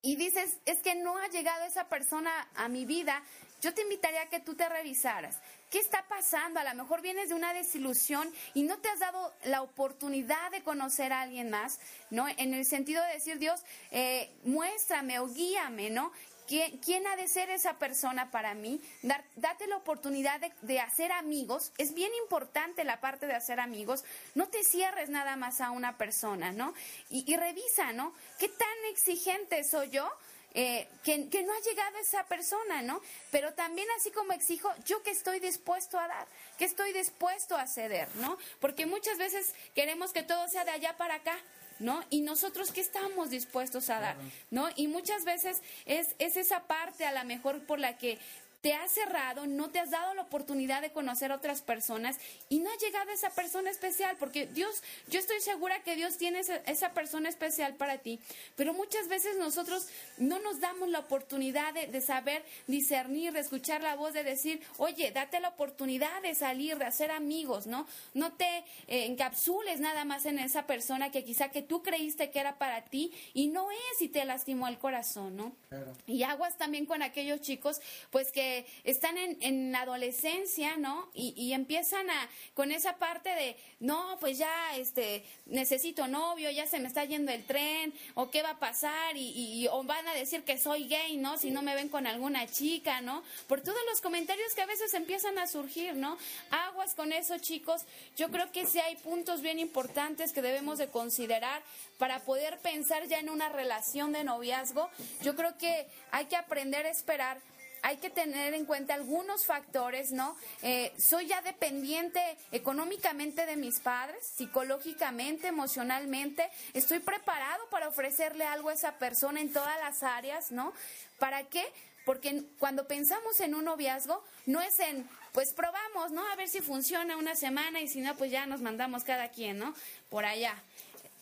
y 0.00 0.16
dices, 0.16 0.56
es 0.64 0.78
que 0.78 0.94
no 0.94 1.18
ha 1.18 1.28
llegado 1.28 1.66
esa 1.66 1.90
persona 1.90 2.48
a 2.54 2.68
mi 2.68 2.86
vida, 2.86 3.22
yo 3.60 3.74
te 3.74 3.82
invitaría 3.82 4.22
a 4.22 4.28
que 4.30 4.40
tú 4.40 4.54
te 4.54 4.68
revisaras. 4.68 5.38
¿Qué 5.74 5.80
está 5.80 6.04
pasando? 6.06 6.60
A 6.60 6.62
lo 6.72 6.84
mejor 6.84 7.02
vienes 7.02 7.30
de 7.30 7.34
una 7.34 7.52
desilusión 7.52 8.32
y 8.54 8.62
no 8.62 8.78
te 8.78 8.88
has 8.90 9.00
dado 9.00 9.34
la 9.42 9.60
oportunidad 9.60 10.52
de 10.52 10.62
conocer 10.62 11.12
a 11.12 11.22
alguien 11.22 11.50
más, 11.50 11.80
¿no? 12.10 12.28
En 12.28 12.54
el 12.54 12.64
sentido 12.64 13.02
de 13.02 13.14
decir, 13.14 13.40
Dios, 13.40 13.60
eh, 13.90 14.30
muéstrame 14.44 15.18
o 15.18 15.26
guíame, 15.26 15.90
¿no? 15.90 16.12
¿Quién, 16.46 17.06
ha 17.08 17.16
de 17.16 17.26
ser 17.26 17.50
esa 17.50 17.76
persona 17.80 18.30
para 18.30 18.54
mí? 18.54 18.80
Dar, 19.02 19.24
date 19.34 19.66
la 19.66 19.78
oportunidad 19.78 20.38
de, 20.38 20.52
de 20.62 20.78
hacer 20.78 21.10
amigos. 21.10 21.72
Es 21.76 21.92
bien 21.92 22.12
importante 22.22 22.84
la 22.84 23.00
parte 23.00 23.26
de 23.26 23.34
hacer 23.34 23.58
amigos. 23.58 24.04
No 24.36 24.46
te 24.46 24.62
cierres 24.62 25.08
nada 25.08 25.34
más 25.34 25.60
a 25.60 25.72
una 25.72 25.98
persona, 25.98 26.52
¿no? 26.52 26.72
Y, 27.10 27.24
y 27.26 27.36
revisa, 27.36 27.92
¿no? 27.92 28.14
¿Qué 28.38 28.48
tan 28.48 28.84
exigente 28.92 29.64
soy 29.64 29.90
yo? 29.90 30.08
Eh, 30.56 30.86
que, 31.02 31.28
que, 31.30 31.42
no 31.42 31.52
ha 31.52 31.60
llegado 31.68 31.98
esa 31.98 32.24
persona, 32.26 32.80
¿no? 32.80 33.00
Pero 33.32 33.54
también 33.54 33.88
así 33.98 34.12
como 34.12 34.32
exijo, 34.32 34.70
yo 34.86 35.02
que 35.02 35.10
estoy 35.10 35.40
dispuesto 35.40 35.98
a 35.98 36.06
dar, 36.06 36.28
que 36.58 36.64
estoy 36.64 36.92
dispuesto 36.92 37.56
a 37.56 37.66
ceder, 37.66 38.08
¿no? 38.16 38.38
Porque 38.60 38.86
muchas 38.86 39.18
veces 39.18 39.52
queremos 39.74 40.12
que 40.12 40.22
todo 40.22 40.46
sea 40.48 40.64
de 40.64 40.70
allá 40.70 40.96
para 40.96 41.16
acá, 41.16 41.36
¿no? 41.80 42.04
Y 42.08 42.20
nosotros 42.20 42.70
qué 42.70 42.80
estamos 42.80 43.30
dispuestos 43.30 43.90
a 43.90 43.98
dar, 43.98 44.16
¿no? 44.52 44.68
Y 44.76 44.86
muchas 44.86 45.24
veces 45.24 45.60
es, 45.86 46.14
es 46.20 46.36
esa 46.36 46.68
parte 46.68 47.04
a 47.04 47.10
la 47.10 47.24
mejor 47.24 47.66
por 47.66 47.80
la 47.80 47.98
que 47.98 48.18
te 48.64 48.72
has 48.72 48.92
cerrado, 48.92 49.46
no 49.46 49.68
te 49.68 49.78
has 49.78 49.90
dado 49.90 50.14
la 50.14 50.22
oportunidad 50.22 50.80
de 50.80 50.90
conocer 50.90 51.30
a 51.30 51.34
otras 51.34 51.60
personas 51.60 52.16
y 52.48 52.60
no 52.60 52.70
ha 52.70 52.76
llegado 52.78 53.10
esa 53.10 53.28
persona 53.28 53.68
especial, 53.70 54.16
porque 54.18 54.46
Dios, 54.46 54.82
yo 55.10 55.20
estoy 55.20 55.38
segura 55.42 55.82
que 55.82 55.96
Dios 55.96 56.16
tiene 56.16 56.38
esa, 56.38 56.56
esa 56.64 56.94
persona 56.94 57.28
especial 57.28 57.74
para 57.74 57.98
ti, 57.98 58.20
pero 58.56 58.72
muchas 58.72 59.06
veces 59.08 59.36
nosotros 59.36 59.86
no 60.16 60.38
nos 60.38 60.60
damos 60.60 60.88
la 60.88 61.00
oportunidad 61.00 61.74
de, 61.74 61.88
de, 61.88 62.00
saber 62.00 62.42
discernir, 62.66 63.34
de 63.34 63.40
escuchar 63.40 63.82
la 63.82 63.96
voz, 63.96 64.14
de 64.14 64.24
decir, 64.24 64.62
oye, 64.78 65.10
date 65.10 65.40
la 65.40 65.50
oportunidad 65.50 66.22
de 66.22 66.34
salir, 66.34 66.78
de 66.78 66.86
hacer 66.86 67.10
amigos, 67.10 67.66
¿no? 67.66 67.86
No 68.14 68.32
te 68.32 68.64
eh, 68.86 69.04
encapsules 69.04 69.78
nada 69.78 70.06
más 70.06 70.24
en 70.24 70.38
esa 70.38 70.66
persona 70.66 71.10
que 71.10 71.22
quizá 71.22 71.50
que 71.50 71.60
tú 71.60 71.82
creíste 71.82 72.30
que 72.30 72.40
era 72.40 72.56
para 72.56 72.82
ti 72.86 73.12
y 73.34 73.48
no 73.48 73.70
es 73.70 74.00
y 74.00 74.08
te 74.08 74.24
lastimó 74.24 74.68
el 74.68 74.78
corazón, 74.78 75.36
¿no? 75.36 75.54
Claro. 75.68 75.92
Y 76.06 76.22
aguas 76.22 76.56
también 76.56 76.86
con 76.86 77.02
aquellos 77.02 77.42
chicos, 77.42 77.82
pues 78.10 78.32
que 78.32 78.53
están 78.84 79.18
en, 79.18 79.38
en 79.40 79.74
adolescencia, 79.74 80.76
¿no? 80.76 81.10
Y, 81.14 81.34
y, 81.36 81.52
empiezan 81.52 82.08
a, 82.10 82.28
con 82.54 82.72
esa 82.72 82.96
parte 82.96 83.30
de, 83.30 83.56
no, 83.80 84.18
pues 84.20 84.38
ya, 84.38 84.76
este, 84.76 85.24
necesito 85.46 86.08
novio, 86.08 86.50
ya 86.50 86.66
se 86.66 86.78
me 86.78 86.88
está 86.88 87.04
yendo 87.04 87.32
el 87.32 87.44
tren, 87.44 87.92
o 88.14 88.30
qué 88.30 88.42
va 88.42 88.50
a 88.50 88.58
pasar, 88.58 89.16
y, 89.16 89.66
o 89.70 89.82
van 89.84 90.06
a 90.08 90.14
decir 90.14 90.42
que 90.44 90.58
soy 90.58 90.88
gay, 90.88 91.16
¿no? 91.16 91.38
Si 91.38 91.50
no 91.50 91.62
me 91.62 91.74
ven 91.74 91.88
con 91.88 92.06
alguna 92.06 92.46
chica, 92.46 93.00
¿no? 93.00 93.22
Por 93.48 93.60
todos 93.60 93.80
los 93.90 94.00
comentarios 94.00 94.54
que 94.54 94.62
a 94.62 94.66
veces 94.66 94.94
empiezan 94.94 95.38
a 95.38 95.46
surgir, 95.46 95.94
¿no? 95.96 96.16
Aguas 96.50 96.94
con 96.94 97.12
eso, 97.12 97.38
chicos. 97.38 97.82
Yo 98.16 98.30
creo 98.30 98.50
que 98.52 98.66
sí 98.66 98.78
hay 98.78 98.96
puntos 98.96 99.40
bien 99.40 99.58
importantes 99.58 100.32
que 100.32 100.42
debemos 100.42 100.78
de 100.78 100.88
considerar 100.88 101.62
para 101.98 102.20
poder 102.20 102.58
pensar 102.58 103.06
ya 103.06 103.18
en 103.18 103.30
una 103.30 103.48
relación 103.48 104.12
de 104.12 104.24
noviazgo. 104.24 104.88
Yo 105.22 105.36
creo 105.36 105.56
que 105.58 105.86
hay 106.10 106.26
que 106.26 106.36
aprender 106.36 106.86
a 106.86 106.90
esperar 106.90 107.38
hay 107.84 107.98
que 107.98 108.08
tener 108.08 108.54
en 108.54 108.64
cuenta 108.64 108.94
algunos 108.94 109.44
factores, 109.44 110.10
¿no? 110.10 110.34
Eh, 110.62 110.90
soy 110.98 111.26
ya 111.26 111.42
dependiente 111.42 112.18
económicamente 112.50 113.44
de 113.44 113.56
mis 113.56 113.78
padres, 113.80 114.26
psicológicamente, 114.26 115.48
emocionalmente, 115.48 116.48
estoy 116.72 117.00
preparado 117.00 117.68
para 117.68 117.88
ofrecerle 117.88 118.46
algo 118.46 118.70
a 118.70 118.72
esa 118.72 118.92
persona 118.92 119.42
en 119.42 119.52
todas 119.52 119.78
las 119.80 120.02
áreas, 120.02 120.50
¿no? 120.50 120.72
¿Para 121.18 121.44
qué? 121.44 121.62
Porque 122.06 122.44
cuando 122.58 122.88
pensamos 122.88 123.38
en 123.40 123.54
un 123.54 123.66
noviazgo, 123.66 124.24
no 124.46 124.62
es 124.62 124.80
en, 124.80 125.06
pues 125.32 125.52
probamos, 125.52 126.10
¿no? 126.10 126.26
A 126.28 126.36
ver 126.36 126.48
si 126.48 126.62
funciona 126.62 127.18
una 127.18 127.36
semana 127.36 127.82
y 127.82 127.88
si 127.88 128.00
no, 128.00 128.16
pues 128.16 128.30
ya 128.30 128.46
nos 128.46 128.62
mandamos 128.62 129.04
cada 129.04 129.28
quien, 129.28 129.58
¿no? 129.58 129.74
Por 130.08 130.24
allá 130.24 130.54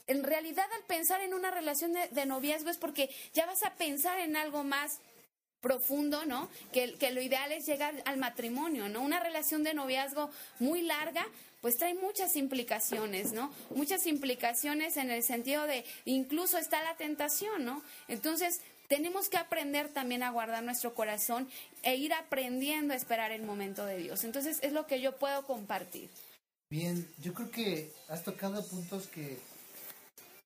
en 0.09 0.25
realidad 0.25 0.67
al 0.77 0.85
pensar 0.85 1.21
en 1.23 1.33
una 1.33 1.51
relación 1.51 1.93
de, 1.93 2.09
de, 2.09 2.27
noviazgo 2.27 2.71
es 2.71 2.77
porque 2.77 3.09
ya 3.35 3.47
vas 3.47 3.63
a 3.63 3.75
pensar 3.75 4.19
en 4.19 4.37
algo 4.37 4.65
más 4.65 4.99
profundo, 5.63 6.27
¿no? 6.27 6.51
Que, 6.73 6.95
que, 6.95 7.11
lo 7.13 7.23
ideal 7.23 7.51
es 7.53 7.65
llegar 7.65 7.95
al 8.05 8.19
matrimonio, 8.19 8.91
¿no? 8.91 9.01
Una 9.01 9.21
relación 9.21 9.63
de 9.63 9.73
noviazgo 9.73 10.29
muy 10.59 10.83
larga, 10.83 11.25
pues 11.63 11.79
trae 11.79 11.95
muchas 11.95 12.37
implicaciones, 12.37 13.33
¿no? 13.33 13.51
Muchas 13.71 14.07
implicaciones 14.07 14.99
en 14.99 15.11
el 15.11 15.23
sentido 15.23 15.67
de, 15.67 15.85
incluso 16.05 16.59
está 16.59 16.83
la 16.83 16.97
tentación, 16.97 17.65
¿no? 17.65 17.83
Entonces, 18.09 18.61
tenemos 18.89 19.31
que 19.31 19.39
aprender 19.39 19.89
también 19.89 20.23
a 20.23 20.31
guardar 20.31 20.63
nuestro 20.63 20.93
corazón 20.93 21.49
e 21.83 21.97
ir 21.97 22.13
aprendiendo 22.13 22.93
a 22.93 22.97
esperar 22.97 23.31
el 23.31 23.43
momento 23.43 23.87
de 23.87 23.97
Dios. 23.97 24.25
Entonces, 24.25 24.59
es 24.61 24.73
lo 24.73 24.87
que 24.87 25.01
yo 25.01 25.17
puedo 25.17 25.47
compartir. 25.47 26.11
Bien, 26.69 27.09
yo 27.23 27.33
creo 27.33 27.51
que 27.51 27.93
has 28.09 28.23
tocado 28.25 28.67
puntos 28.67 29.07
que 29.07 29.39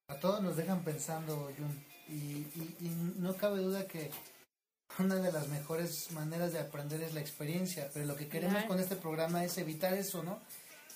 a 0.08 0.20
todos 0.20 0.42
nos 0.42 0.56
dejan 0.56 0.84
pensando, 0.84 1.50
Jun, 1.56 1.84
y, 2.08 2.46
no 3.18 3.34
cabe 3.36 3.60
duda 3.62 3.88
que 3.88 4.10
una 4.98 5.16
de 5.16 5.32
las 5.32 5.48
mejores 5.48 6.10
maneras 6.12 6.52
de 6.52 6.58
aprender 6.58 7.02
es 7.02 7.14
la 7.14 7.20
experiencia, 7.20 7.90
pero 7.92 8.06
lo 8.06 8.16
que 8.16 8.28
queremos 8.28 8.64
con 8.64 8.80
este 8.80 8.96
programa 8.96 9.44
es 9.44 9.58
evitar 9.58 9.94
eso, 9.94 10.22
¿no? 10.22 10.40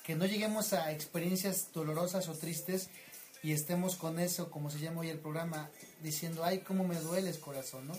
Que 0.05 0.15
no 0.15 0.27
lleguemos 0.27 0.73
a 0.73 0.91
experiencias 0.93 1.73
dolorosas 1.73 2.29
o 2.29 2.35
tristes 2.35 2.89
y 3.43 3.53
estemos 3.53 3.97
con 3.97 4.19
eso, 4.19 4.51
como 4.51 4.71
se 4.71 4.79
llama 4.79 5.01
hoy 5.01 5.11
el 5.11 5.19
programa, 5.19 5.71
diciendo, 6.03 6.45
ay, 6.45 6.61
cómo 6.61 6.87
me 6.87 6.99
dueles 7.01 7.39
corazón, 7.39 7.89
¿no? 7.89 7.95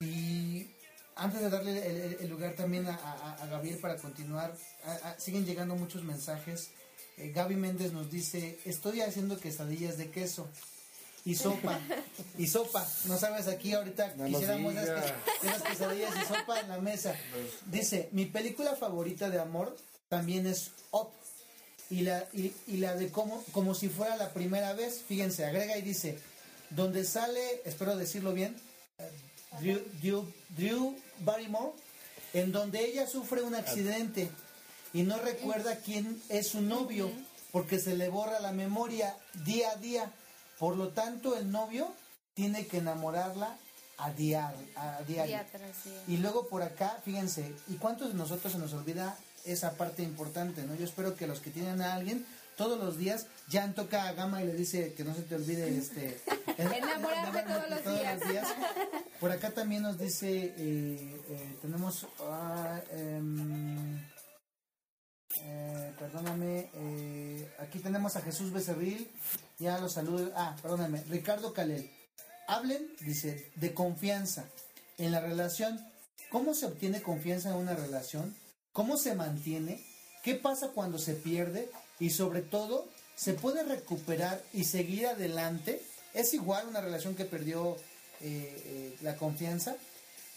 Y 0.00 0.70
antes 1.16 1.40
de 1.40 1.50
darle 1.50 1.86
el, 1.86 2.16
el 2.20 2.28
lugar 2.28 2.54
también 2.54 2.86
a, 2.86 2.94
a, 2.94 3.34
a, 3.42 3.46
Gabriel 3.46 3.78
para 3.78 3.96
continuar, 3.96 4.54
siguen 5.18 5.46
llegando 5.46 5.76
muchos 5.76 6.02
mensajes. 6.02 6.70
Eh, 7.16 7.30
Gaby 7.30 7.56
Méndez 7.56 7.92
nos 7.92 8.10
dice, 8.10 8.58
estoy 8.64 9.00
haciendo 9.02 9.38
quesadillas 9.38 9.96
de 9.96 10.10
queso 10.10 10.48
y 11.24 11.34
sopa. 11.34 11.80
Y 12.38 12.46
sopa. 12.46 12.86
No 13.06 13.18
sabes, 13.18 13.48
aquí 13.48 13.72
ahorita 13.72 14.14
no 14.16 14.26
quisiéramos 14.26 14.72
unas, 14.72 14.88
quesadillas 15.62 16.14
y 16.22 16.26
sopa 16.26 16.60
en 16.60 16.68
la 16.68 16.78
mesa. 16.78 17.14
Dice, 17.66 18.08
mi 18.12 18.26
película 18.26 18.76
favorita 18.76 19.30
de 19.30 19.40
amor 19.40 19.76
también 20.08 20.46
es 20.46 20.70
Up. 20.90 21.10
Y 21.90 22.00
la, 22.00 22.26
y, 22.32 22.52
y 22.66 22.78
la 22.78 22.94
de 22.94 23.10
como, 23.10 23.42
como 23.52 23.74
si 23.74 23.88
fuera 23.88 24.16
la 24.16 24.32
primera 24.32 24.72
vez, 24.72 25.02
fíjense, 25.06 25.44
agrega 25.44 25.76
y 25.76 25.82
dice, 25.82 26.18
donde 26.70 27.04
sale, 27.04 27.62
espero 27.64 27.94
decirlo 27.96 28.32
bien, 28.32 28.56
Drew, 29.60 29.80
Drew, 30.02 30.32
Drew 30.56 30.96
Barrymore, 31.20 31.72
en 32.32 32.52
donde 32.52 32.84
ella 32.84 33.06
sufre 33.06 33.42
un 33.42 33.54
accidente 33.54 34.30
y 34.92 35.02
no 35.02 35.18
recuerda 35.18 35.76
quién 35.76 36.20
es 36.28 36.48
su 36.48 36.62
novio, 36.62 37.10
porque 37.52 37.78
se 37.78 37.96
le 37.96 38.08
borra 38.08 38.40
la 38.40 38.52
memoria 38.52 39.16
día 39.44 39.70
a 39.70 39.76
día 39.76 40.12
por 40.58 40.76
lo 40.76 40.88
tanto, 40.88 41.36
el 41.36 41.50
novio 41.50 41.92
tiene 42.34 42.66
que 42.66 42.78
enamorarla 42.78 43.56
a 43.98 44.10
diario. 44.10 44.66
A 44.76 45.02
diario. 45.06 45.38
Y 46.08 46.16
luego 46.18 46.48
por 46.48 46.62
acá, 46.62 46.98
fíjense, 47.04 47.54
¿y 47.68 47.76
cuántos 47.76 48.08
de 48.08 48.14
nosotros 48.14 48.52
se 48.52 48.58
nos 48.58 48.72
olvida 48.72 49.16
esa 49.44 49.72
parte 49.72 50.02
importante? 50.02 50.62
¿no? 50.62 50.74
Yo 50.74 50.84
espero 50.84 51.16
que 51.16 51.26
los 51.26 51.40
que 51.40 51.50
tienen 51.50 51.80
a 51.80 51.94
alguien 51.94 52.26
todos 52.56 52.78
los 52.78 52.96
días, 52.96 53.26
Jan 53.50 53.74
toca 53.74 54.08
a 54.08 54.12
Gama 54.12 54.42
y 54.42 54.46
le 54.46 54.54
dice 54.54 54.94
que 54.94 55.02
no 55.02 55.14
se 55.14 55.22
te 55.22 55.34
olvide 55.34 55.76
este 55.76 56.20
enamorarte 56.58 57.42
todos, 57.48 57.70
los, 57.70 57.82
todos 57.82 58.00
días. 58.00 58.20
los 58.20 58.28
días. 58.30 58.48
Por 59.20 59.32
acá 59.32 59.50
también 59.50 59.82
nos 59.82 59.98
dice, 59.98 60.54
eh, 60.56 61.20
eh, 61.28 61.56
tenemos... 61.60 62.04
Uh, 62.20 62.96
um, 62.96 64.13
eh, 65.42 65.92
perdóname, 65.98 66.70
eh, 66.74 67.48
aquí 67.58 67.78
tenemos 67.78 68.16
a 68.16 68.22
Jesús 68.22 68.52
Becerril, 68.52 69.10
ya 69.58 69.78
lo 69.78 69.88
saludo. 69.88 70.32
Ah, 70.36 70.56
perdóname, 70.60 71.02
Ricardo 71.04 71.52
Calel. 71.52 71.90
Hablen, 72.46 72.86
dice, 73.00 73.50
de 73.56 73.74
confianza 73.74 74.44
en 74.98 75.12
la 75.12 75.20
relación. 75.20 75.80
¿Cómo 76.30 76.54
se 76.54 76.66
obtiene 76.66 77.02
confianza 77.02 77.50
en 77.50 77.56
una 77.56 77.74
relación? 77.74 78.34
¿Cómo 78.72 78.96
se 78.96 79.14
mantiene? 79.14 79.84
¿Qué 80.22 80.34
pasa 80.34 80.68
cuando 80.68 80.98
se 80.98 81.14
pierde? 81.14 81.70
Y 82.00 82.10
sobre 82.10 82.42
todo, 82.42 82.88
¿se 83.14 83.34
puede 83.34 83.62
recuperar 83.62 84.42
y 84.52 84.64
seguir 84.64 85.06
adelante? 85.06 85.80
¿Es 86.12 86.34
igual 86.34 86.66
una 86.68 86.80
relación 86.80 87.14
que 87.14 87.24
perdió 87.24 87.76
eh, 88.20 88.96
la 89.02 89.16
confianza? 89.16 89.76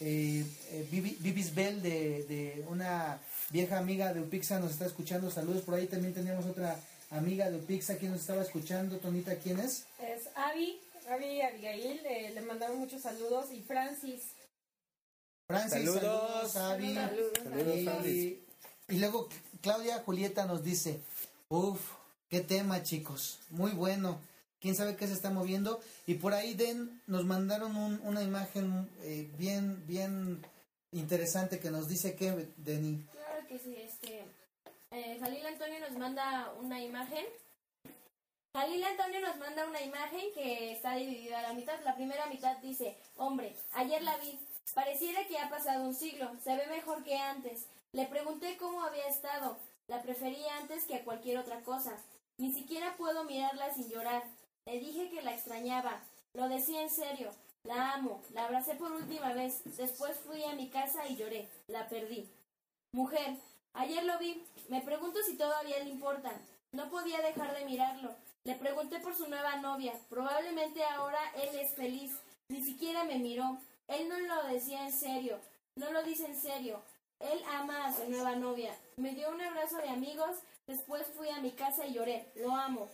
Eh, 0.00 0.46
Bibis 0.90 1.54
Bell 1.54 1.82
de, 1.82 2.64
una 2.68 3.18
vieja 3.50 3.78
amiga 3.78 4.12
de 4.12 4.20
Upixa 4.20 4.58
nos 4.58 4.72
está 4.72 4.86
escuchando. 4.86 5.30
Saludos 5.30 5.62
por 5.62 5.74
ahí. 5.74 5.86
También 5.86 6.14
teníamos 6.14 6.46
otra 6.46 6.78
amiga 7.10 7.50
de 7.50 7.56
Upixa 7.56 7.96
quien 7.96 8.12
nos 8.12 8.20
estaba 8.20 8.42
escuchando. 8.42 8.98
Tonita, 8.98 9.36
¿quién 9.36 9.58
es? 9.58 9.84
Es 10.00 10.28
Avi, 10.34 10.80
Avi 11.10 11.40
Abigail. 11.40 12.00
Eh, 12.06 12.32
le 12.34 12.40
mandamos 12.42 12.78
muchos 12.78 13.02
saludos. 13.02 13.46
Y 13.52 13.62
Francis. 13.62 14.22
Francis, 15.46 15.84
saludos, 15.84 16.52
saludos 16.52 16.56
Avi. 16.56 16.94
Saludos, 16.94 18.06
y, 18.06 18.44
y 18.88 18.98
luego 18.98 19.28
Claudia 19.62 20.02
Julieta 20.04 20.44
nos 20.44 20.62
dice, 20.62 21.00
uff, 21.48 21.80
qué 22.28 22.40
tema 22.40 22.82
chicos, 22.82 23.38
muy 23.50 23.70
bueno 23.70 24.18
quién 24.60 24.74
sabe 24.74 24.96
qué 24.96 25.06
se 25.06 25.12
está 25.12 25.30
moviendo. 25.30 25.80
Y 26.06 26.14
por 26.14 26.34
ahí 26.34 26.54
Den 26.54 27.00
nos 27.06 27.24
mandaron 27.24 27.76
un, 27.76 28.00
una 28.04 28.22
imagen 28.22 28.88
eh, 29.02 29.30
bien, 29.38 29.84
bien 29.86 30.44
interesante 30.92 31.58
que 31.58 31.70
nos 31.70 31.88
dice 31.88 32.14
que, 32.14 32.48
Denny. 32.56 33.04
Que 33.48 33.58
sí, 33.58 33.74
este. 33.76 34.24
Eh, 34.90 35.18
Antonio 35.22 35.80
nos 35.80 35.92
manda 35.92 36.52
una 36.60 36.82
imagen. 36.82 37.24
Jalil 38.54 38.84
Antonio 38.84 39.20
nos 39.20 39.36
manda 39.38 39.66
una 39.66 39.80
imagen 39.80 40.32
que 40.34 40.72
está 40.72 40.96
dividida 40.96 41.38
a 41.38 41.42
la 41.42 41.52
mitad. 41.54 41.80
La 41.82 41.94
primera 41.94 42.26
mitad 42.26 42.58
dice, 42.58 42.98
hombre, 43.16 43.56
ayer 43.72 44.02
la 44.02 44.18
vi. 44.18 44.38
Pareciera 44.74 45.26
que 45.26 45.38
ha 45.38 45.48
pasado 45.48 45.84
un 45.84 45.94
siglo. 45.94 46.30
Se 46.44 46.56
ve 46.56 46.66
mejor 46.66 47.02
que 47.04 47.16
antes. 47.16 47.66
Le 47.92 48.04
pregunté 48.04 48.58
cómo 48.58 48.82
había 48.82 49.06
estado. 49.06 49.56
La 49.86 50.02
prefería 50.02 50.58
antes 50.58 50.84
que 50.84 50.96
a 50.96 51.04
cualquier 51.04 51.38
otra 51.38 51.62
cosa. 51.62 51.96
Ni 52.36 52.52
siquiera 52.52 52.96
puedo 52.98 53.24
mirarla 53.24 53.72
sin 53.72 53.88
llorar. 53.88 54.24
Le 54.66 54.78
dije 54.78 55.08
que 55.08 55.22
la 55.22 55.32
extrañaba. 55.32 56.02
Lo 56.34 56.50
decía 56.50 56.82
en 56.82 56.90
serio. 56.90 57.32
La 57.64 57.94
amo. 57.94 58.20
La 58.34 58.44
abracé 58.44 58.74
por 58.74 58.92
última 58.92 59.32
vez. 59.32 59.62
Después 59.76 60.18
fui 60.18 60.44
a 60.44 60.54
mi 60.54 60.68
casa 60.68 61.06
y 61.08 61.16
lloré. 61.16 61.48
La 61.66 61.88
perdí. 61.88 62.28
Mujer, 62.92 63.36
ayer 63.74 64.02
lo 64.04 64.18
vi. 64.18 64.42
Me 64.68 64.80
pregunto 64.80 65.18
si 65.22 65.36
todavía 65.36 65.78
le 65.80 65.90
importa. 65.90 66.32
No 66.72 66.88
podía 66.88 67.20
dejar 67.20 67.54
de 67.56 67.64
mirarlo. 67.66 68.14
Le 68.44 68.54
pregunté 68.54 68.98
por 69.00 69.14
su 69.14 69.28
nueva 69.28 69.56
novia. 69.56 69.92
Probablemente 70.08 70.82
ahora 70.84 71.18
él 71.34 71.58
es 71.58 71.74
feliz. 71.74 72.12
Ni 72.48 72.62
siquiera 72.62 73.04
me 73.04 73.18
miró. 73.18 73.58
Él 73.88 74.08
no 74.08 74.18
lo 74.18 74.48
decía 74.48 74.86
en 74.86 74.92
serio. 74.92 75.38
No 75.76 75.92
lo 75.92 76.02
dice 76.02 76.26
en 76.26 76.40
serio. 76.40 76.82
Él 77.20 77.42
ama 77.50 77.86
a 77.86 77.92
su 77.92 78.08
nueva 78.08 78.36
novia. 78.36 78.74
Me 78.96 79.14
dio 79.14 79.30
un 79.30 79.40
abrazo 79.40 79.76
de 79.76 79.90
amigos. 79.90 80.38
Después 80.66 81.06
fui 81.14 81.28
a 81.28 81.40
mi 81.40 81.52
casa 81.52 81.86
y 81.86 81.92
lloré. 81.92 82.32
Lo 82.36 82.52
amo. 82.52 82.88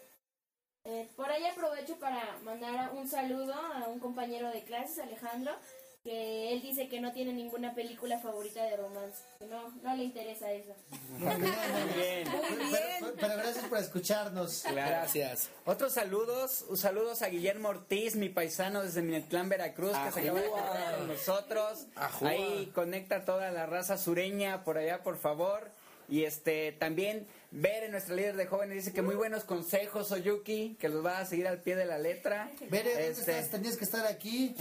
Eh, 0.84 1.08
por 1.16 1.30
ahí 1.30 1.44
aprovecho 1.46 1.98
para 1.98 2.36
mandar 2.44 2.92
un 2.94 3.08
saludo 3.08 3.54
a 3.54 3.88
un 3.88 4.00
compañero 4.00 4.50
de 4.50 4.64
clases, 4.64 4.98
Alejandro, 4.98 5.52
que 6.04 6.52
él 6.52 6.60
dice 6.60 6.88
que 6.88 7.00
no 7.00 7.12
tiene 7.12 7.32
ninguna 7.32 7.74
película 7.74 8.20
favorita 8.20 8.62
de 8.62 8.76
romance, 8.76 9.22
que 9.38 9.46
no, 9.46 9.70
no 9.82 9.96
le 9.96 10.04
interesa 10.04 10.52
eso. 10.52 10.74
Muy 11.18 11.34
bien. 11.96 12.28
Pero, 12.70 13.14
pero 13.18 13.36
gracias 13.38 13.64
por 13.64 13.78
escucharnos. 13.78 14.64
Gracias. 14.70 15.48
Otros 15.64 15.94
saludos, 15.94 16.66
saludos 16.76 17.22
a 17.22 17.28
Guillermo 17.28 17.70
Ortiz, 17.70 18.16
mi 18.16 18.28
paisano 18.28 18.82
desde 18.82 19.00
Minetlán, 19.00 19.48
Veracruz, 19.48 19.96
que 19.96 20.12
se 20.12 20.20
acaba 20.20 20.40
de 20.42 20.50
conectar 20.50 20.98
con 20.98 21.08
nosotros. 21.08 21.86
Ajúa. 21.96 22.28
Ahí 22.28 22.70
conecta 22.74 23.24
toda 23.24 23.50
la 23.50 23.64
raza 23.64 23.96
sureña 23.96 24.62
por 24.62 24.76
allá, 24.76 25.02
por 25.02 25.16
favor. 25.16 25.70
Y 26.14 26.24
este 26.24 26.70
también 26.72 27.26
Bere, 27.50 27.88
nuestra 27.88 28.14
líder 28.16 28.36
de 28.36 28.46
jóvenes, 28.46 28.76
dice 28.78 28.92
que 28.92 29.00
muy 29.02 29.14
buenos 29.16 29.44
consejos, 29.44 30.10
Oyuki, 30.12 30.76
que 30.80 30.88
los 30.88 31.04
va 31.04 31.18
a 31.18 31.24
seguir 31.26 31.46
al 31.48 31.60
pie 31.60 31.74
de 31.76 31.84
la 31.86 31.98
letra. 31.98 32.50
Bere, 32.70 32.90
¿dónde 32.90 33.08
Este, 33.10 33.32
estás? 33.38 33.50
Tenías 33.50 33.76
que 33.76 33.84
estar 33.84 34.04
aquí. 34.06 34.54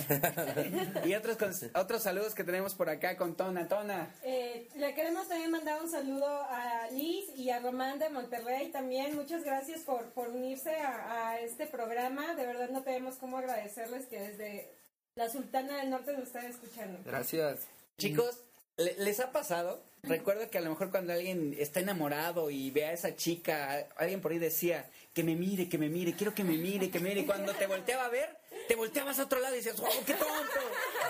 y 1.05 1.13
otros 1.15 1.37
otros 1.75 2.03
saludos 2.03 2.33
que 2.35 2.43
tenemos 2.43 2.73
por 2.75 2.89
acá 2.89 3.17
con 3.17 3.35
Tona. 3.35 3.67
Tona. 3.67 4.13
Eh, 4.23 4.67
le 4.75 4.93
queremos 4.95 5.27
también 5.27 5.51
mandar 5.51 5.81
un 5.81 5.89
saludo 5.91 6.25
a 6.27 6.87
Liz 6.91 7.25
y 7.35 7.49
a 7.49 7.59
Román 7.59 7.97
de 7.99 8.09
Monterrey 8.09 8.71
también. 8.71 9.15
Muchas 9.15 9.43
gracias 9.43 9.81
por, 9.81 10.11
por 10.13 10.29
unirse 10.29 10.75
a, 10.75 11.29
a 11.29 11.39
este 11.39 11.65
programa. 11.67 12.35
De 12.35 12.45
verdad 12.47 12.69
no 12.69 12.83
tenemos 12.83 13.15
cómo 13.17 13.37
agradecerles 13.39 14.05
que 14.07 14.19
desde 14.19 14.71
la 15.15 15.29
Sultana 15.29 15.77
del 15.77 15.89
Norte 15.89 16.13
nos 16.13 16.23
están 16.27 16.45
escuchando. 16.45 16.99
Gracias. 17.05 17.61
Chicos, 17.97 18.39
¿le- 18.77 18.95
¿les 18.97 19.19
ha 19.19 19.31
pasado? 19.31 19.81
Recuerdo 20.07 20.49
que 20.49 20.57
a 20.57 20.61
lo 20.61 20.69
mejor 20.69 20.91
cuando 20.91 21.13
alguien 21.13 21.55
está 21.57 21.79
enamorado 21.79 22.49
y 22.49 22.71
ve 22.71 22.85
a 22.85 22.91
esa 22.91 23.15
chica, 23.15 23.87
alguien 23.95 24.19
por 24.19 24.33
ahí 24.33 24.37
decía, 24.37 24.85
que 25.13 25.23
me 25.23 25.33
mire, 25.33 25.69
que 25.69 25.77
me 25.77 25.87
mire, 25.87 26.13
quiero 26.13 26.35
que 26.35 26.43
me 26.43 26.57
mire, 26.57 26.89
que 26.91 26.99
me 26.99 27.07
mire. 27.09 27.21
Y 27.21 27.25
cuando 27.25 27.53
te 27.53 27.67
volteaba 27.67 28.05
a 28.05 28.09
ver, 28.09 28.35
te 28.67 28.75
volteabas 28.75 29.17
a 29.19 29.23
otro 29.23 29.39
lado 29.39 29.53
y 29.55 29.59
decías, 29.59 29.79
wow, 29.79 29.89
qué 30.05 30.13
tonto, 30.13 30.59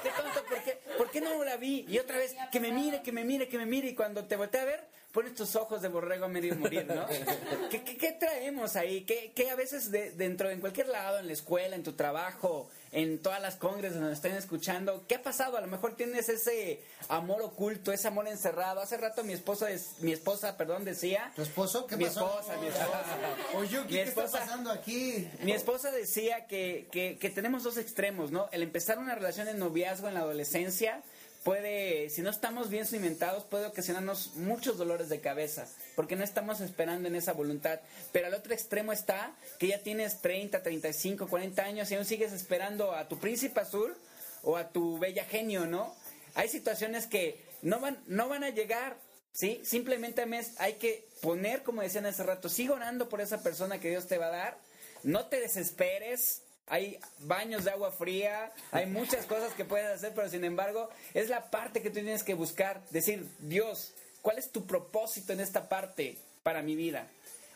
qué 0.03 0.09
tonto, 0.09 0.43
¿por 0.47 0.63
qué, 0.63 0.77
¿por 0.95 1.09
qué 1.09 1.21
no 1.21 1.43
la 1.43 1.57
vi? 1.57 1.85
Y 1.89 1.97
otra 1.97 2.17
vez, 2.19 2.35
que 2.51 2.59
me 2.59 2.71
mire, 2.71 3.01
que 3.01 3.11
me 3.11 3.23
mire, 3.23 3.47
que 3.47 3.57
me 3.57 3.65
mire. 3.65 3.87
Y 3.89 3.95
cuando 3.95 4.25
te 4.25 4.35
voltea 4.35 4.61
a 4.61 4.65
ver, 4.65 4.83
pones 5.11 5.33
tus 5.33 5.55
ojos 5.55 5.81
de 5.81 5.87
borrego 5.87 6.25
a 6.25 6.27
medio 6.27 6.55
morir, 6.55 6.85
¿no? 6.85 7.07
¿Qué, 7.71 7.81
qué, 7.83 7.97
qué 7.97 8.11
traemos 8.11 8.75
ahí? 8.75 9.05
¿Qué, 9.05 9.31
qué 9.35 9.49
a 9.49 9.55
veces 9.55 9.89
de- 9.89 10.11
dentro, 10.11 10.51
en 10.51 10.59
cualquier 10.59 10.89
lado, 10.89 11.17
en 11.17 11.25
la 11.25 11.33
escuela, 11.33 11.75
en 11.75 11.81
tu 11.81 11.93
trabajo, 11.93 12.69
en 12.93 13.19
todas 13.19 13.41
las 13.41 13.55
congres 13.55 13.93
donde 13.93 14.09
nos 14.09 14.17
estén 14.17 14.33
escuchando, 14.35 15.03
¿qué 15.07 15.15
ha 15.15 15.21
pasado? 15.23 15.57
A 15.57 15.61
lo 15.61 15.67
mejor 15.67 15.95
tienes 15.95 16.29
ese 16.29 16.79
amor 17.09 17.41
oculto, 17.41 17.91
ese 17.91 18.07
amor 18.07 18.27
encerrado. 18.27 18.79
Hace 18.81 18.97
rato 18.97 19.23
mi 19.23 19.33
esposa, 19.33 19.69
es- 19.71 19.95
mi 19.99 20.11
esposa, 20.13 20.55
perdón, 20.57 20.85
decía... 20.85 21.31
¿Tu 21.35 21.41
esposo? 21.41 21.87
¿Qué 21.87 21.97
mi 21.97 22.05
pasó? 22.05 22.25
esposa, 22.39 22.57
mi 22.61 22.67
esposa. 22.67 23.17
Mi 23.83 23.87
¿qué 23.87 24.01
está 24.03 24.25
pasando 24.27 24.71
aquí? 24.71 25.27
Mi 25.41 25.51
esposa 25.53 25.91
decía 25.91 26.45
que, 26.47 26.87
que, 26.91 27.17
que 27.19 27.29
tenemos 27.29 27.63
dos 27.63 27.77
extremos, 27.77 28.31
¿no? 28.31 28.47
El 28.51 28.61
empezar 28.63 28.99
una 28.99 29.15
relación 29.15 29.47
de 29.47 29.53
noviazgo 29.55 30.07
en 30.07 30.13
la 30.13 30.21
adolescencia 30.21 31.01
puede, 31.43 32.09
si 32.09 32.21
no 32.21 32.29
estamos 32.29 32.69
bien 32.69 32.85
cimentados, 32.85 33.43
puede 33.43 33.65
ocasionarnos 33.65 34.35
muchos 34.35 34.77
dolores 34.77 35.09
de 35.09 35.19
cabeza, 35.19 35.67
porque 35.95 36.15
no 36.15 36.23
estamos 36.23 36.61
esperando 36.61 37.07
en 37.07 37.15
esa 37.15 37.33
voluntad. 37.33 37.79
Pero 38.11 38.27
al 38.27 38.33
otro 38.33 38.53
extremo 38.53 38.91
está 38.91 39.33
que 39.59 39.67
ya 39.67 39.79
tienes 39.79 40.21
30, 40.21 40.63
35, 40.63 41.27
40 41.27 41.63
años 41.63 41.91
y 41.91 41.95
aún 41.95 42.05
sigues 42.05 42.31
esperando 42.33 42.93
a 42.93 43.07
tu 43.07 43.17
príncipe 43.19 43.59
azul 43.59 43.95
o 44.43 44.57
a 44.57 44.69
tu 44.69 44.99
bella 44.99 45.25
genio, 45.25 45.65
¿no? 45.65 45.95
Hay 46.35 46.49
situaciones 46.49 47.07
que 47.07 47.39
no 47.61 47.79
van, 47.79 47.97
no 48.07 48.27
van 48.27 48.43
a 48.43 48.49
llegar, 48.49 48.97
¿sí? 49.31 49.61
Simplemente 49.63 50.25
hay 50.57 50.73
que 50.73 51.07
poner, 51.21 51.63
como 51.63 51.81
decían 51.81 52.05
hace 52.05 52.23
rato, 52.23 52.49
sigue 52.49 52.71
orando 52.71 53.09
por 53.09 53.21
esa 53.21 53.41
persona 53.41 53.79
que 53.79 53.89
Dios 53.89 54.07
te 54.07 54.17
va 54.17 54.27
a 54.27 54.31
dar, 54.31 54.57
no 55.03 55.27
te 55.27 55.39
desesperes, 55.39 56.41
hay 56.67 56.97
baños 57.19 57.65
de 57.65 57.71
agua 57.71 57.91
fría, 57.91 58.51
hay 58.71 58.85
muchas 58.85 59.25
cosas 59.25 59.53
que 59.53 59.65
puedes 59.65 59.87
hacer, 59.87 60.13
pero 60.15 60.29
sin 60.29 60.43
embargo 60.43 60.89
es 61.13 61.29
la 61.29 61.49
parte 61.51 61.81
que 61.81 61.89
tú 61.89 61.95
tienes 61.95 62.23
que 62.23 62.33
buscar, 62.33 62.81
decir, 62.89 63.27
Dios, 63.39 63.93
¿cuál 64.23 64.39
es 64.39 64.51
tu 64.51 64.65
propósito 64.65 65.33
en 65.33 65.41
esta 65.41 65.69
parte 65.69 66.17
para 66.41 66.63
mi 66.63 66.75
vida? 66.75 67.07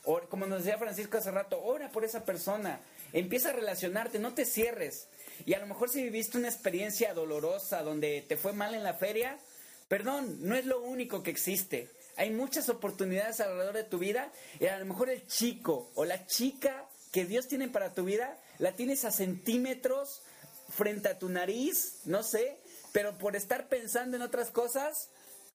O, 0.03 0.19
como 0.29 0.45
nos 0.45 0.63
decía 0.63 0.77
Francisco 0.77 1.17
hace 1.17 1.31
rato, 1.31 1.59
ora 1.63 1.89
por 1.89 2.05
esa 2.05 2.23
persona, 2.23 2.79
empieza 3.13 3.49
a 3.49 3.53
relacionarte, 3.53 4.19
no 4.19 4.35
te 4.35 4.45
cierres. 4.45 5.07
Y 5.45 5.55
a 5.55 5.59
lo 5.59 5.65
mejor 5.65 5.89
si 5.89 6.03
viviste 6.03 6.37
una 6.37 6.49
experiencia 6.49 7.13
dolorosa 7.13 7.81
donde 7.81 8.23
te 8.27 8.37
fue 8.37 8.53
mal 8.53 8.75
en 8.75 8.83
la 8.83 8.93
feria, 8.93 9.39
perdón, 9.87 10.37
no 10.41 10.55
es 10.55 10.65
lo 10.65 10.81
único 10.81 11.23
que 11.23 11.31
existe. 11.31 11.89
Hay 12.17 12.31
muchas 12.31 12.69
oportunidades 12.69 13.39
alrededor 13.39 13.75
de 13.75 13.83
tu 13.83 13.97
vida 13.97 14.31
y 14.59 14.67
a 14.67 14.77
lo 14.77 14.85
mejor 14.85 15.09
el 15.09 15.25
chico 15.27 15.91
o 15.95 16.05
la 16.05 16.25
chica 16.25 16.85
que 17.11 17.25
Dios 17.25 17.47
tiene 17.47 17.69
para 17.69 17.93
tu 17.93 18.03
vida 18.03 18.37
la 18.59 18.73
tienes 18.73 19.05
a 19.05 19.11
centímetros 19.11 20.21
frente 20.69 21.07
a 21.09 21.17
tu 21.17 21.29
nariz, 21.29 22.01
no 22.05 22.23
sé, 22.23 22.57
pero 22.91 23.17
por 23.17 23.35
estar 23.35 23.69
pensando 23.69 24.17
en 24.17 24.23
otras 24.23 24.51
cosas, 24.51 25.09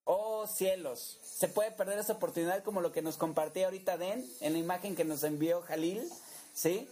oh 0.04 0.46
cielos, 0.46 1.18
se 1.22 1.48
puede 1.48 1.70
perder 1.70 1.98
esa 1.98 2.14
oportunidad 2.14 2.62
como 2.64 2.80
lo 2.80 2.92
que 2.92 3.02
nos 3.02 3.16
compartía 3.16 3.66
ahorita 3.66 3.96
Den 3.96 4.28
en 4.40 4.52
la 4.52 4.58
imagen 4.58 4.94
que 4.96 5.04
nos 5.04 5.22
envió 5.22 5.62
Jalil, 5.62 6.02
¿sí? 6.54 6.88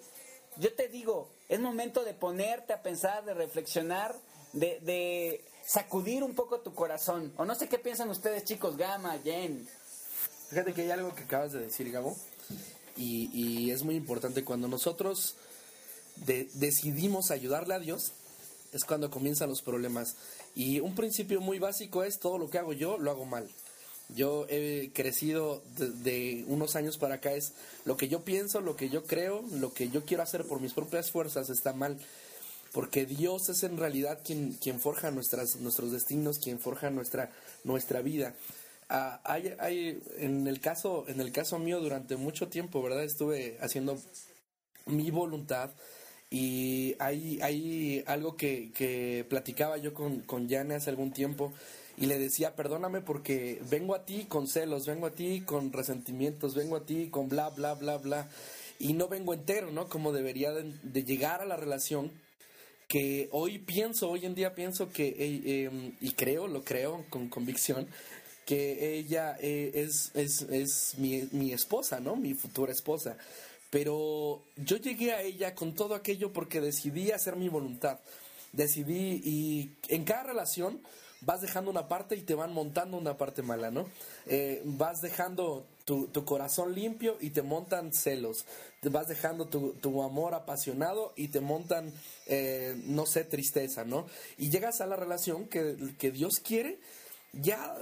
Yo 0.56 0.74
te 0.74 0.88
digo, 0.88 1.28
es 1.48 1.60
momento 1.60 2.04
de 2.04 2.14
ponerte 2.14 2.72
a 2.72 2.82
pensar, 2.82 3.24
de 3.24 3.34
reflexionar, 3.34 4.16
de, 4.52 4.80
de 4.80 5.44
sacudir 5.64 6.24
un 6.24 6.34
poco 6.34 6.60
tu 6.60 6.74
corazón. 6.74 7.32
O 7.36 7.44
no 7.44 7.54
sé 7.54 7.68
qué 7.68 7.78
piensan 7.78 8.10
ustedes, 8.10 8.44
chicos, 8.44 8.76
Gama, 8.76 9.18
Jen. 9.22 9.68
Fíjate 10.48 10.74
que 10.74 10.82
hay 10.82 10.90
algo 10.90 11.14
que 11.14 11.22
acabas 11.22 11.52
de 11.52 11.60
decir, 11.60 11.90
Gabo, 11.92 12.16
y, 12.96 13.30
y 13.32 13.70
es 13.70 13.84
muy 13.84 13.94
importante 13.94 14.44
cuando 14.44 14.66
nosotros 14.66 15.36
de- 16.16 16.50
decidimos 16.54 17.30
ayudarle 17.30 17.74
a 17.74 17.78
Dios, 17.78 18.12
es 18.72 18.84
cuando 18.84 19.10
comienzan 19.10 19.48
los 19.48 19.62
problemas. 19.62 20.16
Y 20.54 20.80
un 20.80 20.94
principio 20.94 21.40
muy 21.40 21.58
básico 21.58 22.02
es 22.02 22.18
todo 22.18 22.38
lo 22.38 22.50
que 22.50 22.58
hago 22.58 22.72
yo, 22.72 22.98
lo 22.98 23.10
hago 23.10 23.24
mal. 23.24 23.48
Yo 24.14 24.46
he 24.48 24.90
crecido 24.92 25.62
de, 25.76 25.90
de 25.90 26.44
unos 26.48 26.74
años 26.74 26.98
para 26.98 27.16
acá, 27.16 27.32
es 27.32 27.52
lo 27.84 27.96
que 27.96 28.08
yo 28.08 28.24
pienso, 28.24 28.60
lo 28.60 28.74
que 28.74 28.88
yo 28.88 29.04
creo, 29.04 29.44
lo 29.52 29.72
que 29.72 29.88
yo 29.88 30.04
quiero 30.04 30.22
hacer 30.22 30.44
por 30.44 30.60
mis 30.60 30.72
propias 30.72 31.10
fuerzas 31.10 31.48
está 31.50 31.72
mal. 31.72 31.98
Porque 32.72 33.04
Dios 33.04 33.48
es 33.48 33.62
en 33.64 33.76
realidad 33.76 34.20
quien, 34.24 34.52
quien 34.54 34.80
forja 34.80 35.10
nuestras, 35.10 35.56
nuestros 35.56 35.90
destinos, 35.90 36.38
quien 36.38 36.58
forja 36.58 36.90
nuestra, 36.90 37.32
nuestra 37.64 38.00
vida. 38.00 38.34
Ah, 38.88 39.20
hay, 39.24 39.54
hay, 39.58 40.02
en, 40.18 40.46
el 40.46 40.60
caso, 40.60 41.04
en 41.08 41.20
el 41.20 41.32
caso 41.32 41.58
mío, 41.58 41.80
durante 41.80 42.16
mucho 42.16 42.48
tiempo, 42.48 42.82
¿verdad? 42.82 43.04
Estuve 43.04 43.58
haciendo 43.60 44.00
mi 44.86 45.10
voluntad 45.10 45.70
y 46.30 46.94
hay, 47.00 47.40
hay 47.42 48.04
algo 48.06 48.36
que, 48.36 48.70
que 48.72 49.26
platicaba 49.28 49.78
yo 49.78 49.92
con, 49.92 50.20
con 50.20 50.48
Yane 50.48 50.76
hace 50.76 50.90
algún 50.90 51.12
tiempo 51.12 51.52
y 52.00 52.06
le 52.06 52.18
decía, 52.18 52.54
perdóname 52.54 53.00
porque 53.00 53.60
vengo 53.68 53.94
a 53.94 54.06
ti 54.06 54.24
con 54.28 54.46
celos, 54.46 54.86
vengo 54.86 55.06
a 55.06 55.10
ti 55.10 55.42
con 55.42 55.72
resentimientos, 55.72 56.54
vengo 56.54 56.76
a 56.76 56.86
ti 56.86 57.08
con 57.10 57.28
bla, 57.28 57.50
bla, 57.50 57.74
bla, 57.74 57.98
bla, 57.98 58.28
y 58.78 58.94
no 58.94 59.08
vengo 59.08 59.34
entero, 59.34 59.70
¿no? 59.70 59.88
Como 59.88 60.12
debería 60.12 60.52
de, 60.52 61.04
llegar 61.04 61.42
a 61.42 61.44
la 61.44 61.56
relación 61.56 62.10
que 62.88 63.28
hoy 63.32 63.58
pienso, 63.58 64.08
hoy 64.08 64.24
en 64.24 64.34
día 64.34 64.54
pienso 64.54 64.90
que, 64.90 65.08
eh, 65.08 65.42
eh, 65.44 65.92
y 66.00 66.12
creo, 66.12 66.48
lo 66.48 66.64
creo 66.64 67.04
con 67.10 67.28
convicción, 67.28 67.86
que 68.46 68.96
ella 68.96 69.36
eh, 69.38 69.72
es, 69.74 70.10
es, 70.14 70.42
es 70.42 70.94
mi, 70.96 71.28
mi 71.32 71.52
esposa, 71.52 72.00
¿no? 72.00 72.16
Mi 72.16 72.34
futura 72.34 72.72
esposa. 72.72 73.18
Pero 73.70 74.42
yo 74.56 74.76
llegué 74.76 75.12
a 75.12 75.22
ella 75.22 75.54
con 75.54 75.74
todo 75.74 75.94
aquello 75.94 76.32
porque 76.32 76.60
decidí 76.60 77.12
hacer 77.12 77.36
mi 77.36 77.48
voluntad. 77.48 78.00
Decidí, 78.52 79.22
y 79.24 79.76
en 79.88 80.04
cada 80.04 80.24
relación, 80.24 80.80
vas 81.20 81.40
dejando 81.40 81.70
una 81.70 81.88
parte 81.88 82.16
y 82.16 82.22
te 82.22 82.34
van 82.34 82.52
montando 82.52 82.96
una 82.96 83.16
parte 83.16 83.42
mala, 83.42 83.70
¿no? 83.70 83.86
Eh, 84.26 84.62
vas 84.64 85.00
dejando 85.00 85.66
tu, 85.84 86.06
tu, 86.08 86.24
corazón 86.24 86.74
limpio 86.74 87.16
y 87.20 87.30
te 87.30 87.42
montan 87.42 87.92
celos. 87.92 88.44
Te 88.80 88.88
vas 88.88 89.08
dejando 89.08 89.46
tu, 89.46 89.72
tu 89.74 90.02
amor 90.02 90.34
apasionado 90.34 91.12
y 91.16 91.28
te 91.28 91.40
montan, 91.40 91.92
eh, 92.26 92.80
no 92.86 93.06
sé, 93.06 93.24
tristeza, 93.24 93.84
¿no? 93.84 94.06
Y 94.38 94.50
llegas 94.50 94.80
a 94.80 94.86
la 94.86 94.96
relación 94.96 95.46
que, 95.46 95.76
que 95.98 96.10
Dios 96.10 96.40
quiere 96.40 96.80
ya 97.32 97.76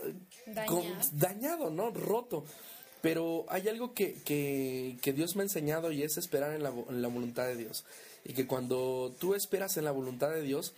con, 0.67 0.85
dañado, 1.13 1.71
¿no? 1.71 1.91
Roto. 1.91 2.45
Pero 3.01 3.47
hay 3.49 3.69
algo 3.69 3.95
que, 3.95 4.15
que, 4.25 5.13
Dios 5.13 5.37
me 5.37 5.43
ha 5.43 5.45
enseñado 5.45 5.93
y 5.93 6.03
es 6.03 6.17
esperar 6.17 6.53
en 6.55 6.63
la, 6.63 6.71
en 6.71 7.03
la, 7.03 7.09
voluntad 7.09 7.47
de 7.47 7.57
Dios. 7.57 7.85
Y 8.25 8.33
que 8.33 8.47
cuando 8.47 9.15
tú 9.19 9.35
esperas 9.35 9.77
en 9.77 9.85
la 9.85 9.93
voluntad 9.93 10.31
de 10.31 10.43
Dios 10.43 10.75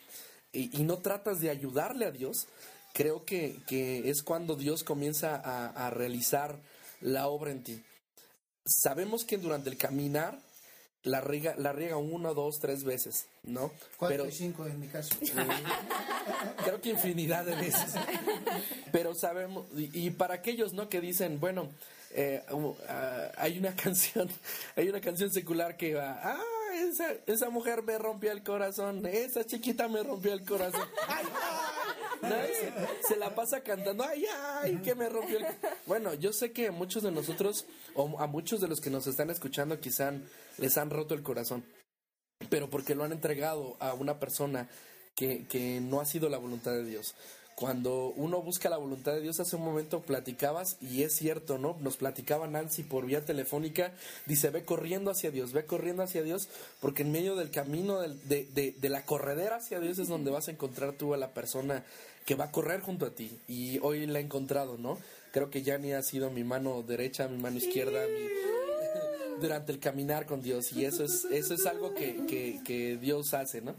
y, 0.53 0.79
y 0.79 0.85
no 0.85 0.99
tratas 0.99 1.41
de 1.41 1.51
ayudarle 1.51 2.05
a 2.05 2.11
Dios, 2.11 2.47
creo 2.93 3.25
que, 3.25 3.57
que 3.67 4.11
es 4.11 4.23
cuando 4.23 4.57
Dios 4.57 4.85
comienza 4.85 5.37
a, 5.37 5.87
a, 5.87 5.91
realizar 5.91 6.59
la 7.01 7.29
obra 7.29 7.51
en 7.51 7.63
ti. 7.63 7.83
Sabemos 8.65 9.25
que 9.25 9.39
durante 9.39 9.71
el 9.71 9.77
caminar 9.77 10.39
la 11.03 11.21
riega, 11.21 11.55
la 11.57 11.73
riega 11.73 11.97
uno, 11.97 12.35
dos, 12.35 12.61
tres 12.61 12.85
veces, 12.85 13.27
¿no? 13.43 13.73
Cuatro 13.97 14.19
Pero, 14.19 14.29
y 14.29 14.33
cinco 14.33 14.67
en 14.67 14.81
mi 14.81 14.89
caso. 14.89 15.15
creo 16.65 16.81
que 16.81 16.91
infinidad 16.91 17.45
de 17.45 17.57
veces. 17.57 17.95
Pero 18.93 19.15
sabemos, 19.15 19.67
y, 19.77 20.07
y 20.07 20.11
para 20.11 20.35
aquellos, 20.35 20.73
¿no? 20.73 20.89
Que 20.89 21.01
dicen, 21.01 21.41
bueno, 21.41 21.69
eh, 22.13 22.43
uh, 22.51 22.75
hay 23.37 23.59
una 23.59 23.75
canción, 23.77 24.29
hay 24.77 24.89
una 24.89 25.01
canción 25.01 25.31
secular 25.31 25.77
que 25.77 25.95
va, 25.95 26.21
ah, 26.23 26.43
esa, 26.75 27.15
esa 27.27 27.51
mujer 27.51 27.83
me 27.83 27.99
rompió 27.99 28.33
el 28.33 28.43
corazón, 28.43 29.07
esa 29.07 29.45
chiquita 29.45 29.89
me 29.89 30.03
rompió 30.03 30.33
el 30.33 30.45
corazón. 30.45 30.89
Ay, 31.09 31.25
¿no? 31.25 31.80
Se, 33.09 33.17
la 33.17 33.35
pasa 33.35 33.63
cantando, 33.63 34.05
ay, 34.05 34.25
ay, 34.63 34.77
que 34.83 34.95
me 34.95 35.09
rompió 35.09 35.39
el 35.39 35.47
Bueno, 35.87 36.15
yo 36.15 36.33
sé 36.33 36.53
que 36.53 36.71
muchos 36.71 37.03
de 37.03 37.11
nosotros, 37.11 37.67
o 37.95 38.19
a 38.19 38.27
muchos 38.27 38.61
de 38.61 38.69
los 38.69 38.81
que 38.81 38.91
nos 38.91 39.07
están 39.07 39.31
escuchando, 39.31 39.81
quizá 39.81 40.13
les 40.59 40.77
han 40.77 40.91
roto 40.91 41.15
el 41.15 41.23
corazón, 41.23 41.65
pero 42.49 42.69
porque 42.71 42.95
lo 42.95 43.05
han 43.05 43.13
entregado 43.13 43.77
a 43.81 43.95
una 43.95 44.19
persona 44.19 44.69
que, 45.15 45.47
que 45.47 45.81
no 45.81 46.01
ha 46.01 46.05
sido 46.05 46.29
la 46.29 46.39
voluntad 46.39 46.73
de 46.73 46.85
Dios 46.85 47.15
cuando 47.61 48.15
uno 48.17 48.41
busca 48.41 48.71
la 48.71 48.79
voluntad 48.79 49.13
de 49.13 49.21
Dios, 49.21 49.39
hace 49.39 49.55
un 49.55 49.63
momento 49.67 50.01
platicabas, 50.01 50.79
y 50.81 51.03
es 51.03 51.15
cierto, 51.15 51.59
¿no? 51.59 51.77
Nos 51.81 51.99
platicaba 51.99 52.49
Nancy 52.49 52.85
por 52.85 53.05
vía 53.05 53.23
telefónica, 53.23 53.93
dice, 54.25 54.49
ve 54.49 54.65
corriendo 54.65 55.11
hacia 55.11 55.31
Dios, 55.31 55.53
ve 55.53 55.67
corriendo 55.67 56.03
hacia 56.03 56.23
Dios, 56.23 56.49
porque 56.81 57.03
en 57.03 57.13
medio 57.13 57.37
del 57.37 57.51
camino 57.51 58.01
de, 58.01 58.15
de, 58.25 58.47
de, 58.47 58.73
de 58.73 58.89
la 58.89 59.05
corredera 59.05 59.57
hacia 59.57 59.79
Dios 59.79 59.99
es 59.99 60.09
donde 60.09 60.31
vas 60.31 60.49
a 60.49 60.53
encontrar 60.53 60.95
tú 60.95 61.13
a 61.13 61.19
la 61.19 61.35
persona 61.35 61.85
que 62.25 62.35
va 62.35 62.47
a 62.47 62.53
correr 62.53 62.81
junto 62.81 63.07
a 63.07 63.11
ti. 63.11 63.39
Y 63.49 63.79
hoy 63.81 64.07
la 64.07 64.19
he 64.19 64.23
encontrado, 64.23 64.77
¿no? 64.79 64.99
Creo 65.33 65.51
que 65.51 65.63
Yani 65.63 65.93
ha 65.93 66.03
sido 66.03 66.31
mi 66.31 66.45
mano 66.45 66.83
derecha, 66.83 67.29
mi 67.29 67.39
mano 67.39 67.59
izquierda, 67.59 68.05
mi, 68.07 69.41
durante 69.41 69.73
el 69.73 69.81
caminar 69.81 70.27
con 70.27 70.43
Dios. 70.43 70.73
Y 70.73 70.85
eso 70.85 71.05
es, 71.05 71.25
eso 71.31 71.55
es 71.55 71.67
algo 71.67 71.95
que, 71.95 72.27
que, 72.27 72.61
que 72.65 72.97
Dios 72.97 73.35
hace, 73.35 73.61
¿no? 73.61 73.75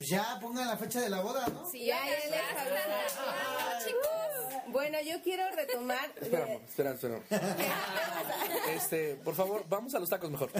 Ya 0.00 0.38
pongan 0.40 0.66
la 0.66 0.76
fecha 0.76 1.00
de 1.00 1.08
la 1.08 1.20
boda, 1.20 1.46
¿no? 1.48 1.70
Sí, 1.70 1.86
ya, 1.86 1.98
ya, 2.04 2.28
ya, 2.28 3.78
chicos. 3.84 4.24
Bueno, 4.68 4.98
yo 5.00 5.22
quiero 5.22 5.44
retomar. 5.54 6.10
Esperamos, 6.20 6.62
espera, 6.68 6.92
espera. 6.92 7.20
Este, 8.74 9.14
por 9.16 9.34
favor, 9.34 9.64
vamos 9.68 9.94
a 9.94 9.98
los 9.98 10.08
tacos 10.08 10.30
mejor. 10.30 10.50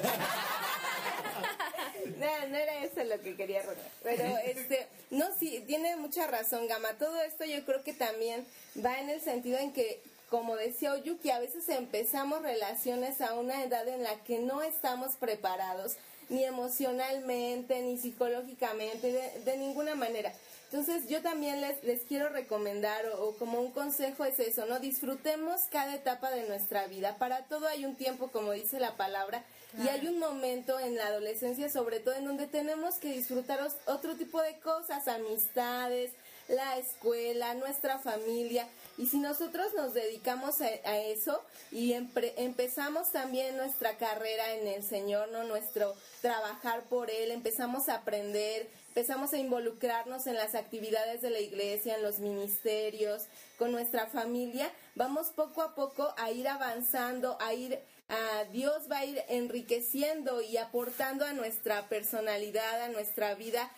No, 2.18 2.48
no 2.48 2.56
era 2.56 2.84
eso 2.84 3.02
lo 3.04 3.20
que 3.22 3.36
quería 3.36 3.62
rotar. 3.62 3.90
Pero, 4.02 4.24
este, 4.44 4.86
no, 5.10 5.26
sí, 5.38 5.62
tiene 5.66 5.96
mucha 5.96 6.26
razón, 6.26 6.66
Gama. 6.68 6.94
Todo 6.98 7.20
esto 7.22 7.44
yo 7.44 7.64
creo 7.64 7.82
que 7.82 7.92
también 7.92 8.46
va 8.84 8.98
en 9.00 9.10
el 9.10 9.20
sentido 9.20 9.58
en 9.58 9.72
que, 9.72 10.00
como 10.30 10.56
decía 10.56 10.92
Oyuki, 10.92 11.30
a 11.30 11.38
veces 11.38 11.68
empezamos 11.68 12.42
relaciones 12.42 13.20
a 13.20 13.34
una 13.34 13.62
edad 13.62 13.86
en 13.88 14.02
la 14.02 14.14
que 14.24 14.38
no 14.38 14.62
estamos 14.62 15.16
preparados 15.16 15.96
ni 16.28 16.44
emocionalmente, 16.44 17.80
ni 17.82 17.98
psicológicamente, 17.98 19.12
de, 19.12 19.40
de 19.44 19.56
ninguna 19.56 19.94
manera. 19.94 20.32
Entonces 20.74 21.08
yo 21.08 21.22
también 21.22 21.60
les, 21.60 21.84
les 21.84 22.00
quiero 22.00 22.30
recomendar 22.30 23.06
o, 23.06 23.28
o, 23.28 23.36
como 23.36 23.60
un 23.60 23.70
consejo 23.70 24.24
es 24.24 24.40
eso, 24.40 24.66
¿no? 24.66 24.80
Disfrutemos 24.80 25.60
cada 25.70 25.94
etapa 25.94 26.30
de 26.32 26.48
nuestra 26.48 26.86
vida. 26.88 27.16
Para 27.16 27.44
todo 27.44 27.68
hay 27.68 27.84
un 27.84 27.94
tiempo, 27.94 28.28
como 28.28 28.50
dice 28.50 28.80
la 28.80 28.96
palabra, 28.96 29.44
claro. 29.74 29.84
y 29.84 29.88
hay 29.88 30.06
un 30.08 30.18
momento 30.18 30.78
en 30.78 30.96
la 30.96 31.06
adolescencia 31.06 31.68
sobre 31.68 32.00
todo 32.00 32.14
en 32.14 32.24
donde 32.24 32.46
tenemos 32.46 32.96
que 32.96 33.12
disfrutar 33.12 33.60
otro 33.86 34.16
tipo 34.16 34.40
de 34.42 34.58
cosas, 34.60 35.08
amistades, 35.08 36.12
la 36.48 36.78
escuela, 36.78 37.54
nuestra 37.54 37.98
familia. 37.98 38.68
Y 38.98 39.06
si 39.06 39.18
nosotros 39.18 39.72
nos 39.74 39.94
dedicamos 39.94 40.60
a, 40.60 40.66
a 40.66 40.98
eso 40.98 41.42
y 41.72 41.92
empre, 41.92 42.34
empezamos 42.36 43.12
también 43.12 43.56
nuestra 43.56 43.96
carrera 43.96 44.54
en 44.54 44.68
el 44.68 44.82
Señor, 44.82 45.28
¿no? 45.30 45.44
Nuestro 45.44 45.94
trabajar 46.20 46.84
por 46.84 47.10
Él, 47.10 47.30
empezamos 47.30 47.88
a 47.88 47.96
aprender, 47.96 48.68
empezamos 48.88 49.32
a 49.32 49.38
involucrarnos 49.38 50.26
en 50.26 50.36
las 50.36 50.54
actividades 50.54 51.22
de 51.22 51.30
la 51.30 51.40
iglesia, 51.40 51.96
en 51.96 52.02
los 52.02 52.18
ministerios, 52.18 53.24
con 53.58 53.72
nuestra 53.72 54.06
familia, 54.06 54.70
vamos 54.94 55.28
poco 55.28 55.62
a 55.62 55.74
poco 55.74 56.14
a 56.16 56.30
ir 56.30 56.48
avanzando, 56.48 57.36
a 57.40 57.54
ir 57.54 57.78
Dios 58.52 58.90
va 58.90 58.98
a 58.98 59.04
ir 59.04 59.22
enriqueciendo 59.28 60.42
y 60.42 60.56
aportando 60.56 61.24
a 61.24 61.32
nuestra 61.32 61.88
personalidad, 61.88 62.82
a 62.82 62.88
nuestra 62.88 63.34
vida 63.34 63.70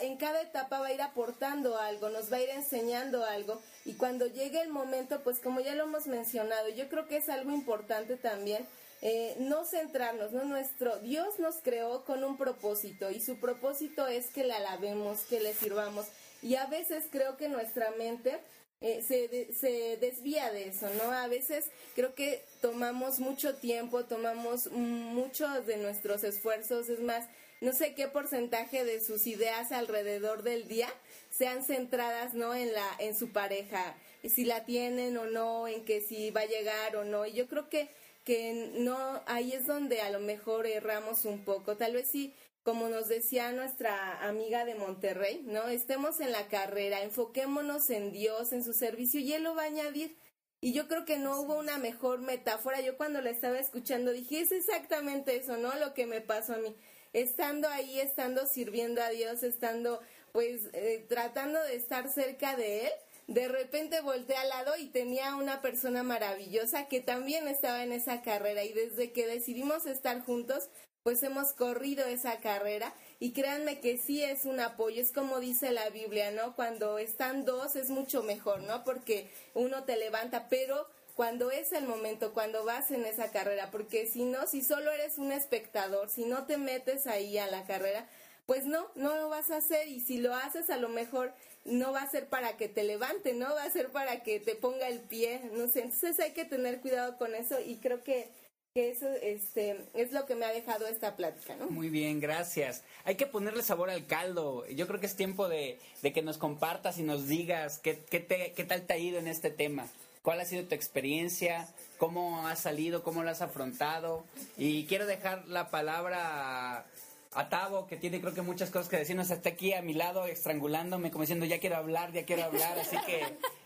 en 0.00 0.16
cada 0.16 0.42
etapa 0.42 0.80
va 0.80 0.88
a 0.88 0.92
ir 0.92 1.02
aportando 1.02 1.78
algo, 1.78 2.08
nos 2.08 2.32
va 2.32 2.38
a 2.38 2.42
ir 2.42 2.50
enseñando 2.50 3.24
algo 3.24 3.60
y 3.84 3.94
cuando 3.94 4.26
llegue 4.26 4.60
el 4.60 4.68
momento, 4.68 5.20
pues 5.22 5.38
como 5.38 5.60
ya 5.60 5.74
lo 5.74 5.84
hemos 5.84 6.06
mencionado, 6.06 6.68
yo 6.70 6.88
creo 6.88 7.06
que 7.06 7.18
es 7.18 7.28
algo 7.28 7.52
importante 7.52 8.16
también 8.16 8.66
eh, 9.02 9.36
no 9.38 9.64
centrarnos, 9.64 10.32
¿no? 10.32 10.44
Nuestro 10.44 10.98
Dios 10.98 11.38
nos 11.38 11.56
creó 11.56 12.04
con 12.04 12.24
un 12.24 12.36
propósito 12.36 13.10
y 13.10 13.20
su 13.20 13.38
propósito 13.38 14.06
es 14.08 14.26
que 14.26 14.44
le 14.44 14.52
alabemos, 14.54 15.20
que 15.22 15.40
le 15.40 15.54
sirvamos 15.54 16.06
y 16.42 16.56
a 16.56 16.66
veces 16.66 17.04
creo 17.10 17.36
que 17.36 17.48
nuestra 17.48 17.92
mente 17.92 18.40
eh, 18.80 19.02
se, 19.06 19.52
se 19.54 19.98
desvía 19.98 20.50
de 20.50 20.68
eso, 20.68 20.88
¿no? 20.94 21.12
A 21.12 21.28
veces 21.28 21.66
creo 21.94 22.14
que 22.14 22.44
tomamos 22.60 23.18
mucho 23.18 23.54
tiempo, 23.56 24.04
tomamos 24.04 24.70
muchos 24.70 25.66
de 25.66 25.76
nuestros 25.76 26.24
esfuerzos, 26.24 26.88
es 26.88 27.00
más, 27.00 27.28
no 27.60 27.72
sé 27.72 27.94
qué 27.94 28.08
porcentaje 28.08 28.84
de 28.84 29.00
sus 29.00 29.26
ideas 29.26 29.70
alrededor 29.72 30.42
del 30.42 30.66
día 30.66 30.88
sean 31.30 31.62
centradas 31.62 32.34
no 32.34 32.54
en 32.54 32.72
la 32.72 32.86
en 32.98 33.14
su 33.14 33.32
pareja 33.32 33.94
si 34.24 34.44
la 34.44 34.64
tienen 34.64 35.16
o 35.18 35.26
no 35.26 35.68
en 35.68 35.84
que 35.84 36.00
si 36.00 36.30
va 36.30 36.42
a 36.42 36.46
llegar 36.46 36.96
o 36.96 37.04
no 37.04 37.26
y 37.26 37.32
yo 37.32 37.48
creo 37.48 37.68
que 37.68 37.90
que 38.24 38.72
no 38.78 39.22
ahí 39.26 39.52
es 39.52 39.66
donde 39.66 40.00
a 40.00 40.10
lo 40.10 40.20
mejor 40.20 40.66
erramos 40.66 41.24
un 41.24 41.44
poco 41.44 41.76
tal 41.76 41.92
vez 41.92 42.08
sí 42.08 42.34
como 42.62 42.88
nos 42.88 43.08
decía 43.08 43.52
nuestra 43.52 44.26
amiga 44.26 44.64
de 44.64 44.74
Monterrey 44.74 45.42
no 45.44 45.68
estemos 45.68 46.20
en 46.20 46.32
la 46.32 46.48
carrera 46.48 47.02
enfoquémonos 47.02 47.90
en 47.90 48.12
Dios 48.12 48.52
en 48.52 48.64
su 48.64 48.72
servicio 48.72 49.20
y 49.20 49.34
él 49.34 49.44
lo 49.44 49.54
va 49.54 49.62
a 49.62 49.66
añadir 49.66 50.16
y 50.60 50.72
yo 50.72 50.88
creo 50.88 51.04
que 51.04 51.18
no 51.18 51.40
hubo 51.40 51.58
una 51.58 51.78
mejor 51.78 52.20
metáfora. 52.20 52.80
Yo 52.80 52.96
cuando 52.96 53.20
la 53.20 53.30
estaba 53.30 53.58
escuchando 53.58 54.12
dije 54.12 54.40
es 54.40 54.52
exactamente 54.52 55.36
eso 55.36 55.56
no 55.56 55.74
lo 55.76 55.94
que 55.94 56.06
me 56.06 56.20
pasó 56.20 56.54
a 56.54 56.58
mí. 56.58 56.76
Estando 57.12 57.68
ahí, 57.68 57.98
estando 57.98 58.46
sirviendo 58.46 59.02
a 59.02 59.08
Dios, 59.08 59.42
estando 59.42 60.00
pues 60.32 60.68
eh, 60.74 61.04
tratando 61.08 61.60
de 61.64 61.74
estar 61.74 62.08
cerca 62.08 62.56
de 62.56 62.86
Él, 62.86 62.92
de 63.26 63.48
repente 63.48 64.00
volteé 64.00 64.36
al 64.36 64.48
lado 64.48 64.76
y 64.76 64.86
tenía 64.86 65.34
una 65.36 65.62
persona 65.62 66.02
maravillosa 66.02 66.86
que 66.86 67.00
también 67.00 67.48
estaba 67.48 67.82
en 67.82 67.92
esa 67.92 68.22
carrera. 68.22 68.62
Y 68.64 68.72
desde 68.72 69.12
que 69.12 69.26
decidimos 69.26 69.86
estar 69.86 70.20
juntos, 70.20 70.68
pues 71.02 71.22
hemos 71.22 71.52
corrido 71.52 72.04
esa 72.06 72.40
carrera 72.40 72.92
y 73.18 73.32
créanme 73.32 73.80
que 73.80 73.98
sí 73.98 74.22
es 74.22 74.44
un 74.44 74.60
apoyo, 74.60 75.00
es 75.00 75.12
como 75.12 75.40
dice 75.40 75.72
la 75.72 75.88
Biblia, 75.90 76.30
¿no? 76.30 76.54
Cuando 76.54 76.98
están 76.98 77.44
dos 77.44 77.76
es 77.76 77.90
mucho 77.90 78.22
mejor, 78.22 78.60
¿no? 78.62 78.84
Porque 78.84 79.30
uno 79.54 79.84
te 79.84 79.96
levanta, 79.96 80.48
pero 80.50 80.86
cuando 81.16 81.50
es 81.50 81.72
el 81.72 81.86
momento, 81.86 82.32
cuando 82.32 82.64
vas 82.64 82.90
en 82.90 83.04
esa 83.04 83.30
carrera, 83.30 83.70
porque 83.70 84.06
si 84.06 84.24
no, 84.24 84.46
si 84.46 84.62
solo 84.62 84.90
eres 84.90 85.18
un 85.18 85.32
espectador, 85.32 86.10
si 86.10 86.24
no 86.24 86.46
te 86.46 86.56
metes 86.58 87.06
ahí 87.06 87.38
a 87.38 87.46
la 87.46 87.64
carrera, 87.64 88.06
pues 88.46 88.66
no, 88.66 88.90
no 88.94 89.16
lo 89.16 89.28
vas 89.28 89.50
a 89.50 89.58
hacer 89.58 89.88
y 89.88 90.00
si 90.00 90.18
lo 90.18 90.34
haces 90.34 90.70
a 90.70 90.76
lo 90.76 90.88
mejor 90.88 91.32
no 91.64 91.92
va 91.92 92.02
a 92.02 92.10
ser 92.10 92.26
para 92.26 92.56
que 92.56 92.68
te 92.68 92.84
levante, 92.84 93.32
no 93.32 93.54
va 93.54 93.64
a 93.64 93.70
ser 93.70 93.90
para 93.90 94.22
que 94.22 94.40
te 94.40 94.54
ponga 94.54 94.88
el 94.88 95.00
pie, 95.00 95.40
no 95.52 95.68
sé, 95.68 95.82
entonces 95.82 96.18
hay 96.20 96.32
que 96.32 96.44
tener 96.44 96.80
cuidado 96.80 97.16
con 97.16 97.34
eso 97.34 97.60
y 97.60 97.76
creo 97.76 98.02
que 98.02 98.28
que 98.74 98.90
eso 98.90 99.08
este, 99.20 99.84
es 99.94 100.12
lo 100.12 100.26
que 100.26 100.36
me 100.36 100.46
ha 100.46 100.52
dejado 100.52 100.86
esta 100.86 101.16
plática, 101.16 101.56
¿no? 101.56 101.66
Muy 101.70 101.88
bien, 101.88 102.20
gracias. 102.20 102.84
Hay 103.04 103.16
que 103.16 103.26
ponerle 103.26 103.64
sabor 103.64 103.90
al 103.90 104.06
caldo. 104.06 104.64
Yo 104.68 104.86
creo 104.86 105.00
que 105.00 105.06
es 105.06 105.16
tiempo 105.16 105.48
de, 105.48 105.78
de 106.02 106.12
que 106.12 106.22
nos 106.22 106.38
compartas 106.38 106.98
y 106.98 107.02
nos 107.02 107.26
digas 107.26 107.78
qué, 107.78 107.98
qué, 108.08 108.52
qué 108.54 108.64
tal 108.64 108.86
te 108.86 108.92
ha 108.92 108.98
ido 108.98 109.18
en 109.18 109.26
este 109.26 109.50
tema. 109.50 109.88
¿Cuál 110.22 110.38
ha 110.38 110.44
sido 110.44 110.64
tu 110.66 110.76
experiencia? 110.76 111.68
¿Cómo 111.98 112.46
has 112.46 112.60
salido? 112.60 113.02
¿Cómo 113.02 113.24
lo 113.24 113.30
has 113.30 113.42
afrontado? 113.42 114.24
Y 114.56 114.84
quiero 114.86 115.06
dejar 115.06 115.48
la 115.48 115.70
palabra 115.70 116.86
a 117.32 117.48
Tavo, 117.48 117.86
que 117.86 117.96
tiene 117.96 118.20
creo 118.20 118.34
que 118.34 118.42
muchas 118.42 118.70
cosas 118.70 118.88
que 118.88 118.96
decirnos, 118.96 119.30
está 119.30 119.50
aquí 119.50 119.72
a 119.72 119.82
mi 119.82 119.94
lado 119.94 120.26
estrangulándome, 120.26 121.10
como 121.10 121.22
diciendo, 121.22 121.46
ya 121.46 121.60
quiero 121.60 121.76
hablar, 121.76 122.12
ya 122.12 122.24
quiero 122.24 122.42
hablar, 122.44 122.78
así 122.78 122.96
que, 123.06 123.22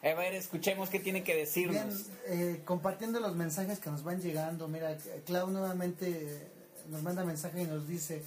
a 0.08 0.14
ver, 0.14 0.34
escuchemos 0.34 0.90
qué 0.90 1.00
tiene 1.00 1.24
que 1.24 1.34
decirnos. 1.34 2.10
Bien, 2.26 2.50
eh, 2.56 2.62
compartiendo 2.64 3.20
los 3.20 3.34
mensajes 3.36 3.78
que 3.78 3.90
nos 3.90 4.04
van 4.04 4.20
llegando, 4.20 4.68
mira, 4.68 4.96
Clau 5.24 5.48
nuevamente 5.48 6.46
nos 6.90 7.02
manda 7.02 7.24
mensaje 7.24 7.62
y 7.62 7.64
nos 7.64 7.88
dice, 7.88 8.22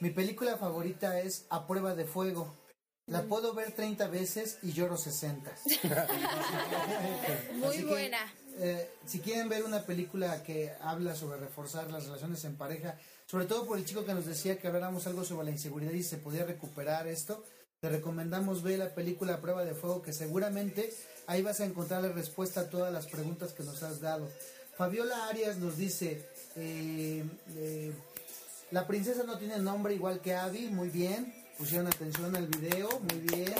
mi 0.00 0.10
película 0.10 0.58
favorita 0.58 1.18
es 1.20 1.46
A 1.48 1.66
Prueba 1.66 1.94
de 1.94 2.04
Fuego. 2.04 2.54
La 3.06 3.22
puedo 3.22 3.52
ver 3.52 3.72
30 3.72 4.06
veces 4.08 4.58
y 4.62 4.72
lloro 4.72 4.96
60. 4.96 5.50
Muy 7.54 7.76
que, 7.78 7.84
buena. 7.84 8.18
eh, 8.58 8.90
si 9.06 9.18
quieren 9.20 9.48
ver 9.48 9.64
una 9.64 9.82
película 9.82 10.42
que 10.44 10.72
habla 10.80 11.14
sobre 11.16 11.38
reforzar 11.38 11.90
las 11.90 12.04
relaciones 12.04 12.44
en 12.44 12.56
pareja, 12.56 12.96
sobre 13.32 13.46
todo 13.46 13.64
por 13.64 13.78
el 13.78 13.86
chico 13.86 14.04
que 14.04 14.12
nos 14.12 14.26
decía 14.26 14.58
que 14.58 14.68
habláramos 14.68 15.06
algo 15.06 15.24
sobre 15.24 15.46
la 15.46 15.52
inseguridad 15.52 15.92
y 15.92 16.02
se 16.02 16.18
podía 16.18 16.44
recuperar 16.44 17.06
esto, 17.06 17.42
te 17.80 17.88
recomendamos 17.88 18.62
ver 18.62 18.78
la 18.78 18.94
película 18.94 19.40
Prueba 19.40 19.64
de 19.64 19.72
Fuego, 19.72 20.02
que 20.02 20.12
seguramente 20.12 20.92
ahí 21.26 21.40
vas 21.40 21.60
a 21.60 21.64
encontrar 21.64 22.02
la 22.02 22.10
respuesta 22.10 22.60
a 22.60 22.68
todas 22.68 22.92
las 22.92 23.06
preguntas 23.06 23.54
que 23.54 23.62
nos 23.62 23.82
has 23.82 24.02
dado. 24.02 24.28
Fabiola 24.76 25.28
Arias 25.28 25.56
nos 25.56 25.78
dice, 25.78 26.28
eh, 26.56 27.24
eh, 27.56 27.92
la 28.70 28.86
princesa 28.86 29.22
no 29.22 29.38
tiene 29.38 29.58
nombre 29.60 29.94
igual 29.94 30.20
que 30.20 30.34
Abby, 30.34 30.68
muy 30.68 30.90
bien, 30.90 31.34
pusieron 31.56 31.86
atención 31.86 32.36
al 32.36 32.48
video, 32.48 33.00
muy 33.00 33.20
bien. 33.20 33.54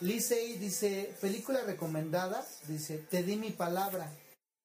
Lisey 0.00 0.58
dice, 0.58 1.14
película 1.20 1.60
recomendada, 1.60 2.44
dice, 2.66 2.98
te 3.08 3.22
di 3.22 3.36
mi 3.36 3.50
palabra. 3.50 4.10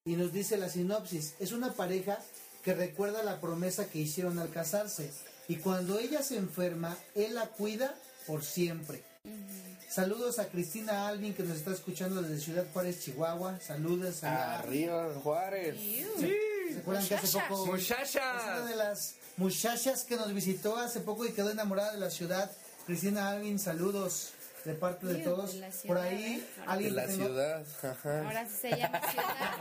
Y 0.03 0.15
nos 0.15 0.33
dice 0.33 0.57
la 0.57 0.67
sinopsis, 0.67 1.35
es 1.39 1.51
una 1.51 1.73
pareja 1.73 2.17
que 2.63 2.73
recuerda 2.73 3.23
la 3.23 3.41
promesa 3.41 3.87
que 3.87 3.99
hicieron 3.99 4.39
al 4.39 4.49
casarse. 4.49 5.11
Y 5.47 5.57
cuando 5.57 5.99
ella 5.99 6.21
se 6.21 6.37
enferma, 6.37 6.97
él 7.15 7.35
la 7.35 7.47
cuida 7.47 7.95
por 8.27 8.43
siempre. 8.43 9.03
Saludos 9.89 10.39
a 10.39 10.47
Cristina 10.47 11.07
Alvin 11.07 11.33
que 11.33 11.43
nos 11.43 11.57
está 11.57 11.71
escuchando 11.71 12.21
desde 12.21 12.39
Ciudad 12.39 12.65
Juárez, 12.71 13.01
Chihuahua. 13.01 13.59
Saludos 13.59 14.23
a 14.23 14.59
Arriba, 14.59 15.11
Juárez. 15.21 15.77
¿Se 16.17 16.79
acuerdan 16.79 17.05
que 17.05 17.15
hace 17.15 17.39
poco 17.49 17.65
Muchachas. 17.65 18.15
es 18.15 18.43
una 18.43 18.65
de 18.65 18.75
las 18.77 19.15
muchachas 19.35 20.05
que 20.05 20.15
nos 20.15 20.33
visitó 20.33 20.77
hace 20.77 21.01
poco 21.01 21.25
y 21.25 21.33
quedó 21.33 21.49
enamorada 21.49 21.91
de 21.91 21.99
la 21.99 22.09
ciudad? 22.09 22.49
Cristina 22.85 23.31
Alvin, 23.31 23.59
saludos 23.59 24.31
de 24.65 24.73
parte 24.75 25.07
de 25.07 25.15
todos. 25.23 25.53
de 25.53 25.59
la 25.59 25.69
Por 25.87 25.97
ahí 25.97 26.35
De 26.57 26.63
alguien 26.67 26.95
la 26.95 27.01
que 27.03 27.07
tengo- 27.13 27.25
ciudad, 27.25 27.65
ajá. 27.83 28.25
Ahora 28.25 28.45
sí 28.47 28.55
se 28.61 28.69
llama 28.77 29.01
ciudad. 29.09 29.51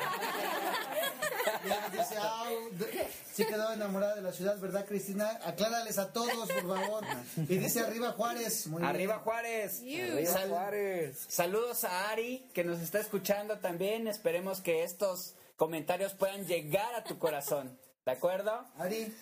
De- 2.72 3.08
sí 3.32 3.44
quedó 3.46 3.72
enamorada 3.72 4.14
de 4.16 4.22
la 4.22 4.32
ciudad, 4.32 4.58
¿verdad, 4.58 4.84
Cristina? 4.86 5.38
Aclárales 5.44 5.98
a 5.98 6.12
todos, 6.12 6.50
por 6.50 6.76
favor. 6.78 7.04
Y 7.36 7.56
dice 7.56 7.80
arriba 7.80 8.12
Juárez. 8.12 8.66
Muy 8.66 8.82
Arriba 8.82 9.14
bien. 9.14 9.24
Juárez. 9.24 9.80
Arriba, 9.80 10.30
Sal- 10.32 10.48
Juárez. 10.50 11.24
Saludos 11.28 11.84
a 11.84 12.10
Ari, 12.10 12.48
que 12.54 12.64
nos 12.64 12.80
está 12.80 12.98
escuchando 13.00 13.58
también. 13.58 14.06
Esperemos 14.08 14.60
que 14.60 14.84
estos 14.84 15.34
comentarios 15.56 16.12
puedan 16.14 16.46
llegar 16.46 16.94
a 16.94 17.04
tu 17.04 17.18
corazón. 17.18 17.78
¿De 18.04 18.12
acuerdo? 18.12 18.64
Ari, 18.78 19.14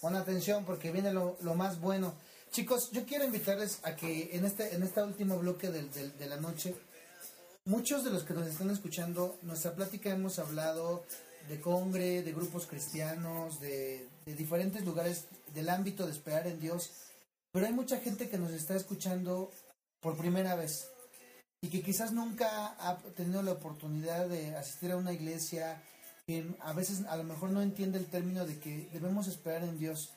pon 0.00 0.14
atención 0.16 0.64
porque 0.64 0.92
viene 0.92 1.12
lo, 1.12 1.36
lo 1.40 1.54
más 1.54 1.80
bueno. 1.80 2.14
Chicos, 2.50 2.90
yo 2.92 3.04
quiero 3.04 3.24
invitarles 3.24 3.78
a 3.82 3.94
que 3.94 4.30
en 4.36 4.44
este, 4.44 4.74
en 4.74 4.82
este 4.82 5.02
último 5.02 5.38
bloque 5.38 5.70
del- 5.70 5.90
de 5.92 6.26
la 6.26 6.36
noche, 6.36 6.74
muchos 7.64 8.04
de 8.04 8.10
los 8.10 8.24
que 8.24 8.34
nos 8.34 8.46
están 8.46 8.70
escuchando, 8.70 9.38
nuestra 9.42 9.74
plática 9.74 10.10
hemos 10.10 10.38
hablado 10.38 11.04
de 11.48 11.60
congre, 11.60 12.22
de 12.22 12.32
grupos 12.32 12.66
cristianos, 12.66 13.60
de, 13.60 14.08
de 14.24 14.34
diferentes 14.34 14.84
lugares 14.84 15.24
del 15.54 15.68
ámbito 15.68 16.06
de 16.06 16.12
esperar 16.12 16.46
en 16.46 16.60
Dios, 16.60 16.90
pero 17.52 17.66
hay 17.66 17.72
mucha 17.72 18.00
gente 18.00 18.28
que 18.28 18.38
nos 18.38 18.50
está 18.52 18.74
escuchando 18.74 19.50
por 20.00 20.16
primera 20.16 20.54
vez 20.54 20.88
y 21.62 21.68
que 21.68 21.82
quizás 21.82 22.12
nunca 22.12 22.74
ha 22.78 22.98
tenido 23.16 23.42
la 23.42 23.52
oportunidad 23.52 24.26
de 24.28 24.54
asistir 24.56 24.92
a 24.92 24.96
una 24.96 25.12
iglesia, 25.12 25.82
que 26.26 26.46
a 26.60 26.72
veces 26.72 27.04
a 27.08 27.16
lo 27.16 27.24
mejor 27.24 27.50
no 27.50 27.62
entiende 27.62 27.98
el 27.98 28.06
término 28.06 28.44
de 28.46 28.58
que 28.58 28.88
debemos 28.92 29.26
esperar 29.28 29.62
en 29.64 29.78
Dios. 29.78 30.12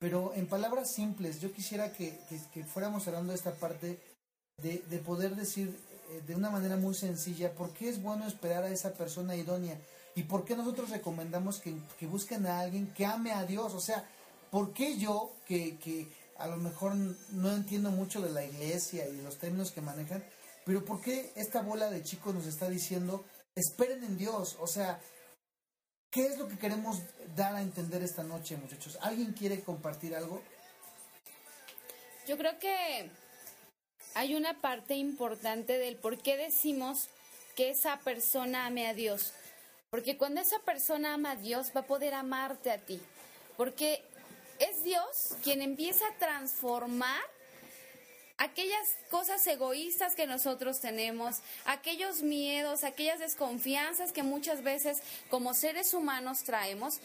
Pero 0.00 0.32
en 0.34 0.46
palabras 0.46 0.90
simples, 0.90 1.40
yo 1.40 1.52
quisiera 1.52 1.92
que, 1.92 2.18
que- 2.52 2.64
fuéramos 2.64 3.06
hablando 3.06 3.32
de 3.32 3.36
esta 3.38 3.52
parte 3.52 4.00
de, 4.56 4.82
de 4.88 4.98
poder 4.98 5.36
decir 5.36 5.78
eh, 6.10 6.22
de 6.26 6.34
una 6.34 6.50
manera 6.50 6.76
muy 6.76 6.94
sencilla 6.94 7.52
por 7.52 7.70
qué 7.74 7.90
es 7.90 8.02
bueno 8.02 8.26
esperar 8.26 8.64
a 8.64 8.70
esa 8.70 8.94
persona 8.94 9.36
idónea 9.36 9.78
y 10.16 10.22
por 10.24 10.44
qué 10.46 10.56
nosotros 10.56 10.88
recomendamos 10.90 11.60
que, 11.60 11.74
que 11.98 12.06
busquen 12.06 12.46
a 12.46 12.60
alguien 12.60 12.86
que 12.94 13.04
ame 13.04 13.32
a 13.32 13.44
Dios. 13.44 13.74
O 13.74 13.80
sea, 13.80 14.02
¿por 14.50 14.72
qué 14.72 14.96
yo, 14.96 15.32
que, 15.46 15.76
que 15.76 16.08
a 16.38 16.46
lo 16.48 16.56
mejor 16.56 16.94
no 16.94 17.52
entiendo 17.54 17.90
mucho 17.90 18.22
de 18.22 18.30
la 18.30 18.42
iglesia 18.44 19.06
y 19.06 19.16
de 19.16 19.22
los 19.22 19.36
términos 19.38 19.70
que 19.70 19.82
manejan, 19.82 20.24
pero 20.64 20.82
por 20.84 21.02
qué 21.02 21.30
esta 21.36 21.60
bola 21.60 21.90
de 21.90 22.02
chicos 22.02 22.34
nos 22.34 22.46
está 22.46 22.70
diciendo, 22.70 23.22
esperen 23.54 24.02
en 24.04 24.16
Dios? 24.16 24.56
O 24.60 24.66
sea, 24.66 24.98
¿Qué 26.10 26.26
es 26.26 26.38
lo 26.38 26.48
que 26.48 26.58
queremos 26.58 26.98
dar 27.36 27.54
a 27.54 27.62
entender 27.62 28.02
esta 28.02 28.24
noche, 28.24 28.56
muchachos? 28.56 28.98
¿Alguien 29.00 29.32
quiere 29.32 29.62
compartir 29.62 30.16
algo? 30.16 30.42
Yo 32.26 32.36
creo 32.36 32.58
que 32.58 33.08
hay 34.14 34.34
una 34.34 34.60
parte 34.60 34.94
importante 34.94 35.78
del 35.78 35.96
por 35.96 36.18
qué 36.18 36.36
decimos 36.36 37.08
que 37.54 37.70
esa 37.70 37.98
persona 38.00 38.66
ame 38.66 38.88
a 38.88 38.94
Dios. 38.94 39.34
Porque 39.90 40.16
cuando 40.16 40.40
esa 40.40 40.58
persona 40.60 41.14
ama 41.14 41.32
a 41.32 41.36
Dios 41.36 41.70
va 41.76 41.82
a 41.82 41.86
poder 41.86 42.14
amarte 42.14 42.72
a 42.72 42.78
ti. 42.78 43.00
Porque 43.56 44.02
es 44.58 44.82
Dios 44.82 45.36
quien 45.44 45.62
empieza 45.62 46.08
a 46.08 46.14
transformar 46.18 47.22
aquellas 48.40 48.96
cosas 49.10 49.46
egoístas 49.46 50.14
que 50.14 50.26
nosotros 50.26 50.80
tenemos, 50.80 51.36
aquellos 51.66 52.22
miedos, 52.22 52.84
aquellas 52.84 53.20
desconfianzas 53.20 54.12
que 54.12 54.22
muchas 54.22 54.62
veces 54.62 54.98
como 55.28 55.52
seres 55.52 55.92
humanos 55.92 56.42
traemos, 56.42 57.00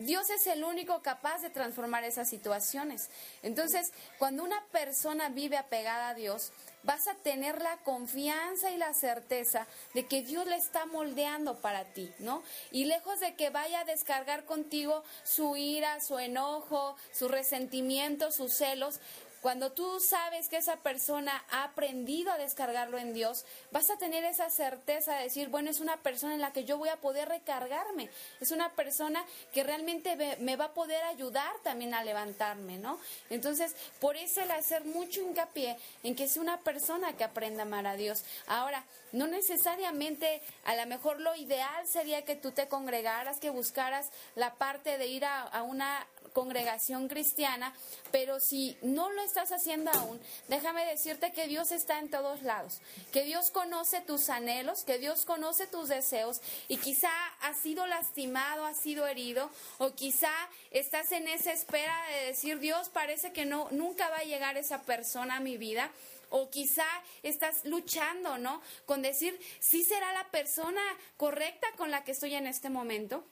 Dios 0.00 0.28
es 0.30 0.46
el 0.48 0.64
único 0.64 1.00
capaz 1.00 1.40
de 1.42 1.50
transformar 1.50 2.02
esas 2.02 2.28
situaciones. 2.28 3.08
Entonces, 3.42 3.92
cuando 4.18 4.42
una 4.42 4.60
persona 4.72 5.28
vive 5.28 5.56
apegada 5.56 6.08
a 6.08 6.14
Dios, 6.14 6.50
vas 6.82 7.06
a 7.06 7.14
tener 7.14 7.62
la 7.62 7.76
confianza 7.78 8.70
y 8.70 8.76
la 8.76 8.92
certeza 8.94 9.66
de 9.94 10.06
que 10.06 10.22
Dios 10.22 10.46
le 10.46 10.56
está 10.56 10.86
moldeando 10.86 11.60
para 11.60 11.84
ti, 11.84 12.10
¿no? 12.18 12.42
Y 12.72 12.86
lejos 12.86 13.20
de 13.20 13.34
que 13.34 13.50
vaya 13.50 13.80
a 13.80 13.84
descargar 13.84 14.44
contigo 14.44 15.04
su 15.22 15.56
ira, 15.56 16.00
su 16.00 16.18
enojo, 16.18 16.96
su 17.12 17.28
resentimiento, 17.28 18.32
sus 18.32 18.54
celos, 18.54 19.00
cuando 19.42 19.72
tú 19.72 19.98
sabes 19.98 20.48
que 20.48 20.56
esa 20.56 20.76
persona 20.76 21.44
ha 21.50 21.64
aprendido 21.64 22.30
a 22.30 22.38
descargarlo 22.38 22.96
en 22.96 23.12
Dios, 23.12 23.44
vas 23.72 23.90
a 23.90 23.96
tener 23.96 24.24
esa 24.24 24.48
certeza 24.50 25.16
de 25.16 25.24
decir, 25.24 25.48
bueno, 25.48 25.68
es 25.68 25.80
una 25.80 25.96
persona 25.96 26.34
en 26.34 26.40
la 26.40 26.52
que 26.52 26.64
yo 26.64 26.78
voy 26.78 26.90
a 26.90 26.96
poder 26.96 27.28
recargarme, 27.28 28.08
es 28.40 28.52
una 28.52 28.70
persona 28.70 29.24
que 29.52 29.64
realmente 29.64 30.38
me, 30.38 30.56
va 30.56 30.66
a 30.66 30.74
poder 30.74 31.02
ayudar 31.02 31.52
también 31.64 31.92
a 31.92 32.04
levantarme, 32.04 32.78
¿no? 32.78 33.00
Entonces, 33.30 33.74
por 34.00 34.16
eso 34.16 34.40
el 34.40 34.50
hacer 34.52 34.84
mucho 34.84 35.20
hincapié 35.20 35.76
en 36.04 36.14
que 36.14 36.24
es 36.24 36.36
una 36.36 36.60
persona 36.60 37.16
que 37.16 37.24
aprenda 37.24 37.64
a 37.64 37.66
amar 37.66 37.88
a 37.88 37.96
Dios. 37.96 38.22
Ahora, 38.46 38.84
no 39.10 39.26
necesariamente, 39.26 40.40
a 40.64 40.76
lo 40.76 40.86
mejor 40.86 41.20
lo 41.20 41.34
ideal 41.34 41.86
sería 41.88 42.24
que 42.24 42.36
tú 42.36 42.52
te 42.52 42.68
congregaras, 42.68 43.40
que 43.40 43.50
buscaras 43.50 44.10
la 44.36 44.54
parte 44.54 44.98
de 44.98 45.06
ir 45.08 45.24
a, 45.24 45.42
a 45.42 45.64
una 45.64 46.06
congregación 46.32 47.08
cristiana, 47.08 47.74
pero 48.10 48.40
si 48.40 48.76
no 48.82 49.10
lo 49.10 49.22
estás 49.22 49.52
haciendo 49.52 49.90
aún, 49.92 50.20
déjame 50.48 50.84
decirte 50.86 51.32
que 51.32 51.46
Dios 51.46 51.72
está 51.72 51.98
en 51.98 52.10
todos 52.10 52.42
lados, 52.42 52.80
que 53.12 53.24
Dios 53.24 53.50
conoce 53.50 54.00
tus 54.00 54.28
anhelos, 54.28 54.84
que 54.84 54.98
Dios 54.98 55.24
conoce 55.24 55.66
tus 55.66 55.88
deseos 55.88 56.40
y 56.68 56.78
quizá 56.78 57.10
has 57.40 57.58
sido 57.58 57.86
lastimado, 57.86 58.64
has 58.64 58.78
sido 58.78 59.06
herido 59.06 59.50
o 59.78 59.92
quizá 59.92 60.32
estás 60.70 61.12
en 61.12 61.28
esa 61.28 61.52
espera 61.52 61.94
de 62.10 62.26
decir, 62.26 62.58
Dios, 62.58 62.88
parece 62.88 63.32
que 63.32 63.44
no 63.44 63.68
nunca 63.70 64.08
va 64.08 64.18
a 64.18 64.24
llegar 64.24 64.56
esa 64.56 64.82
persona 64.82 65.36
a 65.36 65.40
mi 65.40 65.56
vida 65.56 65.90
o 66.32 66.48
quizá 66.50 66.86
estás 67.22 67.64
luchando, 67.64 68.38
¿no? 68.38 68.62
Con 68.86 69.02
decir, 69.02 69.38
sí 69.60 69.84
será 69.84 70.12
la 70.14 70.30
persona 70.30 70.80
correcta 71.16 71.68
con 71.76 71.90
la 71.90 72.04
que 72.04 72.12
estoy 72.12 72.34
en 72.34 72.46
este 72.46 72.70
momento. 72.70 73.24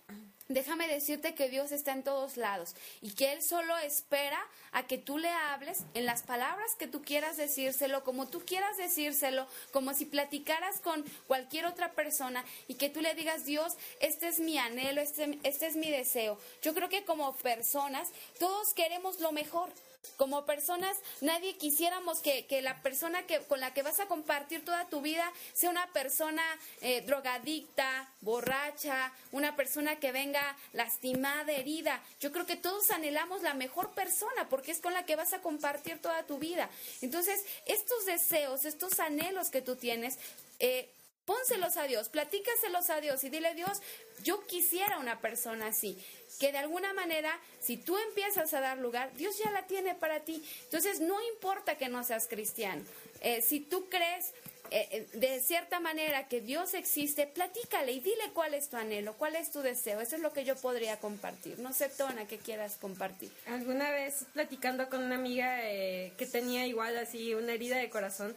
Déjame 0.51 0.89
decirte 0.89 1.37
que 1.37 1.49
Dios 1.49 1.71
está 1.71 1.93
en 1.93 2.03
todos 2.03 2.37
lados 2.37 2.75
y 3.01 3.13
que 3.13 3.33
Él 3.33 3.41
solo 3.41 3.79
espera 3.79 4.45
a 4.73 4.85
que 4.85 4.99
tú 4.99 5.17
le 5.17 5.29
hables 5.29 5.85
en 5.95 6.07
las 6.07 6.25
palabras 6.25 6.75
que 6.77 6.89
tú 6.89 7.03
quieras 7.03 7.37
decírselo, 7.37 8.03
como 8.03 8.27
tú 8.27 8.41
quieras 8.45 8.77
decírselo, 8.77 9.47
como 9.71 9.95
si 9.95 10.07
platicaras 10.07 10.81
con 10.81 11.05
cualquier 11.29 11.67
otra 11.67 11.93
persona 11.93 12.45
y 12.67 12.75
que 12.75 12.91
tú 12.91 13.01
le 13.01 13.15
digas, 13.15 13.45
Dios, 13.45 13.77
este 14.01 14.27
es 14.27 14.41
mi 14.41 14.59
anhelo, 14.59 15.01
este, 15.01 15.39
este 15.45 15.69
es 15.69 15.77
mi 15.77 15.89
deseo. 15.89 16.37
Yo 16.63 16.75
creo 16.75 16.89
que 16.89 17.05
como 17.05 17.33
personas 17.37 18.09
todos 18.41 18.75
queremos 18.75 19.21
lo 19.21 19.31
mejor. 19.31 19.71
Como 20.17 20.45
personas, 20.45 20.97
nadie 21.21 21.57
quisiéramos 21.57 22.21
que, 22.21 22.47
que 22.47 22.63
la 22.63 22.83
persona 22.83 23.27
que, 23.27 23.41
con 23.41 23.61
la 23.61 23.73
que 23.73 23.83
vas 23.83 24.01
a 24.01 24.07
compartir 24.07 24.65
toda 24.65 24.87
tu 24.87 25.01
vida 25.01 25.31
sea 25.53 25.71
una 25.71 25.87
persona 25.93 26.43
eh, 26.81 27.03
drogadicta, 27.03 28.09
borracha, 28.21 29.13
una 29.33 29.57
persona 29.57 29.97
que 29.97 30.13
venga 30.13 30.57
lastimada, 30.73 31.53
herida. 31.53 32.03
Yo 32.21 32.33
creo 32.33 32.47
que 32.47 32.57
todos 32.57 32.91
anhelamos 32.91 33.43
la 33.43 33.55
mejor 33.55 33.91
persona 33.91 34.49
porque 34.49 34.73
es 34.73 34.81
con 34.81 34.95
la 34.95 35.05
que 35.05 35.17
vas 35.17 35.33
a 35.33 35.41
compartir 35.41 36.01
toda 36.01 36.23
tu 36.25 36.39
vida. 36.39 36.71
Entonces, 37.01 37.45
estos 37.67 38.07
deseos, 38.07 38.65
estos 38.65 39.01
anhelos 39.01 39.51
que 39.51 39.63
tú 39.63 39.77
tienes, 39.77 40.19
eh, 40.59 40.89
pónselos 41.25 41.77
a 41.77 41.85
Dios, 41.85 42.09
platícaselos 42.09 42.91
a 42.91 43.01
Dios 43.01 43.23
y 43.25 43.31
dile, 43.31 43.55
Dios, 43.55 43.81
yo 44.23 44.45
quisiera 44.47 44.99
una 44.99 45.21
persona 45.21 45.69
así, 45.69 45.97
que 46.41 46.53
de 46.53 46.59
alguna 46.59 46.95
manera, 46.95 47.39
si 47.61 47.77
tú 47.77 47.99
empiezas 47.99 48.53
a 48.55 48.61
dar 48.61 48.79
lugar, 48.79 49.13
Dios 49.13 49.37
ya 49.39 49.51
la 49.51 49.67
tiene 49.67 49.95
para 49.95 50.21
ti. 50.21 50.43
Entonces, 50.65 50.99
no 50.99 51.23
importa 51.35 51.77
que 51.77 51.91
no 51.91 52.03
seas 52.03 52.27
cristiano. 52.27 52.83
Eh, 53.21 53.43
si 53.43 53.61
tú 53.61 53.91
crees 53.91 54.33
eh, 54.71 54.89
eh, 54.91 55.07
de 55.13 55.41
cierta 55.41 55.81
manera 55.81 56.29
que 56.29 56.41
Dios 56.41 56.73
existe, 56.73 57.27
platícale 57.27 57.93
y 57.93 58.01
dile 58.01 58.31
cuál 58.33 58.55
es 58.55 58.71
tu 58.71 58.79
anhelo, 58.79 59.19
cuál 59.19 59.37
es 59.37 59.51
tu 59.51 59.61
deseo. 59.61 60.01
Eso 60.01 60.17
es 60.17 60.23
lo 60.23 60.33
que 60.33 60.47
yo 60.47 60.57
podría 60.57 60.99
compartir. 60.99 61.59
No 61.59 61.75
sé, 61.75 61.91
Tona, 61.91 62.27
qué 62.27 62.39
quieras 62.39 62.79
compartir. 62.81 63.31
Alguna 63.47 63.91
vez 63.91 64.25
platicando 64.33 64.89
con 64.89 65.03
una 65.03 65.17
amiga 65.17 65.61
que 65.61 66.29
tenía 66.33 66.67
igual 66.67 66.97
así 66.97 67.35
una 67.35 67.53
herida 67.53 67.77
de 67.77 67.91
corazón, 67.91 68.35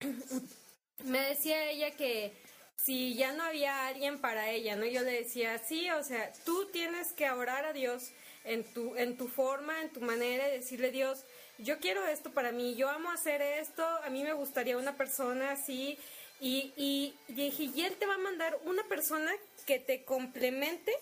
me 1.04 1.20
decía 1.22 1.70
ella 1.70 1.92
que 1.92 2.34
si 2.82 3.14
ya 3.14 3.32
no 3.32 3.42
había 3.42 3.86
alguien 3.86 4.20
para 4.20 4.50
ella, 4.50 4.76
¿no? 4.76 4.86
Yo 4.86 5.02
le 5.02 5.12
decía, 5.12 5.58
sí, 5.58 5.90
o 5.90 6.02
sea, 6.02 6.32
tú 6.44 6.66
tienes 6.66 7.12
que 7.12 7.30
orar 7.30 7.64
a 7.64 7.72
Dios 7.72 8.10
en 8.44 8.64
tu, 8.72 8.96
en 8.96 9.16
tu 9.16 9.28
forma, 9.28 9.82
en 9.82 9.90
tu 9.90 10.00
manera 10.00 10.46
de 10.46 10.58
decirle, 10.58 10.90
Dios, 10.90 11.24
yo 11.58 11.78
quiero 11.80 12.06
esto 12.06 12.32
para 12.32 12.52
mí, 12.52 12.76
yo 12.76 12.88
amo 12.88 13.10
hacer 13.10 13.42
esto, 13.42 13.84
a 13.84 14.08
mí 14.10 14.22
me 14.22 14.32
gustaría 14.32 14.78
una 14.78 14.96
persona 14.96 15.50
así, 15.52 15.98
y, 16.40 16.72
y, 16.76 17.14
dije, 17.28 17.64
y 17.64 17.82
Él 17.82 17.96
te 17.96 18.06
va 18.06 18.14
a 18.14 18.18
mandar 18.18 18.56
una 18.64 18.84
persona 18.84 19.32
que 19.66 19.80
te 19.80 20.04
complemente 20.04 20.92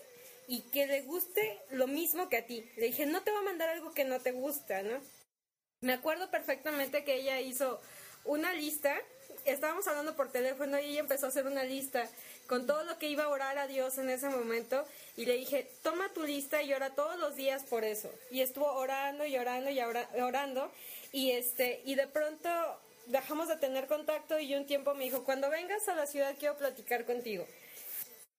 y 0.47 0.61
que 0.61 0.87
le 0.87 1.03
guste 1.03 1.59
lo 1.69 1.85
mismo 1.85 2.27
que 2.27 2.37
a 2.37 2.45
ti. 2.45 2.67
Le 2.75 2.87
dije, 2.87 3.05
no 3.05 3.21
te 3.21 3.31
va 3.31 3.39
a 3.39 3.43
mandar 3.43 3.69
algo 3.69 3.93
que 3.93 4.03
no 4.03 4.19
te 4.19 4.31
gusta, 4.31 4.81
¿no? 4.81 4.99
Me 5.81 5.93
acuerdo 5.93 6.31
perfectamente 6.31 7.03
que 7.03 7.15
ella 7.15 7.39
hizo 7.39 7.79
una 8.25 8.51
lista 8.53 8.97
estábamos 9.51 9.87
hablando 9.87 10.15
por 10.15 10.31
teléfono 10.31 10.79
y 10.79 10.85
ella 10.85 10.99
empezó 10.99 11.25
a 11.25 11.29
hacer 11.29 11.45
una 11.45 11.63
lista 11.63 12.07
con 12.47 12.65
todo 12.65 12.83
lo 12.83 12.97
que 12.97 13.09
iba 13.09 13.23
a 13.25 13.29
orar 13.29 13.57
a 13.57 13.67
Dios 13.67 13.97
en 13.97 14.09
ese 14.09 14.29
momento 14.29 14.85
y 15.15 15.25
le 15.25 15.33
dije, 15.33 15.69
toma 15.83 16.09
tu 16.13 16.23
lista 16.23 16.61
y 16.61 16.73
ora 16.73 16.91
todos 16.91 17.17
los 17.19 17.35
días 17.35 17.63
por 17.63 17.83
eso. 17.83 18.09
Y 18.31 18.41
estuvo 18.41 18.71
orando 18.71 19.25
y 19.25 19.37
orando 19.37 19.69
y 19.69 19.79
orando 19.79 20.71
y 21.11 21.31
este 21.31 21.81
y 21.85 21.95
de 21.95 22.07
pronto 22.07 22.49
dejamos 23.07 23.47
de 23.47 23.57
tener 23.57 23.87
contacto 23.87 24.39
y 24.39 24.55
un 24.55 24.65
tiempo 24.65 24.93
me 24.93 25.05
dijo, 25.05 25.23
cuando 25.23 25.49
vengas 25.49 25.87
a 25.87 25.95
la 25.95 26.05
ciudad 26.05 26.35
quiero 26.37 26.57
platicar 26.57 27.05
contigo. 27.05 27.45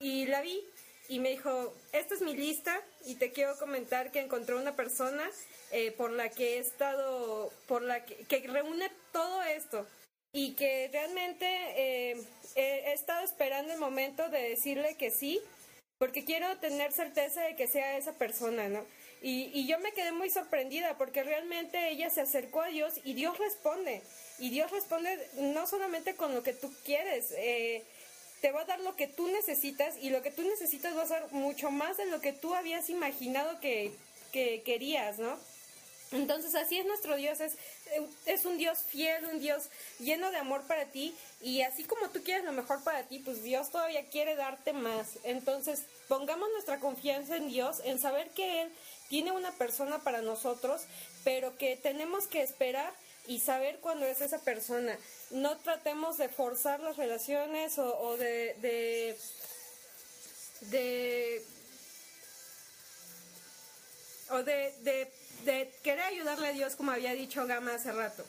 Y 0.01 0.26
la 0.26 0.43
vi 0.43 0.62
y 1.09 1.20
me 1.20 1.30
dijo, 1.30 1.74
esta 1.93 2.14
es 2.14 2.20
mi 2.20 2.36
lista 2.36 2.80
y 3.06 3.14
te 3.14 3.32
quiero 3.32 3.56
comentar 3.56 4.12
que 4.12 4.20
encontré 4.20 4.55
una 4.55 4.76
persona 4.76 5.28
eh, 5.72 5.90
por 5.93 6.10
la 6.10 6.28
que 6.28 6.56
he 6.56 6.59
estado, 6.59 7.51
por 7.66 7.82
la 7.82 8.05
que 8.05 8.47
reúne 8.47 8.90
todo 9.12 9.43
esto 9.43 9.86
y 10.32 10.55
que 10.55 10.88
realmente 10.92 11.46
eh, 11.76 12.16
he, 12.55 12.92
estado 12.92 13.24
esperando 13.24 13.72
el 13.72 13.78
momento 13.78 14.28
de 14.28 14.50
decirle 14.50 14.96
que 14.96 15.10
sí, 15.10 15.40
porque 15.98 16.24
quiero 16.24 16.59
tener 16.59 16.92
certeza 16.92 17.42
de 17.42 17.56
que 17.56 17.66
sea 17.66 17.96
esa 17.96 18.12
persona, 18.12 18.68
¿no? 18.68 18.84
Y, 19.20 19.66
yo 19.66 19.80
me 19.80 19.92
quedé 19.92 20.12
muy 20.12 20.30
sorprendida 20.30 20.96
porque 20.96 21.24
realmente 21.24 21.90
ella 21.90 22.09
se 22.09 22.20
acercó 22.20 22.62
a 22.62 22.68
Dios 22.68 22.94
y 23.05 23.14
Dios 23.14 23.36
responde. 23.38 24.02
Y 24.38 24.50
Dios 24.50 24.70
responde 24.70 25.18
no 25.34 25.66
solamente 25.66 26.14
con 26.14 26.34
lo 26.34 26.44
que 26.44 26.52
tú 26.52 26.72
quieres, 26.84 27.32
eh, 27.36 27.82
te 28.40 28.52
va 28.52 28.60
a 28.60 28.64
dar 28.64 28.78
lo 28.80 28.94
que 28.94 29.09
tú 29.09 29.26
necesitas 29.26 29.96
y 30.00 30.10
lo 30.10 30.22
que 30.22 30.30
tú 30.30 30.42
necesitas 30.42 30.96
va 30.96 31.02
a 31.02 31.06
ser 31.06 31.24
mucho 31.32 31.72
más 31.72 31.96
de 31.96 32.06
lo 32.06 32.20
que 32.20 32.32
tú 32.32 32.55
habías 32.55 32.88
imaginado 32.90 33.59
que, 33.59 33.90
que 34.32 34.62
querías, 34.62 35.18
¿no? 35.18 35.36
Entonces 36.10 36.55
así 36.55 36.78
es 36.78 36.86
nuestro 36.86 37.16
Dios, 37.16 37.40
es, 37.40 37.56
es 38.24 38.44
un 38.47 38.56
Dios 38.56 38.78
fiel, 38.89 39.26
un 39.26 39.40
Dios 39.40 39.64
lleno 39.98 40.30
de 40.30 40.39
amor 40.39 40.62
para 40.66 40.86
ti 40.86 41.14
y 41.43 41.60
así 41.62 41.85
como 41.85 42.09
tú 42.09 42.22
quieres 42.22 42.44
lo 42.44 42.52
mejor 42.52 42.82
para 42.82 43.02
ti, 43.02 43.18
pues 43.18 43.43
Dios 43.43 43.70
todavía 43.70 44.06
quiere 44.09 44.35
darte 44.35 44.72
más. 44.72 45.18
Entonces 45.24 45.82
pongamos 46.09 46.48
nuestra 46.52 46.80
confianza 46.80 47.36
en 47.36 47.48
Dios, 47.48 47.82
en 47.85 47.98
saber 47.98 48.30
que 48.30 48.62
Él 48.62 48.72
tiene 49.09 49.32
una 49.32 49.52
persona 49.52 49.98
para 49.98 50.22
nosotros, 50.22 50.82
pero 51.24 51.59
que 51.59 51.76
tenemos 51.76 52.26
que 52.26 52.43
esperar 52.43 52.93
y 53.26 53.40
saber 53.40 53.78
cuándo 53.80 54.06
es 54.06 54.22
esa 54.22 54.39
persona. 54.39 54.98
No 55.30 55.59
tratemos 55.59 56.16
de 56.16 56.30
forzar 56.30 56.80
las 56.80 56.97
relaciones 56.97 57.78
o, 57.78 58.16
de, 58.16 58.56
de, 60.62 61.43
o 64.30 64.43
de 64.43 65.10
de 65.44 65.70
querer 65.82 66.05
ayudarle 66.05 66.48
a 66.48 66.52
Dios, 66.52 66.77
como 66.77 66.93
había 66.93 67.12
dicho 67.12 67.47
Gama 67.47 67.74
hace 67.74 67.93
rato. 67.93 68.24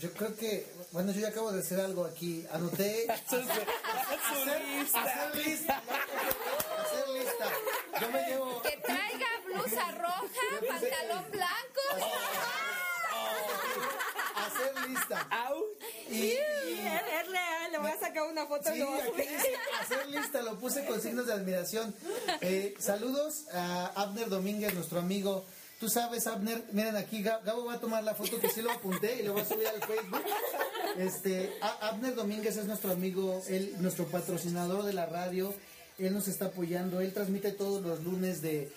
Yo 0.00 0.12
creo 0.12 0.34
que, 0.36 0.66
bueno, 0.92 1.12
yo 1.12 1.20
ya 1.20 1.28
acabo 1.28 1.52
de 1.52 1.60
hacer 1.60 1.80
algo 1.80 2.04
aquí. 2.04 2.44
Anoté. 2.52 3.06
hacer, 3.10 3.40
lista. 4.78 5.02
Hacer 5.02 5.36
lista. 5.36 5.82
Hacer 6.80 7.08
lista. 7.08 7.46
Yo 8.00 8.10
me 8.10 8.26
llevo. 8.26 8.62
Que 8.62 8.76
traiga 8.78 9.26
blusa 9.44 9.90
roja, 9.92 10.66
pantalón 10.68 11.30
blanco. 11.30 11.80
Hacer 14.36 14.88
lista. 14.88 15.28
Y, 16.10 16.32
es 16.32 17.28
real, 17.28 17.72
le 17.72 17.78
voy 17.78 17.90
a 17.90 17.98
sacar 17.98 18.24
una 18.24 18.46
foto 18.46 18.70
sí, 18.72 18.82
aquí 18.82 19.20
dice, 19.20 19.54
hacer 19.80 20.06
lista, 20.08 20.42
lo 20.42 20.58
puse 20.58 20.84
con 20.84 21.00
signos 21.00 21.26
de 21.26 21.32
admiración. 21.32 21.94
Eh, 22.40 22.74
saludos 22.78 23.46
a 23.52 23.92
Abner 23.94 24.28
Domínguez, 24.28 24.74
nuestro 24.74 24.98
amigo 24.98 25.46
Tú 25.82 25.88
sabes, 25.88 26.28
Abner, 26.28 26.62
miren 26.70 26.94
aquí, 26.94 27.24
Gabo 27.24 27.64
va 27.64 27.72
a 27.72 27.80
tomar 27.80 28.04
la 28.04 28.14
foto 28.14 28.38
que 28.38 28.48
sí 28.48 28.62
lo 28.62 28.70
apunté 28.70 29.18
y 29.18 29.24
lo 29.24 29.34
va 29.34 29.42
a 29.42 29.44
subir 29.44 29.66
al 29.66 29.82
Facebook. 29.82 30.22
Este, 30.96 31.52
Abner 31.80 32.14
Domínguez 32.14 32.56
es 32.56 32.66
nuestro 32.66 32.92
amigo, 32.92 33.42
él, 33.48 33.74
nuestro 33.80 34.06
patrocinador 34.06 34.84
de 34.84 34.92
la 34.92 35.06
radio. 35.06 35.52
Él 35.98 36.14
nos 36.14 36.28
está 36.28 36.46
apoyando. 36.46 37.00
Él 37.00 37.12
transmite 37.12 37.50
todos 37.50 37.82
los 37.82 38.04
lunes 38.04 38.42
de 38.42 38.70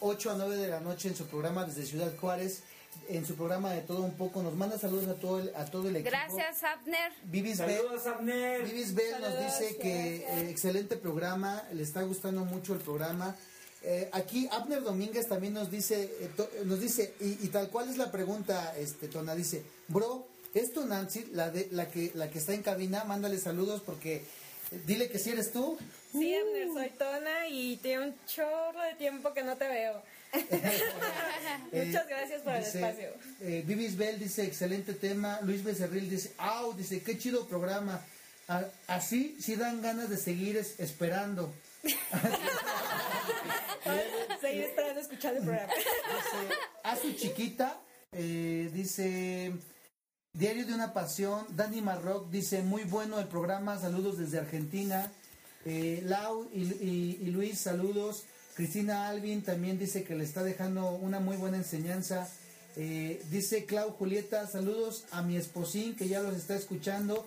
8 0.00 0.32
a 0.32 0.34
9 0.34 0.56
de 0.58 0.68
la 0.68 0.80
noche 0.80 1.08
en 1.08 1.16
su 1.16 1.24
programa 1.28 1.64
desde 1.64 1.86
Ciudad 1.86 2.14
Juárez. 2.20 2.62
En 3.08 3.24
su 3.24 3.36
programa 3.36 3.72
de 3.72 3.80
todo 3.80 4.02
un 4.02 4.18
poco, 4.18 4.42
nos 4.42 4.54
manda 4.54 4.76
saludos 4.76 5.08
a 5.08 5.14
todo 5.14 5.38
el, 5.40 5.56
a 5.56 5.64
todo 5.64 5.88
el 5.88 5.96
equipo. 5.96 6.10
Gracias, 6.10 6.62
Abner. 6.62 7.10
Vivis 7.22 7.56
saludos, 7.56 8.06
Abner. 8.06 8.64
Vivis 8.64 8.94
Bell 8.94 9.18
nos 9.18 9.38
dice 9.46 9.78
que 9.78 10.16
eh, 10.16 10.50
excelente 10.50 10.98
programa, 10.98 11.62
le 11.72 11.82
está 11.82 12.02
gustando 12.02 12.44
mucho 12.44 12.74
el 12.74 12.80
programa. 12.80 13.34
Eh, 13.82 14.10
aquí 14.12 14.46
Abner 14.50 14.82
Domínguez 14.82 15.26
también 15.26 15.54
nos 15.54 15.70
dice, 15.70 16.02
eh, 16.20 16.30
nos 16.64 16.80
dice 16.80 17.14
y, 17.20 17.48
tal 17.48 17.70
cual 17.70 17.88
es 17.88 17.96
la 17.96 18.12
pregunta, 18.12 18.74
este 18.76 19.08
Tona 19.08 19.34
dice, 19.34 19.62
bro, 19.88 20.26
¿es 20.52 20.72
tu 20.72 20.84
Nancy 20.84 21.30
la 21.32 21.50
de 21.50 21.68
la 21.70 21.90
que 21.90 22.12
la 22.14 22.30
que 22.30 22.38
está 22.38 22.52
en 22.52 22.62
cabina? 22.62 23.04
Mándale 23.04 23.38
saludos 23.38 23.80
porque 23.80 24.16
eh, 24.16 24.80
dile 24.86 25.08
que 25.08 25.18
si 25.18 25.30
eres 25.30 25.50
tú. 25.50 25.78
Sí, 26.12 26.34
Abner, 26.34 26.68
soy 26.74 26.90
Tona 26.90 27.48
y 27.48 27.78
tiene 27.78 28.08
un 28.08 28.14
chorro 28.26 28.82
de 28.82 28.94
tiempo 28.96 29.32
que 29.32 29.42
no 29.42 29.56
te 29.56 29.66
veo. 29.66 30.02
Muchas 31.72 32.06
gracias 32.06 32.42
por 32.42 32.54
el 32.54 32.62
espacio. 32.62 33.08
Vivis 33.40 33.96
Bell 33.96 34.18
dice, 34.18 34.44
excelente 34.44 34.92
tema. 34.92 35.40
Luis 35.42 35.64
Becerril 35.64 36.10
dice, 36.10 36.32
au, 36.36 36.74
dice, 36.74 37.02
qué 37.02 37.16
chido 37.16 37.46
programa. 37.46 38.04
así 38.86 39.38
sí 39.40 39.56
dan 39.56 39.80
ganas 39.80 40.10
de 40.10 40.18
seguir 40.18 40.58
esperando. 40.58 41.50
Seguir 44.40 44.64
el 44.64 44.70
programa. 45.42 45.72
a 46.84 46.96
su 46.96 47.12
chiquita, 47.12 47.78
eh, 48.12 48.70
dice 48.72 49.52
Diario 50.32 50.64
de 50.64 50.74
una 50.74 50.92
Pasión, 50.92 51.44
Dani 51.56 51.80
Marrock 51.80 52.30
dice, 52.30 52.62
muy 52.62 52.84
bueno 52.84 53.18
el 53.18 53.26
programa, 53.26 53.78
saludos 53.78 54.16
desde 54.16 54.38
Argentina. 54.38 55.10
Eh, 55.64 56.02
Lau 56.04 56.48
y, 56.54 57.16
Luis, 57.30 57.58
saludos. 57.58 58.24
Cristina 58.54 59.08
Alvin 59.08 59.42
también 59.42 59.78
dice 59.78 60.04
que 60.04 60.14
le 60.14 60.24
está 60.24 60.44
dejando 60.44 60.90
una 60.90 61.18
muy 61.18 61.36
buena 61.36 61.56
enseñanza. 61.56 62.28
Eh, 62.76 63.20
dice 63.30 63.64
Clau 63.64 63.90
Julieta, 63.90 64.46
saludos 64.46 65.04
a 65.10 65.22
mi 65.22 65.36
esposín 65.36 65.96
que 65.96 66.06
ya 66.06 66.20
los 66.20 66.36
está 66.36 66.54
escuchando. 66.54 67.26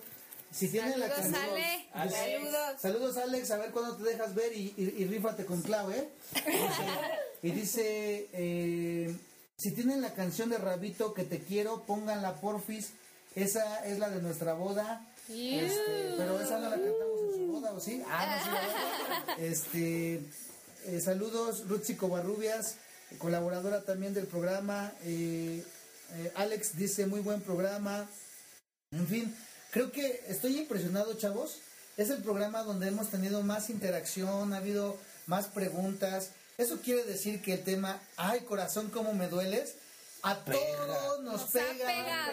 Si 0.54 0.68
tienen 0.68 0.92
saludos, 0.92 1.08
la. 1.10 2.10
Saludos. 2.10 2.80
Saludos, 2.80 3.16
Alex. 3.16 3.50
A 3.50 3.58
ver 3.58 3.70
cuándo 3.72 3.96
te 3.96 4.04
dejas 4.04 4.34
ver 4.34 4.52
y, 4.56 4.72
y, 4.76 5.04
rífate 5.06 5.44
con 5.44 5.60
Clau, 5.62 5.90
¿eh? 5.90 6.08
y 7.42 7.50
dice, 7.50 8.28
eh, 8.32 9.14
si 9.56 9.72
tienen 9.72 10.00
la 10.00 10.14
canción 10.14 10.50
de 10.50 10.58
Rabito 10.58 11.12
que 11.12 11.24
te 11.24 11.40
quiero, 11.40 11.82
pónganla 11.82 12.40
porfis. 12.40 12.90
Esa 13.34 13.84
es 13.84 13.98
la 13.98 14.10
de 14.10 14.22
nuestra 14.22 14.54
boda. 14.54 15.04
Este, 15.28 16.14
pero 16.16 16.40
esa 16.40 16.58
no 16.58 16.68
la 16.68 16.76
cantamos 16.76 17.20
en 17.24 17.34
su 17.34 17.46
boda, 17.52 17.72
¿o 17.72 17.80
sí? 17.80 18.02
Ah, 18.06 18.40
no, 19.26 19.34
sí, 19.36 19.42
Este, 19.42 20.20
eh, 20.86 21.00
saludos, 21.00 21.66
Rutsi 21.66 21.96
Covarrubias, 21.96 22.76
colaboradora 23.18 23.82
también 23.82 24.14
del 24.14 24.26
programa. 24.26 24.92
Eh, 25.02 25.64
Eh, 26.16 26.30
Alex 26.36 26.76
dice, 26.76 27.06
muy 27.06 27.20
buen 27.20 27.40
programa. 27.40 28.06
En 28.92 29.06
fin, 29.08 29.34
creo 29.74 29.90
que 29.90 30.22
estoy 30.28 30.56
impresionado, 30.56 31.14
chavos. 31.14 31.58
Es 31.96 32.08
el 32.10 32.22
programa 32.22 32.62
donde 32.62 32.86
hemos 32.86 33.08
tenido 33.08 33.42
más 33.42 33.70
interacción, 33.70 34.54
ha 34.54 34.58
habido 34.58 34.96
más 35.26 35.48
preguntas. 35.48 36.30
Eso 36.56 36.80
quiere 36.80 37.02
decir 37.02 37.42
que 37.42 37.54
el 37.54 37.64
tema, 37.64 38.00
ay 38.16 38.42
corazón, 38.42 38.88
cómo 38.90 39.12
me 39.14 39.26
dueles, 39.26 39.74
a 40.22 40.36
todos 40.36 41.22
nos, 41.22 41.42
pega, 41.50 42.30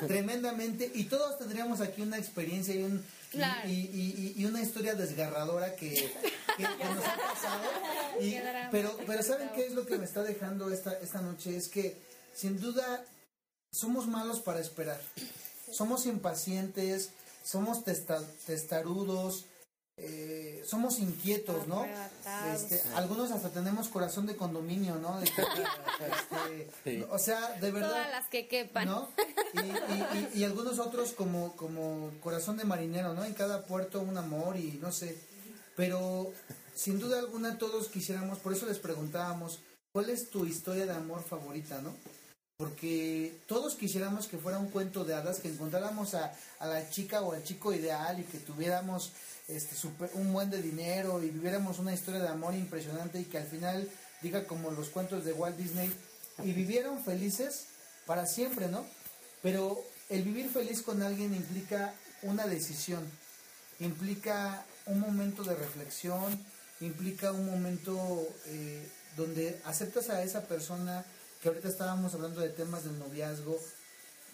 tremendamente 0.06 0.90
y 0.94 1.04
todos 1.04 1.38
tendríamos 1.38 1.80
aquí 1.80 2.02
una 2.02 2.18
experiencia 2.18 2.74
y, 2.74 2.84
un, 2.84 3.04
y, 3.66 4.34
y, 4.36 4.44
una 4.44 4.62
historia 4.62 4.94
desgarradora 4.94 5.74
que, 5.74 5.92
que, 6.56 6.62
nos 6.62 7.04
ha 7.04 7.16
pasado. 7.16 7.68
pero, 8.70 8.96
pero 9.06 9.22
¿saben 9.24 9.50
qué 9.56 9.66
es 9.66 9.72
lo 9.72 9.84
que 9.84 9.98
me 9.98 10.04
está 10.04 10.22
dejando 10.22 10.70
esta, 10.70 10.92
esta 11.00 11.20
noche? 11.20 11.56
Es 11.56 11.68
que 11.68 11.96
sin 12.32 12.60
duda 12.60 13.04
somos 13.72 14.06
malos 14.06 14.38
para 14.38 14.60
esperar. 14.60 15.00
Somos 15.72 16.06
impacientes, 16.06 17.10
somos 17.42 17.84
testarudos, 17.84 19.46
eh, 20.00 20.62
somos 20.64 21.00
inquietos, 21.00 21.66
¿no? 21.66 21.84
Este, 22.54 22.80
algunos 22.94 23.32
hasta 23.32 23.50
tenemos 23.50 23.88
corazón 23.88 24.26
de 24.26 24.36
condominio, 24.36 24.96
¿no? 24.96 25.20
Este, 26.84 27.04
o 27.10 27.18
sea, 27.18 27.58
de 27.60 27.72
verdad. 27.72 27.88
Todas 27.88 28.10
las 28.10 28.28
que 28.28 28.46
quepan. 28.46 28.86
¿no? 28.86 29.08
Y, 30.34 30.44
algunos 30.44 30.78
otros 30.78 31.12
como, 31.12 31.56
como 31.56 32.12
corazón 32.20 32.56
de 32.56 32.64
marinero, 32.64 33.14
¿no? 33.14 33.24
En 33.24 33.34
cada 33.34 33.66
puerto 33.66 34.00
un 34.00 34.16
amor 34.16 34.56
y 34.56 34.78
no 34.80 34.92
sé. 34.92 35.18
Pero 35.74 36.32
sin 36.76 37.00
duda 37.00 37.18
alguna 37.18 37.58
todos 37.58 37.88
quisiéramos, 37.88 38.38
por 38.38 38.52
eso 38.52 38.66
les 38.66 38.78
preguntábamos, 38.78 39.58
¿cuál 39.92 40.10
es 40.10 40.30
tu 40.30 40.46
historia 40.46 40.86
de 40.86 40.92
amor 40.92 41.24
favorita, 41.24 41.80
no? 41.82 41.92
Porque 42.58 43.38
todos 43.46 43.76
quisiéramos 43.76 44.26
que 44.26 44.36
fuera 44.36 44.58
un 44.58 44.68
cuento 44.68 45.04
de 45.04 45.14
hadas, 45.14 45.38
que 45.38 45.46
encontráramos 45.46 46.14
a, 46.14 46.34
la 46.58 46.90
chica 46.90 47.22
o 47.22 47.32
al 47.32 47.44
chico 47.44 47.72
ideal 47.72 48.18
y 48.18 48.24
que 48.24 48.38
tuviéramos 48.38 49.12
este, 49.46 49.76
un 50.14 50.32
buen 50.32 50.50
de 50.50 50.60
dinero 50.60 51.22
y 51.22 51.30
viviéramos 51.30 51.78
una 51.78 51.94
historia 51.94 52.20
de 52.20 52.26
amor 52.26 52.54
impresionante 52.54 53.20
y 53.20 53.26
que 53.26 53.38
al 53.38 53.46
final 53.46 53.88
diga 54.22 54.44
como 54.48 54.72
los 54.72 54.88
cuentos 54.88 55.24
de 55.24 55.34
Walt 55.34 55.56
Disney 55.56 55.88
y 56.42 56.52
vivieron 56.52 57.04
felices 57.04 57.66
para 58.06 58.26
siempre, 58.26 58.66
¿no? 58.66 58.84
Pero 59.40 59.80
el 60.08 60.24
vivir 60.24 60.50
feliz 60.50 60.82
con 60.82 61.00
alguien 61.00 61.36
implica 61.36 61.94
una 62.22 62.48
decisión, 62.48 63.08
implica 63.78 64.66
un 64.86 64.98
momento 64.98 65.44
de 65.44 65.54
reflexión, 65.54 66.44
implica 66.80 67.30
un 67.30 67.46
momento 67.46 68.26
eh, 68.46 68.84
donde 69.16 69.60
aceptas 69.64 70.10
a 70.10 70.24
esa 70.24 70.48
persona 70.48 71.04
que 71.42 71.48
ahorita 71.48 71.68
estábamos 71.68 72.14
hablando 72.14 72.40
de 72.40 72.50
temas 72.50 72.84
del 72.84 72.98
noviazgo, 72.98 73.58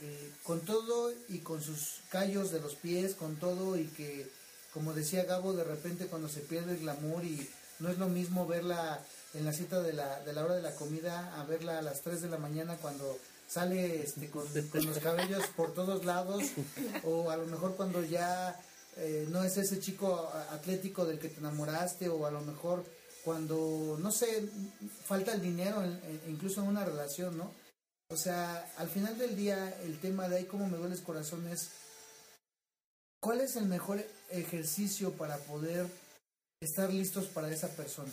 eh, 0.03 0.33
con 0.43 0.61
todo 0.61 1.13
y 1.29 1.39
con 1.39 1.63
sus 1.63 2.01
callos 2.11 2.51
de 2.51 2.61
los 2.61 2.75
pies, 2.75 3.15
con 3.15 3.37
todo 3.37 3.79
y 3.79 3.87
que 3.89 4.29
como 4.73 4.93
decía 4.93 5.25
Gabo, 5.25 5.53
de 5.53 5.63
repente 5.63 6.07
cuando 6.07 6.29
se 6.29 6.41
pierde 6.41 6.73
el 6.73 6.81
glamour 6.81 7.25
y 7.25 7.49
no 7.79 7.91
es 7.91 7.99
lo 7.99 8.09
mismo 8.09 8.47
verla 8.47 9.01
en 9.35 9.45
la 9.45 9.53
cita 9.53 9.81
de 9.81 9.93
la, 9.93 10.21
de 10.21 10.33
la 10.33 10.45
hora 10.45 10.57
de 10.57 10.63
la 10.63 10.75
comida 10.75 11.41
a 11.41 11.45
verla 11.45 11.79
a 11.79 11.83
las 11.83 12.03
3 12.03 12.23
de 12.23 12.29
la 12.29 12.39
mañana 12.39 12.77
cuando 12.79 13.19
sale 13.47 14.03
este, 14.03 14.31
con, 14.31 14.45
los 14.85 14.99
cabellos 14.99 15.47
por 15.57 15.75
todos 15.75 16.05
lados 16.05 16.43
o 17.05 17.31
a 17.31 17.37
lo 17.37 17.47
mejor 17.47 17.77
cuando 17.77 18.03
ya 18.03 18.61
eh, 18.97 19.27
no 19.31 19.45
es 19.45 19.57
ese 19.57 19.79
chico 19.79 20.31
atlético 20.51 21.05
del 21.05 21.19
que 21.19 21.29
te 21.29 21.39
enamoraste 21.39 22.09
o 22.09 22.27
a 22.27 22.31
lo 22.31 22.41
mejor 22.41 22.85
cuando, 23.25 23.99
no 24.01 24.11
sé, 24.13 24.49
falta 25.05 25.33
el 25.33 25.43
dinero 25.43 25.83
incluso 26.29 26.63
en 26.63 26.69
una 26.69 26.85
relación, 26.85 27.37
¿no? 27.39 27.51
O 28.09 28.17
sea, 28.17 28.71
al 28.77 28.89
final 28.89 29.19
del 29.19 29.35
día 29.35 29.75
el 29.83 29.99
tema 29.99 30.29
de 30.29 30.37
ahí 30.37 30.45
cómo 30.45 30.69
me 30.69 30.77
duele 30.77 30.95
el 30.95 31.03
corazón 31.03 31.49
es 31.49 31.71
¿Cuál 33.25 33.41
es 33.41 33.57
el 33.57 33.65
mejor 33.65 34.05
ejercicio 34.29 35.13
para 35.13 35.39
poder 35.39 35.87
estar 36.61 36.93
listos 36.93 37.25
para 37.25 37.51
esa 37.51 37.69
persona? 37.69 38.13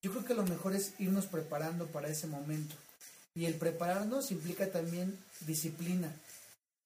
Yo 0.00 0.12
creo 0.12 0.24
que 0.24 0.32
lo 0.32 0.44
mejor 0.44 0.74
es 0.74 0.94
irnos 0.98 1.26
preparando 1.26 1.88
para 1.88 2.08
ese 2.08 2.26
momento. 2.26 2.74
Y 3.34 3.44
el 3.44 3.56
prepararnos 3.56 4.30
implica 4.30 4.72
también 4.72 5.22
disciplina. 5.40 6.10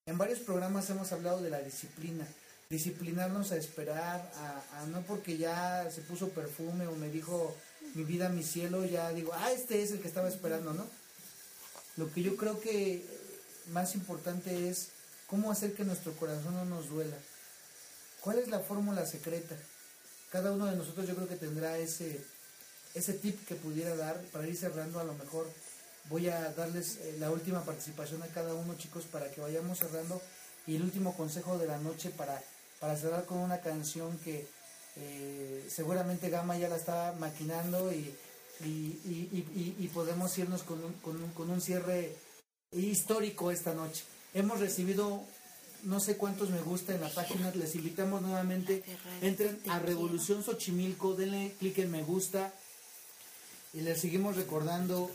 En 0.04 0.18
varios 0.18 0.40
programas 0.40 0.90
hemos 0.90 1.12
hablado 1.12 1.42
de 1.42 1.50
la 1.50 1.60
disciplina. 1.60 2.26
Disciplinarnos 2.74 3.52
a 3.52 3.56
esperar, 3.56 4.32
a, 4.36 4.86
no 4.86 5.02
porque 5.02 5.38
ya 5.38 5.88
se 5.90 6.00
puso 6.00 6.30
perfume 6.30 6.88
o 6.88 6.96
me 6.96 7.08
dijo 7.08 7.54
mi 7.94 8.02
vida, 8.02 8.28
mi 8.28 8.42
cielo, 8.42 8.84
ya 8.84 9.10
digo, 9.12 9.32
ah, 9.32 9.52
este 9.52 9.82
es 9.82 9.92
el 9.92 10.00
que 10.00 10.08
estaba 10.08 10.28
esperando, 10.28 10.72
¿no? 10.72 10.84
Lo 11.96 12.12
que 12.12 12.22
yo 12.22 12.36
creo 12.36 12.60
que 12.60 13.06
más 13.70 13.94
importante 13.94 14.68
es 14.68 14.88
cómo 15.28 15.52
hacer 15.52 15.74
que 15.74 15.84
nuestro 15.84 16.12
corazón 16.14 16.54
no 16.54 16.64
nos 16.64 16.88
duela 16.88 17.16
¿Cuál 18.24 18.38
es 18.38 18.48
la 18.48 18.60
fórmula 18.60 19.04
secreta? 19.04 19.54
Cada 20.30 20.50
uno 20.50 20.64
de 20.64 20.76
nosotros 20.76 21.06
yo 21.06 21.14
creo 21.14 21.28
que 21.28 21.36
tendrá 21.36 21.76
ese, 21.76 22.24
ese 22.94 23.12
tip 23.12 23.46
que 23.46 23.54
pudiera 23.54 23.94
dar 23.96 24.18
para 24.32 24.48
ir 24.48 24.56
cerrando. 24.56 24.98
A 24.98 25.04
lo 25.04 25.12
mejor 25.12 25.46
voy 26.08 26.30
a 26.30 26.50
darles 26.54 26.96
eh, 27.02 27.16
la 27.18 27.30
última 27.30 27.62
participación 27.66 28.22
a 28.22 28.28
cada 28.28 28.54
uno, 28.54 28.78
chicos, 28.78 29.04
para 29.04 29.30
que 29.30 29.42
vayamos 29.42 29.78
cerrando. 29.78 30.22
Y 30.66 30.76
el 30.76 30.82
último 30.84 31.14
consejo 31.14 31.58
de 31.58 31.66
la 31.66 31.76
noche 31.76 32.08
para, 32.08 32.42
para 32.84 32.98
cerrar 32.98 33.24
con 33.24 33.38
una 33.38 33.62
canción 33.62 34.18
que 34.18 34.46
eh, 34.96 35.66
seguramente 35.70 36.28
Gama 36.28 36.58
ya 36.58 36.68
la 36.68 36.76
estaba 36.76 37.12
maquinando 37.14 37.90
y, 37.90 38.14
y, 38.60 39.90
podemos 39.94 40.36
irnos 40.36 40.64
con 40.64 40.84
un, 40.84 40.92
con, 40.94 41.16
un, 41.16 41.30
con 41.30 41.48
un 41.48 41.62
cierre 41.62 42.14
histórico 42.72 43.50
esta 43.50 43.72
noche. 43.72 44.04
Hemos 44.34 44.60
recibido 44.60 45.22
no 45.84 45.98
sé 45.98 46.18
cuántos 46.18 46.50
me 46.50 46.60
gusta 46.60 46.94
en 46.94 47.00
la 47.00 47.08
página, 47.08 47.50
les 47.54 47.74
invitamos 47.74 48.20
nuevamente, 48.20 48.84
entren 49.22 49.58
a 49.70 49.78
Revolución 49.78 50.44
Xochimilco, 50.44 51.14
denle 51.14 51.54
clic 51.58 51.78
en 51.78 51.90
me 51.90 52.02
gusta 52.02 52.52
y 53.72 53.80
les 53.80 53.98
seguimos 53.98 54.36
recordando 54.36 55.10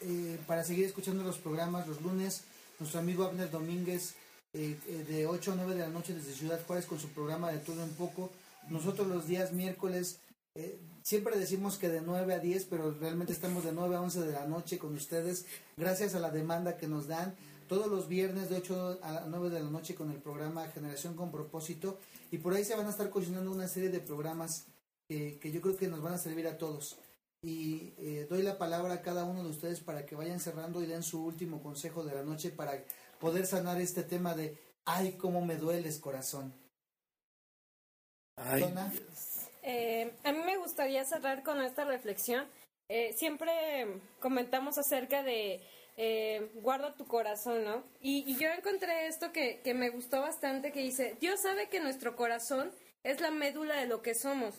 eh, 0.00 0.38
para 0.46 0.64
seguir 0.64 0.86
escuchando 0.86 1.22
los 1.22 1.36
programas 1.36 1.86
los 1.86 2.00
lunes, 2.00 2.44
nuestro 2.78 2.98
amigo 2.98 3.24
Abner 3.24 3.50
Domínguez 3.50 4.14
eh, 4.54 4.78
eh, 4.88 5.04
de 5.08 5.26
8 5.26 5.52
a 5.52 5.54
9 5.56 5.74
de 5.74 5.80
la 5.80 5.88
noche 5.88 6.14
desde 6.14 6.32
Ciudad 6.32 6.60
Juárez 6.66 6.86
con 6.86 6.98
su 6.98 7.08
programa 7.08 7.50
de 7.52 7.58
todo 7.58 7.82
un 7.82 7.90
poco, 7.90 8.30
nosotros 8.70 9.06
los 9.08 9.26
días 9.26 9.52
miércoles 9.52 10.18
siempre 11.02 11.36
decimos 11.36 11.76
que 11.78 11.88
de 11.88 12.00
9 12.00 12.34
a 12.34 12.38
10, 12.38 12.66
pero 12.66 12.92
realmente 12.92 13.32
estamos 13.32 13.64
de 13.64 13.72
9 13.72 13.96
a 13.96 14.00
11 14.00 14.20
de 14.20 14.32
la 14.32 14.46
noche 14.46 14.78
con 14.78 14.94
ustedes, 14.94 15.46
gracias 15.76 16.14
a 16.14 16.20
la 16.20 16.30
demanda 16.30 16.76
que 16.76 16.86
nos 16.86 17.08
dan. 17.08 17.34
Todos 17.68 17.88
los 17.88 18.08
viernes 18.08 18.50
de 18.50 18.58
8 18.58 19.00
a 19.02 19.24
9 19.26 19.50
de 19.50 19.60
la 19.60 19.70
noche 19.70 19.94
con 19.94 20.10
el 20.10 20.18
programa 20.18 20.68
Generación 20.68 21.14
con 21.16 21.32
Propósito. 21.32 21.98
Y 22.30 22.38
por 22.38 22.54
ahí 22.54 22.64
se 22.64 22.76
van 22.76 22.86
a 22.86 22.90
estar 22.90 23.10
cocinando 23.10 23.50
una 23.50 23.66
serie 23.68 23.88
de 23.88 24.00
programas 24.00 24.66
que 25.08 25.50
yo 25.52 25.60
creo 25.60 25.76
que 25.76 25.88
nos 25.88 26.02
van 26.02 26.14
a 26.14 26.18
servir 26.18 26.46
a 26.46 26.58
todos. 26.58 26.98
Y 27.44 27.92
eh, 27.98 28.26
doy 28.30 28.42
la 28.42 28.56
palabra 28.56 28.94
a 28.94 29.02
cada 29.02 29.24
uno 29.24 29.44
de 29.44 29.50
ustedes 29.50 29.80
para 29.80 30.06
que 30.06 30.14
vayan 30.14 30.40
cerrando 30.40 30.82
y 30.82 30.86
den 30.86 31.02
su 31.02 31.22
último 31.22 31.62
consejo 31.62 32.02
de 32.02 32.14
la 32.14 32.22
noche 32.22 32.48
para 32.48 32.82
poder 33.24 33.46
sanar 33.46 33.80
este 33.80 34.02
tema 34.02 34.34
de, 34.34 34.54
ay, 34.84 35.12
cómo 35.12 35.40
me 35.40 35.56
dueles 35.56 35.98
corazón. 35.98 36.52
Ay, 38.36 38.62
eh, 39.62 40.12
a 40.24 40.32
mí 40.32 40.40
me 40.44 40.58
gustaría 40.58 41.02
cerrar 41.06 41.42
con 41.42 41.62
esta 41.62 41.86
reflexión. 41.86 42.46
Eh, 42.90 43.14
siempre 43.14 44.02
comentamos 44.20 44.76
acerca 44.76 45.22
de 45.22 45.62
eh, 45.96 46.50
guarda 46.56 46.96
tu 46.96 47.06
corazón, 47.06 47.64
¿no? 47.64 47.82
Y, 47.98 48.36
yo 48.36 48.50
encontré 48.50 49.06
esto 49.06 49.32
que, 49.32 49.62
que 49.64 49.72
me 49.72 49.88
gustó 49.88 50.20
bastante, 50.20 50.70
que 50.70 50.80
dice, 50.80 51.16
Dios 51.18 51.40
sabe 51.40 51.70
que 51.70 51.80
nuestro 51.80 52.16
corazón 52.16 52.72
es 53.04 53.22
la 53.22 53.30
médula 53.30 53.76
de 53.76 53.86
lo 53.86 54.02
que 54.02 54.14
somos. 54.14 54.54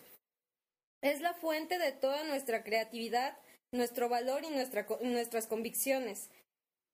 Es 1.03 1.21
la 1.21 1.35
fuente 1.35 1.77
de 1.77 1.91
toda 1.91 2.23
nuestra 2.23 2.63
creatividad, 2.63 3.37
nuestro 3.71 4.09
valor 4.09 4.43
y 4.43 4.49
nuestra, 4.49 4.87
nuestras 5.01 5.45
convicciones. 5.45 6.31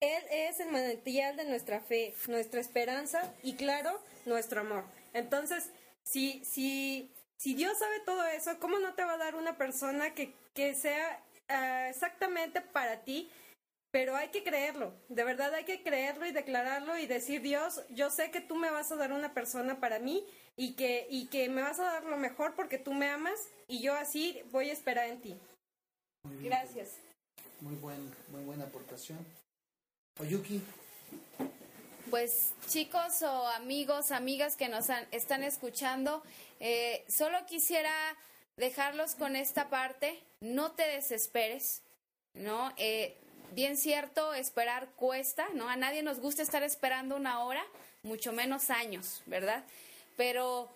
Él 0.01 0.23
es 0.31 0.59
el 0.59 0.71
manantial 0.71 1.37
de 1.37 1.45
nuestra 1.45 1.79
fe, 1.79 2.13
nuestra 2.27 2.59
esperanza 2.59 3.33
y, 3.43 3.55
claro, 3.55 4.01
nuestro 4.25 4.61
amor. 4.61 4.83
Entonces, 5.13 5.69
si, 6.03 6.43
si, 6.43 7.11
si 7.37 7.53
Dios 7.53 7.77
sabe 7.77 7.99
todo 8.05 8.25
eso, 8.25 8.59
¿cómo 8.59 8.79
no 8.79 8.95
te 8.95 9.05
va 9.05 9.13
a 9.13 9.17
dar 9.17 9.35
una 9.35 9.57
persona 9.57 10.13
que, 10.15 10.33
que 10.53 10.73
sea 10.73 11.23
ah, 11.47 11.87
exactamente 11.89 12.61
para 12.61 13.03
ti 13.03 13.29
pero 13.91 14.15
hay 14.15 14.29
que 14.29 14.43
creerlo, 14.43 14.93
de 15.09 15.25
verdad 15.25 15.53
hay 15.53 15.65
que 15.65 15.83
creerlo 15.83 16.25
y 16.25 16.31
declararlo 16.31 16.97
y 16.97 17.07
decir, 17.07 17.41
Dios, 17.41 17.81
yo 17.89 18.09
sé 18.09 18.31
que 18.31 18.39
tú 18.39 18.55
me 18.55 18.71
vas 18.71 18.89
a 18.91 18.95
dar 18.95 19.11
una 19.11 19.33
persona 19.33 19.81
para 19.81 19.99
mí 19.99 20.25
y 20.55 20.75
que, 20.75 21.07
y 21.09 21.27
que 21.27 21.49
me 21.49 21.61
vas 21.61 21.77
a 21.79 21.83
dar 21.83 22.05
lo 22.05 22.15
mejor 22.15 22.55
porque 22.55 22.77
tú 22.77 22.93
me 22.93 23.09
amas 23.09 23.49
y 23.67 23.81
yo 23.81 23.93
así 23.93 24.41
voy 24.51 24.69
a 24.69 24.73
esperar 24.73 25.09
en 25.09 25.21
ti. 25.21 25.37
Gracias. 26.41 26.99
Muy, 27.59 27.75
buen, 27.75 27.99
muy 28.29 28.43
buena 28.45 28.63
aportación. 28.63 29.19
Oyuki. 30.21 30.61
Pues 32.09 32.53
chicos 32.67 33.21
o 33.23 33.47
amigos, 33.47 34.11
amigas 34.11 34.55
que 34.55 34.69
nos 34.69 34.87
están 35.11 35.43
escuchando, 35.43 36.21
eh, 36.59 37.03
solo 37.07 37.37
quisiera 37.47 37.91
dejarlos 38.55 39.15
con 39.15 39.35
esta 39.35 39.69
parte, 39.69 40.21
no 40.41 40.73
te 40.73 40.83
desesperes, 40.83 41.81
¿no? 42.33 42.71
Eh, 42.77 43.17
bien 43.53 43.77
cierto, 43.77 44.33
esperar 44.33 44.89
cuesta, 44.95 45.47
¿no? 45.55 45.69
A 45.69 45.75
nadie 45.75 46.03
nos 46.03 46.19
gusta 46.19 46.43
estar 46.43 46.61
esperando 46.61 47.15
una 47.15 47.43
hora, 47.43 47.63
mucho 48.03 48.31
menos 48.31 48.69
años, 48.69 49.23
¿verdad? 49.25 49.63
Pero 50.17 50.69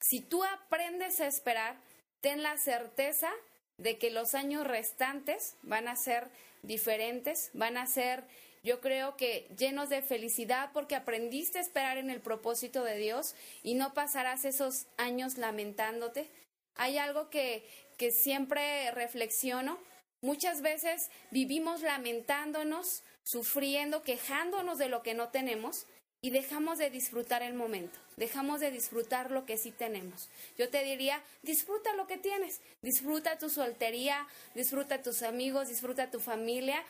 si 0.00 0.20
tú 0.20 0.44
aprendes 0.44 1.20
a 1.20 1.26
esperar, 1.26 1.76
ten 2.20 2.42
la 2.42 2.58
certeza 2.58 3.30
de 3.78 3.96
que 3.96 4.10
los 4.10 4.34
años 4.34 4.66
restantes 4.66 5.56
van 5.62 5.88
a 5.88 5.96
ser 5.96 6.28
diferentes, 6.62 7.50
van 7.54 7.76
a 7.76 7.86
ser, 7.86 8.24
yo 8.62 8.80
creo 8.80 9.16
que 9.16 9.48
llenos 9.56 9.88
de 9.88 10.02
felicidad 10.02 10.70
porque 10.72 10.94
aprendiste 10.94 11.58
a 11.58 11.62
esperar 11.62 11.96
en 11.98 12.10
el 12.10 12.20
propósito 12.20 12.84
de 12.84 12.96
Dios 12.96 13.34
y 13.62 13.74
no 13.74 13.94
pasarás 13.94 14.44
esos 14.44 14.86
años 14.96 15.38
lamentándote. 15.38 16.28
Hay 16.76 16.98
algo 16.98 17.30
que, 17.30 17.64
que 17.96 18.10
siempre 18.10 18.90
reflexiono. 18.90 19.78
Muchas 20.22 20.60
veces 20.60 21.10
vivimos 21.30 21.80
lamentándonos, 21.80 23.02
sufriendo, 23.24 24.02
quejándonos 24.02 24.78
de 24.78 24.88
lo 24.88 25.02
que 25.02 25.14
no 25.14 25.30
tenemos 25.30 25.86
y 26.22 26.30
dejamos 26.30 26.78
de 26.78 26.90
disfrutar 26.90 27.42
el 27.42 27.54
momento, 27.54 27.98
dejamos 28.16 28.60
de 28.60 28.70
disfrutar 28.70 29.30
lo 29.30 29.46
que 29.46 29.56
sí 29.56 29.72
tenemos. 29.72 30.28
Yo 30.58 30.68
te 30.68 30.84
diría, 30.84 31.22
disfruta 31.42 31.94
lo 31.94 32.06
que 32.06 32.18
tienes, 32.18 32.60
disfruta 32.82 33.38
tu 33.38 33.48
soltería, 33.48 34.26
disfruta 34.54 35.02
tus 35.02 35.22
amigos, 35.22 35.68
disfruta 35.68 36.10
tu 36.10 36.20
familia, 36.20 36.84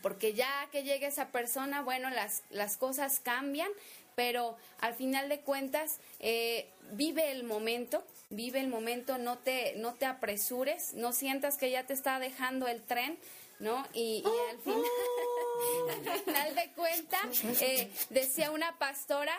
porque 0.00 0.34
ya 0.34 0.68
que 0.70 0.82
llegue 0.82 1.06
esa 1.06 1.28
persona, 1.28 1.82
bueno, 1.82 2.10
las, 2.10 2.42
las 2.50 2.76
cosas 2.76 3.20
cambian, 3.20 3.70
pero 4.14 4.56
al 4.80 4.94
final 4.94 5.28
de 5.28 5.40
cuentas, 5.40 5.98
eh, 6.20 6.68
vive 6.92 7.30
el 7.30 7.44
momento, 7.44 8.04
vive 8.30 8.60
el 8.60 8.68
momento, 8.68 9.18
no 9.18 9.38
te, 9.38 9.74
no 9.76 9.94
te 9.94 10.06
apresures, 10.06 10.94
no 10.94 11.12
sientas 11.12 11.56
que 11.56 11.70
ya 11.70 11.84
te 11.84 11.92
está 11.92 12.18
dejando 12.18 12.68
el 12.68 12.82
tren, 12.82 13.18
¿no? 13.58 13.86
Y, 13.94 14.24
al, 14.50 14.58
final, 14.58 14.84
al 16.12 16.20
final 16.20 16.54
de 16.54 16.72
cuentas, 16.72 17.44
eh, 17.62 17.90
decía 18.10 18.50
una 18.50 18.78
pastora, 18.78 19.38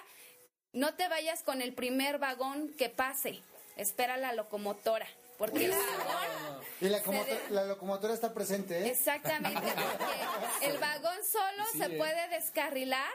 no 0.72 0.96
te 0.96 1.08
vayas 1.08 1.44
con 1.44 1.62
el 1.62 1.74
primer 1.74 2.18
vagón 2.18 2.74
que 2.78 2.90
pase, 2.90 3.42
espera 3.78 4.18
la 4.18 4.34
locomotora. 4.34 5.08
Porque 5.38 5.66
el 5.66 5.72
vagón. 5.72 6.64
Y 6.82 6.90
la, 6.90 7.02
la 7.50 7.66
locomotora 7.66 8.14
está 8.14 8.34
presente, 8.34 8.80
¿eh? 8.80 8.90
Exactamente, 8.90 9.62
porque 9.62 10.68
el 10.68 10.78
vagón 10.78 11.18
solo 11.24 11.64
se 11.78 11.96
¿eh? 11.96 11.98
puede 11.98 12.28
descarrilar. 12.30 13.12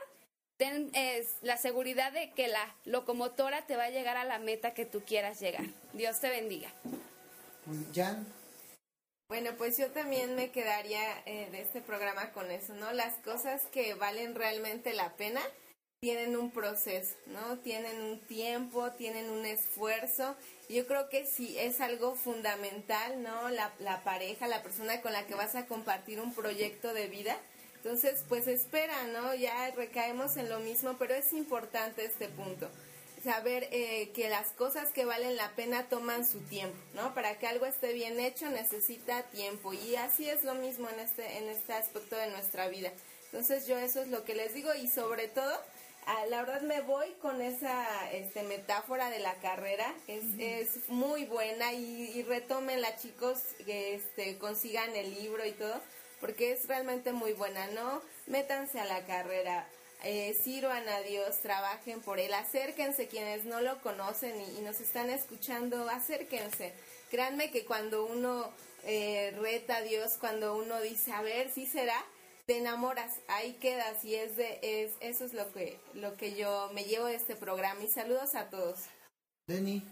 Ten 0.56 0.90
la 1.42 1.56
seguridad 1.56 2.10
de 2.10 2.32
que 2.32 2.48
la 2.48 2.74
locomotora 2.84 3.66
te 3.66 3.76
va 3.76 3.84
a 3.84 3.90
llegar 3.90 4.16
a 4.16 4.24
la 4.24 4.40
meta 4.40 4.74
que 4.74 4.86
tú 4.86 5.02
quieras 5.02 5.38
llegar. 5.38 5.64
Dios 5.92 6.18
te 6.18 6.30
bendiga. 6.30 6.68
Jan. 7.94 8.26
Bueno, 9.28 9.50
pues 9.58 9.76
yo 9.76 9.90
también 9.90 10.34
me 10.34 10.50
quedaría 10.50 11.02
eh, 11.26 11.48
de 11.52 11.60
este 11.60 11.82
programa 11.82 12.32
con 12.32 12.50
eso, 12.50 12.74
¿no? 12.74 12.92
Las 12.92 13.14
cosas 13.16 13.62
que 13.70 13.92
valen 13.92 14.34
realmente 14.34 14.94
la 14.94 15.12
pena 15.16 15.42
tienen 16.00 16.34
un 16.34 16.50
proceso, 16.50 17.14
¿no? 17.26 17.58
Tienen 17.58 18.00
un 18.00 18.20
tiempo, 18.20 18.90
tienen 18.92 19.28
un 19.28 19.44
esfuerzo. 19.44 20.34
Yo 20.68 20.86
creo 20.86 21.08
que 21.08 21.24
sí 21.24 21.56
es 21.58 21.80
algo 21.80 22.14
fundamental, 22.14 23.22
¿no? 23.22 23.48
La, 23.48 23.72
la 23.78 24.04
pareja, 24.04 24.46
la 24.48 24.62
persona 24.62 25.00
con 25.00 25.12
la 25.12 25.26
que 25.26 25.34
vas 25.34 25.54
a 25.54 25.66
compartir 25.66 26.20
un 26.20 26.34
proyecto 26.34 26.92
de 26.92 27.06
vida. 27.06 27.36
Entonces, 27.76 28.24
pues 28.28 28.46
espera, 28.46 29.06
¿no? 29.08 29.34
Ya 29.34 29.70
recaemos 29.70 30.36
en 30.36 30.50
lo 30.50 30.60
mismo, 30.60 30.96
pero 30.98 31.14
es 31.14 31.32
importante 31.32 32.04
este 32.04 32.28
punto 32.28 32.68
saber 33.22 33.68
eh, 33.72 34.10
que 34.14 34.28
las 34.28 34.48
cosas 34.48 34.90
que 34.90 35.04
valen 35.04 35.36
la 35.36 35.50
pena 35.50 35.88
toman 35.88 36.26
su 36.26 36.40
tiempo, 36.40 36.76
¿no? 36.94 37.14
Para 37.14 37.38
que 37.38 37.46
algo 37.46 37.66
esté 37.66 37.92
bien 37.92 38.20
hecho 38.20 38.48
necesita 38.50 39.22
tiempo 39.24 39.72
y 39.72 39.96
así 39.96 40.28
es 40.28 40.44
lo 40.44 40.54
mismo 40.54 40.88
en 40.88 41.00
este 41.00 41.38
en 41.38 41.48
este 41.48 41.72
aspecto 41.72 42.16
de 42.16 42.30
nuestra 42.30 42.68
vida. 42.68 42.92
Entonces 43.26 43.66
yo 43.66 43.76
eso 43.76 44.00
es 44.00 44.08
lo 44.08 44.24
que 44.24 44.34
les 44.34 44.54
digo 44.54 44.74
y 44.74 44.88
sobre 44.88 45.28
todo 45.28 45.60
la 46.28 46.42
verdad 46.42 46.62
me 46.62 46.80
voy 46.80 47.10
con 47.20 47.40
esa 47.40 48.10
este, 48.12 48.42
metáfora 48.42 49.10
de 49.10 49.18
la 49.18 49.34
carrera 49.36 49.94
es, 50.06 50.24
es 50.38 50.88
muy 50.88 51.24
buena 51.24 51.72
y, 51.72 52.12
y 52.14 52.22
retómenla 52.22 52.96
chicos 52.96 53.38
que 53.64 53.94
este, 53.94 54.38
consigan 54.38 54.94
el 54.96 55.14
libro 55.14 55.44
y 55.46 55.52
todo 55.52 55.80
porque 56.20 56.52
es 56.52 56.66
realmente 56.66 57.12
muy 57.12 57.32
buena, 57.32 57.66
¿no? 57.68 58.02
Métanse 58.26 58.80
a 58.80 58.84
la 58.84 59.04
carrera, 59.06 59.66
eh, 60.02 60.36
sirvan 60.42 60.88
a 60.88 61.00
Dios, 61.00 61.38
trabajen 61.42 62.00
por 62.00 62.18
Él, 62.18 62.34
acérquense 62.34 63.08
quienes 63.08 63.44
no 63.44 63.60
lo 63.60 63.80
conocen 63.82 64.34
y, 64.40 64.58
y 64.58 64.60
nos 64.62 64.80
están 64.80 65.10
escuchando, 65.10 65.88
acérquense. 65.88 66.72
Créanme 67.10 67.50
que 67.50 67.64
cuando 67.64 68.04
uno 68.04 68.52
eh, 68.84 69.34
reta 69.40 69.76
a 69.76 69.82
Dios, 69.82 70.16
cuando 70.18 70.56
uno 70.56 70.80
dice, 70.80 71.12
a 71.12 71.22
ver, 71.22 71.50
si 71.50 71.66
será, 71.66 72.04
te 72.48 72.56
enamoras, 72.56 73.20
ahí 73.28 73.52
quedas 73.60 74.02
y 74.06 74.14
es 74.14 74.38
de, 74.38 74.58
es, 74.62 74.96
eso 75.00 75.26
es 75.26 75.34
lo 75.34 75.52
que, 75.52 75.78
lo 75.92 76.16
que 76.16 76.34
yo 76.34 76.70
me 76.72 76.84
llevo 76.84 77.04
de 77.04 77.14
este 77.14 77.36
programa 77.36 77.82
y 77.82 77.88
saludos 77.88 78.34
a 78.34 78.48
todos. 78.48 78.86
Denny. 79.46 79.82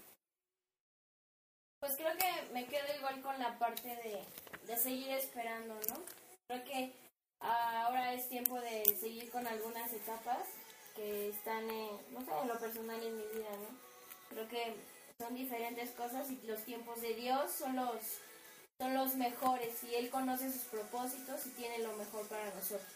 Pues 1.81 1.97
creo 1.99 2.17
que 2.17 2.55
me 2.55 2.65
quedo 2.65 2.97
igual 2.97 3.21
con 3.21 3.39
la 3.39 3.59
parte 3.59 3.87
de, 3.87 4.25
de 4.67 4.77
seguir 4.79 5.11
esperando, 5.11 5.75
¿no? 5.91 6.03
Creo 6.49 6.65
que 6.65 6.93
ahora 7.41 8.15
es 8.15 8.27
tiempo 8.31 8.59
de 8.59 8.87
seguir 8.99 9.31
con 9.31 9.47
algunas 9.47 9.93
etapas 9.93 10.49
que 10.95 11.29
están, 11.29 11.69
en, 11.69 11.91
no 12.15 12.25
sé, 12.25 12.31
en 12.41 12.49
lo 12.49 12.59
personal 12.59 13.03
en 13.03 13.19
mi 13.19 13.25
vida, 13.35 13.51
¿no? 13.51 13.79
Creo 14.31 14.49
que 14.49 14.75
son 15.19 15.35
diferentes 15.35 15.91
cosas 15.91 16.31
y 16.31 16.41
los 16.47 16.65
tiempos 16.65 17.03
de 17.03 17.13
Dios 17.17 17.53
son 17.53 17.77
los, 17.77 18.01
son 18.79 18.95
los 18.95 19.15
mejores 19.15 19.83
y 19.85 19.95
Él 19.95 20.11
conoce 20.11 20.53
sus 20.53 20.63
propósitos 20.63 21.47
y 21.47 21.51
tiene 21.51 21.79
lo 21.79 21.97
mejor 21.97 22.27
para 22.29 22.45
nosotros. 22.55 22.87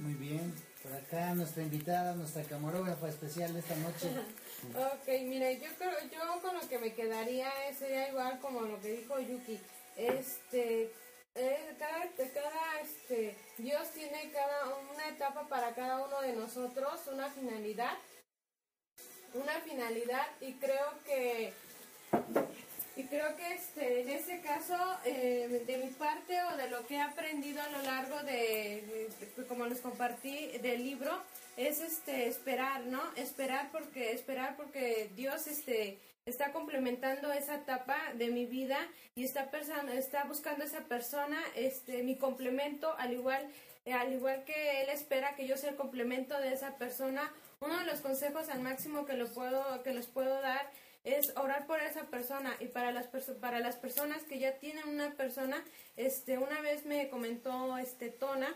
Muy 0.00 0.14
bien. 0.14 0.54
Por 0.82 0.92
acá 0.92 1.34
nuestra 1.34 1.62
invitada, 1.62 2.14
nuestra 2.14 2.42
camarógrafa 2.44 3.08
especial 3.08 3.52
de 3.52 3.60
esta 3.60 3.76
noche. 3.76 4.10
Ok, 4.74 5.06
mire, 5.22 5.60
yo 5.60 5.68
creo, 5.78 5.92
yo 6.10 6.42
con 6.42 6.52
lo 6.52 6.68
que 6.68 6.80
me 6.80 6.92
quedaría 6.92 7.48
sería 7.78 8.08
igual 8.08 8.40
como 8.40 8.62
lo 8.62 8.80
que 8.80 8.90
dijo 8.90 9.20
Yuki. 9.20 9.60
Este, 9.96 10.92
eh, 11.36 11.76
cada, 11.78 12.10
cada, 12.34 12.80
este, 12.80 13.36
Dios 13.56 13.88
tiene 13.90 14.32
cada 14.32 14.74
una 14.92 15.08
etapa 15.10 15.46
para 15.46 15.76
cada 15.76 16.04
uno 16.04 16.20
de 16.22 16.32
nosotros, 16.32 17.02
una 17.06 17.30
finalidad, 17.30 17.96
una 19.32 19.60
finalidad 19.60 20.26
y 20.40 20.54
creo 20.54 20.90
que 21.06 21.54
y 22.98 23.04
creo 23.04 23.36
que 23.36 23.54
este, 23.54 24.00
en 24.00 24.08
ese 24.08 24.40
caso, 24.40 24.74
eh, 25.04 25.62
de 25.64 25.78
mi 25.78 25.90
parte 25.90 26.42
o 26.42 26.56
de 26.56 26.68
lo 26.68 26.84
que 26.88 26.96
he 26.96 27.00
aprendido 27.00 27.62
a 27.62 27.68
lo 27.68 27.82
largo 27.82 28.20
de, 28.24 29.08
como 29.46 29.66
les 29.66 29.80
compartí 29.80 30.48
del 30.58 30.82
libro, 30.82 31.16
es 31.56 31.80
este 31.80 32.26
esperar, 32.26 32.86
¿no? 32.86 33.00
Esperar 33.14 33.70
porque 33.70 34.12
esperar 34.12 34.56
porque 34.56 35.10
Dios 35.14 35.46
este 35.46 35.98
está 36.26 36.52
complementando 36.52 37.32
esa 37.32 37.54
etapa 37.54 37.96
de 38.14 38.28
mi 38.30 38.46
vida 38.46 38.78
y 39.14 39.24
está 39.24 39.48
está 39.94 40.24
buscando 40.24 40.64
esa 40.64 40.80
persona 40.80 41.40
este 41.54 42.02
mi 42.02 42.16
complemento 42.16 42.94
al 42.98 43.12
igual 43.12 43.48
eh, 43.86 43.92
al 43.92 44.12
igual 44.12 44.44
que 44.44 44.82
él 44.82 44.88
espera 44.90 45.36
que 45.36 45.46
yo 45.46 45.56
sea 45.56 45.70
el 45.70 45.76
complemento 45.76 46.38
de 46.40 46.52
esa 46.52 46.76
persona. 46.76 47.32
Uno 47.60 47.78
de 47.78 47.86
los 47.86 48.00
consejos 48.00 48.48
al 48.48 48.60
máximo 48.60 49.06
que 49.06 49.14
lo 49.14 49.28
puedo 49.28 49.82
que 49.84 49.94
les 49.94 50.06
puedo 50.06 50.40
dar 50.40 50.68
es 51.04 51.32
orar 51.36 51.66
por 51.66 51.80
esa 51.80 52.02
persona. 52.04 52.56
Y 52.60 52.66
para 52.66 52.92
las 52.92 53.06
perso- 53.10 53.38
para 53.40 53.60
las 53.60 53.76
personas 53.76 54.22
que 54.24 54.38
ya 54.38 54.54
tienen 54.58 54.86
una 54.88 55.12
persona 55.12 55.64
este 55.96 56.38
una 56.38 56.60
vez 56.60 56.84
me 56.86 57.08
comentó 57.08 57.76
este 57.78 58.10
Tona 58.10 58.54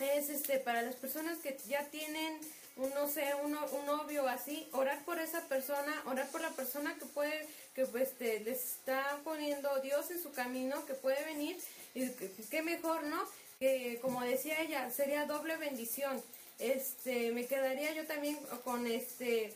es 0.00 0.28
este 0.28 0.58
para 0.60 0.82
las 0.82 0.94
personas 0.94 1.38
que 1.38 1.56
ya 1.66 1.84
tienen 1.86 2.38
un 2.76 2.90
no 2.90 3.08
sé 3.08 3.34
un, 3.42 3.50
no- 3.52 3.66
un 3.66 3.86
novio 3.86 4.28
así 4.28 4.68
orar 4.72 5.04
por 5.04 5.18
esa 5.18 5.40
persona 5.48 5.92
orar 6.06 6.28
por 6.28 6.40
la 6.40 6.50
persona 6.50 6.94
que 6.96 7.06
puede 7.06 7.46
que 7.74 7.84
pues 7.86 8.10
este, 8.10 8.40
les 8.40 8.62
está 8.76 9.18
poniendo 9.24 9.80
Dios 9.80 10.10
en 10.12 10.22
su 10.22 10.30
camino 10.32 10.86
que 10.86 10.94
puede 10.94 11.24
venir 11.24 11.56
y 11.94 12.08
qué 12.50 12.62
mejor 12.62 13.02
no 13.04 13.20
que 13.58 13.98
como 14.00 14.20
decía 14.22 14.60
ella 14.60 14.88
sería 14.90 15.26
doble 15.26 15.56
bendición. 15.56 16.22
Este 16.60 17.32
me 17.32 17.46
quedaría 17.46 17.92
yo 17.92 18.06
también 18.06 18.36
con 18.64 18.86
este 18.86 19.52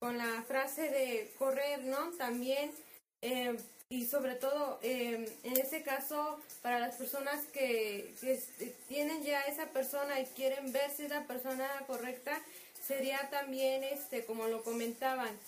con 0.00 0.16
la 0.16 0.42
frase 0.48 0.88
de 0.88 1.32
correr 1.38 1.84
no 1.84 2.10
también 2.12 2.72
eh, 3.20 3.56
y 3.90 4.06
sobre 4.06 4.34
todo 4.34 4.78
eh, 4.82 5.30
en 5.44 5.56
este 5.58 5.82
caso 5.82 6.40
para 6.62 6.78
las 6.78 6.96
personas 6.96 7.44
que, 7.52 8.14
que 8.20 8.32
este, 8.32 8.74
tienen 8.88 9.22
ya 9.22 9.42
esa 9.42 9.66
persona 9.66 10.18
y 10.20 10.26
quieren 10.26 10.72
ver 10.72 10.90
si 10.90 11.04
es 11.04 11.10
la 11.10 11.26
persona 11.26 11.68
correcta 11.86 12.40
sería 12.82 13.28
también 13.30 13.84
este 13.84 14.24
como 14.24 14.46
lo 14.46 14.62
comentaban 14.62 15.38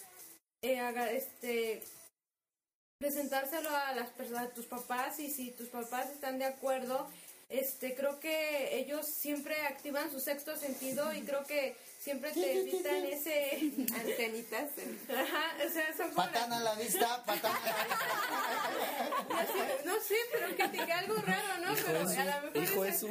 eh, 0.61 0.81
este 1.13 1.83
presentárselo 2.99 3.71
a 3.71 3.95
las 3.95 4.11
a 4.37 4.49
tus 4.51 4.67
papás 4.67 5.19
y 5.19 5.31
si 5.31 5.51
tus 5.53 5.69
papás 5.69 6.11
están 6.11 6.39
de 6.39 6.45
acuerdo 6.45 7.09
este 7.49 7.95
creo 7.95 8.21
que 8.21 8.79
ellos 8.79 9.07
siempre 9.07 9.57
activan 9.67 10.11
su 10.11 10.21
sexto 10.21 10.57
sentido 10.57 11.13
y 11.15 11.23
creo 11.23 11.45
que 11.45 11.75
siempre 12.03 12.33
te 12.33 12.61
evitan 12.61 13.05
ese 13.05 13.61
antenitas 13.95 14.71
Ajá, 15.09 15.55
o 15.65 15.69
sea, 15.71 15.97
son 15.97 16.11
como 16.11 16.27
Patán 16.27 16.53
a 16.53 16.59
la 16.61 16.75
vista, 16.75 17.25
patán 17.25 17.55
a 17.55 17.61
la 17.65 17.85
vista. 17.85 17.99
No 19.85 20.01
sé, 20.01 20.17
pero 20.33 20.57
que 20.57 20.67
tenga 20.69 20.99
algo 20.99 21.15
raro, 21.17 21.59
¿no? 21.65 21.73
Hijo 21.73 21.83
pero 21.87 22.11
eso, 22.11 22.21
a 22.21 22.25
lo 22.25 22.43
mejor 22.43 22.63
hijo 22.63 22.85
es, 22.85 22.97
eso. 22.97 23.07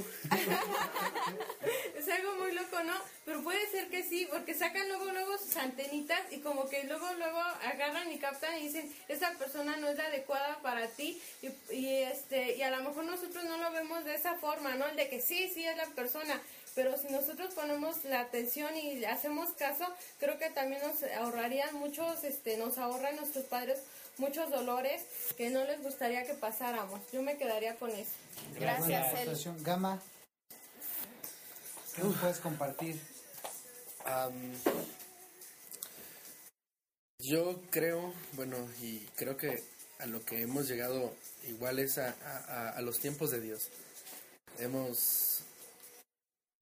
es 1.97 2.09
algo 2.09 2.35
muy 2.35 2.51
loco, 2.51 2.84
¿no? 2.84 2.93
Pero 3.23 3.41
puede 3.43 3.65
ser 3.72 3.88
que 3.89 4.03
sí, 4.03 4.27
porque 4.30 4.53
sacan 4.53 4.89
luego, 4.89 5.05
luego 5.05 5.38
sus 5.38 5.55
antenitas 5.55 6.19
y 6.31 6.39
como 6.39 6.68
que 6.68 6.84
luego, 6.84 7.13
luego 7.13 7.39
agarran 7.39 8.11
y 8.11 8.18
captan 8.18 8.57
y 8.57 8.63
dicen, 8.63 8.93
esa 9.07 9.31
persona 9.38 9.77
no 9.77 9.88
es 9.89 9.95
la 9.97 10.07
adecuada 10.07 10.59
para 10.61 10.88
ti 10.88 11.22
y, 11.41 11.47
y 11.73 12.03
este, 12.03 12.57
y 12.57 12.61
a 12.61 12.72
lo 12.72 12.84
mejor 12.84 13.05
nosotros 13.05 13.45
no 13.45 13.55
lo 13.57 13.72
vemos 13.72 14.03
de 14.03 14.15
esa 14.15 14.35
forma, 14.35 14.76
¿no? 14.76 14.85
El 14.88 14.97
de 14.97 15.07
que 15.09 15.22
sí, 15.22 15.49
sí 15.53 15.63
es 15.63 15.77
la 15.77 15.88
persona, 15.88 16.41
pero 16.76 16.98
si 16.98 17.07
nosotros 17.10 17.53
ponemos 17.53 18.03
la 18.06 18.22
atención 18.22 18.76
y 18.77 19.03
hacemos 19.06 19.49
caso, 19.52 19.85
creo 20.19 20.38
que 20.38 20.49
también 20.49 20.81
nos 20.81 21.03
ahorrarían 21.03 21.76
muchos, 21.76 22.23
este, 22.23 22.57
nos 22.57 22.77
ahorran 22.77 23.15
nuestros 23.18 23.45
padres 23.45 23.80
muchos 24.18 24.49
dolores 24.52 25.02
que 25.38 25.49
no 25.49 25.64
les 25.65 25.81
gustaría 25.81 26.26
que 26.26 26.34
pasáramos. 26.34 26.99
Yo 27.11 27.22
me 27.23 27.38
quedaría 27.38 27.76
con 27.76 27.89
eso. 27.91 28.11
Gracias. 28.60 29.48
Gama, 29.64 29.99
¿qué 31.95 32.03
nos 32.03 32.15
puedes 32.18 32.38
compartir? 32.39 32.99
Am, 34.06 34.34
yo 37.19 37.60
creo, 37.69 38.14
bueno, 38.34 38.57
y 38.81 38.99
creo 39.15 39.38
que 39.38 39.64
a 39.99 40.06
lo 40.07 40.23
que 40.26 40.41
hemos 40.41 40.68
llegado 40.68 41.14
igual 41.48 41.80
es 41.80 41.98
a- 41.98 42.69
a 42.76 42.81
los 42.81 42.99
tiempos 42.99 43.30
de 43.31 43.39
Dios. 43.39 43.69
Hemos, 44.60 45.30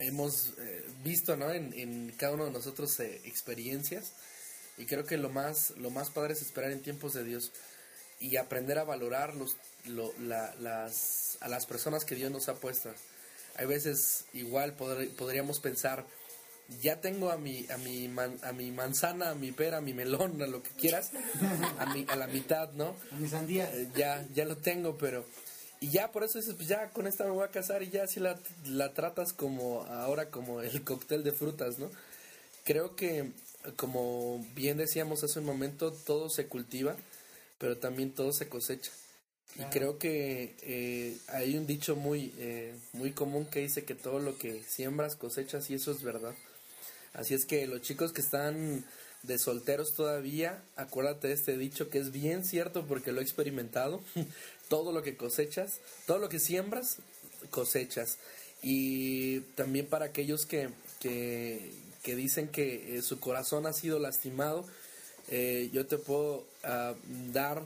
hemos 0.09 0.53
eh, 0.59 0.85
visto 1.03 1.35
¿no? 1.35 1.51
en, 1.51 1.73
en 1.77 2.13
cada 2.17 2.33
uno 2.33 2.45
de 2.45 2.51
nosotros 2.51 2.99
eh, 2.99 3.21
experiencias 3.25 4.13
y 4.77 4.85
creo 4.85 5.05
que 5.05 5.17
lo 5.17 5.29
más, 5.29 5.71
lo 5.71 5.89
más 5.89 6.09
padre 6.09 6.33
es 6.33 6.41
esperar 6.41 6.71
en 6.71 6.81
tiempos 6.81 7.13
de 7.13 7.23
Dios 7.25 7.51
y 8.21 8.37
aprender 8.37 8.79
a 8.79 8.83
valorar 8.85 9.35
los, 9.35 9.57
lo- 9.85 10.13
la- 10.19 10.55
las, 10.55 11.37
a 11.41 11.49
las 11.49 11.65
personas 11.65 12.05
que 12.05 12.15
Dios 12.15 12.31
nos 12.31 12.47
ha 12.49 12.55
puesto. 12.55 12.93
Hay 13.57 13.65
veces 13.65 14.23
igual 14.33 14.77
podr- 14.77 15.09
podríamos 15.15 15.59
pensar, 15.59 16.05
ya 16.81 17.01
tengo 17.01 17.29
a 17.31 17.37
mi, 17.37 17.65
a, 17.69 17.77
mi 17.77 18.07
man- 18.07 18.39
a 18.43 18.53
mi 18.53 18.71
manzana, 18.71 19.31
a 19.31 19.35
mi 19.35 19.51
pera, 19.51 19.77
a 19.77 19.81
mi 19.81 19.93
melón, 19.93 20.41
a 20.41 20.47
lo 20.47 20.63
que 20.63 20.69
quieras, 20.71 21.11
a, 21.79 21.85
mi, 21.93 22.05
a 22.07 22.15
la 22.15 22.27
mitad, 22.27 22.71
¿no? 22.73 22.95
A 23.11 23.15
mi 23.15 23.27
sandía. 23.27 23.69
Eh, 23.73 23.89
ya, 23.95 24.25
ya 24.33 24.45
lo 24.45 24.55
tengo, 24.57 24.97
pero... 24.97 25.25
Y 25.81 25.89
ya 25.91 26.11
por 26.11 26.23
eso 26.23 26.37
dices, 26.39 26.55
pues 26.55 26.67
ya 26.67 26.89
con 26.89 27.07
esta 27.07 27.23
me 27.23 27.31
voy 27.31 27.43
a 27.45 27.51
casar 27.51 27.83
y 27.83 27.89
ya 27.89 28.05
si 28.07 28.19
la, 28.19 28.37
la 28.65 28.93
tratas 28.93 29.31
como 29.33 29.83
ahora 29.83 30.29
como 30.29 30.61
el 30.61 30.83
cóctel 30.83 31.23
de 31.23 31.31
frutas, 31.31 31.79
¿no? 31.79 31.89
Creo 32.65 32.95
que, 32.95 33.31
como 33.77 34.45
bien 34.55 34.77
decíamos 34.77 35.23
hace 35.23 35.39
un 35.39 35.45
momento, 35.45 35.91
todo 35.93 36.29
se 36.29 36.47
cultiva, 36.47 36.95
pero 37.57 37.77
también 37.77 38.11
todo 38.11 38.33
se 38.33 38.49
cosecha. 38.49 38.91
Y 39.55 39.59
Claro. 39.59 39.71
creo 39.71 39.97
que 39.99 40.55
eh, 40.61 41.17
hay 41.29 41.55
un 41.57 41.65
dicho 41.65 41.95
muy, 41.95 42.33
eh, 42.37 42.75
muy 42.93 43.11
común 43.13 43.45
que 43.45 43.61
dice 43.61 43.83
que 43.85 43.95
todo 43.95 44.19
lo 44.19 44.37
que 44.37 44.61
siembras 44.63 45.15
cosechas 45.15 45.69
y 45.69 45.75
eso 45.75 45.91
es 45.91 46.03
verdad. 46.03 46.35
Así 47.13 47.33
es 47.33 47.45
que 47.45 47.65
los 47.65 47.81
chicos 47.81 48.11
que 48.13 48.21
están 48.21 48.85
de 49.23 49.37
solteros 49.39 49.95
todavía, 49.95 50.61
acuérdate 50.75 51.29
de 51.29 51.33
este 51.33 51.57
dicho 51.57 51.89
que 51.89 51.97
es 51.97 52.11
bien 52.11 52.45
cierto 52.45 52.85
porque 52.85 53.11
lo 53.11 53.21
he 53.21 53.23
experimentado. 53.23 54.01
todo 54.69 54.93
lo 54.93 55.03
que 55.03 55.17
cosechas, 55.17 55.81
todo 56.07 56.19
lo 56.19 56.29
que 56.29 56.39
siembras, 56.39 56.99
cosechas. 57.49 58.17
Y 58.63 59.41
también 59.55 59.87
para 59.87 60.05
aquellos 60.05 60.45
que, 60.45 60.69
que, 61.01 61.73
que 62.03 62.15
dicen 62.15 62.47
que 62.47 62.97
eh, 62.97 63.01
su 63.01 63.19
corazón 63.19 63.65
ha 63.67 63.73
sido 63.73 63.99
lastimado, 63.99 64.65
eh, 65.29 65.69
yo 65.73 65.85
te 65.85 65.97
puedo 65.97 66.45
ah, 66.63 66.95
dar 67.33 67.65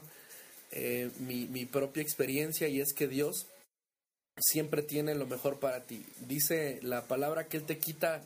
eh, 0.72 1.12
mi, 1.20 1.46
mi 1.46 1.66
propia 1.66 2.02
experiencia 2.02 2.68
y 2.68 2.82
es 2.82 2.94
que 2.94 3.08
Dios 3.08 3.46
siempre 4.38 4.82
tiene 4.82 5.14
lo 5.14 5.28
mejor 5.28 5.60
para 5.60 5.84
ti. 5.84 6.04
Dice 6.28 6.80
la 6.82 7.04
palabra 7.04 7.48
que 7.48 7.58
Él 7.58 7.66
te 7.66 7.78
quita 7.78 8.24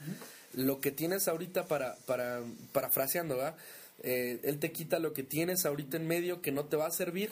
lo 0.53 0.81
que 0.81 0.91
tienes 0.91 1.27
ahorita 1.27 1.67
para, 1.67 1.95
para, 2.05 2.41
parafraseando, 2.71 3.37
¿verdad? 3.37 3.55
Eh, 4.03 4.39
él 4.43 4.59
te 4.59 4.71
quita 4.71 4.99
lo 4.99 5.13
que 5.13 5.23
tienes 5.23 5.65
ahorita 5.65 5.97
en 5.97 6.07
medio 6.07 6.41
que 6.41 6.51
no 6.51 6.65
te 6.65 6.77
va 6.77 6.87
a 6.87 6.91
servir 6.91 7.31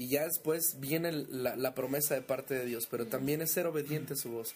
y 0.00 0.08
ya 0.08 0.24
después 0.24 0.80
viene 0.80 1.12
la, 1.12 1.56
la 1.56 1.74
promesa 1.74 2.14
de 2.14 2.22
parte 2.22 2.54
de 2.54 2.64
Dios, 2.64 2.88
pero 2.90 3.04
también 3.04 3.42
es 3.42 3.50
ser 3.50 3.66
obediente 3.66 4.14
a 4.14 4.16
su 4.16 4.30
voz. 4.30 4.54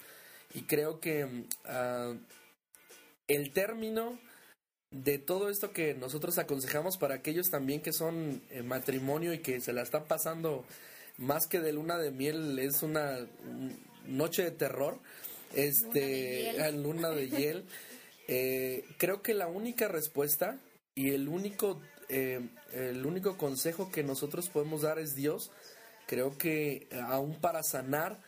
Y 0.55 0.63
creo 0.63 1.01
que 1.01 1.45
ah, 1.67 2.15
el 3.29 3.53
término 3.53 4.19
de 4.91 5.19
todo 5.19 5.51
esto 5.51 5.71
que 5.71 5.93
nosotros 5.93 6.39
aconsejamos 6.39 6.97
para 6.97 7.17
aquellos 7.17 7.51
también 7.51 7.83
que 7.83 7.93
son 7.93 8.41
eh, 8.53 8.63
matrimonio 8.63 9.35
y 9.35 9.41
que 9.41 9.61
se 9.61 9.75
la 9.75 9.83
están 9.83 10.05
pasando 10.07 10.65
más 11.19 11.47
que 11.47 11.61
de 11.61 11.75
luna 11.75 11.99
de 11.99 12.11
miel, 12.11 12.59
es 12.59 12.83
una 12.83 13.19
noche 14.07 14.45
de 14.45 14.51
terror, 14.51 14.99
este, 15.55 16.59
ah, 16.63 16.71
luna 16.71 17.11
de 17.11 17.29
hiel. 17.29 17.65
Eh, 18.29 18.87
creo 18.97 19.21
que 19.21 19.35
la 19.35 19.49
única 19.49 19.89
respuesta 19.89 20.59
y 20.95 21.11
el 21.11 21.29
único, 21.29 21.83
eh, 22.09 22.41
el 22.73 23.05
único 23.07 23.37
consejo 23.37 23.91
que 23.91 24.03
nosotros 24.03 24.49
podemos 24.49 24.83
dar 24.83 24.99
es 24.99 25.15
Dios. 25.15 25.51
Creo 26.07 26.37
que 26.37 26.87
eh, 26.91 27.01
aún 27.01 27.41
para 27.41 27.63
sanar, 27.63 28.19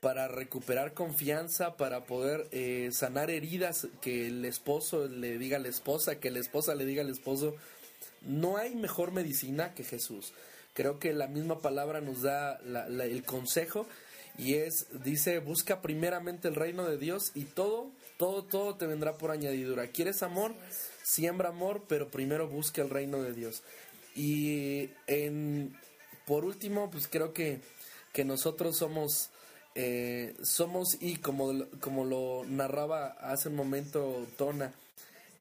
para 0.00 0.28
recuperar 0.28 0.94
confianza, 0.94 1.76
para 1.76 2.04
poder 2.04 2.48
eh, 2.52 2.90
sanar 2.92 3.30
heridas 3.30 3.88
que 4.00 4.28
el 4.28 4.44
esposo 4.44 5.08
le 5.08 5.38
diga 5.38 5.56
a 5.56 5.60
la 5.60 5.68
esposa, 5.68 6.20
que 6.20 6.30
la 6.30 6.38
esposa 6.38 6.74
le 6.74 6.84
diga 6.84 7.02
al 7.02 7.10
esposo, 7.10 7.56
no 8.22 8.56
hay 8.56 8.74
mejor 8.74 9.12
medicina 9.12 9.74
que 9.74 9.84
Jesús. 9.84 10.32
Creo 10.74 10.98
que 10.98 11.12
la 11.12 11.26
misma 11.26 11.60
palabra 11.60 12.00
nos 12.00 12.22
da 12.22 12.58
el 12.58 13.22
consejo 13.24 13.86
y 14.38 14.54
es, 14.54 14.86
dice, 15.02 15.38
busca 15.38 15.80
primeramente 15.80 16.48
el 16.48 16.54
reino 16.54 16.84
de 16.84 16.98
Dios 16.98 17.32
y 17.34 17.44
todo, 17.44 17.90
todo, 18.18 18.44
todo 18.44 18.74
te 18.74 18.86
vendrá 18.86 19.16
por 19.16 19.30
añadidura. 19.30 19.86
¿Quieres 19.86 20.22
amor? 20.22 20.52
Siembra 21.06 21.50
amor, 21.50 21.84
pero 21.86 22.08
primero 22.08 22.48
busca 22.48 22.82
el 22.82 22.90
reino 22.90 23.22
de 23.22 23.32
Dios. 23.32 23.62
Y 24.16 24.90
en, 25.06 25.78
por 26.26 26.44
último, 26.44 26.90
pues 26.90 27.06
creo 27.06 27.32
que, 27.32 27.60
que 28.12 28.24
nosotros 28.24 28.76
somos, 28.76 29.30
eh, 29.76 30.34
somos 30.42 31.00
y 31.00 31.18
como, 31.18 31.64
como 31.78 32.04
lo 32.04 32.42
narraba 32.48 33.06
hace 33.20 33.50
un 33.50 33.54
momento 33.54 34.26
Tona, 34.36 34.74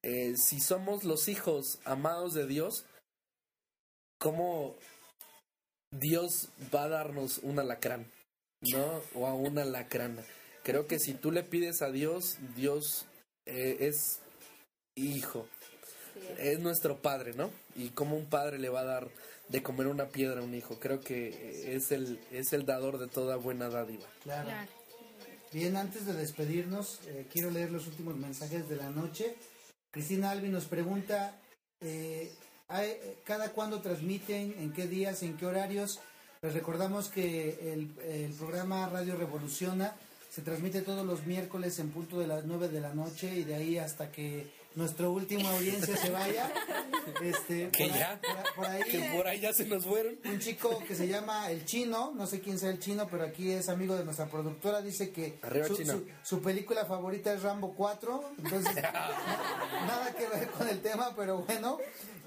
eh, 0.03 0.35
si 0.37 0.59
somos 0.59 1.03
los 1.03 1.27
hijos 1.29 1.79
amados 1.83 2.35
de 2.35 2.45
Dios, 2.45 2.85
¿cómo 4.19 4.75
Dios 5.89 6.49
va 6.73 6.83
a 6.83 6.89
darnos 6.89 7.39
un 7.39 7.57
alacrán? 7.57 8.05
¿No? 8.61 9.01
O 9.15 9.25
a 9.25 9.33
una 9.33 9.65
lacrana. 9.65 10.23
Creo 10.61 10.85
que 10.85 10.99
si 10.99 11.15
tú 11.15 11.31
le 11.31 11.41
pides 11.41 11.81
a 11.81 11.89
Dios, 11.89 12.37
Dios 12.55 13.07
eh, 13.47 13.77
es 13.79 14.19
hijo. 14.95 15.47
Es 16.37 16.59
nuestro 16.59 16.97
padre, 16.97 17.33
¿no? 17.33 17.49
Y 17.75 17.89
como 17.89 18.15
un 18.15 18.25
padre 18.25 18.59
le 18.59 18.69
va 18.69 18.81
a 18.81 18.85
dar 18.85 19.07
de 19.49 19.61
comer 19.61 19.87
una 19.87 20.05
piedra 20.05 20.41
a 20.41 20.43
un 20.43 20.53
hijo. 20.55 20.79
Creo 20.79 21.01
que 21.01 21.75
es 21.75 21.91
el, 21.91 22.19
es 22.31 22.51
el 22.53 22.65
dador 22.65 22.97
de 22.97 23.07
toda 23.07 23.35
buena 23.35 23.69
dádiva. 23.69 24.05
Claro. 24.23 24.49
Bien, 25.51 25.77
antes 25.77 26.05
de 26.05 26.13
despedirnos, 26.13 26.99
eh, 27.07 27.25
quiero 27.31 27.49
leer 27.51 27.71
los 27.71 27.87
últimos 27.87 28.15
mensajes 28.17 28.67
de 28.67 28.75
la 28.75 28.89
noche. 28.89 29.35
Cristina 29.91 30.31
Albi 30.31 30.49
nos 30.49 30.65
pregunta, 30.65 31.39
eh, 31.81 32.31
¿hay- 32.67 32.97
¿cada 33.23 33.51
cuándo 33.51 33.81
transmiten? 33.81 34.55
¿En 34.59 34.73
qué 34.73 34.87
días? 34.87 35.23
¿En 35.23 35.37
qué 35.37 35.45
horarios? 35.45 35.99
Les 36.41 36.53
recordamos 36.53 37.07
que 37.09 37.71
el, 37.73 37.91
el 38.03 38.33
programa 38.33 38.89
Radio 38.89 39.15
Revoluciona 39.15 39.95
se 40.29 40.41
transmite 40.41 40.81
todos 40.81 41.05
los 41.05 41.25
miércoles 41.25 41.79
en 41.79 41.91
punto 41.91 42.19
de 42.19 42.27
las 42.27 42.43
9 42.45 42.67
de 42.67 42.81
la 42.81 42.93
noche 42.93 43.33
y 43.33 43.43
de 43.45 43.55
ahí 43.55 43.77
hasta 43.77 44.11
que 44.11 44.47
nuestra 44.75 45.09
última 45.09 45.49
audiencia 45.51 45.95
se 45.97 46.09
vaya. 46.09 46.51
Este, 47.21 47.69
Que 47.69 47.85
por 47.85 47.93
ahí- 47.93 47.99
ya, 47.99 48.19
por- 48.21 48.55
por 48.55 48.65
ahí- 48.65 48.83
que 48.83 48.99
por 49.15 49.27
ahí 49.27 49.39
ya 49.39 49.53
se 49.53 49.65
nos 49.65 49.85
fueron. 49.85 50.17
un 50.25 50.39
chico 50.39 50.79
que 50.87 50.95
se 50.95 51.07
llama 51.07 51.49
El 51.51 51.63
Chino, 51.65 52.11
no 52.15 52.25
sé 52.27 52.41
quién 52.41 52.59
sea 52.59 52.69
el 52.71 52.79
Chino, 52.79 53.07
pero 53.09 53.23
aquí 53.23 53.51
es 53.51 53.69
amigo 53.69 53.95
de 53.95 54.03
nuestra 54.03 54.25
productora, 54.27 54.81
dice 54.81 55.11
que 55.11 55.39
su, 55.67 55.75
su- 55.77 56.05
su 56.23 56.41
película 56.41 56.85
favorita 56.85 57.33
es 57.33 57.43
Rambo 57.43 57.73
4, 57.75 58.23
entonces 58.43 58.75
nada 58.83 60.13
que 60.17 60.27
ver 60.27 60.47
con 60.49 60.67
el 60.67 60.81
tema, 60.81 61.13
pero 61.15 61.39
bueno, 61.43 61.77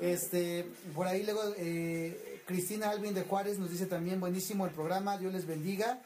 este, 0.00 0.64
por 0.94 1.06
ahí 1.06 1.24
luego 1.24 1.42
eh, 1.56 2.40
Cristina 2.46 2.90
Alvin 2.90 3.14
de 3.14 3.22
Juárez 3.22 3.58
nos 3.58 3.70
dice 3.70 3.86
también 3.86 4.20
buenísimo 4.20 4.64
el 4.66 4.72
programa, 4.72 5.18
Dios 5.18 5.32
les 5.32 5.46
bendiga. 5.46 6.00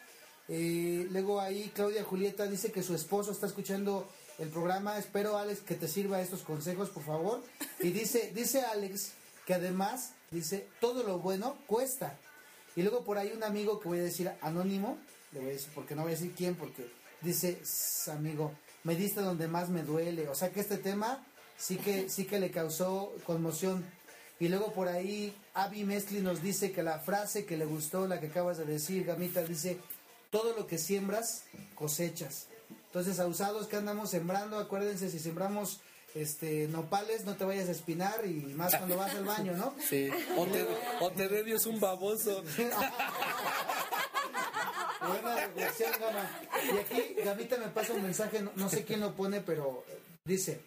Eh, 0.48 1.06
luego 1.10 1.40
ahí 1.40 1.70
Claudia 1.74 2.02
Julieta 2.02 2.46
dice 2.46 2.72
que 2.72 2.82
su 2.82 2.94
esposo 2.94 3.30
está 3.30 3.46
escuchando 3.46 4.08
el 4.38 4.48
programa. 4.48 4.98
Espero, 4.98 5.36
Alex, 5.38 5.60
que 5.60 5.74
te 5.74 5.88
sirva 5.88 6.20
estos 6.20 6.42
consejos, 6.42 6.90
por 6.90 7.04
favor. 7.04 7.42
Y 7.80 7.90
dice, 7.90 8.32
dice 8.34 8.62
Alex 8.62 9.12
que 9.46 9.54
además, 9.54 10.12
dice, 10.30 10.68
todo 10.80 11.02
lo 11.02 11.18
bueno 11.18 11.56
cuesta. 11.66 12.16
Y 12.76 12.82
luego 12.82 13.04
por 13.04 13.18
ahí 13.18 13.32
un 13.36 13.42
amigo 13.42 13.80
que 13.80 13.88
voy 13.88 13.98
a 13.98 14.02
decir 14.04 14.30
anónimo, 14.40 14.98
le 15.32 15.40
voy 15.40 15.48
a 15.50 15.52
decir, 15.52 15.70
porque 15.74 15.94
no 15.96 16.02
voy 16.02 16.12
a 16.12 16.14
decir 16.14 16.32
quién, 16.36 16.54
porque 16.54 16.88
dice, 17.20 17.58
"S- 17.62 18.10
amigo, 18.10 18.52
me 18.84 18.94
diste 18.94 19.20
donde 19.20 19.48
más 19.48 19.68
me 19.68 19.82
duele. 19.82 20.28
O 20.28 20.34
sea 20.34 20.50
que 20.50 20.60
este 20.60 20.76
tema 20.78 21.26
sí 21.58 21.76
que, 21.76 22.08
sí 22.08 22.24
que 22.24 22.38
le 22.38 22.50
causó 22.50 23.12
conmoción. 23.26 23.84
Y 24.40 24.48
luego 24.48 24.72
por 24.72 24.88
ahí 24.88 25.36
Avi 25.54 25.84
Mesli 25.84 26.20
nos 26.20 26.40
dice 26.42 26.72
que 26.72 26.82
la 26.82 26.98
frase 26.98 27.44
que 27.44 27.56
le 27.56 27.64
gustó, 27.64 28.06
la 28.08 28.20
que 28.20 28.26
acabas 28.28 28.58
de 28.58 28.64
decir, 28.64 29.04
Gamita, 29.04 29.42
dice, 29.42 29.78
todo 30.30 30.56
lo 30.56 30.66
que 30.66 30.78
siembras, 30.78 31.44
cosechas. 31.74 32.46
Entonces, 32.94 33.18
usados 33.24 33.68
que 33.68 33.76
andamos 33.76 34.10
sembrando, 34.10 34.58
acuérdense, 34.58 35.08
si 35.08 35.18
sembramos 35.18 35.80
este 36.14 36.68
nopales, 36.68 37.24
no 37.24 37.36
te 37.36 37.46
vayas 37.46 37.70
a 37.70 37.72
espinar 37.72 38.26
y 38.26 38.52
más 38.54 38.76
cuando 38.76 38.98
vas 38.98 39.14
al 39.14 39.24
baño, 39.24 39.54
¿no? 39.56 39.74
Sí. 39.80 40.10
O 40.36 40.44
te, 40.44 40.66
o 41.00 41.10
te 41.10 41.26
un 41.70 41.80
baboso. 41.80 42.44
Buena 45.08 45.36
reflexión, 45.36 45.90
Gama. 45.98 46.30
Y 46.70 46.76
aquí 46.76 47.14
Gamita 47.24 47.56
me 47.56 47.68
pasa 47.68 47.94
un 47.94 48.02
mensaje, 48.02 48.42
no, 48.42 48.52
no 48.56 48.68
sé 48.68 48.84
quién 48.84 49.00
lo 49.00 49.14
pone, 49.14 49.40
pero 49.40 49.86
dice, 50.26 50.60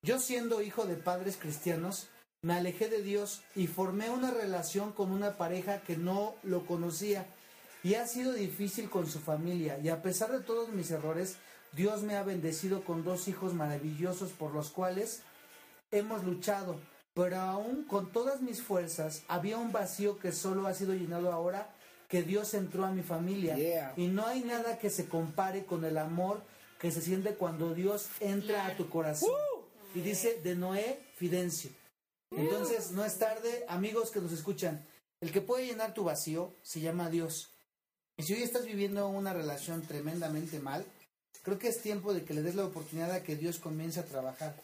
yo 0.00 0.20
siendo 0.20 0.62
hijo 0.62 0.86
de 0.86 0.94
padres 0.94 1.36
cristianos, 1.36 2.06
me 2.40 2.54
alejé 2.54 2.88
de 2.88 3.02
Dios 3.02 3.42
y 3.56 3.66
formé 3.66 4.10
una 4.10 4.30
relación 4.30 4.92
con 4.92 5.10
una 5.10 5.36
pareja 5.36 5.80
que 5.80 5.96
no 5.96 6.36
lo 6.44 6.66
conocía. 6.66 7.26
Y 7.82 7.94
ha 7.96 8.06
sido 8.06 8.32
difícil 8.32 8.88
con 8.88 9.10
su 9.10 9.18
familia. 9.18 9.80
Y 9.82 9.88
a 9.88 10.02
pesar 10.02 10.30
de 10.30 10.40
todos 10.40 10.68
mis 10.68 10.92
errores, 10.92 11.36
Dios 11.74 12.02
me 12.02 12.16
ha 12.16 12.22
bendecido 12.22 12.84
con 12.84 13.04
dos 13.04 13.28
hijos 13.28 13.54
maravillosos 13.54 14.30
por 14.30 14.52
los 14.52 14.70
cuales 14.70 15.22
hemos 15.90 16.24
luchado. 16.24 16.78
Pero 17.14 17.36
aún 17.38 17.84
con 17.84 18.10
todas 18.10 18.40
mis 18.40 18.62
fuerzas, 18.62 19.22
había 19.28 19.58
un 19.58 19.72
vacío 19.72 20.18
que 20.18 20.32
solo 20.32 20.66
ha 20.66 20.74
sido 20.74 20.94
llenado 20.94 21.32
ahora 21.32 21.72
que 22.08 22.22
Dios 22.22 22.54
entró 22.54 22.84
a 22.84 22.90
mi 22.90 23.02
familia. 23.02 23.56
Yeah. 23.56 23.94
Y 23.96 24.08
no 24.08 24.26
hay 24.26 24.42
nada 24.42 24.78
que 24.78 24.90
se 24.90 25.08
compare 25.08 25.64
con 25.64 25.84
el 25.84 25.96
amor 25.98 26.42
que 26.80 26.90
se 26.90 27.00
siente 27.00 27.34
cuando 27.34 27.72
Dios 27.72 28.08
entra 28.20 28.66
a 28.66 28.76
tu 28.76 28.88
corazón. 28.88 29.30
Y 29.94 30.00
dice 30.00 30.40
de 30.42 30.56
Noé 30.56 31.00
Fidencio. 31.16 31.70
Entonces, 32.32 32.90
no 32.90 33.04
es 33.04 33.18
tarde, 33.18 33.64
amigos 33.68 34.10
que 34.10 34.20
nos 34.20 34.32
escuchan. 34.32 34.84
El 35.20 35.30
que 35.30 35.40
puede 35.40 35.66
llenar 35.66 35.94
tu 35.94 36.04
vacío 36.04 36.52
se 36.62 36.80
llama 36.80 37.10
Dios. 37.10 37.50
Y 38.16 38.24
si 38.24 38.34
hoy 38.34 38.42
estás 38.42 38.64
viviendo 38.64 39.08
una 39.08 39.32
relación 39.32 39.82
tremendamente 39.82 40.58
mal, 40.58 40.84
creo 41.44 41.58
que 41.58 41.68
es 41.68 41.80
tiempo 41.80 42.12
de 42.12 42.24
que 42.24 42.34
le 42.34 42.42
des 42.42 42.56
la 42.56 42.64
oportunidad 42.64 43.12
a 43.12 43.22
que 43.22 43.36
Dios 43.36 43.60
comience 43.60 44.00
a 44.00 44.04
trabajar. 44.04 44.56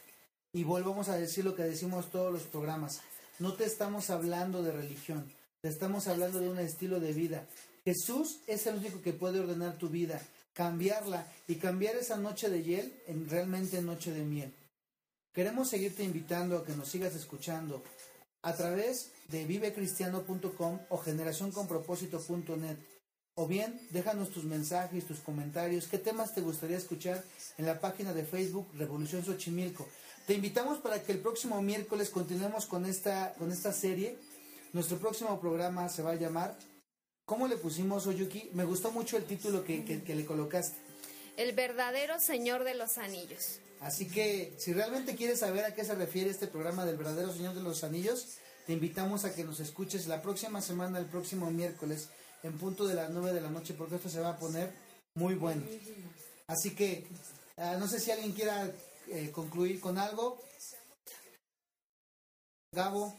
Y 0.53 0.65
volvamos 0.65 1.09
a 1.09 1.17
decir 1.17 1.45
lo 1.45 1.55
que 1.55 1.63
decimos 1.63 2.11
todos 2.11 2.33
los 2.33 2.43
programas. 2.43 3.01
No 3.39 3.55
te 3.55 3.65
estamos 3.65 4.11
hablando 4.11 4.65
de 4.65 4.73
religión, 4.73 5.33
te 5.61 5.69
estamos 5.69 6.09
hablando 6.09 6.41
de 6.41 6.49
un 6.49 6.59
estilo 6.59 6.99
de 6.99 7.13
vida. 7.13 7.47
Jesús 7.85 8.41
es 8.47 8.67
el 8.67 8.77
único 8.77 9.01
que 9.01 9.13
puede 9.13 9.39
ordenar 9.39 9.79
tu 9.79 9.89
vida, 9.89 10.21
cambiarla 10.55 11.27
y 11.47 11.55
cambiar 11.57 11.95
esa 11.97 12.17
noche 12.17 12.51
de 12.51 12.63
hiel 12.63 12.93
en 13.07 13.29
realmente 13.29 13.81
noche 13.81 14.11
de 14.13 14.25
miel. 14.25 14.53
Queremos 15.33 15.69
seguirte 15.69 16.03
invitando 16.03 16.59
a 16.59 16.65
que 16.65 16.75
nos 16.75 16.89
sigas 16.89 17.15
escuchando 17.15 17.83
a 18.43 18.55
través 18.55 19.13
de 19.29 19.45
vivecristiano.com 19.45 20.81
o 20.89 20.99
generacionconpropósito.net. 20.99 22.77
O 23.41 23.47
bien, 23.47 23.81
déjanos 23.89 24.29
tus 24.31 24.45
mensajes, 24.45 25.07
tus 25.07 25.21
comentarios, 25.21 25.87
qué 25.87 25.97
temas 25.97 26.35
te 26.35 26.43
gustaría 26.43 26.77
escuchar 26.77 27.25
en 27.57 27.65
la 27.65 27.81
página 27.81 28.13
de 28.13 28.23
Facebook 28.23 28.69
Revolución 28.77 29.25
Xochimilco. 29.25 29.89
Te 30.27 30.35
invitamos 30.35 30.77
para 30.77 31.03
que 31.03 31.13
el 31.13 31.21
próximo 31.21 31.63
miércoles 31.63 32.11
continuemos 32.11 32.67
con 32.67 32.85
esta, 32.85 33.33
con 33.39 33.51
esta 33.51 33.73
serie. 33.73 34.19
Nuestro 34.75 34.99
próximo 34.99 35.41
programa 35.41 35.89
se 35.89 36.03
va 36.03 36.11
a 36.11 36.17
llamar 36.17 36.59
¿Cómo 37.25 37.49
le 37.49 37.57
pusimos, 37.57 38.07
Oyuki? 38.07 38.51
Me 38.53 38.65
gustó 38.65 38.91
mucho 38.91 39.17
el 39.17 39.25
título 39.25 39.65
que, 39.65 39.87
que- 39.87 40.03
que 40.03 40.15
le 40.15 40.27
colocaste. 40.27 40.77
El 41.39 41.55
verdadero 41.55 42.21
Señor 42.21 42.65
de 42.65 42.75
los 42.75 42.99
Anillos. 42.99 43.61
Así 43.81 44.07
que 44.07 44.53
si 44.59 44.75
realmente 44.75 45.15
quieres 45.17 45.39
saber 45.39 45.65
a 45.65 45.75
qué 45.75 45.83
se 45.85 45.95
refiere 45.95 46.29
este 46.29 46.47
programa 46.47 46.85
del 46.85 46.99
verdadero 46.99 47.33
Señor 47.33 47.55
de 47.55 47.63
los 47.63 47.85
Anillos, 47.85 48.37
te 48.67 48.75
invitamos 48.75 49.25
a 49.25 49.35
que 49.35 49.45
nos 49.45 49.61
escuches 49.61 50.09
la 50.09 50.21
próxima 50.21 50.61
semana, 50.61 50.99
el 50.99 51.07
próximo 51.07 51.51
miércoles, 51.51 52.09
en 52.43 52.59
punto 52.59 52.87
de 52.87 52.95
las 52.95 53.11
9 53.11 53.33
de 53.33 53.41
la 53.41 53.51
noche, 53.51 53.75
porque 53.75 53.97
esto 53.97 54.09
se 54.09 54.21
va 54.21 54.31
a 54.31 54.39
poner 54.39 54.73
muy 55.15 55.35
bueno. 55.35 55.63
Así 56.47 56.75
que 56.75 57.07
ah, 57.57 57.77
no 57.79 57.87
sé 57.87 58.01
si 58.01 58.11
alguien 58.11 58.33
quiera 58.33 58.71
eh, 59.09 59.31
concluir 59.33 59.81
con 59.81 59.99
algo. 59.99 60.41
Gabo. 62.73 63.17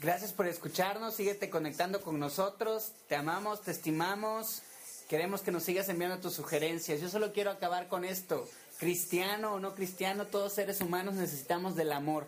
Gracias 0.00 0.32
por 0.32 0.48
escucharnos, 0.48 1.14
síguete 1.14 1.48
conectando 1.48 2.02
con 2.02 2.18
nosotros, 2.18 2.90
te 3.06 3.14
amamos, 3.14 3.62
te 3.62 3.70
estimamos, 3.70 4.62
queremos 5.08 5.42
que 5.42 5.52
nos 5.52 5.62
sigas 5.62 5.88
enviando 5.88 6.18
tus 6.18 6.34
sugerencias. 6.34 7.00
Yo 7.00 7.08
solo 7.08 7.32
quiero 7.32 7.52
acabar 7.52 7.86
con 7.86 8.04
esto, 8.04 8.48
cristiano 8.78 9.52
o 9.52 9.60
no 9.60 9.76
cristiano, 9.76 10.26
todos 10.26 10.54
seres 10.54 10.80
humanos 10.80 11.14
necesitamos 11.14 11.76
del 11.76 11.92
amor. 11.92 12.26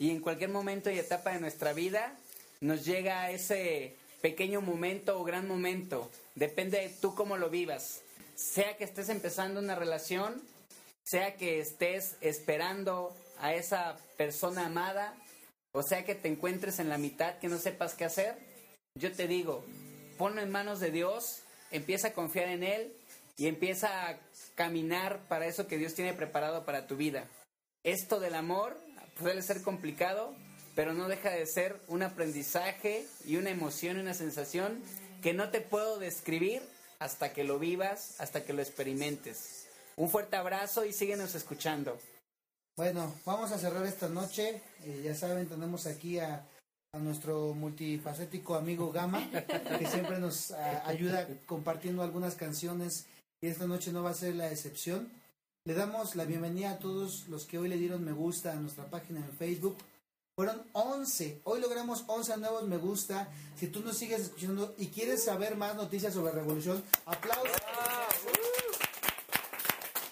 Y 0.00 0.10
en 0.10 0.20
cualquier 0.20 0.50
momento 0.50 0.90
y 0.90 0.98
etapa 0.98 1.30
de 1.30 1.38
nuestra 1.38 1.72
vida 1.72 2.16
nos 2.60 2.84
llega 2.84 3.30
ese 3.30 3.96
pequeño 4.22 4.62
momento 4.62 5.20
o 5.20 5.24
gran 5.24 5.46
momento, 5.46 6.10
depende 6.34 6.78
de 6.78 6.88
tú 6.88 7.14
cómo 7.14 7.36
lo 7.36 7.50
vivas. 7.50 8.00
Sea 8.34 8.76
que 8.78 8.84
estés 8.84 9.10
empezando 9.10 9.60
una 9.60 9.74
relación, 9.74 10.40
sea 11.04 11.36
que 11.36 11.60
estés 11.60 12.16
esperando 12.20 13.14
a 13.38 13.52
esa 13.52 13.98
persona 14.16 14.66
amada, 14.66 15.14
o 15.72 15.82
sea 15.82 16.04
que 16.04 16.14
te 16.14 16.28
encuentres 16.28 16.78
en 16.78 16.88
la 16.88 16.98
mitad 16.98 17.38
que 17.38 17.48
no 17.48 17.58
sepas 17.58 17.94
qué 17.94 18.04
hacer, 18.04 18.38
yo 18.94 19.12
te 19.12 19.26
digo, 19.26 19.64
ponlo 20.16 20.40
en 20.40 20.50
manos 20.50 20.80
de 20.80 20.90
Dios, 20.90 21.42
empieza 21.70 22.08
a 22.08 22.12
confiar 22.12 22.48
en 22.48 22.62
Él 22.62 22.92
y 23.36 23.48
empieza 23.48 24.08
a 24.08 24.18
caminar 24.54 25.26
para 25.28 25.46
eso 25.46 25.66
que 25.66 25.78
Dios 25.78 25.94
tiene 25.94 26.14
preparado 26.14 26.64
para 26.64 26.86
tu 26.86 26.96
vida. 26.96 27.26
Esto 27.84 28.20
del 28.20 28.34
amor 28.34 28.78
puede 29.18 29.42
ser 29.42 29.62
complicado, 29.62 30.34
pero 30.74 30.94
no 30.94 31.08
deja 31.08 31.30
de 31.30 31.46
ser 31.46 31.80
un 31.88 32.02
aprendizaje 32.02 33.06
y 33.26 33.36
una 33.36 33.50
emoción 33.50 33.96
y 33.96 34.00
una 34.00 34.14
sensación 34.14 34.82
que 35.22 35.34
no 35.34 35.50
te 35.50 35.60
puedo 35.60 35.98
describir 35.98 36.62
hasta 36.98 37.32
que 37.32 37.44
lo 37.44 37.58
vivas, 37.58 38.20
hasta 38.20 38.44
que 38.44 38.52
lo 38.52 38.62
experimentes. 38.62 39.66
Un 39.96 40.08
fuerte 40.08 40.36
abrazo 40.36 40.84
y 40.84 40.92
síguenos 40.92 41.34
escuchando. 41.34 41.98
Bueno, 42.76 43.14
vamos 43.26 43.52
a 43.52 43.58
cerrar 43.58 43.84
esta 43.86 44.08
noche. 44.08 44.62
Eh, 44.84 45.02
ya 45.04 45.14
saben, 45.14 45.48
tenemos 45.48 45.86
aquí 45.86 46.18
a, 46.18 46.46
a 46.92 46.98
nuestro 46.98 47.54
multifacético 47.54 48.54
amigo 48.54 48.92
Gama, 48.92 49.28
que 49.78 49.86
siempre 49.86 50.18
nos 50.18 50.52
ah, 50.52 50.82
ayuda 50.86 51.28
compartiendo 51.46 52.02
algunas 52.02 52.34
canciones 52.34 53.06
y 53.40 53.48
esta 53.48 53.66
noche 53.66 53.92
no 53.92 54.02
va 54.02 54.10
a 54.10 54.14
ser 54.14 54.34
la 54.34 54.50
excepción. 54.50 55.10
Le 55.64 55.74
damos 55.74 56.16
la 56.16 56.24
bienvenida 56.24 56.72
a 56.72 56.78
todos 56.78 57.28
los 57.28 57.44
que 57.44 57.58
hoy 57.58 57.68
le 57.68 57.76
dieron 57.76 58.04
me 58.04 58.12
gusta 58.12 58.52
a 58.52 58.56
nuestra 58.56 58.86
página 58.86 59.20
en 59.20 59.32
Facebook. 59.36 59.76
Fueron 60.34 60.66
11. 60.72 61.42
Hoy 61.44 61.60
logramos 61.60 62.04
11 62.06 62.38
nuevos 62.38 62.66
me 62.66 62.78
gusta. 62.78 63.28
Si 63.54 63.66
tú 63.66 63.80
nos 63.80 63.98
sigues 63.98 64.22
escuchando 64.22 64.74
y 64.78 64.86
quieres 64.86 65.24
saber 65.24 65.56
más 65.56 65.76
noticias 65.76 66.14
sobre 66.14 66.32
Revolución, 66.32 66.82
aplausos. 67.04 67.52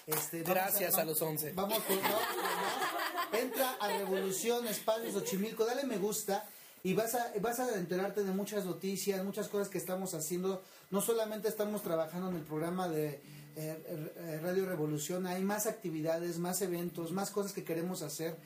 Este, 0.05 0.43
Gracias 0.43 0.95
a 0.99 1.05
los 1.05 1.19
11. 1.19 1.53
Vamos 1.53 1.79
por 1.79 1.95
no, 1.95 3.39
entra 3.39 3.71
a 3.79 3.87
Revolución 3.97 4.67
Espacios 4.67 5.13
Xochimilco, 5.13 5.65
dale 5.65 5.85
me 5.85 5.97
gusta 5.97 6.47
y 6.83 6.93
vas 6.93 7.15
a 7.15 7.31
vas 7.41 7.59
a 7.59 7.73
enterarte 7.75 8.23
de 8.23 8.31
muchas 8.31 8.65
noticias, 8.65 9.23
muchas 9.23 9.47
cosas 9.47 9.69
que 9.69 9.79
estamos 9.79 10.13
haciendo. 10.13 10.61
No 10.91 11.01
solamente 11.01 11.47
estamos 11.47 11.81
trabajando 11.81 12.29
en 12.29 12.35
el 12.35 12.43
programa 12.43 12.87
de 12.87 13.23
eh, 13.55 13.83
eh, 14.15 14.39
Radio 14.43 14.67
Revolución, 14.67 15.25
hay 15.25 15.41
más 15.41 15.65
actividades, 15.65 16.37
más 16.37 16.61
eventos, 16.61 17.11
más 17.11 17.31
cosas 17.31 17.53
que 17.53 17.63
queremos 17.63 18.03
hacer. 18.03 18.37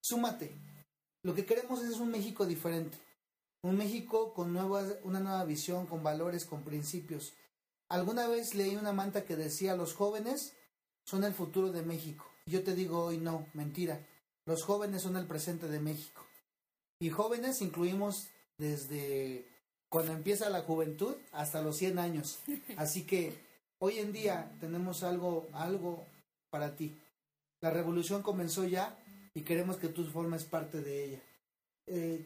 Súmate. 0.00 0.73
Lo 1.24 1.34
que 1.34 1.46
queremos 1.46 1.82
es 1.82 1.98
un 1.98 2.10
México 2.10 2.44
diferente. 2.44 2.98
Un 3.62 3.78
México 3.78 4.34
con 4.34 4.52
nuevas, 4.52 4.96
una 5.04 5.20
nueva 5.20 5.42
visión, 5.44 5.86
con 5.86 6.02
valores, 6.02 6.44
con 6.44 6.62
principios. 6.62 7.32
Alguna 7.88 8.28
vez 8.28 8.54
leí 8.54 8.76
una 8.76 8.92
manta 8.92 9.24
que 9.24 9.34
decía, 9.34 9.74
los 9.74 9.94
jóvenes 9.94 10.54
son 11.06 11.24
el 11.24 11.32
futuro 11.32 11.72
de 11.72 11.82
México. 11.82 12.26
Yo 12.44 12.62
te 12.62 12.74
digo 12.74 13.04
hoy 13.04 13.16
no, 13.16 13.46
mentira. 13.54 14.06
Los 14.44 14.64
jóvenes 14.64 15.00
son 15.00 15.16
el 15.16 15.26
presente 15.26 15.66
de 15.66 15.80
México. 15.80 16.22
Y 17.00 17.08
jóvenes 17.08 17.62
incluimos 17.62 18.28
desde 18.58 19.48
cuando 19.88 20.12
empieza 20.12 20.50
la 20.50 20.60
juventud 20.60 21.16
hasta 21.32 21.62
los 21.62 21.78
100 21.78 21.98
años. 21.98 22.40
Así 22.76 23.06
que 23.06 23.32
hoy 23.78 23.98
en 23.98 24.12
día 24.12 24.54
tenemos 24.60 25.02
algo, 25.02 25.48
algo 25.54 26.06
para 26.50 26.76
ti. 26.76 27.00
La 27.62 27.70
revolución 27.70 28.22
comenzó 28.22 28.64
ya 28.64 29.02
y 29.34 29.42
queremos 29.42 29.76
que 29.76 29.88
tú 29.88 30.04
formes 30.04 30.44
parte 30.44 30.80
de 30.80 31.04
ella. 31.04 31.20
Eh, 31.86 32.24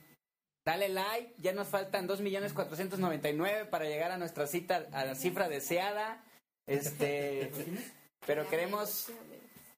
Dale 0.69 0.91
like, 0.91 1.33
ya 1.39 1.55
nos 1.55 1.69
faltan 1.69 2.07
2.499.000 2.07 3.71
para 3.71 3.87
llegar 3.87 4.11
a 4.11 4.19
nuestra 4.19 4.47
cita, 4.47 4.87
a 4.93 5.07
la 5.07 5.15
cifra 5.15 5.49
deseada. 5.49 6.23
Este, 6.67 7.51
pero 8.27 8.47
queremos 8.51 9.07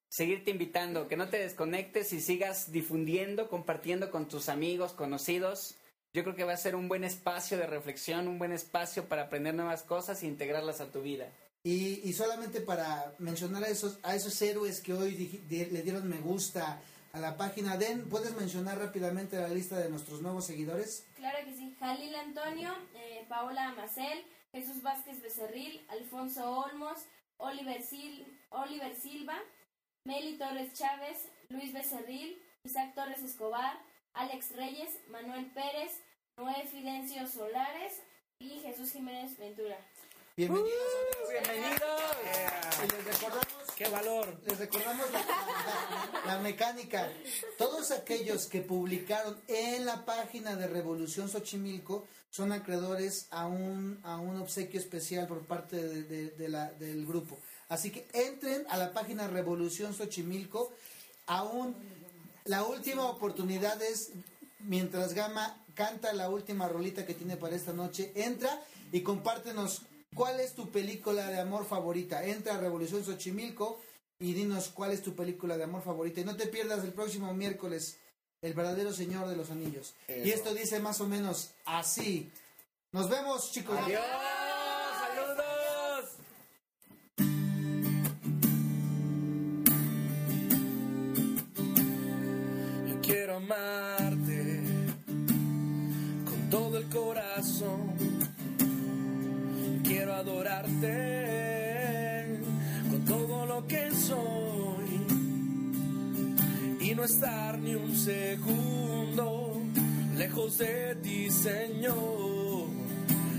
seguirte 0.08 0.50
invitando, 0.50 1.06
que 1.06 1.16
no 1.16 1.28
te 1.28 1.38
desconectes 1.38 2.12
y 2.12 2.20
sigas 2.20 2.72
difundiendo, 2.72 3.48
compartiendo 3.48 4.10
con 4.10 4.26
tus 4.26 4.48
amigos, 4.48 4.92
conocidos. 4.92 5.76
Yo 6.12 6.24
creo 6.24 6.34
que 6.34 6.42
va 6.42 6.54
a 6.54 6.56
ser 6.56 6.74
un 6.74 6.88
buen 6.88 7.04
espacio 7.04 7.56
de 7.56 7.68
reflexión, 7.68 8.26
un 8.26 8.40
buen 8.40 8.50
espacio 8.50 9.04
para 9.04 9.22
aprender 9.22 9.54
nuevas 9.54 9.84
cosas 9.84 10.20
e 10.24 10.26
integrarlas 10.26 10.80
a 10.80 10.90
tu 10.90 11.02
vida. 11.02 11.32
Y, 11.62 12.00
y 12.02 12.12
solamente 12.14 12.60
para 12.60 13.14
mencionar 13.20 13.62
a 13.62 13.68
esos, 13.68 14.00
a 14.02 14.16
esos 14.16 14.42
héroes 14.42 14.80
que 14.80 14.92
hoy 14.92 15.40
le 15.48 15.82
dieron 15.82 16.08
me 16.08 16.18
gusta 16.18 16.82
a 17.12 17.20
la 17.20 17.36
página. 17.36 17.76
Den, 17.76 18.08
¿puedes 18.08 18.34
mencionar 18.36 18.78
rápidamente 18.78 19.36
la 19.36 19.48
lista 19.48 19.78
de 19.78 19.88
nuestros 19.88 20.22
nuevos 20.22 20.44
seguidores? 20.44 21.06
Claro 21.16 21.38
que 21.44 21.54
sí. 21.54 21.76
Jalil 21.78 22.14
Antonio, 22.14 22.72
eh, 22.94 23.26
Paola 23.28 23.72
Macel, 23.72 24.24
Jesús 24.52 24.82
Vázquez 24.82 25.20
Becerril, 25.22 25.84
Alfonso 25.88 26.50
Olmos, 26.50 26.98
Oliver, 27.38 27.82
Sil 27.82 28.26
Oliver 28.50 28.94
Silva, 28.96 29.38
Meli 30.04 30.36
Torres 30.38 30.72
Chávez, 30.74 31.28
Luis 31.48 31.72
Becerril, 31.72 32.40
Isaac 32.64 32.94
Torres 32.94 33.22
Escobar, 33.22 33.78
Alex 34.14 34.56
Reyes, 34.56 34.98
Manuel 35.08 35.46
Pérez, 35.52 36.02
Noé 36.36 36.66
Fidencio 36.66 37.26
Solares 37.26 38.00
y 38.38 38.60
Jesús 38.60 38.92
Jiménez 38.92 39.36
Ventura. 39.38 39.78
Bienvenidos. 40.36 40.70
Uh, 40.72 41.30
bienvenidos. 41.30 42.00
Y 42.78 42.92
les 42.92 43.04
recordamos, 43.04 43.46
¡Qué 43.76 43.88
valor! 43.88 44.40
les 44.46 44.58
recordamos 44.58 45.06
la, 45.12 45.22
la 46.26 46.38
mecánica. 46.40 47.08
Todos 47.58 47.90
aquellos 47.90 48.46
que 48.46 48.60
publicaron 48.60 49.38
en 49.48 49.84
la 49.84 50.04
página 50.04 50.56
de 50.56 50.66
Revolución 50.66 51.28
Xochimilco 51.28 52.06
son 52.30 52.52
acreedores 52.52 53.26
a 53.30 53.46
un, 53.46 54.00
a 54.04 54.16
un 54.18 54.40
obsequio 54.40 54.80
especial 54.80 55.26
por 55.26 55.40
parte 55.46 55.76
de, 55.76 56.02
de- 56.04 56.30
de 56.30 56.48
la, 56.48 56.70
del 56.72 57.04
grupo. 57.06 57.38
Así 57.68 57.90
que 57.90 58.08
entren 58.12 58.64
a 58.70 58.76
la 58.76 58.92
página 58.92 59.26
Revolución 59.28 59.94
Xochimilco. 59.94 60.72
Aún 61.26 61.74
la 62.44 62.64
última 62.64 63.04
oportunidad 63.06 63.80
es 63.82 64.10
mientras 64.60 65.12
Gama 65.14 65.62
canta 65.74 66.12
la 66.12 66.28
última 66.30 66.68
rolita 66.68 67.04
que 67.06 67.14
tiene 67.14 67.36
para 67.36 67.56
esta 67.56 67.72
noche. 67.72 68.12
Entra 68.14 68.62
y 68.92 69.02
compártenos 69.02 69.82
cuál 70.14 70.40
es 70.40 70.54
tu 70.54 70.70
película 70.70 71.26
de 71.28 71.40
amor 71.40 71.64
favorita. 71.64 72.24
Entra 72.24 72.54
a 72.54 72.60
Revolución 72.60 73.04
Xochimilco 73.04 73.80
y 74.18 74.32
dinos 74.32 74.68
cuál 74.68 74.92
es 74.92 75.02
tu 75.02 75.14
película 75.14 75.56
de 75.56 75.64
amor 75.64 75.82
favorita. 75.82 76.20
Y 76.20 76.24
no 76.24 76.36
te 76.36 76.46
pierdas 76.46 76.84
el 76.84 76.92
próximo 76.92 77.32
miércoles 77.34 77.98
El 78.42 78.54
verdadero 78.54 78.92
Señor 78.92 79.28
de 79.28 79.36
los 79.36 79.50
Anillos. 79.50 79.94
Eso. 80.08 80.26
Y 80.26 80.30
esto 80.30 80.54
dice 80.54 80.80
más 80.80 81.00
o 81.00 81.06
menos 81.06 81.50
así. 81.66 82.30
Nos 82.92 83.08
vemos, 83.08 83.52
chicos. 83.52 83.78
Adiós, 83.78 84.00
no 107.00 107.06
estar 107.06 107.58
ni 107.58 107.74
un 107.74 107.96
segundo 107.96 109.62
lejos 110.18 110.58
de 110.58 110.96
ti, 110.96 111.30
Señor. 111.30 112.68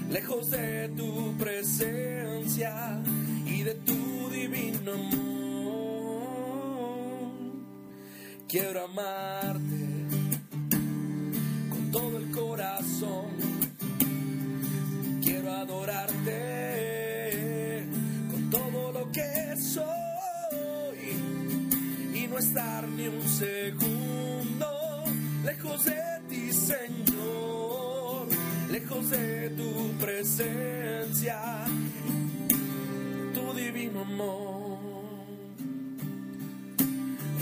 Lejos 0.10 0.50
de 0.50 0.90
tu 0.98 1.38
presencia 1.38 3.00
y 3.46 3.62
de 3.62 3.76
tu 3.76 4.30
divino 4.32 4.94
amor. 4.94 6.22
Quiero 8.48 8.86
amarte 8.86 9.81
segundo 23.42 24.72
lejos 25.44 25.86
de 25.86 26.02
ti, 26.30 26.54
Señor. 26.54 28.28
Lejos 28.70 29.10
de 29.10 29.50
tu 29.60 29.72
presencia, 30.00 31.40
tu 33.34 33.54
divino 33.54 34.02
amor. 34.02 34.80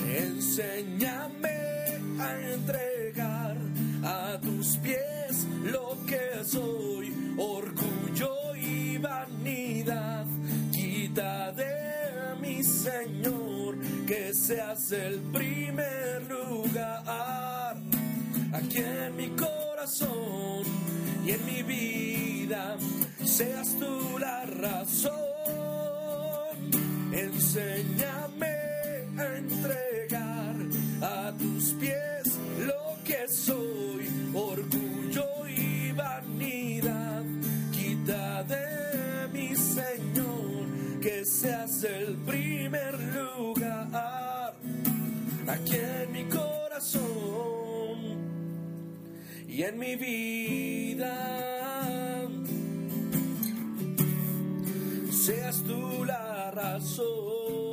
Enséñame 0.07 1.59
a 2.19 2.30
entregar 2.53 3.57
a 4.03 4.39
tus 4.41 4.77
pies 4.77 5.45
lo 5.65 5.97
que 6.07 6.43
soy, 6.45 7.35
orgullo 7.38 8.55
y 8.55 8.97
vanidad. 8.97 10.26
Quita 10.71 11.51
de 11.51 11.76
mi 12.41 12.63
Señor 12.63 13.39
que 14.10 14.34
seas 14.34 14.91
el 14.91 15.19
primer 15.31 16.23
lugar 16.27 17.77
aquí 18.52 18.80
en 18.80 19.15
mi 19.15 19.30
corazón 19.36 20.64
y 21.23 21.30
en 21.30 21.45
mi 21.45 21.61
vida. 21.61 22.76
Seas 23.23 23.76
tú 23.77 24.18
la 24.18 24.45
razón. 24.45 25.14
Enséñame 27.11 28.56
a 29.15 29.38
entregar 29.38 30.56
a 31.03 31.31
tus 31.38 31.73
pies 31.73 32.40
lo 32.65 32.98
que 33.06 33.27
soy, 33.27 34.10
orgullo 34.34 35.48
y 35.48 35.91
vanidad. 35.91 37.23
Quita 37.72 38.41
de 38.41 39.27
mi 39.31 39.56
Señor 39.56 40.99
que 40.99 41.23
seas 41.26 41.84
el 41.84 42.15
primer 42.26 42.98
y 49.60 49.64
en 49.64 49.77
mi 49.77 49.95
vida. 49.98 51.14
Seas 55.11 55.61
tú 55.68 56.06
la 56.06 56.52
razón. 56.52 57.69